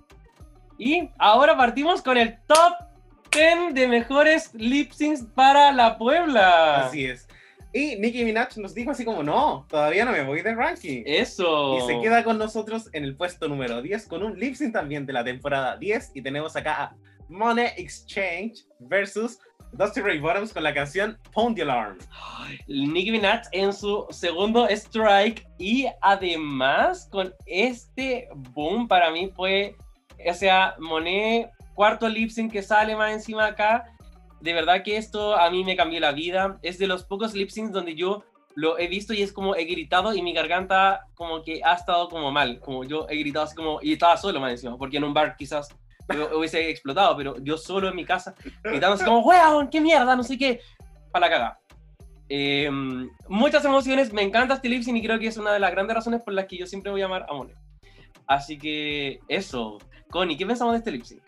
[0.78, 2.74] Y ahora partimos con el top
[3.32, 6.88] 10 de mejores lip syncs para la Puebla.
[6.88, 7.26] Así es.
[7.72, 11.04] Y Nicki Minaj nos dijo así como, no, todavía no me voy de ranking.
[11.06, 11.78] Eso.
[11.78, 15.06] Y se queda con nosotros en el puesto número 10 con un lip sync también
[15.06, 16.96] de la temporada 10 y tenemos acá a
[17.30, 19.40] Money Exchange versus
[19.77, 21.97] Dusty Ray Bottoms con la canción Pound the Alarm.
[22.68, 29.76] Nicki Minaj en su segundo strike y además con este boom para mí fue,
[30.27, 33.85] o sea, Monet, cuarto lip sync que sale más encima acá,
[34.39, 37.49] de verdad que esto a mí me cambió la vida, es de los pocos lip
[37.49, 38.23] syncs donde yo
[38.56, 42.07] lo he visto y es como he gritado y mi garganta como que ha estado
[42.07, 45.03] como mal, como yo he gritado así como, y estaba solo más encima, porque en
[45.03, 45.76] un bar quizás
[46.38, 50.23] hubiese explotado, pero yo solo en mi casa gritando así como, weón, qué mierda, no
[50.23, 50.61] sé qué,
[51.11, 51.60] para la caga.
[52.27, 52.69] Eh,
[53.27, 55.95] muchas emociones, me encanta este lip sync y creo que es una de las grandes
[55.95, 57.56] razones por las que yo siempre voy a amar a Monet.
[58.27, 59.77] Así que eso.
[60.10, 61.22] Connie, ¿qué pensamos de este lip sync?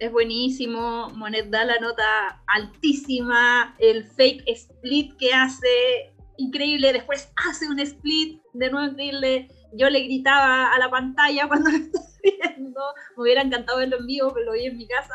[0.00, 7.68] Es buenísimo, Monet da la nota altísima, el fake split que hace, increíble, después hace
[7.68, 12.80] un split, de nuevo increíble, yo le gritaba a la pantalla cuando lo estaba viendo,
[13.16, 15.14] me hubiera encantado verlo en vivo, pero lo vi en mi casa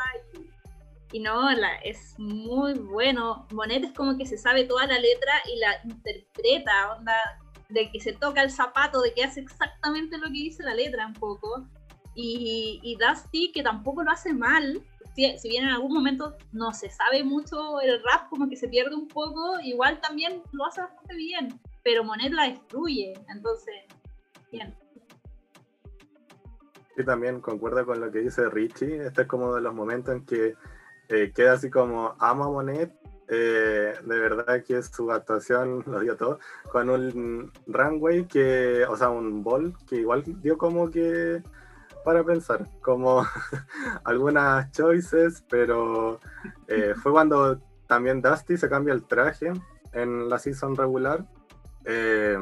[1.12, 5.32] y, no, la, es muy bueno, Monet es como que se sabe toda la letra
[5.52, 7.16] y la interpreta, onda,
[7.68, 11.08] de que se toca el zapato, de que hace exactamente lo que dice la letra
[11.08, 11.66] un poco,
[12.14, 14.80] y, y Dusty, que tampoco lo hace mal,
[15.16, 18.68] si, si bien en algún momento no se sabe mucho el rap, como que se
[18.68, 23.74] pierde un poco, igual también lo hace bastante bien, pero Monet la destruye, entonces,
[24.50, 24.74] bien.
[27.04, 29.06] También concuerdo con lo que dice Richie.
[29.06, 30.54] Este es como de los momentos en que
[31.08, 32.92] eh, queda así como ama a Monet.
[33.28, 36.38] eh, de verdad que su actuación lo dio todo.
[36.70, 41.42] Con un runway que, o sea, un ball que igual dio como que
[42.04, 43.24] para pensar, como
[44.04, 46.18] algunas choices, pero
[46.66, 49.52] eh, fue cuando también Dusty se cambia el traje
[49.92, 51.24] en la season regular.
[51.84, 52.36] eh,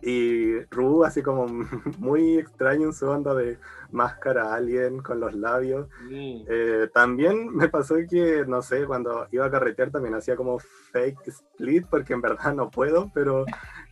[0.00, 1.46] y Ru, así como
[1.98, 3.58] muy extraño en su onda de
[3.90, 5.88] máscara alien con los labios.
[6.10, 11.28] Eh, también me pasó que, no sé, cuando iba a carretear también hacía como fake
[11.28, 13.44] split, porque en verdad no puedo, pero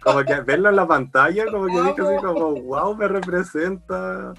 [0.02, 4.32] como que verlo en la pantalla, como que dije así como, wow, me representa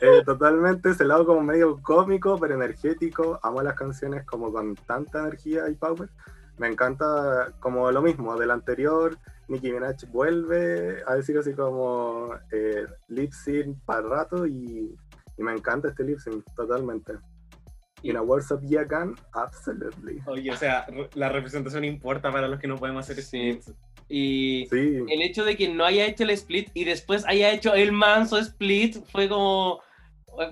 [0.00, 3.38] eh, totalmente ese lado como medio cómico, pero energético.
[3.42, 6.08] Amo las canciones como con tanta energía y power.
[6.58, 9.16] Me encanta como lo mismo del anterior.
[9.52, 14.94] Nicki Minaj vuelve a decir así como eh, lip sync para rato y,
[15.38, 17.12] y me encanta este lip sync totalmente.
[18.04, 20.18] In a words of Yagan, absolutely.
[20.26, 23.52] Oye, o sea, la representación importa para los que no podemos hacer Sí.
[23.52, 23.72] splits.
[24.08, 27.74] Y Sí, el hecho de que no haya hecho el split y después haya hecho
[27.74, 29.80] el manso split fue como.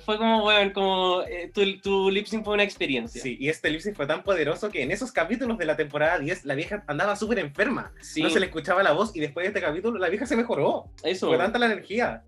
[0.05, 3.21] Fue como, bueno, como eh, tu, tu lip sync fue una experiencia.
[3.23, 6.19] Sí, y este lip sync fue tan poderoso que en esos capítulos de la temporada
[6.19, 7.93] 10 la vieja andaba súper enferma.
[8.01, 10.37] Sí, No se le escuchaba la voz y después de este capítulo la vieja se
[10.37, 10.85] mejoró.
[11.03, 11.29] eso.
[11.29, 12.23] Fue tanta la energía.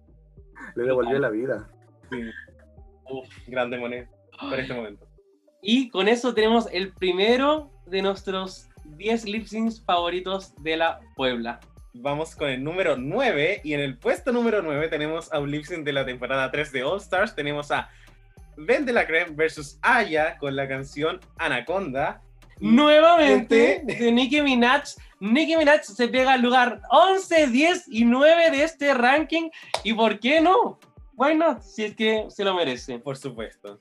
[0.75, 1.69] le devolvió la vida.
[2.11, 2.23] Sí.
[3.11, 4.09] Uf, grande Monet
[4.41, 5.07] por este momento.
[5.61, 11.61] Y con eso tenemos el primero de nuestros 10 lip syncs favoritos de la Puebla.
[11.95, 15.65] Vamos con el número 9 y en el puesto número 9 tenemos a un lip
[15.65, 17.35] sync de la temporada 3 de All Stars.
[17.35, 17.91] Tenemos a
[18.57, 22.23] Ben de la Creme versus Aya con la canción Anaconda.
[22.61, 24.85] Nuevamente de Nicki Minaj.
[25.21, 29.51] Nicki Minaj se pega al lugar 11, 10 y 9 de este ranking.
[29.85, 30.79] ¿Y por qué no?
[31.15, 31.61] Why not?
[31.61, 32.99] Si es que se lo merece.
[33.01, 33.81] Por supuesto.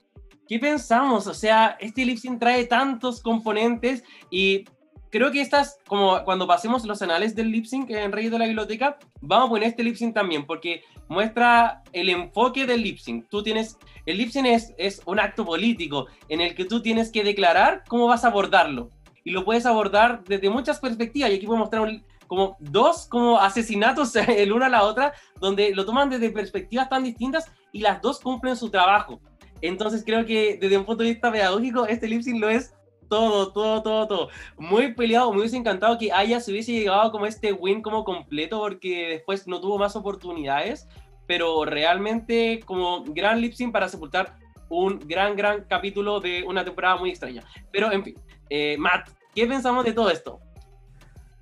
[0.49, 1.27] ¿Qué pensamos?
[1.27, 4.65] O sea, este lip sync trae tantos componentes y
[5.11, 8.45] creo que estas, como cuando pasemos los anales del lip sync en Reyes de la
[8.45, 13.27] Biblioteca, vamos a poner este lip sync también, porque muestra el enfoque del lip sync.
[13.29, 17.11] Tú tienes, el lip sync es, es un acto político en el que tú tienes
[17.11, 18.89] que declarar cómo vas a abordarlo.
[19.23, 21.29] Y lo puedes abordar desde muchas perspectivas.
[21.29, 25.75] Y aquí puedo mostrar un- como dos como asesinatos el uno a la otra, donde
[25.75, 29.19] lo toman desde perspectivas tan distintas y las dos cumplen su trabajo.
[29.61, 32.73] Entonces creo que desde un punto de vista pedagógico, este lip sync lo es
[33.11, 34.29] todo, todo, todo, todo.
[34.57, 38.59] Muy peleado, me hubiese encantado que Aya se hubiese llegado como este win como completo
[38.59, 40.87] porque después no tuvo más oportunidades,
[41.27, 44.37] pero realmente como gran lip para sepultar
[44.69, 47.43] un gran, gran capítulo de una temporada muy extraña.
[47.73, 48.15] Pero en fin,
[48.49, 50.39] eh, Matt, ¿qué pensamos de todo esto?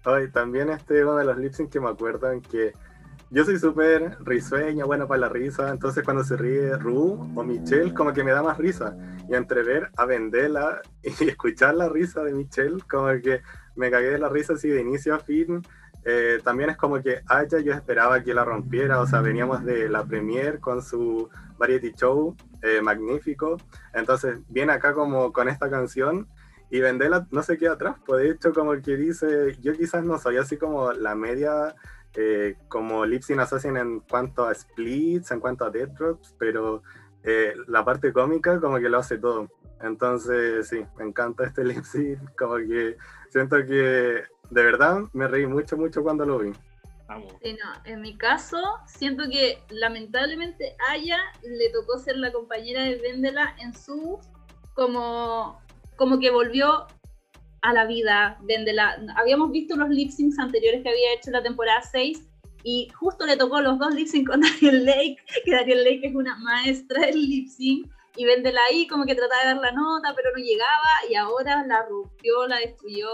[0.05, 2.73] Hoy también este es uno de los lip que me acuerdo en que
[3.31, 7.93] yo soy súper risueño, bueno para la risa, entonces cuando se ríe Ru o Michelle
[7.93, 8.95] como que me da más risa.
[9.29, 13.41] Y entre ver a Vendela y escuchar la risa de Michelle, como que
[13.75, 15.61] me cagué de la risa así de inicio a fin.
[16.05, 19.89] Eh, también es como que Aya yo esperaba que la rompiera, o sea, veníamos de
[19.89, 23.57] la premiere con su variety show eh, magnífico,
[23.93, 26.27] entonces viene acá como con esta canción
[26.71, 30.17] y Vendela no se queda atrás, pues de hecho como que dice, yo quizás no
[30.17, 31.75] soy así como la media
[32.15, 36.81] eh, como Lip Sync Assassin en cuanto a splits, en cuanto a death drops, pero
[37.23, 39.49] eh, la parte cómica como que lo hace todo.
[39.81, 42.97] Entonces sí, me encanta este lip sync, como que
[43.29, 46.51] siento que de verdad me reí mucho, mucho cuando lo vi.
[47.41, 52.83] Sí, no, en mi caso, siento que lamentablemente a Aya le tocó ser la compañera
[52.83, 54.19] de Vendela en su
[54.75, 55.59] como,
[55.95, 56.85] como que volvió
[57.61, 58.97] a la vida Vendela.
[59.15, 62.25] Habíamos visto los lip syncs anteriores que había hecho la temporada 6
[62.63, 66.15] y justo le tocó los dos lip syncs con Daniel Lake, que Daniel Lake es
[66.15, 67.89] una maestra del lip sync.
[68.15, 71.65] Y Vendela ahí como que trataba de dar la nota, pero no llegaba, y ahora
[71.65, 73.07] la rompió, la destruyó,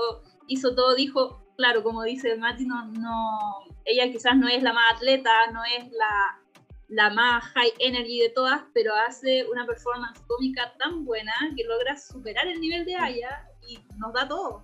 [0.48, 3.40] hizo todo, dijo, claro, como dice Mati, no, no,
[3.84, 6.42] ella quizás no es la más atleta, no es la,
[6.88, 11.98] la más high energy de todas, pero hace una performance cómica tan buena que logra
[11.98, 14.64] superar el nivel de Aya y nos da todo.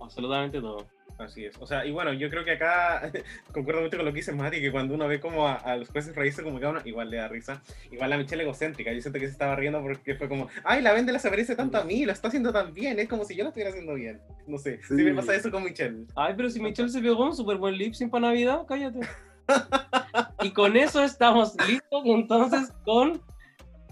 [0.00, 0.86] Absolutamente todo.
[1.16, 1.56] Así es.
[1.60, 3.08] O sea, y bueno, yo creo que acá
[3.52, 5.88] concuerdo mucho con lo que dice Mati, que cuando uno ve como a, a los
[5.88, 7.62] jueces reírse como que a uno igual le da risa.
[7.92, 10.92] Igual la Michelle egocéntrica, yo siento que se estaba riendo porque fue como, ay, la
[10.92, 13.44] Vendela se parece tanto a mí, lo está haciendo tan bien, es como si yo
[13.44, 14.20] lo estuviera haciendo bien.
[14.48, 15.04] No sé, sí, Sí.
[15.04, 16.04] me pasa eso con Michelle.
[16.16, 19.00] Ay, pero si Michelle se pegó un súper buen lip sync para Navidad, cállate.
[20.42, 23.20] y con eso estamos listos entonces con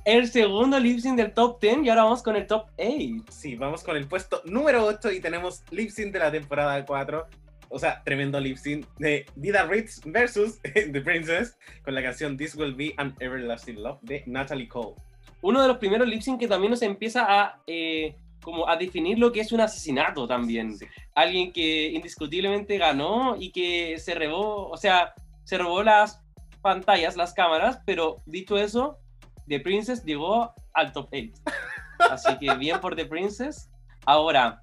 [0.04, 3.24] el segundo lip sync del top 10 y ahora vamos con el top 8.
[3.30, 7.26] Sí, vamos con el puesto número 8 y tenemos lip sync de la temporada 4.
[7.68, 12.54] O sea, tremendo lip sync de Dida Ritz versus The Princess con la canción This
[12.56, 14.94] Will Be an Everlasting Love de Natalie Cole.
[15.40, 19.18] Uno de los primeros lip sync que también nos empieza a, eh, como a definir
[19.18, 20.76] lo que es un asesinato también.
[20.76, 20.86] Sí.
[21.14, 25.14] Alguien que indiscutiblemente ganó y que se robó, o sea,
[25.44, 26.22] se robó las
[26.60, 28.98] pantallas, las cámaras, pero dicho eso,
[29.52, 31.30] The Princess llegó al top 8.
[32.10, 33.70] Así que bien por The Princess.
[34.06, 34.62] Ahora,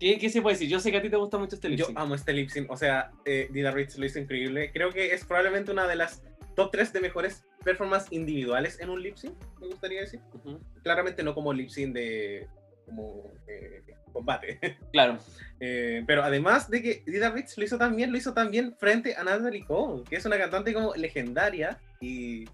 [0.00, 0.68] ¿qué, qué se puede decir?
[0.68, 1.96] Yo sé que a ti te gusta mucho este lip Yo sync.
[1.96, 2.68] amo este lip sync.
[2.68, 4.72] O sea, eh, Dida Ritz lo hizo increíble.
[4.72, 6.24] Creo que es probablemente una de las
[6.56, 10.18] top 3 de mejores performances individuales en un lip sync, me gustaría decir.
[10.34, 10.58] Ujú.
[10.82, 12.48] Claramente no como lip sync de
[12.84, 14.58] como eh, combate.
[14.92, 15.18] Claro.
[15.60, 19.14] Eh, pero además de que Dida Ritz lo hizo tan bien, lo hizo también frente
[19.14, 22.44] a Natalie Cole, que es una cantante como legendaria y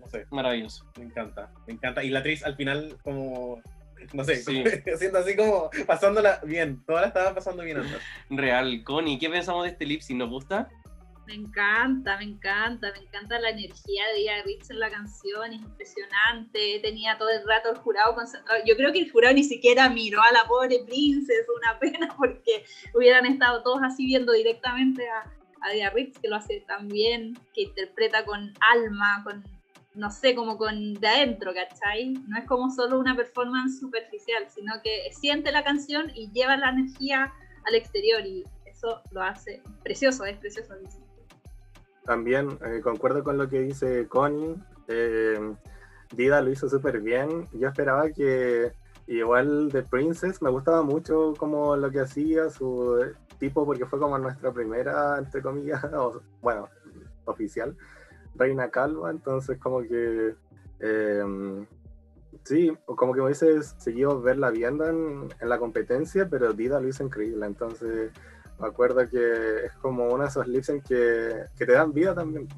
[0.00, 0.90] no sé, Maravilloso.
[0.98, 2.02] me encanta, me encanta.
[2.02, 3.62] Y la actriz al final como,
[4.12, 4.64] no sé, Sí.
[4.94, 7.98] haciendo así como pasándola bien, toda la estaba pasando bien antes.
[8.30, 8.82] Real.
[8.84, 10.18] Connie, ¿qué pensamos de este lip sync?
[10.18, 10.68] ¿Nos gusta?
[11.26, 15.60] Me encanta, me encanta, me encanta la energía de Aya Ritz en la canción, es
[15.60, 18.60] impresionante, tenía todo el rato el jurado concentrado.
[18.66, 22.64] Yo creo que el jurado ni siquiera miró a la pobre princesa, una pena porque
[22.94, 25.18] hubieran estado todos así viendo directamente a,
[25.60, 29.44] a Aya Ritz, que lo hace tan bien, que interpreta con alma, con,
[29.94, 32.12] no sé, como con de adentro, ¿cachai?
[32.28, 36.70] No es como solo una performance superficial, sino que siente la canción y lleva la
[36.70, 37.32] energía
[37.66, 40.74] al exterior y eso lo hace precioso, es precioso.
[42.04, 44.56] También eh, concuerdo con lo que dice Connie.
[44.88, 45.54] eh,
[46.12, 47.46] Dida lo hizo súper bien.
[47.52, 48.72] Yo esperaba que
[49.06, 54.18] igual de Princess me gustaba mucho como lo que hacía, su tipo, porque fue como
[54.18, 55.80] nuestra primera, entre comillas,
[56.42, 56.68] bueno,
[57.24, 57.76] oficial,
[58.36, 59.10] Reina Calva.
[59.10, 60.34] Entonces como que...
[60.80, 61.66] eh,
[62.44, 66.88] Sí, como que me hubiese seguido verla viendo en, en la competencia, pero Dida lo
[66.88, 67.44] hizo increíble.
[67.44, 68.12] Entonces,
[68.58, 72.14] me acuerdo que es como uno de esos lip sync que, que te dan vida
[72.14, 72.48] también.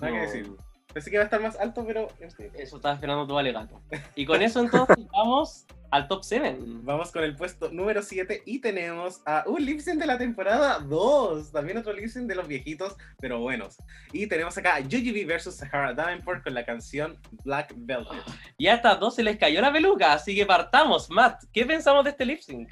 [0.00, 0.50] Nada que decir.
[0.94, 2.08] Pensé que iba a estar más alto, pero.
[2.54, 3.80] Eso estaba esperando tu alegato.
[4.14, 6.56] Y con eso entonces vamos al top 7.
[6.82, 10.78] Vamos con el puesto número 7 y tenemos a un lip sync de la temporada
[10.78, 11.52] 2.
[11.52, 13.76] También otro lip sync de los viejitos, pero buenos.
[14.12, 18.22] Y tenemos acá a UGB versus Sahara Davenport con la canción Black Velvet.
[18.56, 21.10] Y a estas dos se les cayó la peluca, así que partamos.
[21.10, 22.70] Matt, ¿qué pensamos de este lip sync?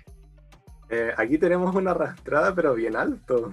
[0.90, 3.51] Eh, aquí tenemos una arrastrada, pero bien alto.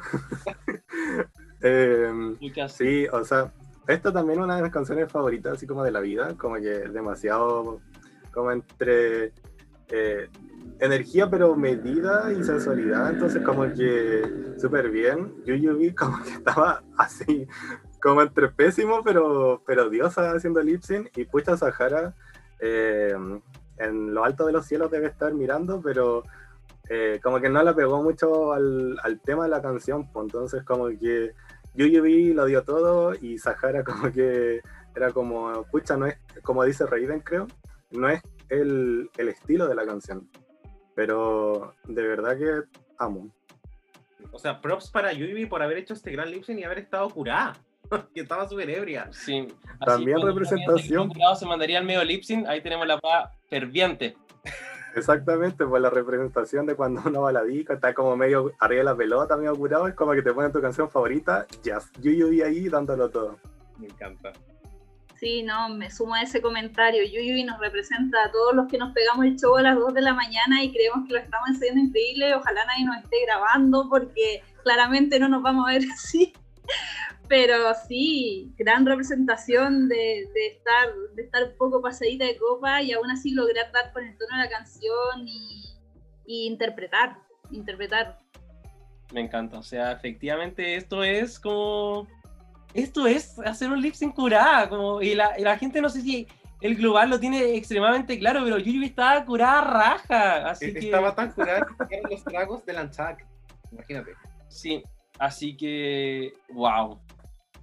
[2.40, 3.52] Muchas- Sí, o sea,
[3.90, 6.88] esta también es una de mis canciones favoritas, así como de la vida, como que
[6.90, 7.82] demasiado,
[8.32, 9.34] como entre
[9.90, 10.30] eh,
[10.80, 15.34] energía pero medida y sensualidad, entonces como que súper bien.
[15.44, 17.48] Yuyubi como que estaba así,
[18.02, 22.14] como entre pésimo pero, pero diosa haciendo lip sync, y Pucha Sahara
[22.60, 23.16] eh,
[23.78, 26.24] en lo alto de los cielos debe estar mirando, pero
[26.90, 30.64] eh, como que no la pegó mucho al, al tema de la canción, pues entonces
[30.64, 31.34] como que
[31.76, 34.62] Yuyubi lo dio todo y Sahara como que
[34.96, 37.48] era como, pucha, no es, como dice Raiden creo,
[37.92, 40.30] no es el, el estilo de la canción,
[40.96, 42.64] pero de verdad que
[42.98, 43.30] amo.
[44.32, 47.10] O sea, props para Yui por haber hecho este gran lip sync y haber estado
[47.10, 47.56] curada.
[48.14, 49.10] que estaba súper ebria.
[49.12, 49.48] Sí.
[49.80, 51.12] Así También representación.
[51.16, 54.16] el se mandaría al medio lip sync, ahí tenemos la paz ferviente.
[54.96, 58.80] Exactamente, pues la representación de cuando uno va a la disco, está como medio arriba
[58.80, 62.42] de la pelota, medio curado, es como que te ponen tu canción favorita, jazz, Yuyubi
[62.42, 63.38] ahí dándolo todo.
[63.78, 64.32] Me encanta.
[65.20, 67.04] Sí, no, me sumo a ese comentario.
[67.04, 70.02] Yuyubi nos representa a todos los que nos pegamos el show a las 2 de
[70.02, 72.34] la mañana y creemos que lo estamos haciendo increíble.
[72.36, 76.32] Ojalá nadie nos esté grabando porque claramente no nos vamos a ver así.
[77.30, 77.56] Pero
[77.88, 83.10] sí, gran representación de, de estar, de estar un poco pasadita de copa y aún
[83.12, 85.64] así lograr dar con el tono de la canción y,
[86.26, 87.18] y interpretar,
[87.52, 88.18] interpretar.
[89.14, 89.60] Me encanta.
[89.60, 92.08] O sea, efectivamente esto es como.
[92.74, 94.70] Esto es hacer un lip sync curada.
[94.70, 95.02] Como...
[95.02, 96.28] Y, la, y la gente no sé si
[96.62, 100.50] el global lo tiene extremadamente claro, pero Yuri estaba curada raja.
[100.50, 100.80] Así que.
[100.80, 103.26] Estaba tan curada que sacaron los tragos del Anchac.
[103.72, 104.14] Imagínate.
[104.48, 104.84] Sí.
[105.18, 106.34] Así que.
[106.50, 107.00] ¡Wow!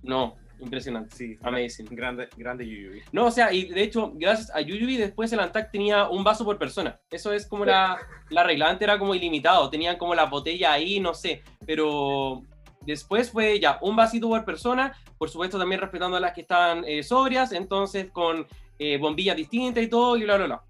[0.02, 1.14] No, impresionante.
[1.14, 1.86] Sí, Amazing.
[1.90, 3.02] Grande, grande Yui.
[3.12, 6.44] No, o sea, y de hecho, gracias a Yuyubi, después el Antac tenía un vaso
[6.44, 6.98] por persona.
[7.10, 7.98] Eso es como la,
[8.31, 8.70] la regla.
[8.70, 11.43] Antes era como ilimitado, tenían como la botella ahí, no sé.
[11.66, 12.43] Pero
[12.82, 16.85] después fue ya un vasito por persona, por supuesto también respetando a las que estaban
[16.86, 18.47] eh, sobrias, entonces con
[18.78, 20.62] eh, bombillas distintas y todo, y bla, bla, bla.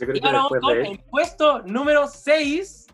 [0.00, 2.86] Y ahora vamos con de el puesto número 6.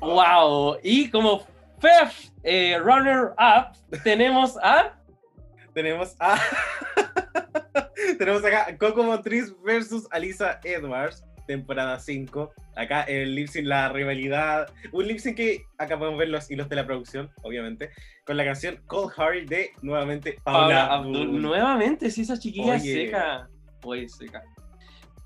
[0.00, 0.78] ¡Wow!
[0.82, 1.46] Y como
[1.82, 4.96] fifth eh, runner-up tenemos a...
[5.74, 6.38] Tenemos a.
[8.18, 12.52] Tenemos acá Coco Motriz versus Alisa Edwards, temporada 5.
[12.76, 14.70] Acá el lip sync, la rivalidad.
[14.92, 17.90] Un lip sync que acá podemos ver los hilos de la producción, obviamente.
[18.26, 21.16] Con la canción Cold Heart de nuevamente Paula, Paula Abdul.
[21.16, 21.42] Abdul.
[21.42, 22.92] Nuevamente, sí, esa chiquilla Oye.
[22.92, 23.48] seca.
[23.84, 24.42] Oye, seca.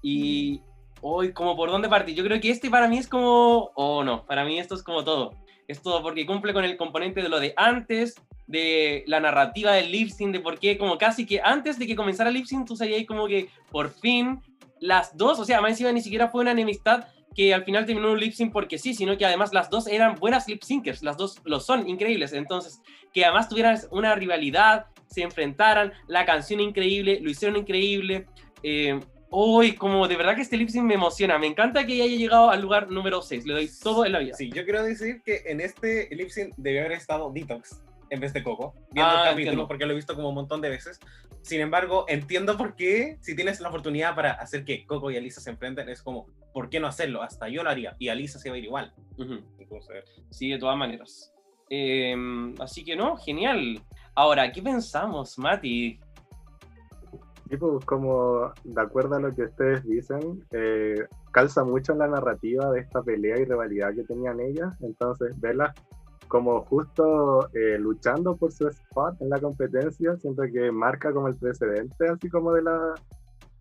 [0.02, 0.62] Y
[1.00, 2.14] hoy, como por dónde partir.
[2.14, 3.72] Yo creo que este para mí es como.
[3.74, 5.32] Oh, no, para mí esto es como todo.
[5.68, 8.14] Es todo porque cumple con el componente de lo de antes,
[8.46, 11.96] de la narrativa del lip sync, de por qué, como casi que antes de que
[11.96, 14.40] comenzara el lip sync, tú sabías como que por fin
[14.80, 18.12] las dos, o sea, más encima ni siquiera fue una enemistad que al final terminó
[18.12, 21.16] un lip sync porque sí, sino que además las dos eran buenas lip syncers, las
[21.16, 22.32] dos lo son, increíbles.
[22.32, 22.80] Entonces,
[23.12, 28.26] que además tuvieran una rivalidad, se enfrentaran, la canción increíble, lo hicieron increíble.
[28.62, 28.98] Eh,
[29.30, 31.38] Uy, como de verdad que este lip sync me emociona.
[31.38, 33.44] Me encanta que haya llegado al lugar número 6.
[33.46, 34.34] Le doy todo en la vida.
[34.34, 38.32] Sí, yo quiero decir que en este lip sync debió haber estado Detox en vez
[38.32, 39.66] de Coco, viendo Ah, el capítulo, entiendo.
[39.68, 41.00] porque lo he visto como un montón de veces.
[41.42, 45.40] Sin embargo, entiendo por qué, si tienes la oportunidad para hacer que Coco y Alisa
[45.40, 47.22] se enfrenten, es como, ¿por qué no hacerlo?
[47.22, 48.94] Hasta yo lo haría, y Alisa se va a ir igual.
[49.18, 49.40] Ujú.
[49.58, 51.32] Entonces, Sí, de todas maneras.
[51.68, 52.14] Eh,
[52.60, 53.82] así que no, genial.
[54.14, 55.98] Ahora, ¿qué pensamos, Mati?
[57.48, 62.08] Sí, pues, como de acuerdo a lo que ustedes dicen, eh, calza mucho en la
[62.08, 64.76] narrativa de esta pelea y rivalidad que tenían ellas.
[64.82, 65.72] Entonces, verlas
[66.26, 71.36] como justo eh, luchando por su spot en la competencia, siento que marca como el
[71.36, 72.94] precedente, así como de la,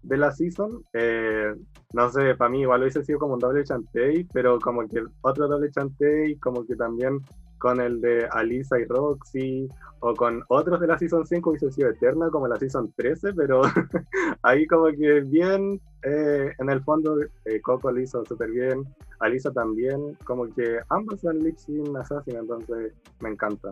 [0.02, 0.84] de la season.
[0.94, 1.54] Eh,
[1.94, 5.48] no sé, para mí igual hubiese sido como un doble chantey, pero como que otro
[5.48, 7.22] doble chantey, como que también
[7.60, 9.68] con el de Alisa y Roxy,
[10.02, 13.62] o con otros de la Season 5 hubiese sido eterna, como la Season 13, pero
[14.44, 18.84] ahí como que bien, eh, en el fondo eh, Coco lo hizo súper bien,
[19.20, 23.70] Alisa también, como que ambos son lip sync assassin, entonces me encanta.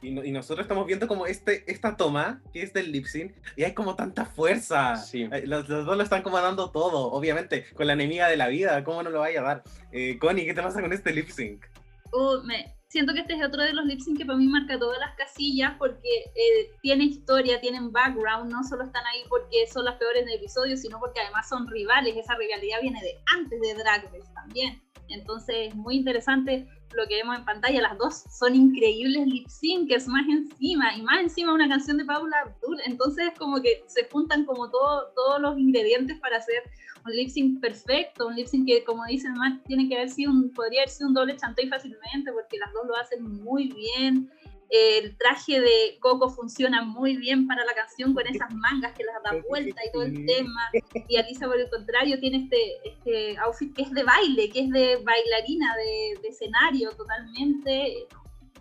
[0.00, 3.32] Y, no- y nosotros estamos viendo como este, esta toma, que es del lip sync,
[3.56, 4.94] y hay como tanta fuerza.
[4.94, 5.28] Sí.
[5.32, 8.46] Eh, Los, los dos lo están como dando todo, obviamente, con la enemiga de la
[8.46, 9.62] vida, ¿cómo no lo vaya a dar?
[9.90, 11.64] Eh, Connie, ¿qué te pasa con este lip sync?
[12.12, 14.78] Uh, me, siento que este es otro de los lip sync que para mí marca
[14.78, 19.84] todas las casillas porque eh, tiene historia, tienen background, no solo están ahí porque son
[19.84, 23.74] las peores del episodio, sino porque además son rivales, esa rivalidad viene de antes de
[23.74, 24.82] Drag Race también.
[25.08, 30.08] Entonces es muy interesante lo que vemos en pantalla, las dos son increíbles lip syncers
[30.08, 34.08] más encima, y más encima una canción de Paula Abdul, entonces es como que se
[34.10, 36.64] juntan como todo, todos los ingredientes para hacer
[37.04, 40.30] un lip sync perfecto, un lip sync que como dicen más tiene que haber sido
[40.30, 44.30] un, podría haber sido un doble chantey fácilmente porque las dos lo hacen muy bien.
[44.72, 49.20] El traje de Coco funciona muy bien para la canción con esas mangas que las
[49.24, 50.70] da vuelta y todo el tema.
[51.08, 54.70] Y Alisa, por el contrario, tiene este, este outfit que es de baile, que es
[54.70, 58.06] de bailarina, de, de escenario totalmente.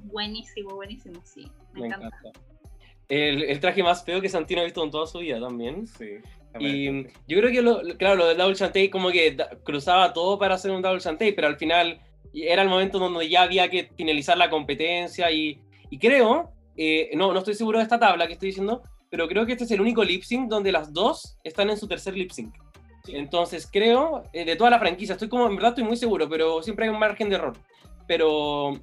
[0.05, 1.47] Buenísimo, buenísimo, sí.
[1.73, 2.07] Me, Me encanta.
[2.07, 2.39] encanta.
[3.07, 5.85] El, el traje más feo que Santino ha visto en toda su vida también.
[5.85, 6.17] Sí.
[6.57, 10.55] Y yo creo que, lo, claro, lo del Double Chantey como que cruzaba todo para
[10.55, 11.99] hacer un Double Chantey, pero al final
[12.33, 17.33] era el momento donde ya había que finalizar la competencia y, y creo, eh, no,
[17.33, 19.81] no estoy seguro de esta tabla que estoy diciendo, pero creo que este es el
[19.81, 22.53] único lip sync donde las dos están en su tercer lip sync.
[23.07, 26.61] Entonces creo, eh, de toda la franquicia, estoy como, en verdad estoy muy seguro, pero
[26.61, 27.53] siempre hay un margen de error.
[28.07, 28.73] Pero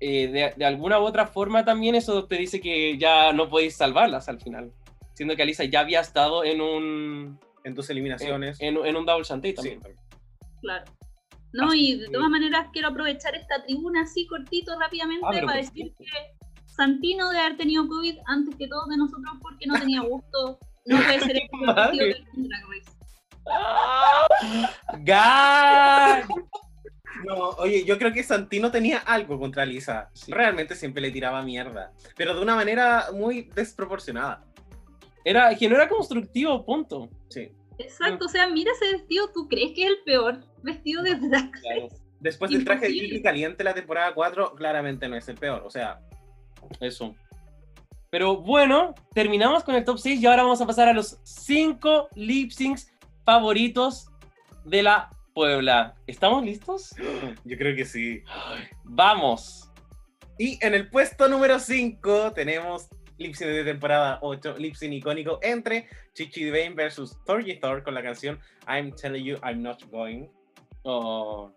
[0.00, 3.76] eh, de, de alguna u otra forma también eso te dice que ya no podéis
[3.76, 4.72] salvarlas al final.
[5.16, 8.60] Siendo que Alisa ya había estado en un, En en, eliminaciones.
[8.60, 9.78] en- en un double chantey sí.
[10.60, 10.84] Claro.
[11.54, 15.56] No, Así y de todas maneras quiero aprovechar esta tribuna así cortito, rápidamente, Ah, para
[15.56, 20.02] decir que Santino de haber tenido COVID antes que todos de nosotros porque no tenía
[20.02, 20.58] gusto.
[20.84, 22.92] No puede ser el vestido del Drag Race.
[25.04, 26.28] ¡Gag!
[27.24, 30.10] No, oye, yo creo que Santino tenía algo contra Lisa.
[30.12, 30.30] Sí.
[30.32, 31.92] Realmente siempre le tiraba mierda.
[32.16, 34.44] Pero de una manera muy desproporcionada.
[35.26, 37.10] Era, que no era constructivo, punto.
[37.30, 37.50] Sí.
[37.78, 41.50] Exacto, o sea, mira ese vestido, ¿tú crees que es el peor vestido de Drag
[41.52, 41.96] Race?
[42.20, 42.92] Después del traje de.
[42.92, 45.64] Gigi Caliente la temporada 4, claramente no es el peor.
[45.66, 46.00] O sea,
[46.80, 47.16] Eso.
[48.08, 52.10] Pero bueno, terminamos con el top 6 y ahora vamos a pasar a los 5
[52.14, 52.92] lip syncs
[53.24, 54.08] favoritos
[54.64, 55.96] de la Puebla.
[56.06, 56.94] ¿Estamos listos?
[57.44, 58.22] yo creo que sí.
[58.84, 59.72] Vamos.
[60.38, 66.44] Y en el puesto número 5 tenemos Lipsyn de temporada 8, Lipsyn icónico entre Chichi
[66.44, 68.38] Devane versus Thorgy Thor con la canción
[68.68, 70.28] I'm Telling You I'm Not Going.
[70.82, 71.50] Oh.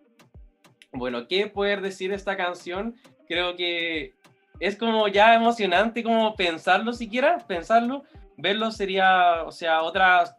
[0.91, 2.95] Bueno, ¿qué poder decir de esta canción?
[3.27, 4.15] Creo que
[4.59, 8.03] es como ya emocionante como pensarlo siquiera, pensarlo,
[8.37, 10.37] verlo sería, o sea, otra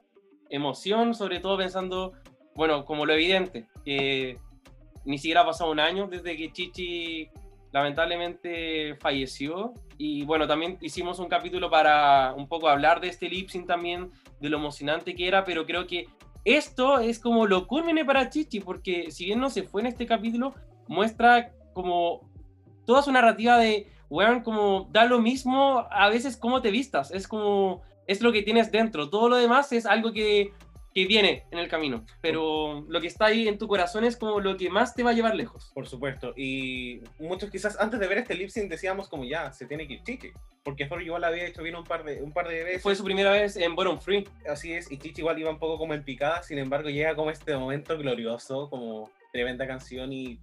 [0.49, 2.13] emoción, sobre todo pensando,
[2.55, 4.39] bueno, como lo evidente, que
[5.05, 7.31] ni siquiera ha pasado un año desde que Chichi
[7.73, 9.75] lamentablemente falleció.
[9.97, 14.11] Y bueno, también hicimos un capítulo para un poco hablar de este lip sync también,
[14.41, 16.09] de lo emocionante que era, pero creo que
[16.45, 20.07] esto es como lo culmine para Chichi, porque si bien no se fue en este
[20.07, 20.55] capítulo,
[20.89, 22.31] muestra como
[22.87, 27.29] toda su narrativa de, weón, como da lo mismo a veces cómo te vistas, es
[27.29, 30.53] como, es lo que tienes dentro, todo lo demás es algo que,
[30.95, 34.41] que viene en el camino, pero lo que está ahí en tu corazón es como
[34.41, 35.71] lo que más te va a llevar lejos.
[35.75, 36.33] Por supuesto.
[36.37, 39.95] Y muchos quizás antes de ver este lip sync decíamos como ya, se tiene que
[39.95, 40.31] ir Chichi.
[40.65, 42.83] Porque Thor igual había hecho bien un par de, un par de veces.
[42.83, 44.29] Fue su primera vez en Bottom Free.
[44.49, 47.31] Así es, y Chichi igual iba un poco como en picada, sin embargo llega como
[47.31, 50.41] este momento glorioso, como tremenda canción y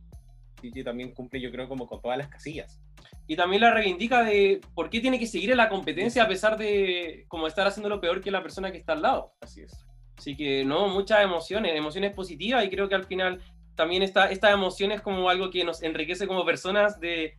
[0.61, 2.79] Chichi también cumple yo creo como con todas las casillas.
[3.27, 6.57] Y también la reivindica de por qué tiene que seguir en la competencia a pesar
[6.57, 9.33] de como estar haciendo lo peor que la persona que está al lado.
[9.41, 9.86] Así es.
[10.17, 13.39] Así que no, muchas emociones, emociones positivas y creo que al final
[13.75, 17.37] también esta, estas emociones como algo que nos enriquece como personas de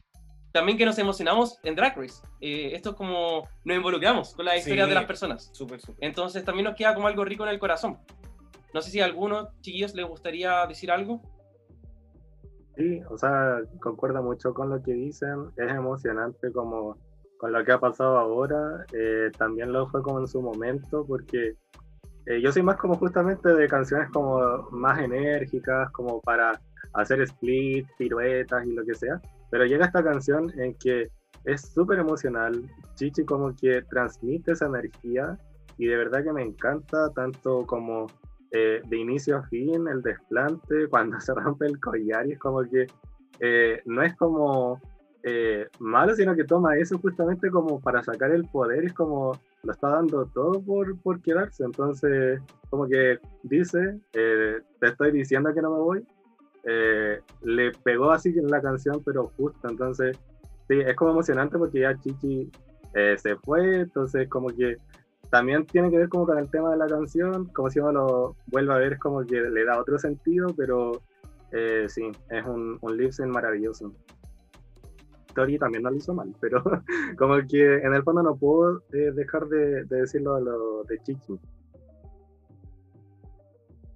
[0.52, 2.22] también que nos emocionamos en Drag Race.
[2.40, 4.60] Eh, esto es como nos involucramos con las Sí.
[4.60, 5.50] historias de las personas.
[5.52, 5.96] Súper, súper.
[6.06, 7.98] Entonces también nos queda como algo rico en el corazón.
[8.72, 11.20] No sé si a algunos chiquillos les gustaría decir algo.
[12.76, 16.96] Sí, o sea, concuerdo mucho con lo que dicen, es emocionante como
[17.38, 21.54] con lo que ha pasado ahora, eh, también lo fue como en su momento, porque
[22.28, 26.60] eh, yo soy más como justamente de canciones como más enérgicas, como para
[26.92, 31.08] hacer split, piruetas y lo que sea, pero llega esta canción en que
[31.44, 32.62] es súper emocional,
[32.94, 35.38] Chichi como que transmite esa energía
[35.78, 38.06] y de verdad que me encanta tanto como
[38.50, 42.62] eh, de inicio a fin, el desplante, cuando se rompe el collar y es como
[42.62, 42.86] que
[43.40, 44.80] eh, no es como
[45.22, 49.72] eh, malo, sino que toma eso justamente como para sacar el poder, es como lo
[49.72, 52.40] está dando todo por, por quedarse, entonces
[52.70, 56.06] como que dice, eh, te estoy diciendo que no me voy,
[56.64, 60.18] eh, le pegó así en la canción, pero justo, entonces
[60.68, 62.50] sí, es como emocionante porque ya Chichi
[62.94, 64.76] eh, se fue, entonces como que
[65.30, 68.36] también tiene que ver como con el tema de la canción, como si uno lo
[68.46, 71.02] vuelve a ver, es como que le da otro sentido, pero
[71.52, 73.92] eh, sí, es un, un lip maravilloso.
[75.38, 76.60] Tori también no lo hizo mal, pero
[77.16, 80.98] como que en el fondo no puedo eh, dejar de, de decirlo a lo de
[81.04, 81.38] Chichi.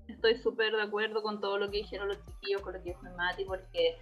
[0.06, 3.02] Estoy súper de acuerdo con todo lo que dijeron los chiquillos, con lo que dijo
[3.16, 3.96] Mati, porque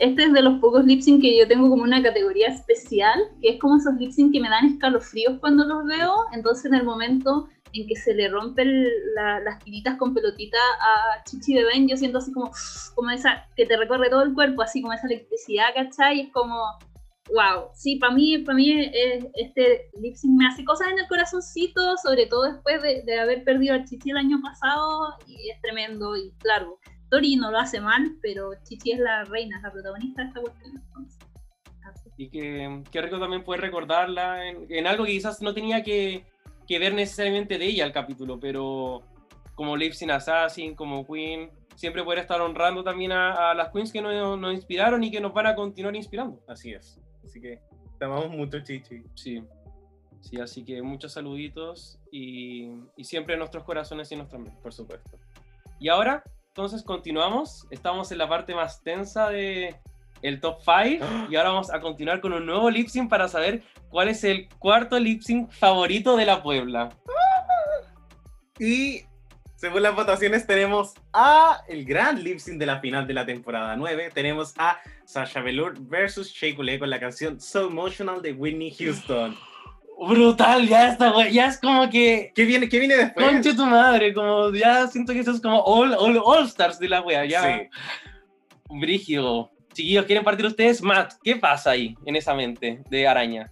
[0.00, 3.50] este es de los pocos lip sync que yo tengo como una categoría especial, que
[3.50, 6.14] es como esos lip sync que me dan escalofríos cuando los veo.
[6.32, 8.68] Entonces, en el momento en que se le rompen
[9.14, 12.50] la- las tiritas con pelotita a Chichi de Ben, yo siento así como,
[12.94, 16.20] como esa que te recorre todo el cuerpo, así como esa electricidad, ¿cachai?
[16.22, 16.56] Es como,
[17.28, 17.68] wow.
[17.74, 21.96] Sí, para mí, para mí eh, este lip sync me hace cosas en el corazoncito,
[22.02, 26.16] sobre todo después de, de haber perdido a Chichi el año pasado, y es tremendo.
[26.16, 26.78] Y claro,
[27.10, 30.40] Tori no lo hace mal, pero Chichi es la reina, es la protagonista de esta
[30.40, 30.82] cuestión.
[32.16, 36.26] Y que, qué rico también poder recordarla en, en algo que quizás no tenía que,
[36.66, 39.02] que ver necesariamente de ella el capítulo, pero
[39.54, 43.90] como Lip Sync Assassin, como Queen, siempre poder estar honrando también a, a las queens
[43.90, 46.42] que nos, nos inspiraron y que nos van a continuar inspirando.
[46.46, 47.00] Así es.
[47.24, 47.58] Así que
[47.98, 49.02] te amamos mucho, Chichi.
[49.14, 49.42] Sí,
[50.20, 54.60] sí, así que muchos saluditos y, y siempre en nuestros corazones y en nuestras mentes.
[54.60, 55.18] Por supuesto.
[55.78, 57.66] Y ahora, entonces continuamos.
[57.70, 59.76] Estamos en la parte más tensa de
[60.22, 63.62] el top 5 y ahora vamos a continuar con un nuevo lip sync para saber
[63.88, 66.90] cuál es el cuarto lip sync favorito de la Puebla.
[68.58, 69.04] Y
[69.54, 73.76] según las votaciones tenemos a el gran lip sync de la final de la temporada
[73.76, 74.10] 9.
[74.12, 79.38] Tenemos a Sasha Velour versus Shea Coulee con la canción So Emotional de Whitney Houston.
[80.08, 81.32] Brutal, ya está, güey.
[81.32, 82.32] Ya es como que.
[82.34, 83.26] ¿Qué viene, qué viene después?
[83.26, 86.88] Conche tu madre, como ya siento que eso es como all, all, all stars de
[86.88, 87.42] la wea, ya.
[87.42, 87.68] Sí.
[88.70, 89.50] Brígido.
[89.72, 90.82] Chiquillos, ¿quieren partir ustedes?
[90.82, 93.50] Matt, ¿qué pasa ahí en esa mente de araña?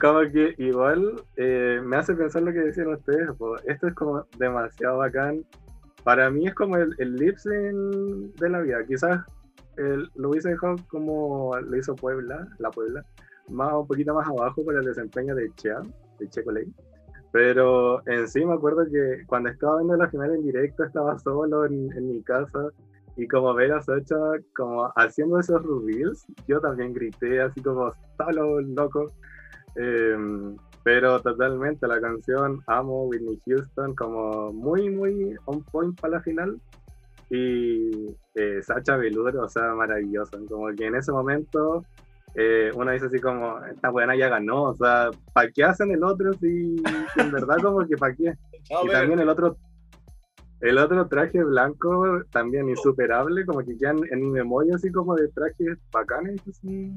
[0.00, 3.56] Como que igual eh, me hace pensar lo que decían ustedes, po.
[3.66, 5.44] esto es como demasiado bacán.
[6.02, 8.78] Para mí es como el, el lip sync de la vida.
[8.88, 9.20] Quizás
[9.76, 13.04] el- lo hubiese dejado como lo hizo Puebla, la Puebla,
[13.48, 15.80] más un poquito más abajo por el desempeño de Chea,
[16.18, 16.72] de Che Coley.
[17.32, 21.64] Pero en sí me acuerdo que cuando estaba viendo la final en directo estaba solo
[21.64, 22.70] en, en mi casa
[23.16, 24.16] y como ver a Sacha
[24.56, 29.06] como haciendo esos reveals, yo también grité así como solo loco.
[29.76, 36.22] Em, pero totalmente la canción amo Whitney Houston como muy muy on point para la
[36.22, 36.60] final
[37.30, 41.84] y eh, Sacha Velour o sea maravilloso como que en ese momento
[42.34, 46.02] eh, uno dice así como esta buena ya ganó o sea ¿para qué hacen el
[46.02, 46.82] otro si,
[47.16, 48.34] en verdad como que para qué
[48.84, 49.56] y también el otro
[50.60, 55.28] el otro traje blanco también insuperable como que quedan en mi memoria así como de
[55.28, 56.92] trajes bacanes así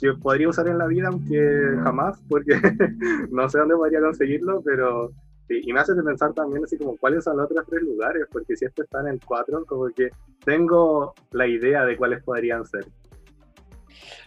[0.00, 1.40] que podría usar en la vida, aunque
[1.82, 2.52] jamás, porque
[3.30, 5.10] no sé dónde podría conseguirlo, pero
[5.48, 8.56] y, y me hace pensar también así como cuáles son los otros tres lugares, porque
[8.56, 10.10] si esto está en el 4, como que
[10.44, 12.84] tengo la idea de cuáles podrían ser.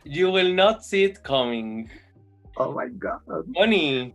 [0.03, 1.89] You will not see it coming.
[2.57, 3.22] Oh my god.
[3.48, 4.14] Bonnie.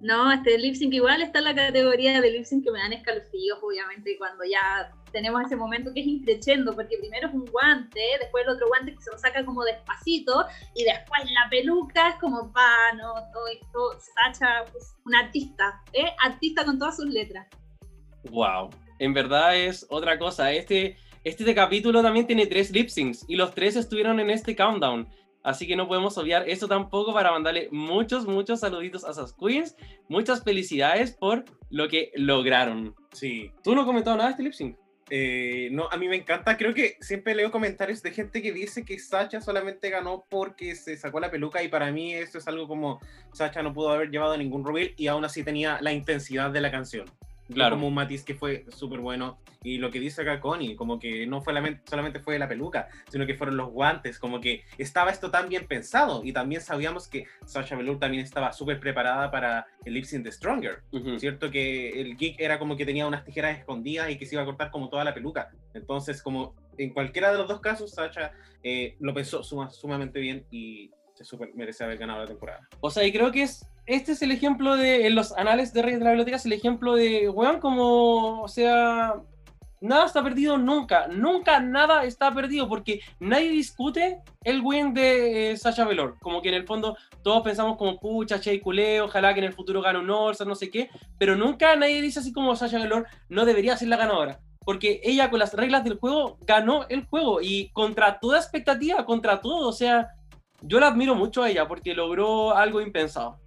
[0.00, 2.92] No, este lip sync igual está en la categoría de lip sync que me dan
[2.92, 8.02] escalofríos, obviamente, cuando ya tenemos ese momento que es increchendo, porque primero es un guante,
[8.20, 12.16] después el otro guante que se lo saca como despacito, y después la peluca es
[12.16, 16.10] como, pa, no, todo esto, Sacha, pues, un artista, ¿eh?
[16.22, 17.46] Artista con todas sus letras.
[18.30, 18.70] Wow.
[18.98, 20.52] En verdad es otra cosa.
[20.52, 20.96] Este,
[21.28, 25.08] este capítulo también tiene tres lip syncs y los tres estuvieron en este countdown.
[25.42, 29.76] Así que no podemos obviar eso tampoco para mandarle muchos, muchos saluditos a esas queens.
[30.08, 32.94] Muchas felicidades por lo que lograron.
[33.12, 33.50] Sí.
[33.64, 34.76] ¿Tú no has comentado nada de este lip sync?
[35.10, 36.56] Eh, no, a mí me encanta.
[36.56, 40.96] Creo que siempre leo comentarios de gente que dice que Sacha solamente ganó porque se
[40.96, 43.00] sacó la peluca y para mí esto es algo como
[43.32, 46.70] Sacha no pudo haber llevado ningún reveal y aún así tenía la intensidad de la
[46.70, 47.06] canción.
[47.52, 47.76] Claro.
[47.76, 49.38] Como un matiz que fue súper bueno.
[49.62, 52.88] Y lo que dice acá Connie, como que no fue la- solamente fue la peluca,
[53.10, 56.22] sino que fueron los guantes, como que estaba esto tan bien pensado.
[56.24, 60.32] Y también sabíamos que Sasha Velour también estaba súper preparada para el lip sync de
[60.32, 60.82] Stronger.
[60.92, 61.18] Ujú.
[61.18, 61.50] ¿cierto?
[61.50, 64.46] Que el geek era como que tenía unas tijeras escondidas y que se iba a
[64.46, 65.50] cortar como toda la peluca.
[65.74, 70.44] Entonces, como en cualquiera de los dos casos, Sacha eh, lo pensó suma- sumamente bien
[70.50, 72.68] y se super merece haber ganado la temporada.
[72.80, 75.82] O sea, y creo que es, este es el ejemplo de, en los anales de
[75.82, 79.14] Reyes de la Biblioteca, es el ejemplo de, weón, como, o sea,
[79.80, 85.56] nada está perdido nunca, nunca nada está perdido, porque nadie discute el win de eh,
[85.56, 89.40] Sasha Velour, como que en el fondo todos pensamos como, pucha, Che culé, ojalá que
[89.40, 92.54] en el futuro gane un all no sé qué, pero nunca nadie dice así como
[92.56, 94.40] Sasha Velour no debería ser la ganadora.
[94.64, 99.40] Porque ella con las reglas del juego ganó el juego y contra toda expectativa, contra
[99.40, 100.15] todo, o sea,
[100.66, 103.40] yo la admiro mucho a ella porque logró algo impensado.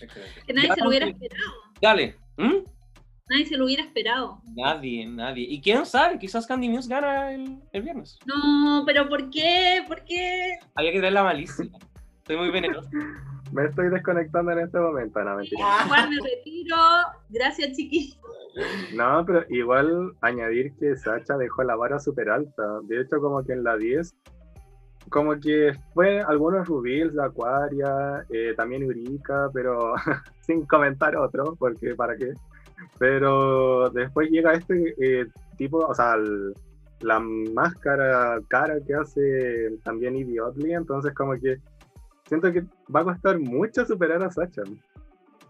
[0.00, 0.40] Excelente.
[0.46, 1.52] Que nadie Ya, se lo hubiera esperado.
[1.80, 2.16] Dale.
[2.38, 2.64] ¿Mm?
[3.28, 4.42] Nadie se lo hubiera esperado.
[4.56, 5.46] Nadie, nadie.
[5.48, 8.18] Y quién sabe, quizás Candy Muse gana el, el viernes.
[8.26, 9.84] No, pero ¿por qué?
[9.86, 10.58] ¿Por qué?
[10.74, 11.66] Había que traer la malicia.
[12.18, 12.88] Estoy muy venenoso.
[13.52, 15.64] Me estoy desconectando en este momento, no mentira.
[15.88, 16.76] Juan, me retiro.
[17.30, 18.16] Gracias, chiquis.
[18.94, 22.62] No, pero igual añadir que Sacha dejó la vara súper alta.
[22.84, 24.14] De hecho, como que en la 10,
[25.10, 29.92] como que fue algunos reveals de Aquaria, eh, también Eureka, pero
[30.40, 32.32] sin comentar otro, porque para qué.
[32.98, 36.54] Pero después llega este eh, tipo, o sea, el-
[37.00, 41.56] la máscara cara que hace también Idiotly, entonces como que
[42.26, 42.62] siento que
[42.94, 44.62] va a costar mucho superar a Sacha.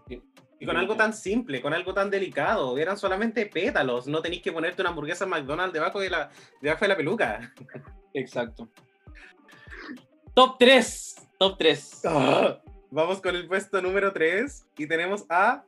[0.07, 2.77] Y con algo tan simple, con algo tan delicado.
[2.77, 4.05] Eran solamente pétalos.
[4.07, 6.29] No tenéis que ponerte una hamburguesa McDonald's debajo de la,
[6.61, 7.51] debajo de la peluca.
[8.13, 8.69] Exacto.
[10.33, 11.15] Top 3.
[11.37, 12.01] Top 3.
[12.05, 12.57] Ah,
[12.91, 15.63] Vamos con el puesto número 3 y tenemos a.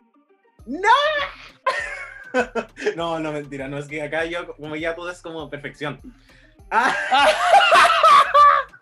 [0.65, 0.89] ¡No!
[2.95, 3.67] no, no, mentira.
[3.67, 5.99] No, es que acá yo, como ya todo es como perfección.
[6.71, 6.95] Ah,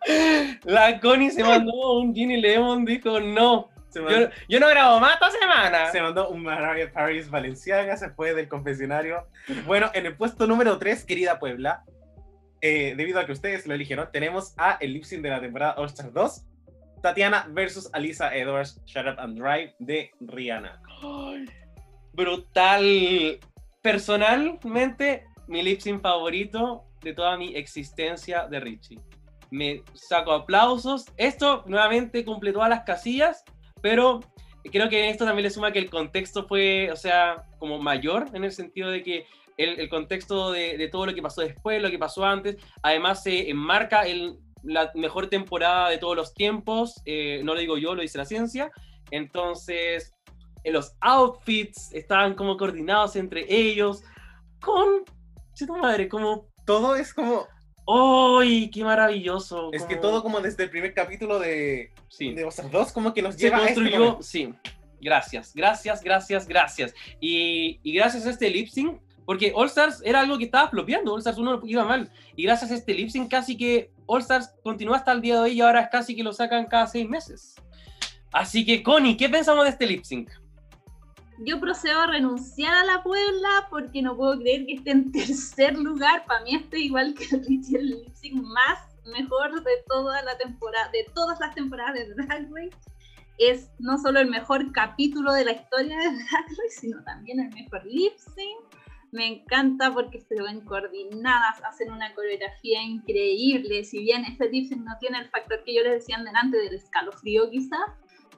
[0.64, 3.70] La Connie se mandó un Ginny Lemon, dijo no.
[3.94, 5.92] Yo, yo no grabo más esta semana.
[5.92, 9.28] se mandó un Mariah Paris Valenciaga, se fue del confesionario.
[9.66, 11.84] Bueno, en el puesto número 3, querida Puebla,
[12.62, 16.12] eh, debido a que ustedes lo eligieron, tenemos a el de la temporada All Star
[16.14, 16.46] 2,
[17.02, 20.82] Tatiana versus Alisa Edwards, Shut Up and Drive de Rihanna.
[22.14, 23.40] Brutal.
[23.82, 29.00] Personalmente, mi lip favorito de toda mi existencia de Richie.
[29.50, 31.06] Me saco aplausos.
[31.18, 33.44] Esto nuevamente cumple todas las casillas,
[33.82, 34.20] pero
[34.72, 38.44] creo que esto también le suma que el contexto fue, o sea, como mayor en
[38.44, 39.26] el sentido de que
[39.64, 43.24] el, el contexto de, de todo lo que pasó después, lo que pasó antes, además
[43.24, 47.96] se enmarca en la mejor temporada de todos los tiempos, eh, no lo digo yo,
[47.96, 48.72] lo dice la ciencia,
[49.10, 50.14] entonces
[50.64, 54.04] en los outfits estaban como coordinados entre ellos,
[54.62, 55.04] con,
[55.58, 57.48] tu madre, como, Todo es como.
[57.88, 59.70] ¡ay, qué maravilloso!
[59.74, 62.34] Es que como- todo como desde el primer capítulo de, sí.
[62.34, 64.54] de Star 2, como que nos se lleva a este construyó, sí.
[65.02, 66.94] Gracias, gracias, gracias, gracias.
[67.20, 69.02] Y, y gracias a este lip sync,
[69.32, 72.12] porque All Stars era algo que estaba flopeando, All Stars 1 iba mal.
[72.36, 75.40] Y gracias a este lip sync casi que All Stars continúa hasta el día de
[75.40, 77.56] hoy y ahora es casi que lo sacan cada seis meses.
[78.34, 80.30] Así que, Connie, ¿qué pensamos de este lip sync?
[81.46, 85.78] Yo procedo a renunciar a la Puebla porque no puedo creer que esté en tercer
[85.78, 86.26] lugar.
[86.26, 91.10] Para mí este igual que el lip sync más mejor de toda la temporada, de
[91.16, 92.78] todas las temporadas de Drag Race.
[93.38, 97.50] Es no solo el mejor capítulo de la historia de Drag Race, sino también el
[97.54, 98.71] mejor lip sync.
[99.12, 103.84] Me encanta porque se ven coordinadas, hacen una coreografía increíble.
[103.84, 106.76] Si bien este lip sync no tiene el factor que yo les decía delante del
[106.76, 107.80] escalofrío quizás,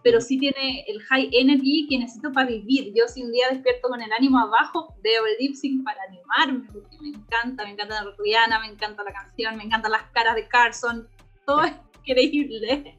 [0.03, 2.91] pero sí tiene el high energy que necesito para vivir.
[2.95, 6.97] Yo si un día despierto con el ánimo abajo, veo el lip para animarme, porque
[7.01, 11.07] me encanta, me encanta Rihanna, me encanta la canción, me encantan las caras de Carson,
[11.45, 11.61] todo
[12.03, 12.97] increíble.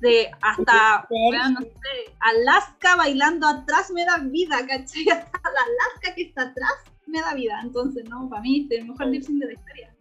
[0.00, 1.08] De hasta,
[2.20, 5.08] Alaska bailando atrás me da vida, ¿cachai?
[5.10, 6.72] Hasta la Alaska que está atrás
[7.06, 7.60] me da vida.
[7.62, 9.94] Entonces, no, para mí este es el mejor lip de la historia.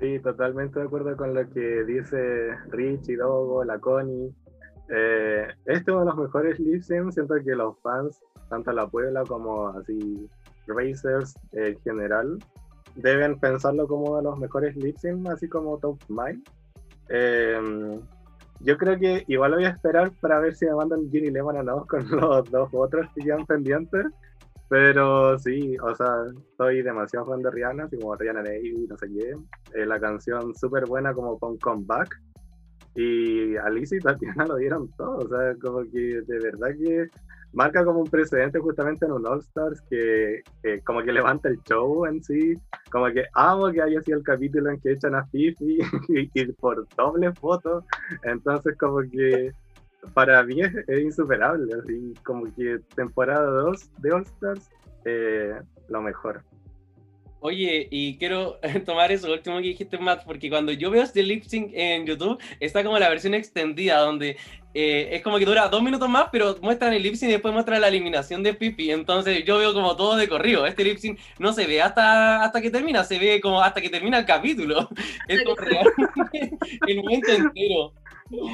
[0.00, 4.32] Sí, totalmente de acuerdo con lo que dice Richie, Dogo, la Connie.
[4.88, 7.14] Eh, este es uno de los mejores lip syncs.
[7.14, 10.28] Siento que los fans, tanto la Puebla como así
[10.66, 12.38] Racers en general,
[12.94, 16.42] deben pensarlo como uno de los mejores lip syncs, así como top mind.
[17.08, 18.00] Eh,
[18.60, 21.62] yo creo que igual voy a esperar para ver si me mandan Ginny Lemon o
[21.62, 24.06] no con los dos otros que quedan pendientes.
[24.68, 26.06] Pero sí, o sea,
[26.56, 29.34] soy demasiado fan de Rihanna, así como Rihanna Navy, no sé qué.
[29.74, 32.20] Eh, la canción súper buena como con Comeback.
[32.94, 37.08] Y Alicia y Tatiana lo dieron todo, o sea, como que de verdad que
[37.52, 41.60] marca como un precedente justamente en un All Stars que, que como que levanta el
[41.62, 42.54] show en sí,
[42.90, 46.52] como que amo que haya sido el capítulo en que echan a Fifi y, y
[46.52, 47.84] por doble foto,
[48.22, 49.52] entonces como que
[50.14, 54.70] para mí es, es insuperable, así como que temporada 2 de All Stars,
[55.04, 56.42] eh, lo mejor.
[57.40, 61.44] Oye, y quiero tomar eso último que dijiste, Matt, porque cuando yo veo este lip
[61.44, 64.36] sync en YouTube, está como la versión extendida, donde
[64.74, 67.52] eh, es como que dura dos minutos más, pero muestran el lip sync y después
[67.54, 68.90] muestran la eliminación de Pipi.
[68.90, 70.66] Entonces yo veo como todo de corrido.
[70.66, 73.88] Este lip sync no se ve hasta, hasta que termina, se ve como hasta que
[73.88, 74.88] termina el capítulo.
[75.28, 77.92] Es como realmente el momento entero.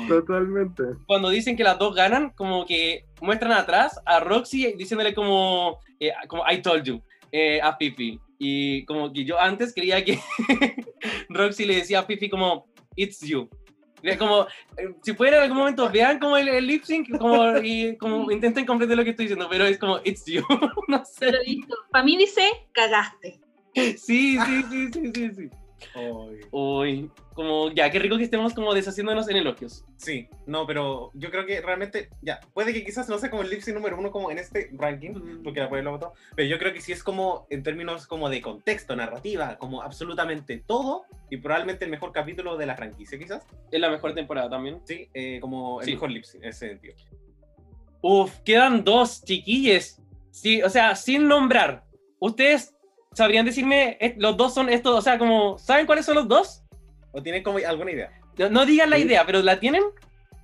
[0.09, 0.85] Totalmente.
[1.07, 6.13] Cuando dicen que las dos ganan, como que muestran atrás a Roxy diciéndole como, eh,
[6.29, 8.21] como I told you eh, a Pipi.
[8.39, 10.21] Y como que yo antes creía que
[11.29, 13.49] Roxy le decía a Pipi como It's you.
[14.19, 14.43] Como,
[14.77, 18.31] eh, si pueden en algún momento, vean como el, el lip sync como, y como
[18.31, 20.43] intenten comprender lo que estoy diciendo, pero es como, it's you.
[20.89, 21.27] no sé.
[21.27, 21.75] Pero listo.
[21.91, 23.41] Para mí dice, cagaste.
[23.75, 25.51] Sí, sí, sí, sí, sí, sí.
[26.51, 29.85] Uy, como, ya, qué rico que estemos como deshaciéndonos en elogios.
[29.97, 33.51] Sí, no, pero yo creo que realmente, ya, puede que quizás no sea como el
[33.51, 36.73] lip sync número uno como en este ranking, porque la lo votó, pero yo creo
[36.73, 41.85] que sí es como en términos como de contexto, narrativa, como absolutamente todo, y probablemente
[41.85, 44.81] el mejor capítulo de la franquicia quizás, Es la mejor temporada también.
[44.85, 45.93] sí, eh, como el Sí.
[45.93, 46.95] mejor lip sync en ese sentido.
[48.03, 50.01] Uf, quedan dos chiquilles.
[50.31, 51.85] Sí, o sea, sin nombrar.
[52.19, 52.76] ¿Ustedes
[53.17, 56.63] sabrían decirme, eh, los dos son estos, o sea, como, ¿saben cuáles son los dos?
[57.13, 58.11] ¿O tienen como alguna idea?
[58.39, 59.03] No, no digan la Sí.
[59.05, 59.83] idea, pero ¿la tienen?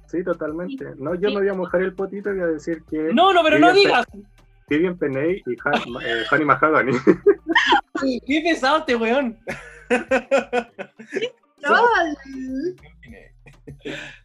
[0.06, 0.84] Sí, totalmente.
[0.96, 3.42] No, yo me voy a mojar el potito y voy a decir que No, no,
[3.42, 4.04] pero no digas.
[4.68, 6.92] Vivian Peney y Han- eh, Honey Mahogany.
[8.26, 9.38] Qué pesado este weón.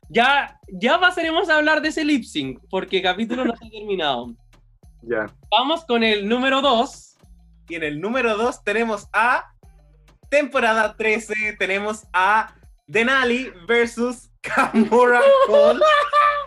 [0.09, 4.34] Ya, ya pasaremos a hablar de ese lip sync, porque el capítulo no está terminado.
[5.01, 5.26] ya.
[5.51, 7.07] Vamos con el número 2.
[7.70, 9.54] Y en el número 2 tenemos a
[10.30, 12.56] temporada 13, tenemos a
[12.88, 15.84] Denali versus Kamura Cole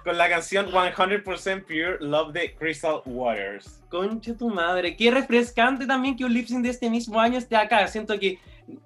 [0.05, 3.83] con la canción 100% Pure Love de Crystal Waters.
[3.91, 4.97] Concha tu madre.
[4.97, 7.87] Qué refrescante también que un lip sync de este mismo año esté acá.
[7.87, 8.39] Siento que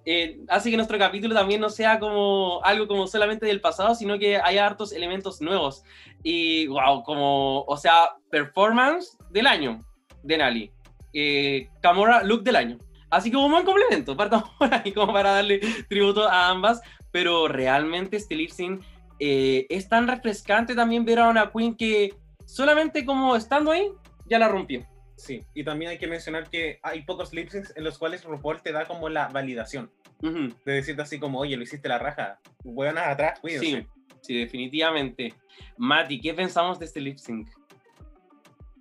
[0.05, 4.19] eh, hace que nuestro capítulo también no sea como algo como solamente del pasado, sino
[4.19, 5.85] que haya hartos elementos nuevos.
[6.23, 9.85] Y wow, como, o sea, performance del año
[10.23, 10.74] de Nali.
[11.15, 12.79] Eh, Camora, look del año.
[13.11, 17.47] Así que un buen complemento, partamos por ahí como para darle tributo a ambas, pero
[17.49, 18.83] realmente este lip sync
[19.21, 23.89] eh, es tan refrescante también ver a una queen que solamente como estando ahí
[24.27, 24.85] ya la rompió.
[25.17, 28.61] Sí, y también hay que mencionar que hay pocos lip syncs en los cuales RuPaul
[28.63, 29.91] te da como la validación.
[30.23, 30.49] Ujú.
[30.65, 32.41] De decirte así como, oye, lo hiciste la raja.
[32.65, 33.67] Buenas atrás, cuídense.
[33.67, 33.87] Sí,
[34.23, 35.35] sí, definitivamente.
[35.77, 37.49] Mati, ¿qué pensamos de este lip sync?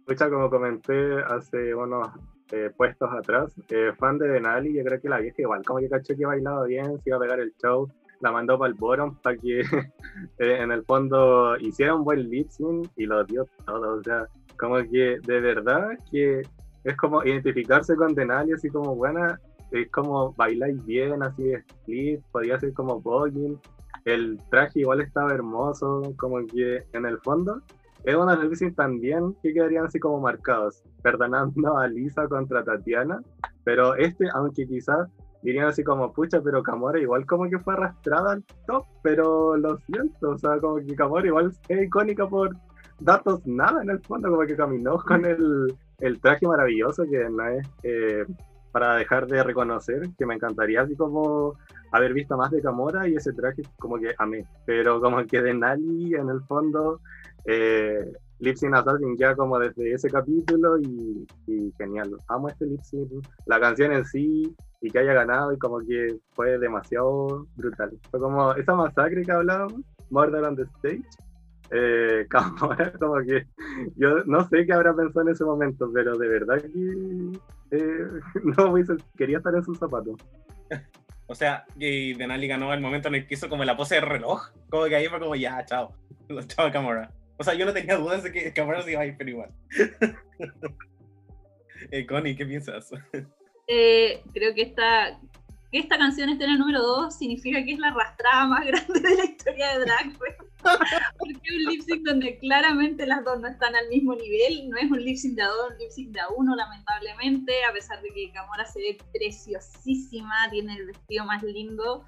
[0.05, 2.09] Escucha, como comenté hace unos
[2.51, 5.87] eh, puestos atrás, eh, fan de Denali, yo creo que la vieja igual, como que
[5.87, 9.15] caché que bailaba bien, se iba a pegar el show, la mandó para el bottom
[9.21, 9.61] para que
[10.39, 14.27] eh, en el fondo hiciera un buen lip sync y lo dio todo, o sea,
[14.59, 16.41] como que de verdad que
[16.83, 19.39] es como identificarse con Denali así como buena,
[19.71, 23.57] es como bailáis bien, así de split, podía ser como voguing,
[24.03, 27.61] el traje igual estaba hermoso, como que en el fondo
[28.03, 33.21] es lip sync también que quedarían así como marcados, perdonando a Lisa contra Tatiana,
[33.63, 35.09] pero este, aunque quizás
[35.41, 39.77] dirían así como, pucha, pero Camora igual como que fue arrastrada al top, pero lo
[39.79, 42.55] siento, o sea, como que Camora igual es icónica por
[42.99, 47.47] datos nada en el fondo, como que caminó con el, el traje maravilloso que no
[47.47, 48.25] es eh,
[48.71, 51.53] para dejar de reconocer, que me encantaría así como
[51.91, 55.53] haber visto más de Camora y ese traje como que amé, pero como que de
[55.53, 56.99] Nali en el fondo
[57.45, 62.11] eh, Lip Assassin ya como desde ese capítulo y, y genial.
[62.27, 62.81] Amo este Lip
[63.45, 67.91] la canción en sí y que haya ganado y como que fue demasiado brutal.
[68.11, 71.03] Fue como esa masacre que hablábamos, Murder on the Stage.
[71.71, 72.27] Eh,
[72.99, 73.47] como que
[73.95, 77.31] yo no sé qué habrá pensado en ese momento, pero de verdad que
[77.71, 78.07] eh,
[78.43, 78.73] no
[79.17, 80.15] quería estar en sus zapatos.
[81.25, 84.01] O sea, y Denali ganó el momento en el que hizo como la pose de
[84.01, 84.49] reloj.
[84.69, 85.95] Como que ahí fue como, ya, chao.
[86.47, 87.09] Chao, Camora.
[87.37, 89.51] O sea, yo no tenía dudas de que Camora se iba a ir, pero igual.
[91.91, 92.91] eh, Connie, ¿qué piensas?
[93.67, 95.19] Eh, creo que esta,
[95.71, 98.99] que esta canción esté en el número 2 significa que es la arrastrada más grande
[98.99, 100.37] de la historia de Drag Race.
[101.17, 104.69] Porque es un lip sync donde claramente las dos no están al mismo nivel.
[104.69, 107.53] No es un lip sync de a dos, un lip sync de a uno, lamentablemente.
[107.65, 112.05] A pesar de que Camora se ve preciosísima, tiene el vestido más lindo.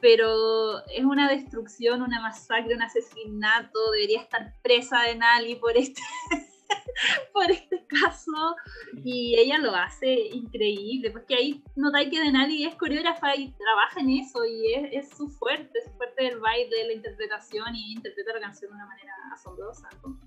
[0.00, 3.90] Pero es una destrucción, una masacre, un asesinato.
[3.92, 6.00] Debería estar presa de Nali por este,
[7.32, 8.56] por este caso
[9.04, 14.10] y ella lo hace increíble, porque ahí notáis que Denali es coreógrafa y trabaja en
[14.10, 18.34] eso y es, es su fuerte, su fuerte del baile, de la interpretación y interpreta
[18.34, 19.88] la canción de una manera asombrosa.
[20.04, 20.18] ¿no?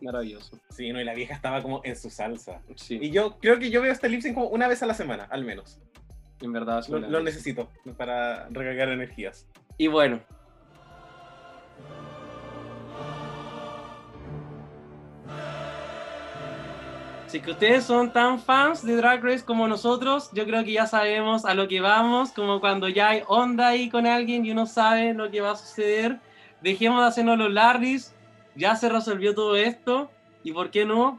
[0.00, 0.58] Maravilloso.
[0.70, 2.62] Sí, no, y la vieja estaba como en su salsa.
[2.76, 4.94] Sí, Y yo creo que yo veo este lip sync como una vez a la
[4.94, 5.80] semana, al menos.
[6.40, 6.84] En verdad.
[6.88, 9.46] Lo, lo necesito para recargar energías.
[9.78, 10.20] Y bueno.
[17.26, 20.86] Si que ustedes son tan fans de Drag Race como nosotros, yo creo que ya
[20.86, 24.66] sabemos a lo que vamos, como cuando ya hay onda ahí con alguien y uno
[24.66, 26.20] sabe lo que va a suceder.
[26.62, 28.14] Dejemos de hacernos los Larrys,
[28.54, 30.12] ya se resolvió todo esto,
[30.44, 31.18] y por qué no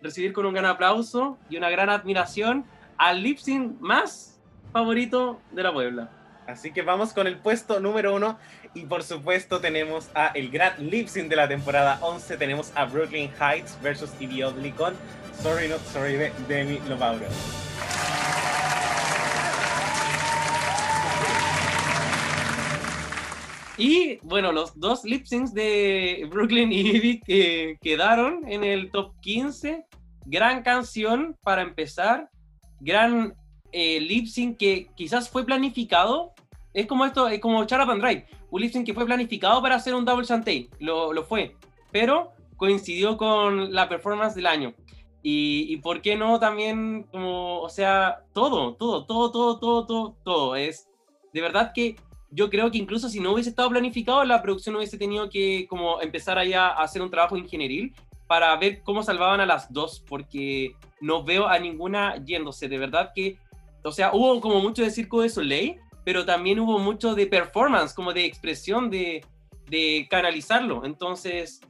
[0.00, 2.64] recibir con un gran aplauso y una gran admiración
[2.96, 4.35] al lip sync más
[4.76, 6.10] favorito de la Puebla.
[6.46, 8.38] Así que vamos con el puesto número uno.
[8.74, 12.36] Y por supuesto tenemos a el gran lip sync de la temporada 11.
[12.36, 14.92] Tenemos a Brooklyn Heights versus Oddly con
[15.40, 17.24] Sorry Not Sorry de Demi Lovato.
[23.78, 29.14] Y bueno, los dos lip syncs de Brooklyn y Ivy que quedaron en el top
[29.22, 29.86] 15.
[30.26, 32.28] Gran canción para empezar.
[32.80, 33.32] Gran
[33.72, 36.32] eh, lip sync que quizás fue planificado.
[36.74, 38.26] Es como esto, es como Chara Drive.
[38.50, 40.70] Un lip sync que fue planificado para hacer un double chantey.
[40.78, 41.56] Lo, lo fue.
[41.92, 44.74] Pero coincidió con la performance del año.
[45.22, 50.16] Y, y por qué no también, como, o sea, todo, todo, todo, todo, todo, todo,
[50.22, 50.56] todo.
[50.56, 50.88] Es
[51.32, 51.96] de verdad que
[52.30, 56.00] yo creo que incluso si no hubiese estado planificado, la producción hubiese tenido que como
[56.00, 57.94] empezar allá a hacer un trabajo ingenieril
[58.26, 62.68] para ver cómo salvaban a las dos, porque no veo a ninguna yéndose.
[62.68, 63.38] De verdad que,
[63.86, 67.94] o sea, hubo como mucho de Circo de Soleil, pero también hubo mucho de performance,
[67.94, 69.24] como de expresión, de,
[69.68, 70.84] de canalizarlo.
[70.84, 71.60] Entonces,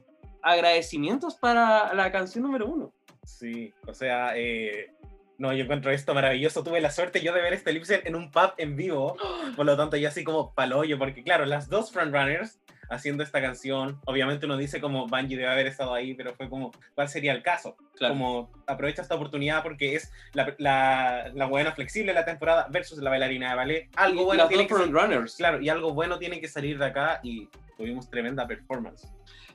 [0.41, 2.93] agradecimientos para la canción número uno.
[3.23, 4.91] Sí, o sea, eh,
[5.37, 6.63] no, yo encuentro esto maravilloso.
[6.63, 9.15] Tuve la suerte yo de ver este lip sync en un pub en vivo,
[9.55, 12.59] por lo tanto, yo así como paloyo, porque claro, las dos frontrunners
[12.89, 16.71] haciendo esta canción, obviamente uno dice como Bungie debe haber estado ahí, pero fue como,
[16.95, 17.75] ¿cuál sería el caso?
[17.95, 18.13] Claro.
[18.13, 22.99] Como aprovecha esta oportunidad porque es la, la, la buena flexible de la temporada versus
[22.99, 23.89] la bailarina de ballet.
[23.95, 25.35] Algo bueno las tiene que salir- frontrunners.
[25.35, 29.07] Claro, y algo bueno tiene que salir de acá y tuvimos tremenda performance.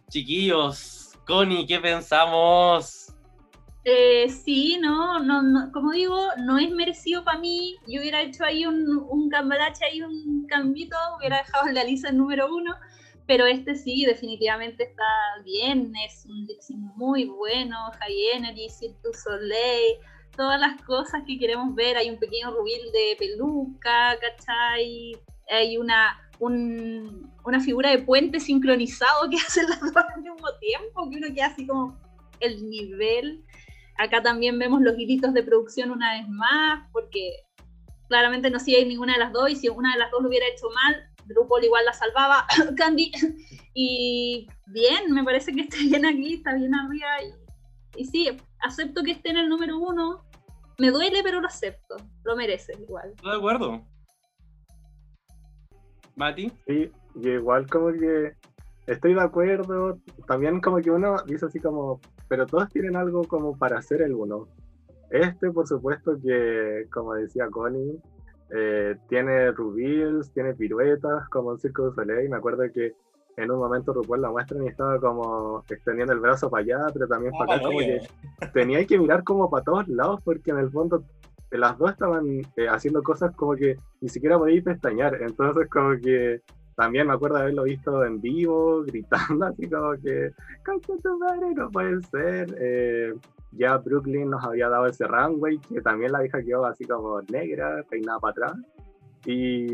[0.09, 3.09] Chiquillos, Connie, ¿qué pensamos?
[3.85, 7.77] Eh, sí, no, no, no, como digo, no es merecido para mí.
[7.89, 12.19] Yo hubiera hecho ahí un, un cambalache, ahí un cambito, hubiera dejado la lista en
[12.19, 12.77] número uno,
[13.26, 15.05] pero este sí, definitivamente está
[15.44, 16.59] bien, es un lip
[16.97, 19.97] muy bueno, High Energy, Cirque du Soleil,
[20.36, 21.97] todas las cosas que queremos ver.
[21.97, 25.12] Hay un pequeño rubil de peluca, ¿cachai?
[25.51, 31.10] Hay una, un- una figura de puente sincronizado que hacen las dos al mismo tiempo,
[31.10, 31.99] que uno queda así como
[32.41, 33.44] el nivel.
[33.99, 37.44] Acá también vemos los hilitos de producción una vez más, porque
[38.09, 40.47] claramente no sigue ninguna de las dos, y si una de las dos lo hubiera
[40.49, 43.12] hecho mal, RuPaul igual la salvaba, Candy.
[43.75, 47.09] Y bien, me parece que está bien aquí, está bien arriba.
[47.23, 48.28] Y, y sí,
[48.60, 50.26] acepto que esté en el número uno.
[50.78, 51.97] Me duele, pero lo acepto.
[52.25, 53.12] Lo merece igual.
[53.17, 53.83] ¿Estoy de acuerdo?
[56.17, 58.33] Mati, Sí, y igual como que
[58.86, 59.99] estoy de acuerdo.
[60.26, 64.15] También como que uno dice así como, pero todos tienen algo como para hacer el
[64.15, 64.49] uno.
[65.10, 67.99] Este, por supuesto que, como decía Connie,
[68.55, 72.28] eh, tiene rubiles, tiene piruetas, como en Circo du Soleil.
[72.28, 72.94] Me acuerdo que
[73.36, 77.08] en un momento RuPaul la muestran y estaba como extendiendo el brazo para allá, pero
[77.08, 78.00] también para acá, como que
[78.52, 81.02] tenía que mirar como para todos lados, porque en el fondo
[81.50, 85.22] eh, las dos estaban eh, haciendo cosas como que ni siquiera podía pestañear.
[85.22, 86.42] Entonces, como que
[86.76, 90.32] también me acuerdo de haberlo visto en vivo, gritando así como que,
[90.64, 92.55] ¡Concha tu madre, no puede ser!
[92.58, 93.14] Eh,
[93.52, 97.84] ya Brooklyn nos había dado ese runway, que también la hija quedó así como negra,
[97.89, 98.52] peinada para atrás.
[99.24, 99.66] Y,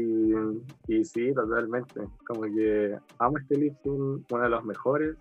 [0.88, 2.00] y sí, totalmente.
[2.26, 5.16] Como que amo este lip uno de los mejores.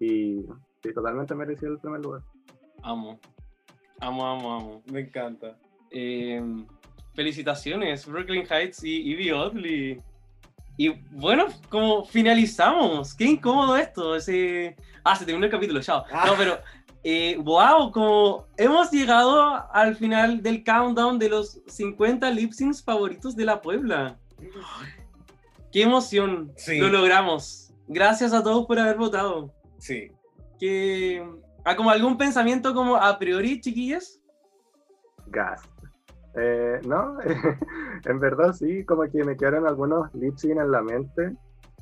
[0.00, 0.44] Y
[0.82, 2.22] sí, totalmente mereció el primer lugar.
[2.82, 3.20] amo.
[4.00, 4.82] Amo, amo, amo.
[4.90, 5.56] Me encanta.
[5.90, 6.42] Eh,
[7.14, 10.02] felicitaciones, Brooklyn Heights y Evie Oddly.
[10.76, 13.14] Y bueno, como finalizamos.
[13.14, 14.16] Qué incómodo esto.
[14.16, 14.74] Ese...
[15.04, 16.04] Ah, se terminó el capítulo, chao.
[16.26, 16.58] No, pero,
[17.04, 23.34] eh, wow, como hemos llegado al final del countdown de los 50 lip syncs favoritos
[23.34, 24.18] de la Puebla.
[25.72, 26.52] Qué emoción.
[26.56, 26.78] Sí.
[26.78, 27.72] Lo logramos.
[27.88, 29.52] Gracias a todos por haber votado.
[29.78, 30.10] Sí.
[30.58, 31.26] Que...
[31.64, 34.20] ¿A como algún pensamiento como a priori, chiquillas?
[35.28, 35.62] Gas.
[36.34, 37.18] Eh, no,
[38.04, 41.32] en verdad sí, como que me quedaron algunos lip sync en la mente.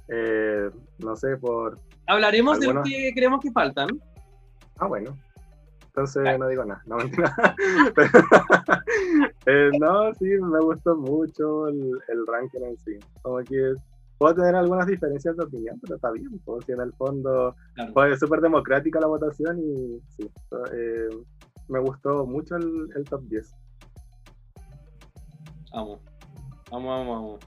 [0.09, 0.69] Eh,
[0.99, 1.79] no sé, por.
[2.07, 3.89] Hablaremos de lo Algunos- que creemos que faltan.
[4.81, 5.17] Ah, bueno.
[5.87, 6.39] Entonces Ah.
[6.39, 7.35] no digo nada, no mentira.
[9.47, 12.99] Eh, no, sí, me gustó mucho el, el ranking en sí.
[13.23, 13.75] Como que
[14.19, 16.39] puedo tener algunas diferencias de opinión, pero está bien.
[16.45, 17.93] Pues, si en el fondo Claro.
[17.93, 20.31] fue súper democrática la votación y sí,
[20.73, 21.09] eh,
[21.69, 23.55] me gustó mucho el, el top 10.
[25.73, 26.01] Amo.
[26.73, 27.39] Amo, amo, amo.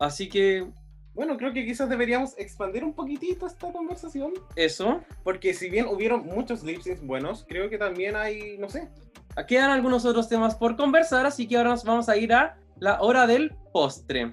[0.00, 0.66] Así que
[1.14, 4.32] Bueno, creo que quizás deberíamos expandir un poquitito esta conversación.
[4.56, 5.00] eso.
[5.22, 8.88] Porque si bien hubieron muchos lip syncs buenos, creo que también hay, no sé,
[9.48, 13.00] Quedan algunos otros temas por conversar, así que ahora nos vamos a ir a la
[13.00, 14.32] hora del postre.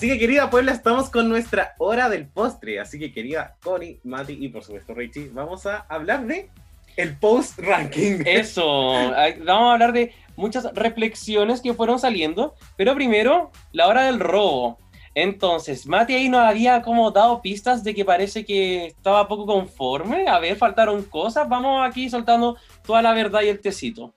[0.00, 2.80] Así que querida Puebla, estamos con nuestra hora del postre.
[2.80, 6.48] Así que querida Connie, Mati y por supuesto Richie, vamos a hablar de
[6.96, 8.22] el post ranking.
[8.24, 14.20] Eso, vamos a hablar de muchas reflexiones que fueron saliendo, pero primero, la hora del
[14.20, 14.78] robo.
[15.14, 20.28] Entonces, Mati ahí nos había como dado pistas de que parece que estaba poco conforme.
[20.28, 21.46] A ver, faltaron cosas.
[21.46, 22.56] Vamos aquí soltando
[22.86, 24.14] toda la verdad y el tecito.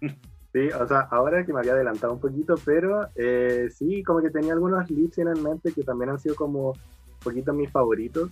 [0.54, 4.30] Sí, o sea, ahora que me había adelantado un poquito, pero eh, sí, como que
[4.30, 8.30] tenía algunos lips en mente que también han sido como un poquito mis favoritos.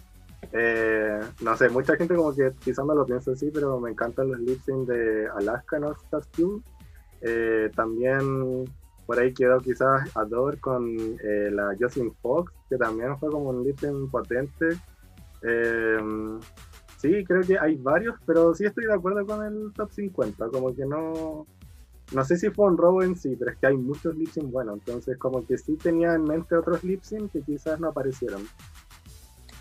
[0.53, 4.31] Eh, no sé, mucha gente como que quizás no lo piensa así, pero me encantan
[4.31, 6.61] los lip sync de Alaska No Stars 2.
[7.23, 8.67] Eh, también
[9.05, 13.65] por ahí quedó quizás Adore con eh, la Jocelyn Fox, que también fue como un
[13.65, 14.69] lip sync potente.
[15.43, 15.99] Eh,
[16.99, 20.73] sí, creo que hay varios, pero sí estoy de acuerdo con el top 50, como
[20.73, 21.49] que no...
[22.15, 24.51] No sé si fue un robo en sí, pero es que hay muchos lip sync
[24.51, 28.47] buenos, entonces como que sí tenía en mente otros lip sync que quizás no aparecieron.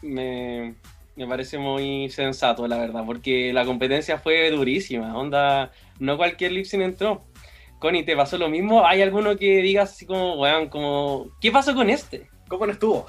[0.01, 0.75] Me,
[1.15, 5.17] me parece muy sensato, la verdad, porque la competencia fue durísima.
[5.17, 7.23] Onda, no cualquier lip sync entró.
[7.79, 8.85] Connie, ¿te pasó lo mismo?
[8.85, 12.29] ¿Hay alguno que digas así como, weón, como, ¿qué pasó con este?
[12.47, 13.07] ¿Cómo no estuvo?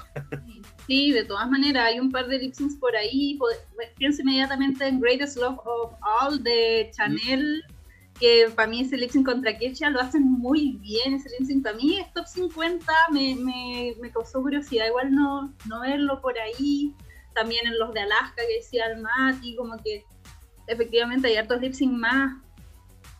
[0.87, 3.37] Sí, de todas maneras, hay un par de lip syncs por ahí.
[3.97, 7.63] Pienso inmediatamente en Greatest Love of All de Chanel,
[8.19, 11.13] que para mí ese lip contra Kesha lo hacen muy bien.
[11.13, 15.81] Ese lip para mí es top 50, me, me, me causó curiosidad igual no, no
[15.81, 16.93] verlo por ahí.
[17.33, 20.05] También en los de Alaska que decía el Mati, como que
[20.67, 22.37] efectivamente hay hartos lip más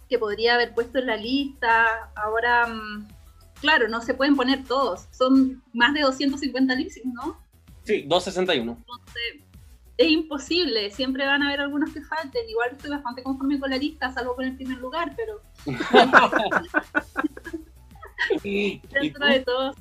[0.10, 2.12] que podría haber puesto en la lista.
[2.16, 3.08] Ahora, mm,
[3.60, 5.08] claro, no se pueden poner todos.
[5.12, 7.42] Son más de 250 lip ¿no?
[7.84, 8.78] Sí, 261.
[8.80, 9.53] Entonces,
[9.98, 12.50] es imposible, siempre van a haber algunos que falten.
[12.50, 15.42] Igual estoy bastante conforme con la lista, salvo con el primer lugar, pero
[18.44, 19.74] dentro de todo,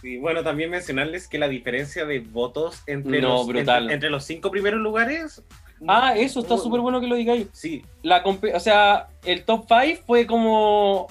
[0.00, 3.82] Sí, bueno, también mencionarles que la diferencia de votos entre, No, los, brutal.
[3.84, 5.44] entre, entre los cinco primeros lugares.
[5.86, 7.46] Ah, eso está Oh, súper bueno que lo digáis.
[7.52, 11.06] Sí, La o sea, el top 5 fue como.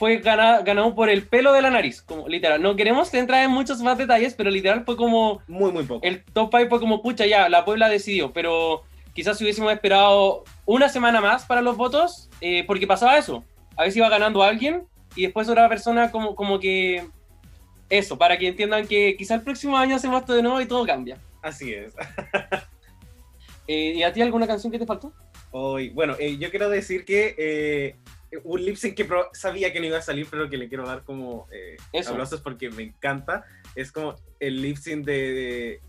[0.00, 2.62] Fue gana- ganado por el pelo de la nariz, como literal.
[2.62, 5.42] No queremos entrar en muchos más detalles, pero literal fue como.
[5.46, 6.00] muy, muy poco.
[6.06, 10.44] El top 5 fue como, pucha, ya, la Puebla decidió, pero quizás si hubiésemos esperado
[10.64, 13.44] una semana más para los votos, eh, porque pasaba eso.
[13.76, 17.04] A veces iba ganando alguien y después otra persona como, como que...
[17.90, 20.86] Eso, para que entiendan que quizás el próximo año hacemos esto de nuevo y todo
[20.86, 21.18] cambia.
[21.42, 21.92] Así es.
[23.66, 25.12] Eh, ¿Y a ti alguna canción que te faltó?
[25.52, 27.96] Hoy, bueno, eh, yo quiero decir que eh,
[28.44, 31.02] un lip sync que sabía que no iba a salir, pero que le quiero dar
[31.04, 31.76] como eh,
[32.08, 33.44] aplausos porque me encanta,
[33.74, 35.80] es como el lip sync de, de-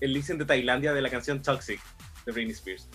[0.00, 1.80] el lip sync de Tailandia de la canción Toxic
[2.24, 2.88] de Britney Spears.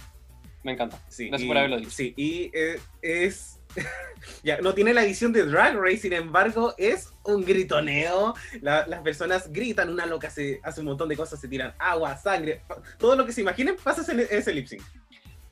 [0.63, 0.99] Me encanta.
[1.09, 1.91] Sí, Gracias y, por haberlo dicho.
[1.91, 3.59] Sí, y eh, es.
[4.43, 8.33] ya, no tiene la edición de Drag Race, sin embargo, es un gritoneo.
[8.61, 12.17] La- las personas gritan, una loca se hace un montón de cosas, se tiran agua,
[12.17, 12.63] sangre,
[12.97, 14.81] todo lo que se imaginen pasa en ese lip sync.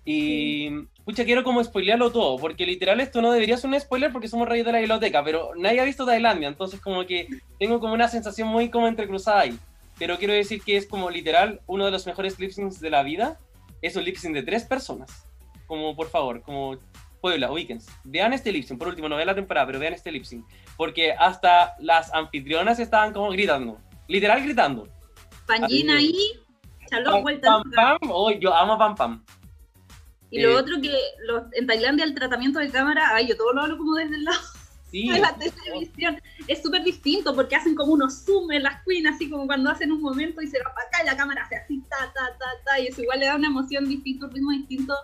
[0.05, 0.69] Y,
[1.05, 4.47] pucha, quiero como spoilearlo todo, porque literal esto no debería ser un spoiler porque somos
[4.49, 8.09] reyes de la biblioteca, pero nadie ha visto Tailandia, entonces como que tengo como una
[8.09, 9.57] sensación muy como entrecruzada ahí.
[9.99, 13.03] Pero quiero decir que es como literal uno de los mejores lip syncs de la
[13.03, 13.39] vida.
[13.81, 15.27] Es un lip sync de tres personas.
[15.67, 16.77] Como, por favor, como
[17.21, 17.87] Puebla, Weekends.
[18.03, 20.45] Vean este lip sync, por último, no vean la temporada, pero vean este lip sync.
[20.77, 23.77] Porque hasta las anfitrionas estaban como gritando.
[24.07, 24.87] Literal gritando.
[25.47, 26.07] Pangina Ahí.
[26.07, 27.47] ahí, Chaló, Pam, vuelta.
[27.49, 27.97] pam, pam.
[28.11, 29.23] Oh, yo amo Pam Pam.
[30.33, 30.91] Y lo Eh, otro que
[31.27, 34.23] los, en Tailandia el tratamiento de cámara, ay, yo todo lo hablo como desde el
[34.23, 34.39] lado
[34.91, 36.19] Sí, de la televisión.
[36.47, 39.91] Es súper distinto porque hacen como unos zoom en las queens, así como cuando hacen
[39.91, 42.45] un momento y se va para acá y la cámara hace así, ta, ta, ta,
[42.65, 44.95] ta, y eso igual le da una emoción distinta, un ritmo distinto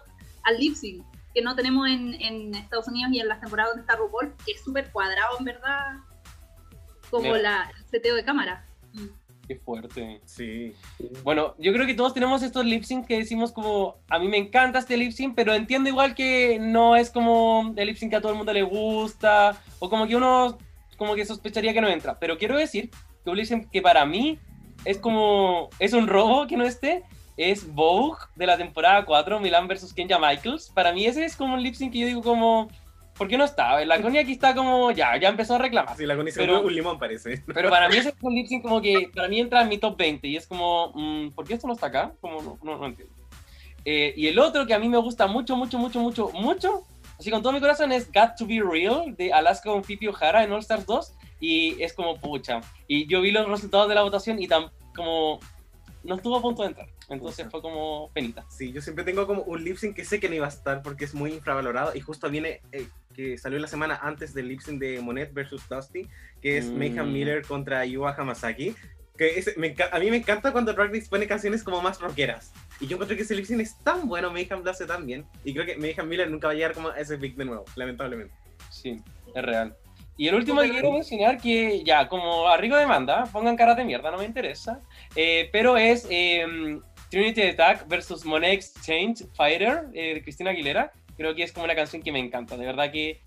[0.43, 3.81] al lip sync, que no tenemos en, en Estados Unidos y en las temporadas donde
[3.81, 5.97] está RuPaul, que es súper cuadrado en verdad,
[7.09, 8.65] como la, el seteo de cámara.
[9.49, 10.21] Qué fuerte.
[10.25, 10.75] Sí.
[11.23, 14.37] Bueno, yo creo que todos tenemos estos lip sync que decimos como, a mí me
[14.37, 18.17] encanta este lip sync, pero entiendo igual que no es como el lip sync que
[18.17, 20.59] a todo el mundo le gusta, o como que uno
[20.97, 22.19] como que sospecharía que no entra.
[22.19, 22.91] Pero quiero decir
[23.23, 24.37] que un lip sync que para mí
[24.85, 27.01] es como, es un robo que no esté,
[27.35, 30.69] es Vogue de la temporada 4, Milan versus Kenya Michaels.
[30.75, 32.69] Para mí ese es como un lip sync que yo digo como,
[33.19, 33.85] ¿por qué no está?
[33.85, 35.93] La Connie aquí está como, ya, ya empezó a reclamar.
[35.93, 37.43] Así la condición Pero- un limón parece.
[37.53, 39.77] Pero para mí ese es un lip sync como que para mí entra en mi
[39.77, 42.13] top 20 y es como, mm, ¿por qué esto no está acá?
[42.21, 43.13] Como no, no, no entiendo.
[43.85, 46.83] Eh, y el otro que a mí me gusta mucho, mucho, mucho, mucho, mucho,
[47.19, 50.43] así con todo mi corazón, es Got to Be Real de Alaska con Pipi O'Hara
[50.43, 52.61] en All Stars 2 y es como pucha.
[52.87, 55.39] Y yo vi los resultados de la votación y tan como
[56.03, 56.87] no estuvo a punto de entrar.
[57.09, 58.45] Entonces fue como penita.
[58.49, 60.81] Sí, yo siempre tengo como un lip sync que sé que no iba a estar
[60.81, 62.87] porque es muy infravalorado y justo viene eh,
[63.19, 66.07] que salió la semana antes del lip sync de Monet versus Dusty,
[66.41, 66.77] que es Mm.
[66.77, 68.73] Mayhem Miller contra Yuha Hamasaki.
[69.17, 72.53] Que ese- me a mí me encanta cuando Drag Race pone canciones como más rockeras.
[72.79, 75.25] Y yo encuentro que ese lip sync es tan bueno, Mayhem lo hace tan bien.
[75.43, 77.65] Y creo que Mayhem Miller nunca va a llegar como a ese pick de nuevo,
[77.75, 78.33] lamentablemente.
[78.69, 78.95] Sí,
[79.35, 79.75] es real.
[80.15, 84.11] Y el último que quiero mencionar, que ya, como arriba demanda, pongan cara de mierda,
[84.11, 84.79] no me interesa,
[85.15, 90.93] eh, pero es eh, Trinity Attack versus Monet Exchange Fighter eh, de Cristina Aguilera.
[91.19, 93.19] Creo que es como una canción que me encanta, de verdad que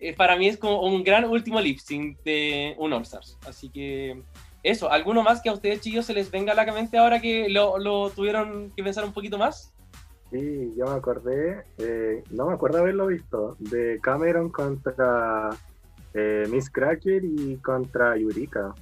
[0.00, 3.38] eh, para mí es como un gran último lip sync de un All Stars.
[3.46, 4.20] Así que
[4.62, 7.48] eso, ¿alguno más que a ustedes chicos se les venga a la mente ahora que
[7.48, 9.72] lo, lo tuvieron que pensar un poquito más?
[10.30, 15.48] Sí, yo me acordé, eh, no me acuerdo haberlo visto, de Cameron contra
[16.12, 18.74] eh, Miss Cracker y contra Yurika.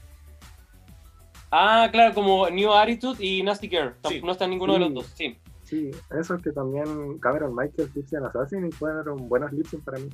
[1.52, 3.94] Ah, claro, como New Attitude y Nasty Girl.
[4.08, 4.20] Sí.
[4.24, 5.38] No está ninguno de los dos, sí.
[5.66, 10.08] Sí, esos que también Cameron Michael, Gypsy and Assassin y fueron buenos lip para mí.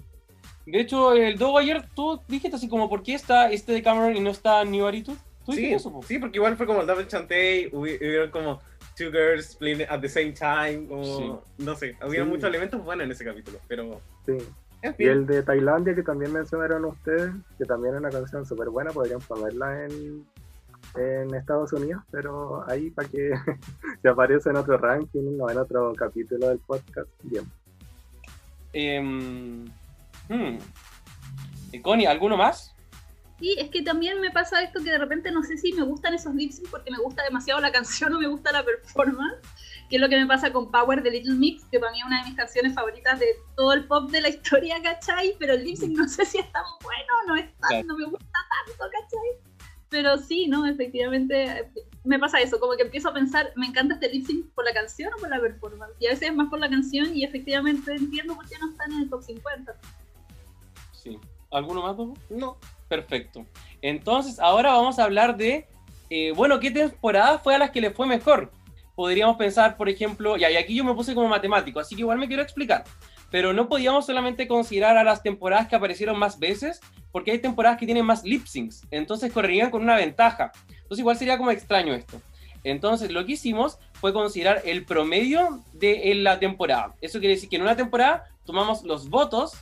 [0.64, 4.16] De hecho, el Dogo ayer tú dijiste así como, ¿por qué está este de Cameron
[4.16, 5.18] y no está New Attitude?
[5.44, 5.92] ¿Tú Sí, eso?
[5.92, 6.02] po?
[6.02, 8.60] sí, porque igual fue como el Double Chantey, hubi- hubieron como
[8.96, 12.28] two girls playing at the same time, como, no sé, había Sí.
[12.28, 14.38] muchos elementos buenos en ese capítulo, pero Sí.
[14.82, 18.68] en Y el de Tailandia que también mencionaron ustedes, que también es una canción súper
[18.70, 20.24] buena, podrían ponerla en,
[20.96, 23.30] en Estados Unidos, pero ahí para que
[24.02, 27.08] se aparece en otro ranking o en otro capítulo del podcast.
[27.22, 27.44] Bien.
[28.72, 29.64] Em,
[30.28, 30.58] hmm.
[31.72, 32.74] Eh, Connie, ¿alguno más?
[33.38, 36.14] Sí, es que también me pasa esto que de repente no sé si me gustan
[36.14, 39.38] esos lip porque me gusta demasiado la canción o me gusta la performance,
[39.90, 42.04] que es lo que me pasa con Power de Little Mix, que para mí es
[42.04, 45.34] una de mis canciones favoritas de todo el pop de la historia, ¿cachai?
[45.38, 47.86] Pero el lip no sé si es tan bueno, no es tan, Claro.
[47.88, 49.51] no me gusta tanto, ¿cachai?
[49.92, 50.66] Pero sí, ¿no?
[50.66, 51.70] Efectivamente
[52.02, 54.72] me pasa eso, como que empiezo a pensar, me encanta este lip sync por la
[54.72, 57.92] canción o por la performance, y a veces es más por la canción y efectivamente
[57.92, 59.76] entiendo por qué no están en el top 50.
[60.92, 61.16] Sí.
[61.52, 61.96] ¿Alguno más?
[62.30, 62.56] No,
[62.88, 63.46] Perfecto.
[63.80, 65.66] Entonces, ahora vamos a hablar de,
[66.10, 68.50] eh, bueno, ¿qué temporada fue a las que le fue mejor?
[68.94, 72.18] Podríamos pensar, por ejemplo, ya, y aquí yo me puse como matemático, así que igual
[72.18, 72.84] me quiero explicar.
[73.32, 76.80] Pero no podíamos solamente considerar a las temporadas que aparecieron más veces,
[77.10, 80.52] porque hay temporadas que tienen más lip syncs, entonces correrían con una ventaja.
[80.68, 82.20] Entonces igual sería como extraño esto.
[82.62, 86.94] Entonces lo que hicimos fue considerar el promedio de la temporada.
[87.00, 89.54] Eso quiere decir que en una temporada tomamos los votos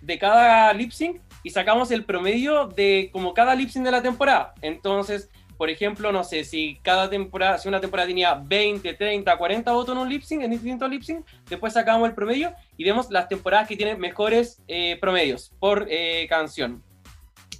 [0.00, 4.02] de cada lip sync y sacamos el promedio de como cada lip sync de la
[4.02, 4.54] temporada.
[4.60, 9.72] Entonces, por ejemplo, no sé, si cada temporada, si una temporada tenía 20, 30, 40
[9.72, 13.10] votos en un lip sync, en distintos lip sync, después sacamos el promedio y vemos
[13.10, 16.82] las temporadas que tienen mejores eh, promedios por eh, canción.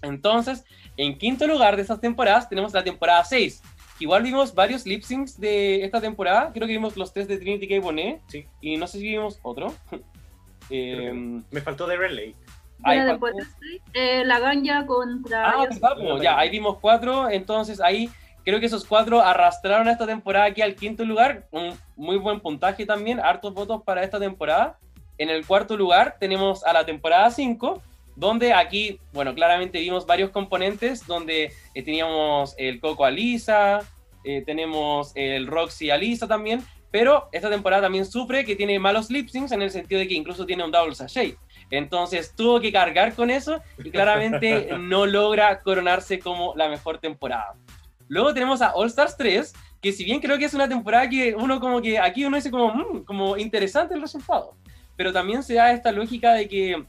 [0.03, 0.65] Entonces,
[0.97, 3.63] en quinto lugar de esas temporadas tenemos la temporada 6.
[4.01, 6.51] Igual vimos varios lip syncs de esta temporada.
[6.53, 7.81] Creo que vimos los tres de Trinity K.
[7.81, 8.21] Bonet.
[8.27, 8.47] Sí.
[8.61, 9.73] Y no sé si vimos otro.
[10.71, 11.13] Eh,
[11.51, 11.99] me faltó de
[12.85, 13.35] Después,
[13.95, 15.51] eh, la ganja contra...
[15.51, 18.11] Ah, po, ya, ahí vimos cuatro, entonces ahí
[18.45, 22.41] creo que esos cuatro arrastraron a esta temporada aquí al quinto lugar, un muy buen
[22.41, 24.79] puntaje también, hartos votos para esta temporada.
[25.17, 27.81] En el cuarto lugar tenemos a la temporada 5,
[28.17, 33.81] donde aquí, bueno, claramente vimos varios componentes, donde eh, teníamos el Coco Alisa,
[34.25, 39.29] eh, tenemos el Roxy Alisa también, pero esta temporada también sufre que tiene malos lip
[39.29, 41.37] syncs en el sentido de que incluso tiene un double sachet.
[41.77, 47.55] Entonces tuvo que cargar con eso y claramente no logra coronarse como la mejor temporada.
[48.09, 51.35] Luego tenemos a All Stars 3, que si bien creo que es una temporada que
[51.35, 54.57] uno como que aquí uno dice como, "Mm, como interesante el resultado,
[54.97, 56.85] pero también se da esta lógica de que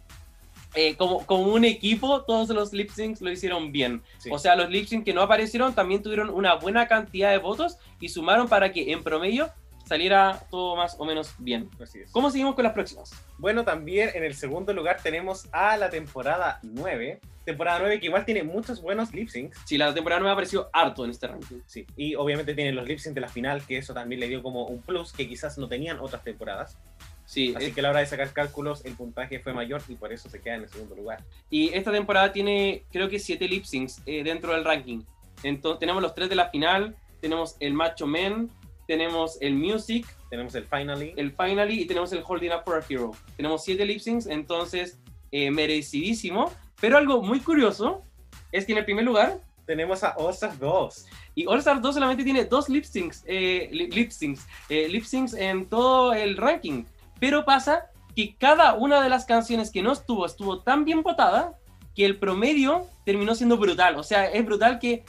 [0.77, 4.03] eh, como, como un equipo todos los lip syncs lo hicieron bien.
[4.17, 4.29] Sí.
[4.29, 7.77] O sea, los lip syncs que no aparecieron también tuvieron una buena cantidad de votos
[8.01, 9.49] y sumaron para que en promedio
[9.85, 11.69] saliera todo más o menos bien.
[11.81, 12.11] Así es.
[12.11, 13.11] ¿Cómo seguimos con las próximas?
[13.37, 17.19] Bueno, también en el segundo lugar tenemos a la temporada 9.
[17.45, 19.57] Temporada 9 que igual tiene muchos buenos lip syncs.
[19.65, 21.61] Sí, la temporada no me ha parecido harto en este ranking.
[21.67, 21.85] Sí.
[21.95, 24.65] Y obviamente tiene los lip syncs de la final, que eso también le dio como
[24.65, 26.77] un plus que quizás no tenían otras temporadas.
[27.25, 30.13] Sí, Así que a la hora de sacar cálculos, el puntaje fue mayor y por
[30.13, 31.23] eso se queda en el segundo lugar.
[31.49, 35.01] y esta temporada tiene creo que siete lip syncs eh, dentro del ranking.
[35.43, 38.49] Entonces tenemos los tres de la final, tenemos el Macho Men,
[38.87, 41.13] tenemos el Music, Tenemos el Finally.
[41.17, 43.11] el Finally y tenemos el Holding Up for a Hero.
[43.37, 44.99] Tenemos siete lip syncs, entonces
[45.31, 46.51] eh, merecidísimo.
[46.81, 48.03] Pero algo muy curioso
[48.51, 51.05] es que en el primer lugar, Tenemos a All Stars 2.
[51.33, 55.03] y All Star 2 solamente tiene dos lip syncs, eh, li- lip syncs, eh, lip
[55.05, 56.83] syncs en todo el ranking.
[57.19, 61.57] Pero pasa que cada una de las canciones que no estuvo, estuvo tan bien votada
[61.95, 63.95] que el promedio terminó siendo brutal.
[63.95, 65.03] O sea, es brutal que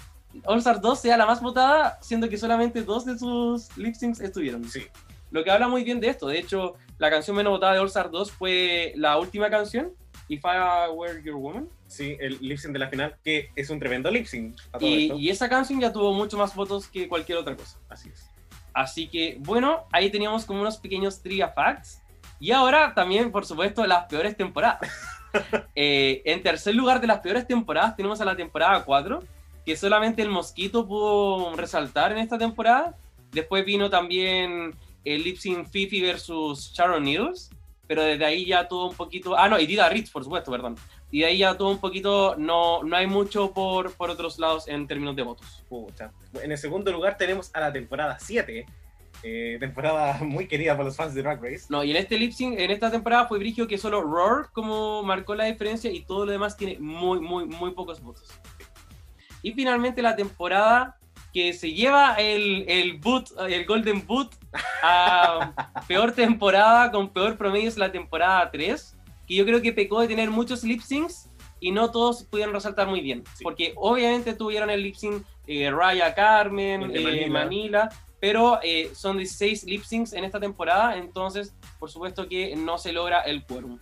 [0.45, 4.21] All Star 2 sea la más votada, siendo que solamente dos de sus lip syncs
[4.21, 4.65] estuvieron.
[4.69, 4.87] Sí.
[5.31, 6.27] Lo que habla muy bien de esto.
[6.29, 9.93] De hecho, la canción menos votada de All Star 2 fue la última canción,
[10.29, 11.69] If I Were Your Woman.
[11.89, 14.59] Sí, el lip sync de la final, que es un tremendo lip sync.
[14.73, 15.19] a todo Y, esto.
[15.19, 17.79] y esa canción ya tuvo mucho más votos que cualquier otra cosa.
[17.89, 18.29] Así es.
[18.73, 22.03] Así que, bueno, ahí teníamos como unos pequeños trivia facts.
[22.39, 24.81] Y ahora también, por supuesto, las peores temporadas.
[25.75, 29.23] Eh, en tercer lugar de las peores temporadas tenemos a la temporada 4,
[29.67, 32.97] que solamente el Mosquito pudo resaltar en esta temporada.
[33.33, 37.51] Después vino también el lip sync Fifi versus Sharon Needles,
[37.89, 39.37] pero desde ahí ya todo un poquito...
[39.37, 40.77] Ah, no, y Dida Ritz, por supuesto, perdón.
[41.11, 44.69] Y de ahí ya todo un poquito, no, no hay mucho por, por otros lados
[44.69, 45.65] en términos de votos.
[45.69, 46.13] Pucha.
[46.41, 48.67] En el segundo lugar tenemos a la temporada 7.
[49.25, 51.67] eh, temporada muy querida por los fans de Drag Race.
[51.71, 55.03] No, y en este lip sync, en esta temporada fue Brigio que solo Roar como
[55.03, 58.29] marcó la diferencia y todo lo demás tiene muy, muy, muy pocos votos.
[59.47, 60.99] Y finalmente la temporada
[61.33, 64.35] que se lleva el, el boot, el Golden Boot
[64.83, 65.53] a
[65.87, 70.09] peor temporada con peor promedio es la temporada 3, que yo creo que pecó de
[70.09, 73.23] tener muchos lip syncs y no todos pudieron resaltar muy bien.
[73.35, 73.45] Sí.
[73.45, 77.29] Porque obviamente tuvieron el lip sync eh, Raya Carmen, eh, Manila.
[77.29, 82.79] Manila, pero eh, son 16 lip syncs en esta temporada, entonces por supuesto que no
[82.79, 83.79] se logra el quórum.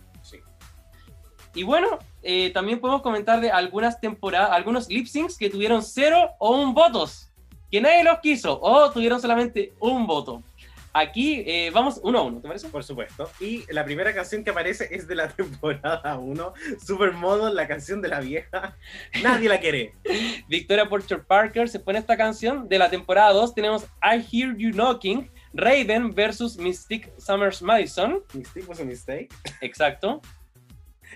[1.55, 6.31] Y bueno, eh, también podemos comentar de algunas temporadas, algunos lip syncs que tuvieron cero
[6.37, 7.31] o un votos,
[7.71, 10.43] que nadie los quiso, o tuvieron solamente un voto.
[10.97, 12.69] Aquí eh, vamos uno a uno, ¿te parece?
[12.69, 13.29] Por supuesto.
[13.41, 16.53] Y la primera canción que aparece es de la temporada 1,
[16.85, 18.77] Supermodel, la canción de la vieja.
[19.21, 19.93] Nadie la quiere.
[20.47, 22.69] Victoria Porter Parker se pone esta canción.
[22.69, 28.21] De la temporada 2 tenemos I Hear You Knocking, Raven versus Mystique Summers Madison.
[28.33, 29.33] Mistake was a mistake.
[29.59, 30.21] Exacto.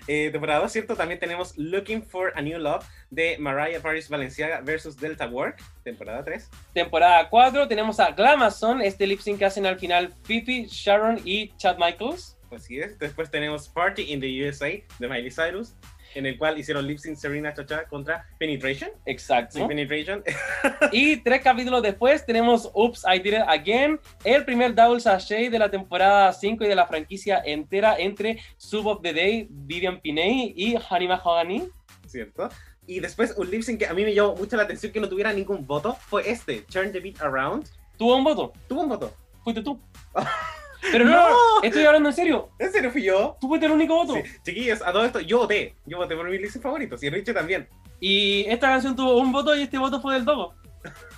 [0.06, 0.96] Eh, temporada 2, ¿cierto?
[0.96, 5.62] También tenemos Looking for a New Love de Mariah Paris Valenciaga versus Delta Work.
[5.82, 6.48] Temporada 3.
[6.72, 11.54] Temporada 4 tenemos a Glamazon, este lip sync que hacen al final Fifi, Sharon y
[11.56, 12.36] Chad Michaels.
[12.50, 12.98] Así es.
[12.98, 15.74] Después tenemos Party in the USA de Miley Cyrus,
[16.14, 18.90] en el cual hicieron lip sync Serena Chacha contra Penetration.
[19.06, 19.58] Exacto.
[19.58, 20.22] Sí, Penetration.
[20.92, 25.58] Y tres capítulos después tenemos Oops, I Did It Again, el primer Double Sachet de
[25.58, 30.52] la temporada 5 y de la franquicia entera entre Sub of the Day, Vivian Piney
[30.56, 31.68] y Honey Mahogany.
[32.06, 32.48] ¿cierto?
[32.86, 35.08] Y después un lip sync que a mí me llamó mucho la atención que no
[35.08, 37.68] tuviera ningún voto fue este, Turn the Beat Around.
[37.96, 39.14] Tuvo un voto, Tuvo un voto.
[39.44, 39.80] fuiste tú.
[40.92, 41.36] Pero no, ¡No!
[41.62, 42.50] estoy hablando en serio.
[42.58, 43.36] ¿En serio fui yo?
[43.40, 44.14] Tú fuiste el único voto.
[44.14, 44.22] Sí.
[44.44, 45.74] Chiquillos, a todo esto, yo voté.
[45.86, 46.96] Yo voté por mi sync favorito.
[47.00, 47.68] Y Richie también.
[48.00, 50.54] Y esta canción tuvo un voto y este voto fue del Dogo.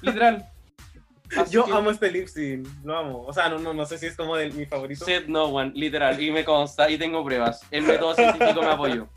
[0.00, 0.48] Literal.
[1.36, 2.66] Así yo que- amo este lip sync.
[2.84, 3.22] Lo amo.
[3.26, 5.04] O sea, no, no, no sé si es como de mi favorito.
[5.04, 7.60] Said no one, literal, y me consta y tengo pruebas.
[7.70, 9.08] El método científico me apoyó.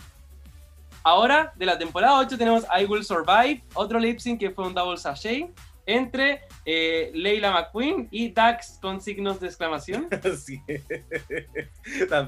[1.04, 4.74] Ahora, de la temporada 8 tenemos I Will Survive, otro lip sync que fue un
[4.74, 5.52] double sachet
[5.86, 10.08] entre eh, Leila McQueen y Dax con signos de exclamación.
[10.36, 10.62] Sí.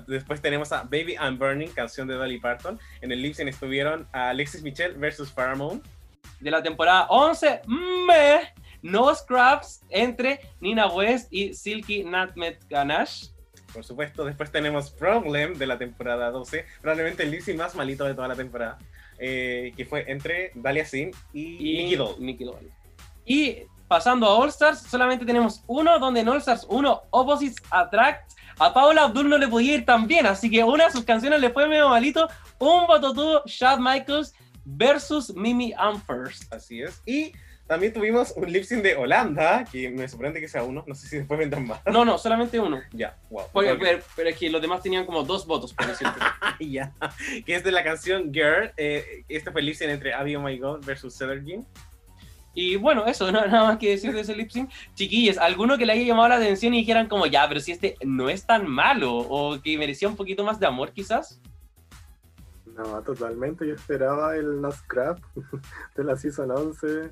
[0.07, 2.79] Después tenemos a Baby I'm Burning, canción de Dolly Parton.
[3.01, 5.83] En el lip sync estuvieron a Alexis Michelle versus Pharamond.
[6.39, 13.27] De la temporada 11, me, No Scraps entre Nina West y Silky Nutmeg Ganache.
[13.73, 18.05] Por supuesto, después tenemos Problem de la temporada 12, probablemente el lip sync más malito
[18.05, 18.77] de toda la temporada,
[19.19, 22.71] eh, que fue entre Dalia Sin y, y Nicky Doll.
[23.27, 23.57] Y
[23.87, 28.31] pasando a All Stars, solamente tenemos uno donde en All Stars 1 Opposites Attract.
[28.59, 31.39] A Paula Abdul no le podía ir tan bien, así que una de sus canciones
[31.39, 32.27] le fue medio malito.
[32.57, 34.33] Un voto tuvo Chad Michaels
[34.65, 36.51] versus Mimi Amherst.
[36.51, 37.01] Así es.
[37.05, 37.33] Y
[37.67, 41.07] también tuvimos un lip sync de Holanda, que me sorprende que sea uno, no sé
[41.07, 41.81] si después vendrán más.
[41.85, 42.79] No, no, solamente uno.
[42.93, 43.43] Ya, wow.
[43.53, 43.79] Porque- Ok.
[43.79, 46.17] pero, pero es que los demás tenían como dos votos, por decirte.
[46.59, 46.93] ya.
[47.45, 48.71] Que es de la canción Girl.
[48.77, 51.41] eh, este fue el lip sync entre Abby Oh My God versus Cedar.
[52.57, 54.71] Y bueno, eso, no nada más que decir de ese lip sync.
[54.95, 57.97] Chiquillos, alguno que le haya llamado la atención y dijeran como, ya, pero si este
[58.03, 61.39] no es tan malo, o que merecía un poquito más de amor quizás.
[62.75, 63.67] No, totalmente.
[63.67, 65.19] Yo esperaba el No Scrap
[65.95, 67.11] de la Season 11.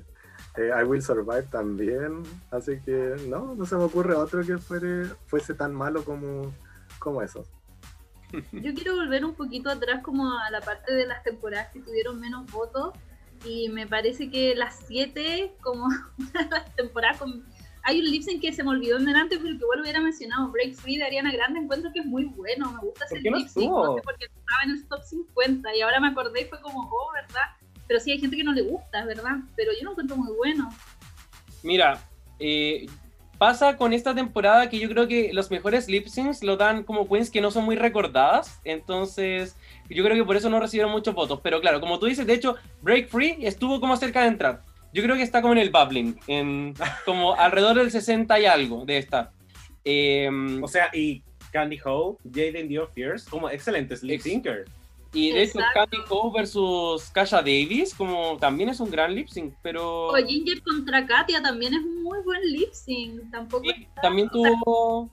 [0.56, 2.24] eh, I Will Survive también.
[2.50, 6.52] Así que no, no se me ocurre otro que fuere, fuese tan malo como,
[6.98, 7.46] como esos.
[8.50, 12.18] Yo quiero volver un poquito atrás como a la parte de las temporadas que tuvieron
[12.18, 12.94] menos votos
[13.44, 15.88] y me parece que las siete como
[16.50, 17.44] las temporadas con...
[17.82, 20.50] Hay un lip sync que se me olvidó en delante, pero que igual hubiera mencionado,
[20.50, 23.36] Break Free de Ariana Grande, encuentro que es muy bueno, me gusta ¿Por ese no
[23.36, 26.42] lip sync, no sé por qué estaba en el top 50 y ahora me acordé
[26.42, 27.42] y fue como, oh, ¿verdad?
[27.86, 29.36] Pero sí hay gente que no le gusta, ¿verdad?
[29.54, 30.68] Pero yo lo encuentro muy bueno.
[31.62, 32.00] Mira,
[32.40, 32.86] eh,
[33.38, 37.08] pasa con esta temporada que yo creo que los mejores lip syncs lo dan como
[37.08, 38.60] queens que no son muy recordadas.
[38.64, 39.56] Entonces,
[39.88, 41.40] yo creo que por eso no recibieron muchos votos.
[41.42, 44.62] Pero claro, como tú dices, de hecho, Break Free estuvo como cerca de entrar.
[44.92, 46.74] Yo creo que está como en el bubbling, en
[47.04, 49.30] como alrededor del 60 y algo de estar.
[49.84, 50.30] Eh,
[50.62, 54.70] O sea, y Candy Ho, Jaden Dior Fierce, como excelentes lip Ex- syncers.
[55.12, 55.60] Y de hecho.
[55.72, 60.60] Cami Cole versus Kasha Davis, como también es un gran lip sync, pero O Ginger
[60.62, 63.30] contra Katia también es un muy buen lip sync.
[63.30, 65.08] Tampoco sí, está- también tuvo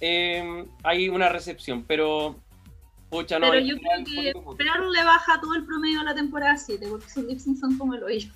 [0.00, 2.36] eh, hay una recepción, pero
[3.10, 3.50] pucha, no.
[3.50, 4.32] Pero yo creo que.
[4.56, 7.94] Pearl le baja todo el promedio a la temporada 7, porque sus syncs son como
[7.94, 8.30] el hoyo.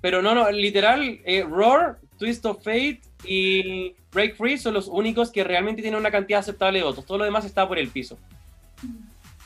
[0.00, 5.30] Pero no, no, literal, eh, Roar, Twist of Fate y Break Free son los únicos
[5.30, 7.06] que realmente tienen una cantidad aceptable de votos.
[7.06, 8.18] Todo lo demás está por el piso.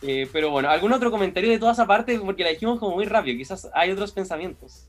[0.02, 2.18] Eh, pero bueno, ¿algún otro comentario de toda esa parte?
[2.18, 4.86] Porque la dijimos como muy rápido, quizás hay otros pensamientos.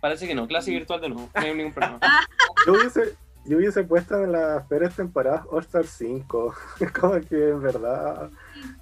[0.00, 2.00] Parece que no, clase virtual de nuevo, no hay ningún problema.
[2.66, 3.14] Yo hubiese,
[3.46, 6.54] yo hubiese puesto en las peores temporadas All Star 5.
[7.00, 8.30] Como que en verdad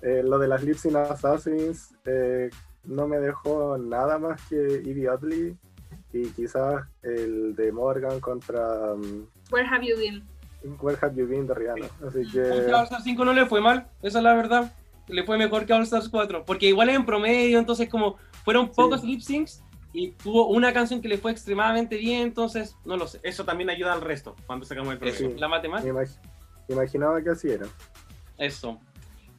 [0.03, 2.51] eh, lo de las Lip Sync Assassins eh,
[2.85, 5.57] no me dejó nada más que Evie
[6.13, 10.25] y quizás el de Morgan contra um, Where have you been?
[10.81, 11.87] Where Have You Been de Rihanna.
[12.07, 14.73] Así A que All Stars 5 no le fue mal, esa es la verdad.
[15.07, 18.71] Le fue mejor que All Stars 4, porque igual es en promedio, entonces como fueron
[18.71, 23.07] pocos lip syncs y tuvo una canción que le fue extremadamente bien, entonces no lo
[23.07, 23.21] sé.
[23.23, 25.31] Eso también ayuda al resto cuando sacamos el promedio.
[25.31, 25.35] Sí.
[25.39, 25.93] la matemática.
[25.93, 26.19] imag-
[26.69, 27.67] imaginaba que así era.
[28.37, 28.79] Eso.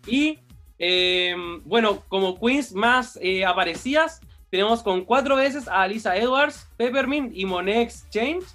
[0.07, 0.39] Y
[0.77, 7.31] eh, bueno, como queens más eh, aparecidas, tenemos con cuatro veces a Alisa Edwards, Peppermint
[7.35, 8.45] y Monet Exchange.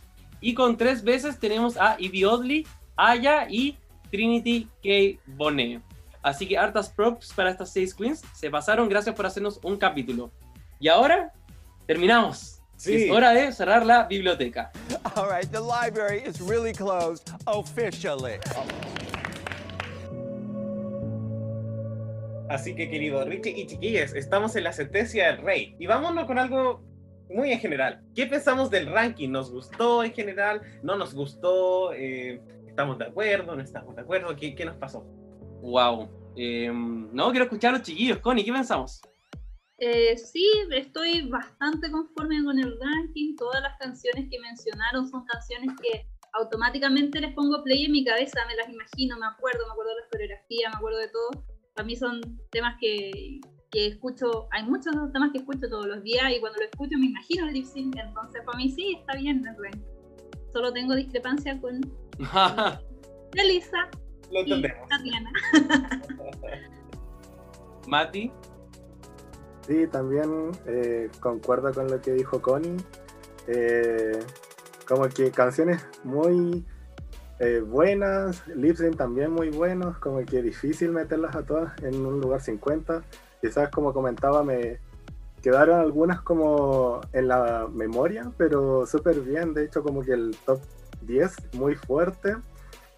[0.40, 2.66] Y con tres veces tenemos a Evie Oddly,
[2.96, 3.78] Aya y
[4.10, 5.20] Trinity K.
[5.26, 5.80] Bonet.
[6.22, 8.22] Así que hartas props para estas seis queens.
[8.34, 10.30] Se pasaron, gracias por hacernos un capítulo.
[10.80, 11.32] Y ahora
[11.86, 12.60] terminamos.
[12.76, 13.04] Sí.
[13.04, 14.70] Es hora de cerrar la biblioteca.
[15.14, 18.40] All right, the library is really closed officially.
[22.54, 25.74] Así que, querido Richie y chiquillas, estamos en la sentencia del rey.
[25.80, 26.84] Y vámonos con algo
[27.28, 28.00] muy en general.
[28.14, 29.28] ¿Qué pensamos del ranking?
[29.30, 30.62] ¿Nos gustó en general?
[30.84, 31.92] ¿No nos gustó?
[31.94, 33.56] Eh, ¿Estamos de acuerdo?
[33.56, 34.36] ¿No estamos de acuerdo?
[34.36, 35.00] ¿Qué, qué nos pasó?
[35.62, 36.08] Wow.
[36.36, 38.18] Eh, no, quiero escuchar a los chiquillos.
[38.18, 39.02] Connie, ¿qué pensamos?
[39.78, 43.34] Eh, sí, estoy bastante conforme con el ranking.
[43.34, 48.46] Todas las canciones que mencionaron son canciones que automáticamente les pongo play en mi cabeza,
[48.46, 51.53] me las imagino, me acuerdo, me acuerdo de la coreografía, me acuerdo de todo.
[51.74, 52.20] Para mí son
[52.50, 56.64] temas que, que escucho, hay muchos temas que escucho todos los días y cuando lo
[56.66, 59.82] escucho me imagino el lip sync, entonces para mí sí, está bien el.
[60.52, 61.80] Solo tengo discrepancia con
[63.34, 63.88] Elisa
[64.30, 64.88] Lo y entendemos.
[64.88, 65.32] Tatiana.
[67.88, 68.30] Mati.
[69.66, 72.76] Sí, también eh, concuerdo con lo que dijo Connie.
[73.48, 74.20] Eh,
[74.86, 76.64] como que canciones muy
[77.40, 82.20] eh, buenas, lip sync también muy buenos, como que difícil meterlas a todas en un
[82.20, 83.02] lugar 50.
[83.40, 84.78] Quizás como comentaba, me
[85.42, 89.52] quedaron algunas como en la memoria, pero súper bien.
[89.52, 90.60] De hecho, como que el top
[91.02, 92.36] 10 muy fuerte.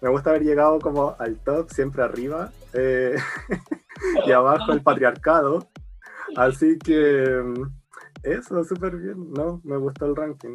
[0.01, 2.51] Me gusta haber llegado como al top, siempre arriba.
[2.73, 3.15] eh,
[4.25, 5.67] y abajo el patriarcado.
[6.35, 7.63] Así que mm,
[8.23, 9.61] eso, súper bien, ¿no?
[9.63, 10.53] Me gustó el ranking.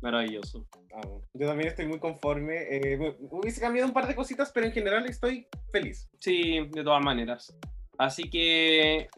[0.00, 0.66] Maravilloso.
[0.94, 1.22] Vamos.
[1.34, 2.54] Yo también estoy muy conforme.
[2.70, 6.08] Eh, hu- hubiese cambiado un par de cositas, pero en general estoy feliz.
[6.20, 7.54] Sí, de todas maneras.
[7.98, 9.08] Así que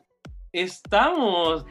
[0.52, 1.64] estamos.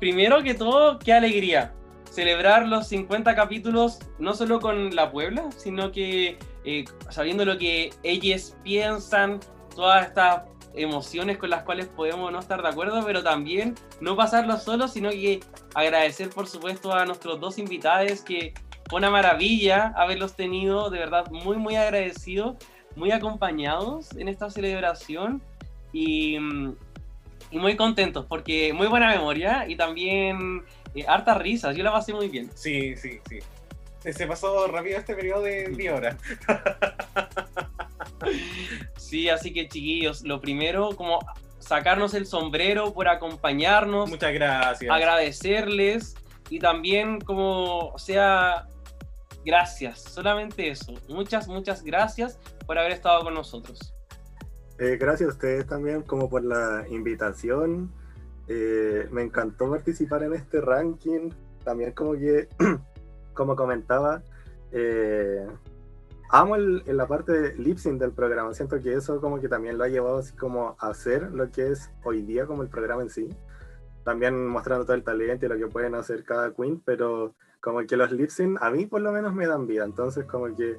[0.00, 1.74] Primero que todo, qué alegría.
[2.10, 7.90] Celebrar los 50 capítulos, no solo con la Puebla, sino que eh, sabiendo lo que
[8.02, 9.40] ellos piensan,
[9.74, 10.42] todas estas
[10.74, 15.10] emociones con las cuales podemos no estar de acuerdo, pero también no pasarlo solo, sino
[15.10, 15.40] que
[15.74, 18.52] agradecer, por supuesto, a nuestros dos invitados, que
[18.90, 22.56] una maravilla haberlos tenido, de verdad, muy, muy agradecido,
[22.96, 25.40] muy acompañados en esta celebración
[25.92, 26.74] y, mm,
[27.52, 30.62] y muy contentos, porque muy buena memoria y también
[30.94, 32.50] eh, hartas risas, yo la pasé muy bien.
[32.54, 33.38] Sí, sí, sí.
[34.00, 36.16] Se- Se pasó rápido este periodo de 10 horas.
[38.96, 41.18] Sí, así que chiquillos, lo primero, como
[41.58, 44.90] sacarnos el sombrero por acompañarnos, Muchas gracias.
[44.90, 46.14] agradecerles
[46.50, 48.66] y también como, o sea,
[49.44, 50.94] gracias, solamente eso.
[51.08, 53.94] Muchas, muchas gracias por haber estado con nosotros.
[54.78, 57.92] Eh, gracias a ustedes también como por la invitación.
[58.48, 61.30] Eh, me encantó participar en este ranking.
[61.64, 62.48] También como que,
[63.34, 64.22] como comentaba,
[64.72, 65.46] eh,
[66.30, 68.52] amo el- en la parte de lip sync del programa.
[68.54, 71.68] Siento que eso como que también lo ha llevado así como a hacer lo que
[71.68, 73.28] es hoy día como el programa en sí.
[74.04, 77.96] También mostrando todo el talento y lo que pueden hacer cada queen, pero como que
[77.96, 78.28] los lip
[78.60, 79.84] a mí por lo menos me dan vida.
[79.84, 80.76] Entonces como que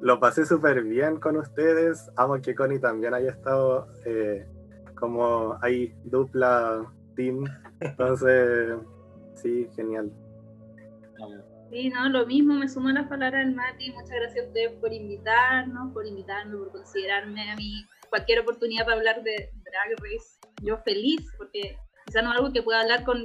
[0.00, 2.10] lo pasé súper bien con ustedes.
[2.16, 4.46] Amo que Connie también haya estado eh,
[4.94, 7.44] como ahí dupla team.
[7.80, 8.78] Entonces,
[9.34, 10.10] sí, genial.
[11.70, 13.90] Sí, no, lo mismo, me sumo a las palabras del Mati.
[13.92, 18.96] Muchas gracias a ustedes por invitarnos, por invitarme, por considerarme a mí cualquier oportunidad para
[18.96, 20.38] hablar de Drag Race.
[20.62, 23.24] Yo feliz, porque quizá no es algo que pueda hablar con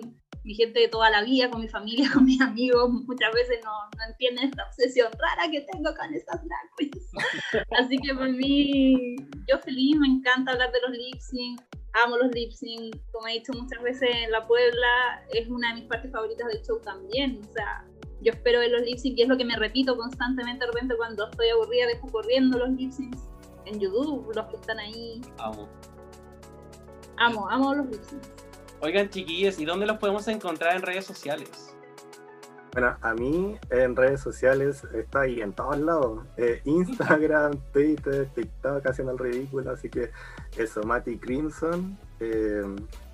[0.49, 2.89] mi gente de toda la vida, con mi familia, con mis amigos.
[2.89, 7.11] Muchas veces no, no entienden esta obsesión rara que tengo con estas drag queens.
[7.79, 9.15] Así que por mí,
[9.47, 11.61] yo feliz, me encanta hablar de los lip sync.
[12.03, 15.81] Amo los lip sync, como he dicho muchas veces en La Puebla, es una de
[15.81, 17.39] mis partes favoritas del show también.
[17.47, 17.85] O sea,
[18.21, 20.97] yo espero ver los lip sync y es lo que me repito constantemente de repente
[20.97, 23.21] cuando estoy aburrida, dejo corriendo los lip syncs
[23.65, 25.21] en YouTube, los que están ahí.
[25.37, 25.69] Amo.
[27.17, 28.38] Amo, amo los lip syncs.
[28.81, 31.75] Oigan, chiquillos, ¿y dónde los podemos encontrar en redes sociales?
[32.71, 36.23] Bueno, a mí en redes sociales está ahí en todos lados.
[36.37, 39.71] Eh, Instagram, Twitter, TikTok haciendo el ridículo.
[39.71, 40.11] Así que
[40.57, 41.97] eso, Mati Crimson.
[42.19, 42.63] eh,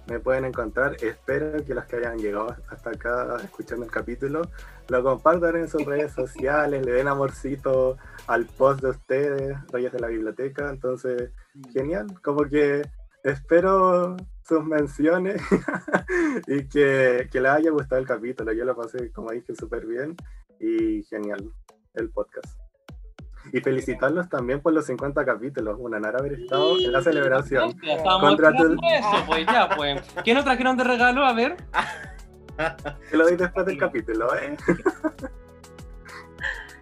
[0.08, 0.98] me pueden encontrar.
[1.02, 4.44] Espero que los que hayan llegado hasta acá escuchando el capítulo
[4.88, 10.00] lo compartan en sus redes sociales, le den amorcito al post de ustedes, Reyes de
[10.00, 10.70] la Biblioteca.
[10.70, 11.32] Entonces,
[11.74, 12.08] genial.
[12.22, 12.84] Como que
[13.24, 14.16] espero
[14.48, 15.42] sus menciones
[16.48, 18.54] y que, que les haya gustado el capítulo.
[18.54, 20.16] Yo lo pasé, como dije, súper bien
[20.60, 21.50] y genial
[21.96, 22.60] el podcast.
[23.54, 27.80] Y felicitarlos también por los 50 capítulos, una honor haber estado en la celebración.
[27.84, 30.02] Ya estábamos Contra tu- eso, pues ya, pues.
[30.24, 31.24] ¿Qué nos trajeron de regalo?
[31.26, 31.56] A ver.
[33.12, 34.56] Te lo doy después del capítulo, ¿eh?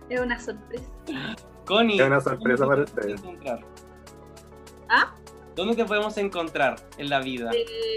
[0.09, 0.83] Es una sorpresa.
[1.65, 1.99] Connie.
[1.99, 3.23] Es una sorpresa ¿dónde para ustedes.
[4.89, 5.15] ¿Ah?
[5.55, 7.51] ¿Dónde te podemos encontrar en la vida?
[7.53, 7.95] Eh,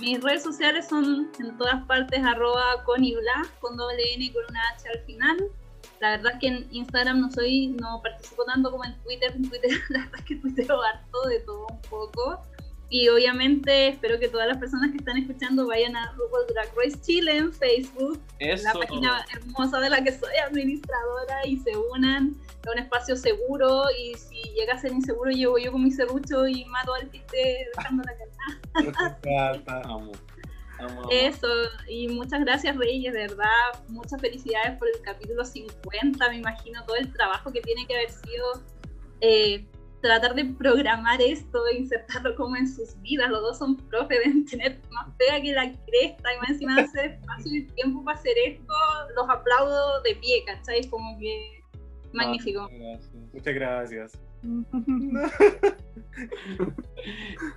[0.00, 4.88] mis redes sociales son en todas partes arroba conibla con doble N con una H
[4.88, 5.38] al final.
[6.00, 9.32] La verdad es que en Instagram no soy, no participo tanto como en Twitter.
[9.32, 12.42] En Twitter la verdad es que tuiteo harto de todo un poco.
[12.92, 17.00] Y obviamente espero que todas las personas que están escuchando vayan a RuPaul Drag Race
[17.00, 18.64] Chile en Facebook, Eso.
[18.64, 22.34] la página hermosa de la que soy administradora y se unan
[22.66, 26.48] a un espacio seguro y si llega a ser inseguro llevo yo con mi serrucho
[26.48, 29.18] y mato al que esté dejando la cara.
[29.84, 30.12] Amo.
[30.80, 31.08] Amo, amo.
[31.12, 31.46] Eso,
[31.86, 36.96] y muchas gracias Reyes, de verdad, muchas felicidades por el capítulo 50, me imagino todo
[36.96, 38.62] el trabajo que tiene que haber sido
[39.20, 39.64] eh,
[40.00, 44.44] tratar de programar esto e insertarlo como en sus vidas, los dos son profes, deben
[44.46, 48.18] tener más pega que la cresta y más encima de hacer espacio y tiempo para
[48.18, 48.74] hacer esto,
[49.16, 50.88] los aplaudo de pie, ¿cachai?
[50.88, 51.62] Como que
[52.12, 52.68] magnífico.
[53.32, 54.18] Muchas gracias.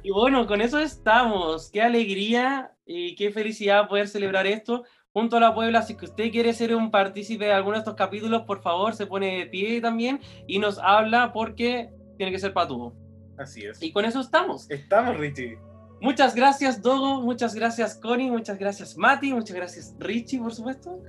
[0.04, 1.70] Y bueno, con eso estamos.
[1.72, 5.82] Qué alegría y qué felicidad poder celebrar esto junto a la Puebla.
[5.82, 9.08] Si que usted quiere ser un partícipe de alguno de estos capítulos, por favor, se
[9.08, 12.94] pone de pie también y nos habla porque tiene que ser patudo.
[13.38, 13.82] Así es.
[13.82, 14.70] Y con eso estamos.
[14.70, 15.58] Estamos, Richie.
[16.02, 17.22] Muchas gracias, Dogo.
[17.22, 18.30] Muchas gracias, Connie.
[18.30, 19.34] Muchas gracias, Mati.
[19.34, 21.00] Muchas gracias, Richie, por supuesto.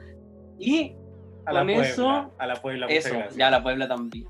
[0.58, 0.94] Y
[1.46, 1.88] A la Con Puebla.
[1.88, 3.36] eso- A la Puebla, muchas eso, gracias.
[3.36, 4.28] ya la Puebla también.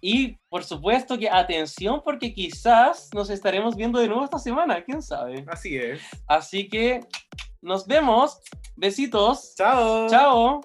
[0.00, 5.00] y por supuesto que atención, porque quizás nos estaremos viendo de nuevo esta semana, quién
[5.00, 5.44] sabe.
[5.48, 6.02] Así es.
[6.26, 7.00] Así que
[7.62, 8.40] nos vemos.
[8.76, 9.54] Besitos.
[9.56, 10.08] Chao.
[10.08, 10.60] Chao.